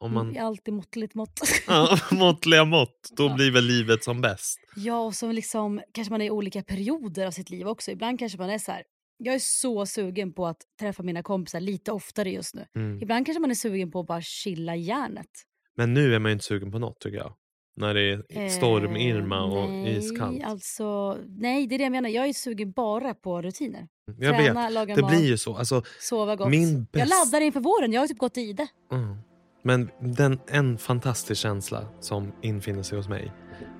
Om 0.00 0.14
man, 0.14 0.36
I 0.36 0.38
alltid 0.38 0.74
måttligt 0.74 1.14
mått. 1.14 1.40
ja, 1.66 1.98
måttliga 2.10 2.64
mått, 2.64 3.08
då 3.16 3.26
Ja. 3.26 3.34
blir 3.34 3.50
väl 3.50 3.64
livet 3.64 4.04
som 4.04 4.20
bäst. 4.20 4.58
ja, 4.76 5.00
och 5.00 5.14
så 5.14 5.32
liksom, 5.32 5.82
kanske 5.92 6.12
man 6.12 6.20
är 6.20 6.26
i 6.26 6.30
olika 6.30 6.62
perioder 6.62 7.26
av 7.26 7.30
sitt 7.30 7.50
liv 7.50 7.68
också. 7.68 7.90
Ibland 7.90 8.18
kanske 8.18 8.38
man 8.38 8.50
är 8.50 8.58
så 8.58 8.72
här. 8.72 8.82
Jag 9.22 9.34
är 9.34 9.38
så 9.38 9.86
sugen 9.86 10.32
på 10.32 10.46
att 10.46 10.62
träffa 10.80 11.02
mina 11.02 11.22
kompisar 11.22 11.60
lite 11.60 11.92
oftare 11.92 12.30
just 12.30 12.54
nu. 12.54 12.66
Mm. 12.76 13.02
Ibland 13.02 13.26
kanske 13.26 13.40
man 13.40 13.50
är 13.50 13.54
sugen 13.54 13.90
på 13.90 14.00
att 14.00 14.06
bara 14.06 14.22
chilla 14.22 14.76
järnet. 14.76 15.30
Men 15.76 15.94
nu 15.94 16.14
är 16.14 16.18
man 16.18 16.30
ju 16.30 16.32
inte 16.32 16.44
sugen 16.44 16.72
på 16.72 16.78
något 16.78 17.00
tycker 17.00 17.18
jag. 17.18 17.34
När 17.76 17.94
det 17.94 18.00
är 18.28 18.48
storm, 18.48 18.96
Eh, 18.96 19.06
Irma 19.06 19.42
och 19.44 19.70
nej, 19.70 19.96
iskallt. 19.98 20.44
Alltså, 20.44 21.16
nej, 21.28 21.66
det 21.66 21.74
är 21.74 21.78
det 21.78 21.82
jag 21.84 21.92
menar. 21.92 22.08
Jag 22.08 22.28
är 22.28 22.32
sugen 22.32 22.72
bara 22.72 23.14
på 23.14 23.42
rutiner. 23.42 23.88
jag 24.18 24.36
Träna, 24.36 24.62
vet, 24.64 24.72
laga 24.72 24.94
det 24.94 25.02
mat, 25.02 25.10
blir 25.10 25.26
ju 25.26 25.38
så. 25.38 25.56
Alltså, 25.56 25.82
sova 26.00 26.36
gott. 26.36 26.48
min 26.50 26.86
Jag 26.92 27.02
bäst... 27.08 27.10
laddar 27.26 27.40
inför 27.44 27.60
våren. 27.60 27.92
Jag 27.92 28.00
har 28.00 28.06
typ 28.08 28.18
gått 28.18 28.36
i 28.38 28.52
det. 28.52 28.66
Mm. 28.92 29.16
Men 29.62 29.90
den, 30.00 30.38
en 30.48 30.78
fantastisk 30.78 31.40
känsla 31.42 31.84
som 32.00 32.32
infinner 32.42 32.82
sig 32.82 32.98
hos 32.98 33.08
mig. 33.08 33.32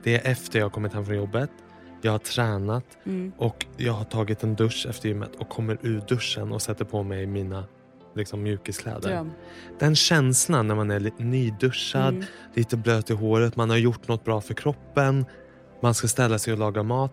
Det 0.05 0.15
är 0.27 0.31
efter 0.31 0.59
jag 0.59 0.67
har 0.67 0.71
kommit 0.71 0.93
hem 0.93 1.07
från 1.07 1.17
jobbet. 1.17 1.51
Jag 2.03 2.13
har 2.13 2.19
tränat 2.19 2.85
Mm. 3.07 3.33
och 3.39 3.67
jag 3.77 3.93
har 3.93 4.05
tagit 4.05 4.43
en 4.43 4.55
dusch 4.55 4.87
efter 4.89 5.09
gymmet 5.09 5.37
och 5.37 5.49
kommer 5.49 5.79
ur 5.83 6.01
duschen 6.09 6.53
och 6.53 6.63
sätter 6.63 6.85
på 6.85 7.03
mig 7.03 7.27
mina 7.27 7.65
liksom, 8.15 8.43
mjukiskläder. 8.43 9.01
Dröm. 9.09 9.31
Den 9.79 9.97
känslan 9.97 10.69
när 10.69 10.75
man 10.75 10.91
är 10.91 11.11
nyduschad, 11.23 12.15
Mm. 12.15 12.25
lite 12.55 12.77
blöt 12.77 13.11
i 13.11 13.15
håret, 13.15 13.57
man 13.57 13.71
har 13.71 13.77
gjort 13.77 14.09
något 14.09 14.25
bra 14.25 14.41
för 14.41 14.55
kroppen, 14.55 15.25
man 15.83 15.95
ska 15.95 16.09
ställa 16.09 16.39
sig 16.39 16.53
och 16.53 16.59
laga 16.59 16.83
mat. 16.83 17.13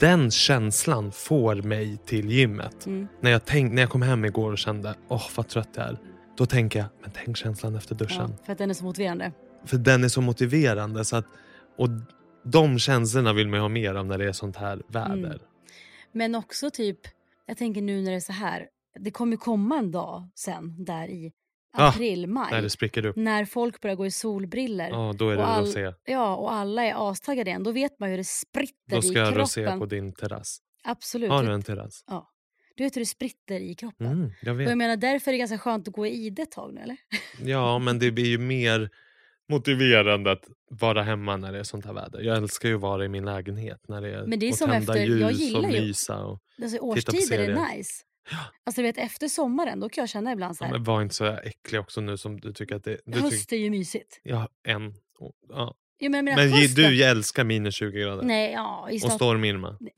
Den 0.00 0.30
känslan 0.30 1.12
får 1.12 1.54
mig 1.54 1.96
till 2.06 2.30
gymmet. 2.30 2.86
Mm. 2.86 3.08
När 3.20 3.30
jag, 3.30 3.44
tänk, 3.44 3.72
när 3.72 3.82
jag 3.82 3.90
kom 3.90 4.02
hem 4.02 4.24
igår 4.24 4.52
och 4.52 4.58
kände 4.58 4.94
åh 5.08 5.28
vad 5.36 5.48
trött 5.48 5.68
jag 5.74 5.86
är. 5.86 5.98
Då 6.36 6.46
tänker 6.46 6.78
jag, 6.78 6.88
men 7.02 7.10
tänk 7.24 7.36
känslan 7.36 7.74
efter 7.76 7.94
duschen. 7.94 8.30
Ja, 8.38 8.44
för 8.44 8.52
att 8.52 8.58
den 8.58 8.70
är 8.70 8.74
så 8.74 8.84
motiverande. 8.84 9.32
För 9.64 9.76
den 9.76 10.04
är 10.04 10.08
så 10.08 10.20
motiverande. 10.20 11.04
Så 11.04 11.16
att, 11.16 11.26
och 11.78 11.88
de 12.44 12.78
känslorna 12.78 13.32
vill 13.32 13.48
man 13.48 13.60
ha 13.60 13.68
mer 13.68 13.94
av 13.94 14.06
när 14.06 14.18
det 14.18 14.24
är 14.28 14.32
sånt 14.32 14.56
här 14.56 14.82
väder. 14.88 15.12
Mm. 15.12 15.38
Men 16.12 16.34
också 16.34 16.70
typ, 16.70 16.98
jag 17.46 17.56
tänker 17.56 17.82
nu 17.82 18.02
när 18.02 18.10
det 18.10 18.16
är 18.16 18.20
så 18.20 18.32
här. 18.32 18.66
Det 19.00 19.10
kommer 19.10 19.36
komma 19.36 19.78
en 19.78 19.90
dag 19.90 20.30
sen 20.34 20.84
där 20.84 21.08
i 21.08 21.32
Ah, 21.78 21.88
april, 21.88 22.26
maj. 22.26 22.48
När 22.50 22.62
det 22.62 22.70
spricker 22.70 23.06
upp. 23.06 23.16
När 23.16 23.44
folk 23.44 23.80
börjar 23.80 23.96
gå 23.96 24.06
i 24.06 24.10
solbriller. 24.10 24.88
Ja, 24.88 25.12
då 25.18 25.28
är 25.30 25.36
det 25.36 25.42
och 25.42 25.48
all- 25.48 25.64
rosé. 25.64 25.92
Ja, 26.04 26.36
och 26.36 26.52
alla 26.52 26.82
är 26.84 27.10
astaggade 27.10 27.50
igen. 27.50 27.62
Då 27.62 27.72
vet 27.72 27.98
man 27.98 28.08
hur 28.10 28.16
det 28.16 28.24
spritter 28.26 28.74
Då 28.96 29.02
ska 29.02 29.12
i 29.12 29.14
jag 29.18 29.26
kroppen. 29.26 29.40
rosé 29.40 29.78
på 29.78 29.86
din 29.86 30.12
terrass. 30.12 30.58
Absolut. 30.84 31.30
Har 31.30 31.42
Du 31.44 31.52
en 31.52 31.62
terrass? 31.62 32.04
Ja. 32.06 32.32
Du 32.76 32.84
vet 32.84 32.96
hur 32.96 33.00
det 33.00 33.06
spritter 33.06 33.60
i 33.60 33.74
kroppen. 33.74 34.06
Mm, 34.06 34.30
jag 34.42 34.52
Och 34.54 34.60
vet. 34.60 34.68
jag 34.68 34.78
menar 34.78 34.96
därför 34.96 35.30
är 35.30 35.32
det 35.32 35.38
ganska 35.38 35.58
skönt 35.58 35.88
att 35.88 35.94
gå 35.94 36.06
i 36.06 36.30
det 36.30 36.42
ett 36.42 36.50
tag 36.50 36.74
nu 36.74 36.80
eller? 36.80 36.96
Ja, 37.44 37.78
men 37.78 37.98
det 37.98 38.10
blir 38.10 38.26
ju 38.26 38.38
mer 38.38 38.90
motiverande 39.48 40.32
att 40.32 40.44
vara 40.70 41.02
hemma 41.02 41.36
när 41.36 41.52
det 41.52 41.58
är 41.58 41.62
sånt 41.62 41.84
här 41.86 41.92
väder. 41.92 42.20
Jag 42.20 42.36
älskar 42.36 42.68
ju 42.68 42.74
att 42.74 42.80
vara 42.80 43.04
i 43.04 43.08
min 43.08 43.24
lägenhet 43.24 43.80
när 43.88 44.00
det 44.00 44.14
är 44.14 44.26
Men 44.26 44.38
det 44.38 44.46
är 44.46 44.50
och 44.52 44.56
som 44.58 44.70
tända 44.70 44.92
efter- 44.92 45.06
ljus 45.06 45.20
jag 45.20 45.32
gillar 45.32 45.60
och 45.60 45.68
mysa. 45.68 46.24
Och, 46.24 46.40
Alltså 46.62 46.78
på 46.78 46.84
årstider 46.88 47.18
är 47.18 47.22
serier. 47.26 47.76
nice. 47.76 48.02
Alltså 48.64 48.80
du 48.82 48.86
vet 48.86 48.98
efter 48.98 49.28
sommaren 49.28 49.80
då 49.80 49.88
kan 49.88 50.02
jag 50.02 50.08
känna 50.08 50.32
ibland 50.32 50.56
så 50.56 50.64
ja, 50.64 50.66
här. 50.66 50.72
men 50.74 50.84
var 50.84 51.02
inte 51.02 51.14
så 51.14 51.24
äcklig 51.26 51.80
också 51.80 52.00
nu 52.00 52.16
som 52.16 52.40
du 52.40 52.52
tycker 52.52 52.74
att 52.74 52.84
det 52.84 53.00
du 53.04 53.20
höst 53.20 53.52
är 53.52 53.56
ju 53.56 53.70
mysigt. 53.70 54.20
Ja, 54.22 54.48
en. 54.68 54.94
och- 55.18 55.32
Ja. 55.48 55.74
Menar, 56.00 56.22
Men 56.22 56.50
ge- 56.50 56.56
hösten, 56.56 56.84
du 56.84 57.04
älskar 57.04 57.44
minus 57.44 57.74
20 57.74 58.00
grader. 58.00 58.22
Nej, 58.22 58.52
ja, 58.52 58.88
i 58.90 58.96
och 58.96 59.00
snart... 59.00 59.12
storm 59.12 59.44
Irma. 59.44 59.78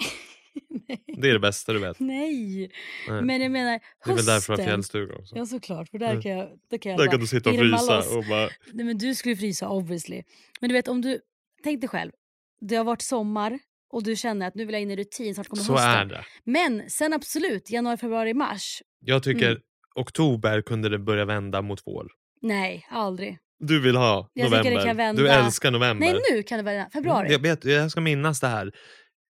Det 1.20 1.28
är 1.28 1.32
det 1.32 1.38
bästa 1.38 1.72
du 1.72 1.78
vet. 1.78 2.00
Nej. 2.00 2.70
Nej. 3.08 3.22
Men 3.22 3.40
jag 3.42 3.50
menar 3.50 3.80
det 4.04 4.10
är 4.10 4.14
väl 4.16 4.24
därför 4.24 4.32
hösten. 4.32 4.54
jag 4.58 4.64
har 4.64 4.64
fjällstuga 4.64 5.14
också. 5.14 5.36
Ja 5.36 5.46
såklart, 5.46 5.88
för 5.88 5.98
där 5.98 6.10
Mm. 6.10 6.22
kan 6.22 6.30
jag, 6.32 6.48
där 6.70 6.78
kan 6.78 6.90
jag 6.92 6.98
Där 7.00 7.06
bara 7.06 7.10
kan 7.10 7.20
du 7.20 7.26
sitta 7.26 7.50
och 7.50 7.56
frysa 7.56 7.98
och 8.16 8.24
bara... 8.24 8.48
Nej, 8.72 8.84
men 8.86 8.98
du 8.98 9.14
skulle 9.14 9.36
frysa 9.36 9.68
obviously. 9.68 10.22
Men 10.60 10.68
du 10.68 10.74
vet 10.74 10.88
om 10.88 11.00
du, 11.00 11.20
tänk 11.64 11.80
dig 11.80 11.88
själv. 11.88 12.12
Det 12.60 12.76
har 12.76 12.84
varit 12.84 13.02
sommar 13.02 13.58
och 13.92 14.02
du 14.02 14.16
känner 14.16 14.48
att 14.48 14.54
nu 14.54 14.64
vill 14.64 14.72
jag 14.72 14.82
in 14.82 14.90
i 14.90 14.96
rutin, 14.96 15.34
snart 15.34 15.48
kommer 15.48 15.62
Så 15.62 15.72
hösten. 15.72 15.90
är 15.92 16.04
det. 16.04 16.24
Men 16.44 16.90
sen 16.90 17.12
absolut, 17.12 17.70
januari, 17.70 17.96
februari, 17.96 18.34
mars. 18.34 18.82
Jag 19.00 19.22
tycker 19.22 19.46
Mm. 19.50 19.62
oktober 19.94 20.62
kunde 20.62 20.88
det 20.88 20.98
börja 20.98 21.24
vända 21.24 21.62
mot 21.62 21.82
vår. 21.86 22.06
Nej, 22.42 22.86
aldrig. 22.90 23.38
Du 23.60 23.80
vill 23.80 23.96
ha 23.96 24.30
Jag 24.34 24.44
november. 24.50 24.84
kan 24.84 24.96
vända- 24.96 25.22
Du 25.22 25.28
älskar 25.28 25.70
november. 25.70 26.06
Nej 26.06 26.20
nu 26.32 26.42
kan 26.42 26.58
det 26.58 26.64
vara 26.64 26.90
februari. 26.92 27.32
Jag, 27.32 27.38
vet, 27.38 27.64
jag 27.64 27.90
ska 27.90 28.00
minnas 28.00 28.40
det 28.40 28.46
här. 28.48 28.72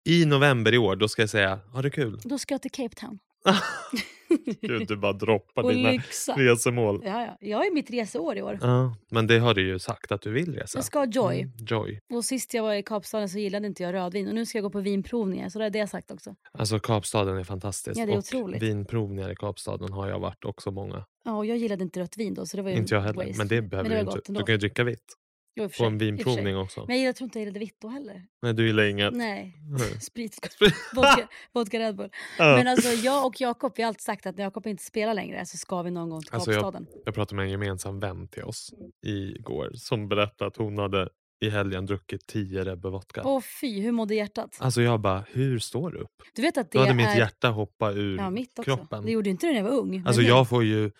I 0.09 0.25
november 0.25 0.73
i 0.73 0.77
år, 0.77 0.95
då 0.95 1.07
ska 1.07 1.21
jag 1.21 1.29
säga, 1.29 1.59
ha 1.73 1.81
det 1.81 1.89
kul. 1.89 2.19
Då 2.23 2.37
ska 2.37 2.53
jag 2.53 2.61
till 2.61 2.71
Cape 2.71 2.95
Town. 2.95 3.19
Gud, 4.61 4.87
du 4.87 4.97
bara 4.97 5.13
droppar 5.13 5.63
och 5.63 5.73
dina 5.73 5.91
lyxa. 5.91 6.33
resemål. 6.37 7.01
Ja, 7.05 7.21
ja. 7.25 7.37
Jag 7.39 7.67
är 7.67 7.73
mitt 7.73 7.89
reseår 7.89 8.37
i 8.37 8.41
år. 8.41 8.59
Ja, 8.61 8.95
men 9.11 9.27
det 9.27 9.39
har 9.39 9.53
du 9.53 9.67
ju 9.67 9.79
sagt 9.79 10.11
att 10.11 10.21
du 10.21 10.31
vill 10.31 10.55
resa. 10.55 10.77
Jag 10.77 10.85
ska 10.85 10.99
ha 10.99 11.05
Joy. 11.05 11.39
Mm, 11.41 11.53
joy. 11.67 11.99
Och 12.13 12.25
sist 12.25 12.53
jag 12.53 12.63
var 12.63 12.73
i 12.73 12.83
Kapstaden 12.83 13.29
så 13.29 13.37
gillade 13.39 13.67
inte 13.67 13.83
jag 13.83 13.93
rödvin. 13.93 14.27
Och 14.27 14.35
nu 14.35 14.45
ska 14.45 14.57
jag 14.57 14.63
gå 14.63 14.69
på 14.69 14.79
vinprovningar. 14.79 15.49
Så 15.49 15.59
det 15.59 15.65
är 15.65 15.69
det 15.69 15.79
jag 15.79 15.89
sagt 15.89 16.11
också. 16.11 16.35
Alltså 16.51 16.79
Kapstaden 16.79 17.37
är 17.37 17.43
fantastisk. 17.43 17.99
Ja, 17.99 18.05
det 18.05 18.11
är 18.11 18.13
och 18.13 18.19
otroligt. 18.19 18.63
vinprovningar 18.63 19.31
i 19.31 19.35
Kapstaden 19.35 19.93
har 19.93 20.07
jag 20.09 20.19
varit 20.19 20.45
också 20.45 20.71
många. 20.71 21.05
Ja, 21.25 21.35
och 21.37 21.45
jag 21.45 21.57
gillade 21.57 21.83
inte 21.83 21.99
rött 21.99 22.17
vin 22.17 22.33
då. 22.33 22.45
Så 22.45 22.57
det 22.57 22.63
var 22.63 22.69
ju 22.69 22.75
Inte 22.77 22.93
jag 22.95 23.01
heller. 23.01 23.25
waste. 23.25 23.37
Men 23.37 23.47
det 23.47 23.61
behöver 23.61 23.89
det 23.89 23.95
du 23.95 24.01
inte. 24.01 24.21
ändå. 24.27 24.39
Du 24.39 24.45
kan 24.45 24.53
ju 24.53 24.57
dricka 24.59 24.83
vitt. 24.83 25.03
Jo, 25.57 25.69
På 25.77 25.85
en 25.85 25.97
vinprovning 25.97 26.57
också. 26.57 26.85
Men 26.87 27.03
jag 27.03 27.15
tror 27.15 27.25
inte 27.25 27.39
jag 27.39 27.41
gillade 27.45 27.59
vitt 27.59 27.77
då 27.81 27.87
heller. 27.87 28.21
Nej, 28.41 28.53
du 28.53 28.67
gillar 28.67 28.83
inget. 28.83 29.13
Nej, 29.13 29.53
Nej. 29.79 30.01
sprit. 30.01 30.57
vodka, 30.95 31.27
vodka 31.53 31.79
Red 31.79 31.95
Bull. 31.95 32.09
Ja. 32.37 32.55
Men 32.57 32.67
alltså 32.67 32.89
jag 32.89 33.25
och 33.25 33.41
Jakob, 33.41 33.73
vi 33.75 33.83
har 33.83 33.87
alltid 33.87 34.01
sagt 34.01 34.25
att 34.25 34.37
när 34.37 34.43
Jakob 34.43 34.67
inte 34.67 34.83
spelar 34.83 35.13
längre 35.13 35.45
så 35.45 35.57
ska 35.57 35.81
vi 35.81 35.91
någon 35.91 36.09
gång 36.09 36.21
till 36.21 36.33
Alltså, 36.33 36.51
jag- 36.51 36.61
Kapstaden. 36.61 36.87
Jag 37.05 37.15
pratade 37.15 37.35
med 37.35 37.45
en 37.45 37.51
gemensam 37.51 37.99
vän 37.99 38.27
till 38.27 38.43
oss 38.43 38.73
igår 39.05 39.71
som 39.75 40.09
berättade 40.09 40.47
att 40.47 40.57
hon 40.57 40.77
hade 40.77 41.09
i 41.39 41.49
helgen 41.49 41.85
druckit 41.85 42.27
10 42.27 42.63
Rebbe 42.63 42.89
vodka. 42.89 43.21
Åh 43.25 43.41
fy, 43.61 43.81
hur 43.81 43.91
mådde 43.91 44.15
hjärtat? 44.15 44.57
Alltså 44.59 44.81
jag 44.81 44.99
bara, 44.99 45.23
hur 45.31 45.59
står 45.59 45.91
du 45.91 45.97
upp? 45.97 46.11
Du 46.35 46.41
vet 46.41 46.57
att 46.57 46.71
det 46.71 46.77
Då 46.77 46.79
hade 46.79 46.91
är... 46.91 47.07
mitt 47.07 47.17
hjärta 47.17 47.49
hoppat 47.49 47.95
ur 47.95 48.17
ja, 48.17 48.29
mitt 48.29 48.59
också. 48.59 48.63
kroppen. 48.77 49.05
Det 49.05 49.11
gjorde 49.11 49.29
inte 49.29 49.47
det 49.47 49.53
när 49.53 49.59
jag 49.59 49.65
var 49.69 49.77
ung. 49.77 50.03
Alltså 50.05 50.21
nu 50.21 50.27
jag 50.27 50.49
får 50.49 50.63
ju 50.63 50.91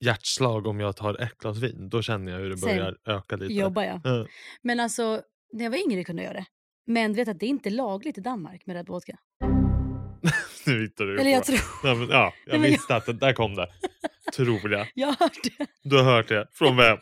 hjärtslag 0.00 0.66
om 0.66 0.80
jag 0.80 0.96
tar 0.96 1.22
ett 1.22 1.38
glas 1.38 1.58
vin. 1.58 1.88
Då 1.88 2.02
känner 2.02 2.32
jag 2.32 2.38
hur 2.38 2.50
det 2.50 2.56
börjar 2.56 2.96
öka 3.06 3.36
lite. 3.36 3.54
jobbar 3.54 3.82
jag. 3.82 4.00
Ja. 4.04 4.26
Men 4.62 4.80
alltså, 4.80 5.22
när 5.52 5.64
jag 5.64 5.70
var 5.70 5.78
yngre 5.78 6.04
kunde 6.04 6.22
jag 6.22 6.32
göra 6.32 6.40
det. 6.40 6.46
Men 6.86 7.12
du 7.12 7.16
vet 7.16 7.28
att 7.28 7.40
det 7.40 7.46
är 7.46 7.50
inte 7.50 7.70
lagligt 7.70 8.18
i 8.18 8.20
Danmark 8.20 8.66
med 8.66 8.76
Red 8.76 8.86
vodka. 8.88 9.18
Nu 10.66 10.82
hittar 10.82 11.04
du 11.04 11.12
Eller 11.12 11.22
på. 11.24 11.28
jag 11.28 11.44
tror... 11.44 11.84
Nej, 11.84 11.94
men, 11.96 12.08
ja, 12.08 12.32
jag 12.46 12.52
Nej, 12.52 12.60
men 12.60 12.70
visste 12.70 12.96
att 12.96 13.06
det, 13.06 13.12
där 13.12 13.32
kom 13.32 13.54
det. 13.54 13.68
Tror 14.36 14.72
jag. 14.72 14.86
Jag 14.94 15.06
har 15.06 15.16
hört 15.16 15.38
det. 15.58 15.66
Du 15.82 15.96
har 15.96 16.04
hört 16.04 16.28
det. 16.28 16.46
Från 16.52 16.76
vem? 16.76 16.98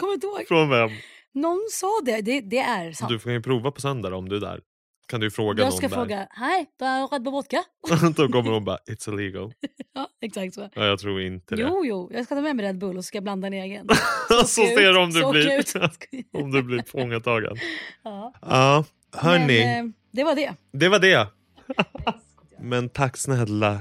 Kommer 0.00 0.14
inte 0.14 0.26
ihåg. 0.26 0.48
Från 0.48 0.68
vem? 0.70 0.90
Någon 1.34 1.66
sa 1.70 2.00
det. 2.04 2.20
Det, 2.20 2.40
det 2.40 2.58
är 2.58 2.92
sant. 2.92 3.08
Du 3.10 3.18
får 3.18 3.32
ju 3.32 3.42
prova 3.42 3.70
på 3.70 3.80
söndag 3.80 4.14
om 4.14 4.28
du 4.28 4.36
är 4.36 4.40
där. 4.40 4.60
Kan 5.06 5.20
du 5.20 5.30
fråga 5.30 5.62
jag 5.62 5.68
någon 5.68 5.76
ska 5.78 5.88
där. 5.88 5.94
fråga, 5.94 6.28
hej, 6.30 6.66
du 6.78 6.84
har 6.84 7.08
Red 7.08 7.22
Bull 7.22 7.32
vodka? 7.32 7.64
då 8.16 8.28
kommer 8.28 8.50
hon 8.50 8.64
bara, 8.64 8.76
it's 8.76 9.12
illegal. 9.14 9.52
Ja, 9.96 10.08
exakt 10.20 10.54
så. 10.54 10.68
Ja, 10.74 10.84
jag 10.84 10.98
tror 10.98 11.20
inte 11.20 11.56
det. 11.56 11.62
Jo, 11.62 11.82
jo, 11.84 12.10
jag 12.12 12.24
ska 12.24 12.34
ta 12.34 12.40
med 12.40 12.56
mig 12.56 12.66
Red 12.66 12.78
Bull 12.78 12.96
och 12.98 13.04
så 13.04 13.08
ska 13.08 13.16
jag 13.16 13.22
blanda 13.24 13.46
en 13.46 13.52
egen. 13.52 13.88
så 14.28 14.44
ser 14.46 14.92
du 14.92 14.98
om 14.98 15.12
Så 15.12 15.32
du 15.32 15.42
jag 15.42 15.64
blir, 16.12 16.42
om 16.42 16.50
du 16.50 16.62
blir 16.62 16.82
fångatagen. 16.86 17.56
ja. 18.04 18.32
Ja, 18.42 18.84
hörni. 19.16 19.64
Men, 19.64 19.86
eh, 19.86 19.92
det 20.10 20.24
var 20.24 20.34
det. 20.34 20.54
Det 20.72 20.88
var 20.88 20.98
det. 20.98 21.26
Men 22.58 22.88
tack 22.88 23.16
snälla 23.16 23.78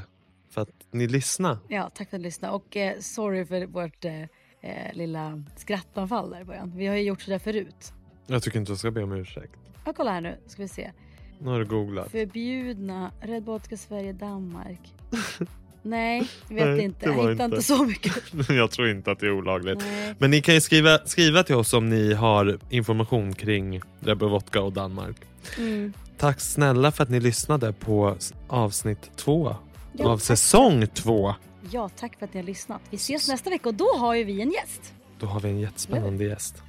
för 0.49 0.61
att 0.61 0.69
ni 0.91 1.07
lyssnade. 1.07 1.59
Ja, 1.67 1.91
tack 1.95 2.09
för 2.09 2.17
att 2.17 2.21
du 2.21 2.27
lyssnade. 2.27 2.53
Och 2.53 2.77
eh, 2.77 2.99
sorry 2.99 3.45
för 3.45 3.65
vårt 3.65 4.05
eh, 4.05 4.21
eh, 4.61 4.93
lilla 4.93 5.43
skrattanfall 5.55 6.29
där 6.29 6.41
i 6.41 6.45
början. 6.45 6.73
Vi 6.77 6.87
har 6.87 6.95
ju 6.95 7.01
gjort 7.01 7.21
sådär 7.21 7.39
förut. 7.39 7.93
Jag 8.27 8.43
tycker 8.43 8.59
inte 8.59 8.71
jag 8.71 8.79
ska 8.79 8.91
be 8.91 9.03
om 9.03 9.11
ursäkt. 9.11 9.55
Ja, 9.85 9.93
kolla 9.93 10.11
här 10.11 10.21
nu, 10.21 10.37
ska 10.47 10.61
vi 10.61 10.67
se. 10.67 10.91
Nu 11.39 11.49
har 11.49 11.59
du 11.59 11.65
googlat. 11.65 12.11
Förbjudna 12.11 13.11
Red 13.21 13.45
Vodka 13.45 13.77
Sverige 13.77 14.13
Danmark. 14.13 14.79
Nej, 15.85 16.19
vet 16.49 16.67
Nej, 16.67 16.81
inte. 16.83 17.05
Jag 17.05 17.13
hittar 17.13 17.31
inte. 17.31 17.43
inte 17.43 17.61
så 17.61 17.85
mycket. 17.85 18.13
jag 18.49 18.71
tror 18.71 18.89
inte 18.89 19.11
att 19.11 19.19
det 19.19 19.25
är 19.25 19.31
olagligt. 19.31 19.79
Nej. 19.79 20.15
Men 20.17 20.31
ni 20.31 20.41
kan 20.41 20.61
skriva, 20.61 20.99
skriva 21.05 21.43
till 21.43 21.55
oss 21.55 21.73
om 21.73 21.89
ni 21.89 22.13
har 22.13 22.59
information 22.69 23.33
kring 23.33 23.81
Rebbe 23.99 24.25
Vodka 24.25 24.61
och 24.61 24.73
Danmark. 24.73 25.15
Mm. 25.57 25.93
Tack 26.17 26.39
snälla 26.41 26.91
för 26.91 27.03
att 27.03 27.09
ni 27.09 27.19
lyssnade 27.19 27.73
på 27.73 28.15
avsnitt 28.47 29.11
två 29.15 29.55
Ja, 29.97 30.09
av 30.09 30.17
tack. 30.17 30.25
säsong 30.25 30.87
två. 30.87 31.35
Ja, 31.71 31.89
tack 31.99 32.19
för 32.19 32.25
att 32.25 32.33
ni 32.33 32.39
har 32.39 32.47
lyssnat. 32.47 32.81
Vi 32.89 32.95
ses 32.95 33.27
nästa 33.27 33.49
vecka 33.49 33.69
och 33.69 33.75
då 33.75 33.87
har 33.97 34.15
ju 34.15 34.23
vi 34.23 34.41
en 34.41 34.51
gäst. 34.51 34.93
Då 35.19 35.25
har 35.25 35.39
vi 35.39 35.49
en 35.49 35.59
jättespännande 35.59 36.23
gäst. 36.23 36.63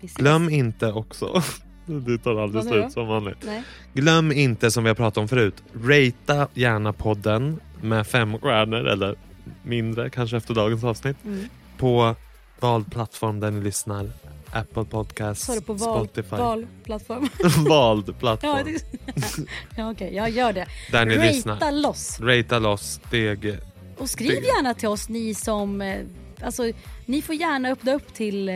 Glöm 0.00 0.50
inte 0.50 0.92
också, 0.92 1.42
det 1.86 2.18
tar 2.18 2.42
aldrig 2.42 2.64
slut 2.64 2.92
som 2.92 3.06
vanligt. 3.06 3.38
Nej. 3.46 3.62
Glöm 3.94 4.32
inte 4.32 4.70
som 4.70 4.84
vi 4.84 4.90
har 4.90 4.94
pratat 4.94 5.18
om 5.18 5.28
förut, 5.28 5.54
ratea 5.84 6.48
gärna 6.54 6.92
podden 6.92 7.60
med 7.82 8.06
fem 8.06 8.38
stjärnor 8.38 8.86
eller 8.86 9.14
mindre 9.62 10.10
kanske 10.10 10.36
efter 10.36 10.54
dagens 10.54 10.84
avsnitt 10.84 11.16
Mm. 11.24 11.44
på 11.78 12.14
vald 12.60 12.92
plattform 12.92 13.40
där 13.40 13.50
ni 13.50 13.60
lyssnar. 13.64 14.10
Apple 14.52 14.84
Podcasts, 14.84 15.44
Sa 15.46 15.54
du 15.54 15.60
på 15.60 15.72
val, 15.72 15.98
Spotify. 16.06 16.36
valplattform? 16.36 17.28
vald 17.68 18.04
ja, 18.08 18.12
plattform 18.20 18.64
det... 18.64 19.46
ja 19.76 19.90
okej, 19.90 20.14
jag 20.14 20.30
gör 20.30 20.52
det. 20.52 20.66
där 20.92 21.04
ni 21.06 21.18
lyssnar. 21.18 21.54
Rata 21.54 21.70
loss. 21.70 22.20
Ratea 22.20 22.58
loss 22.58 23.00
steg. 23.06 23.58
Och 23.98 24.10
skriv 24.10 24.40
Det- 24.40 24.46
gärna 24.46 24.74
till 24.74 24.88
oss 24.88 25.08
ni 25.08 25.34
som... 25.34 25.80
eh, 25.80 26.00
Alltså, 26.44 26.62
ni 27.06 27.22
får 27.22 27.34
gärna 27.34 27.68
öppna 27.68 27.94
upp 27.94 28.14
till 28.14 28.48
eh, 28.48 28.54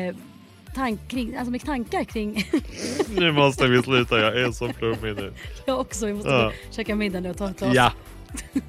tank, 0.75 1.01
kring, 1.09 1.37
alltså 1.37 1.51
med 1.51 1.65
tankar 1.65 2.05
kring... 2.05 2.45
Nu 3.09 3.33
måste 3.33 3.67
vi 3.67 3.83
sluta, 3.83 4.19
jag 4.21 4.41
är 4.41 4.53
så 4.53 4.69
flummig 4.73 5.17
nu. 5.17 5.33
jag 5.67 5.81
också. 5.81 6.07
Vi 6.07 6.13
måste 6.13 6.31
Ja. 6.31 6.53
käka 6.71 6.95
middag 6.95 7.21
nu 7.21 7.31
och 7.31 7.37
ta 7.37 7.51
ett 7.51 7.59
glas. 7.59 7.75
Ja. 7.75 7.93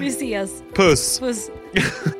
Vi 0.00 0.08
ses. 0.08 0.50
Puss! 0.74 1.18
Puss. 1.20 1.50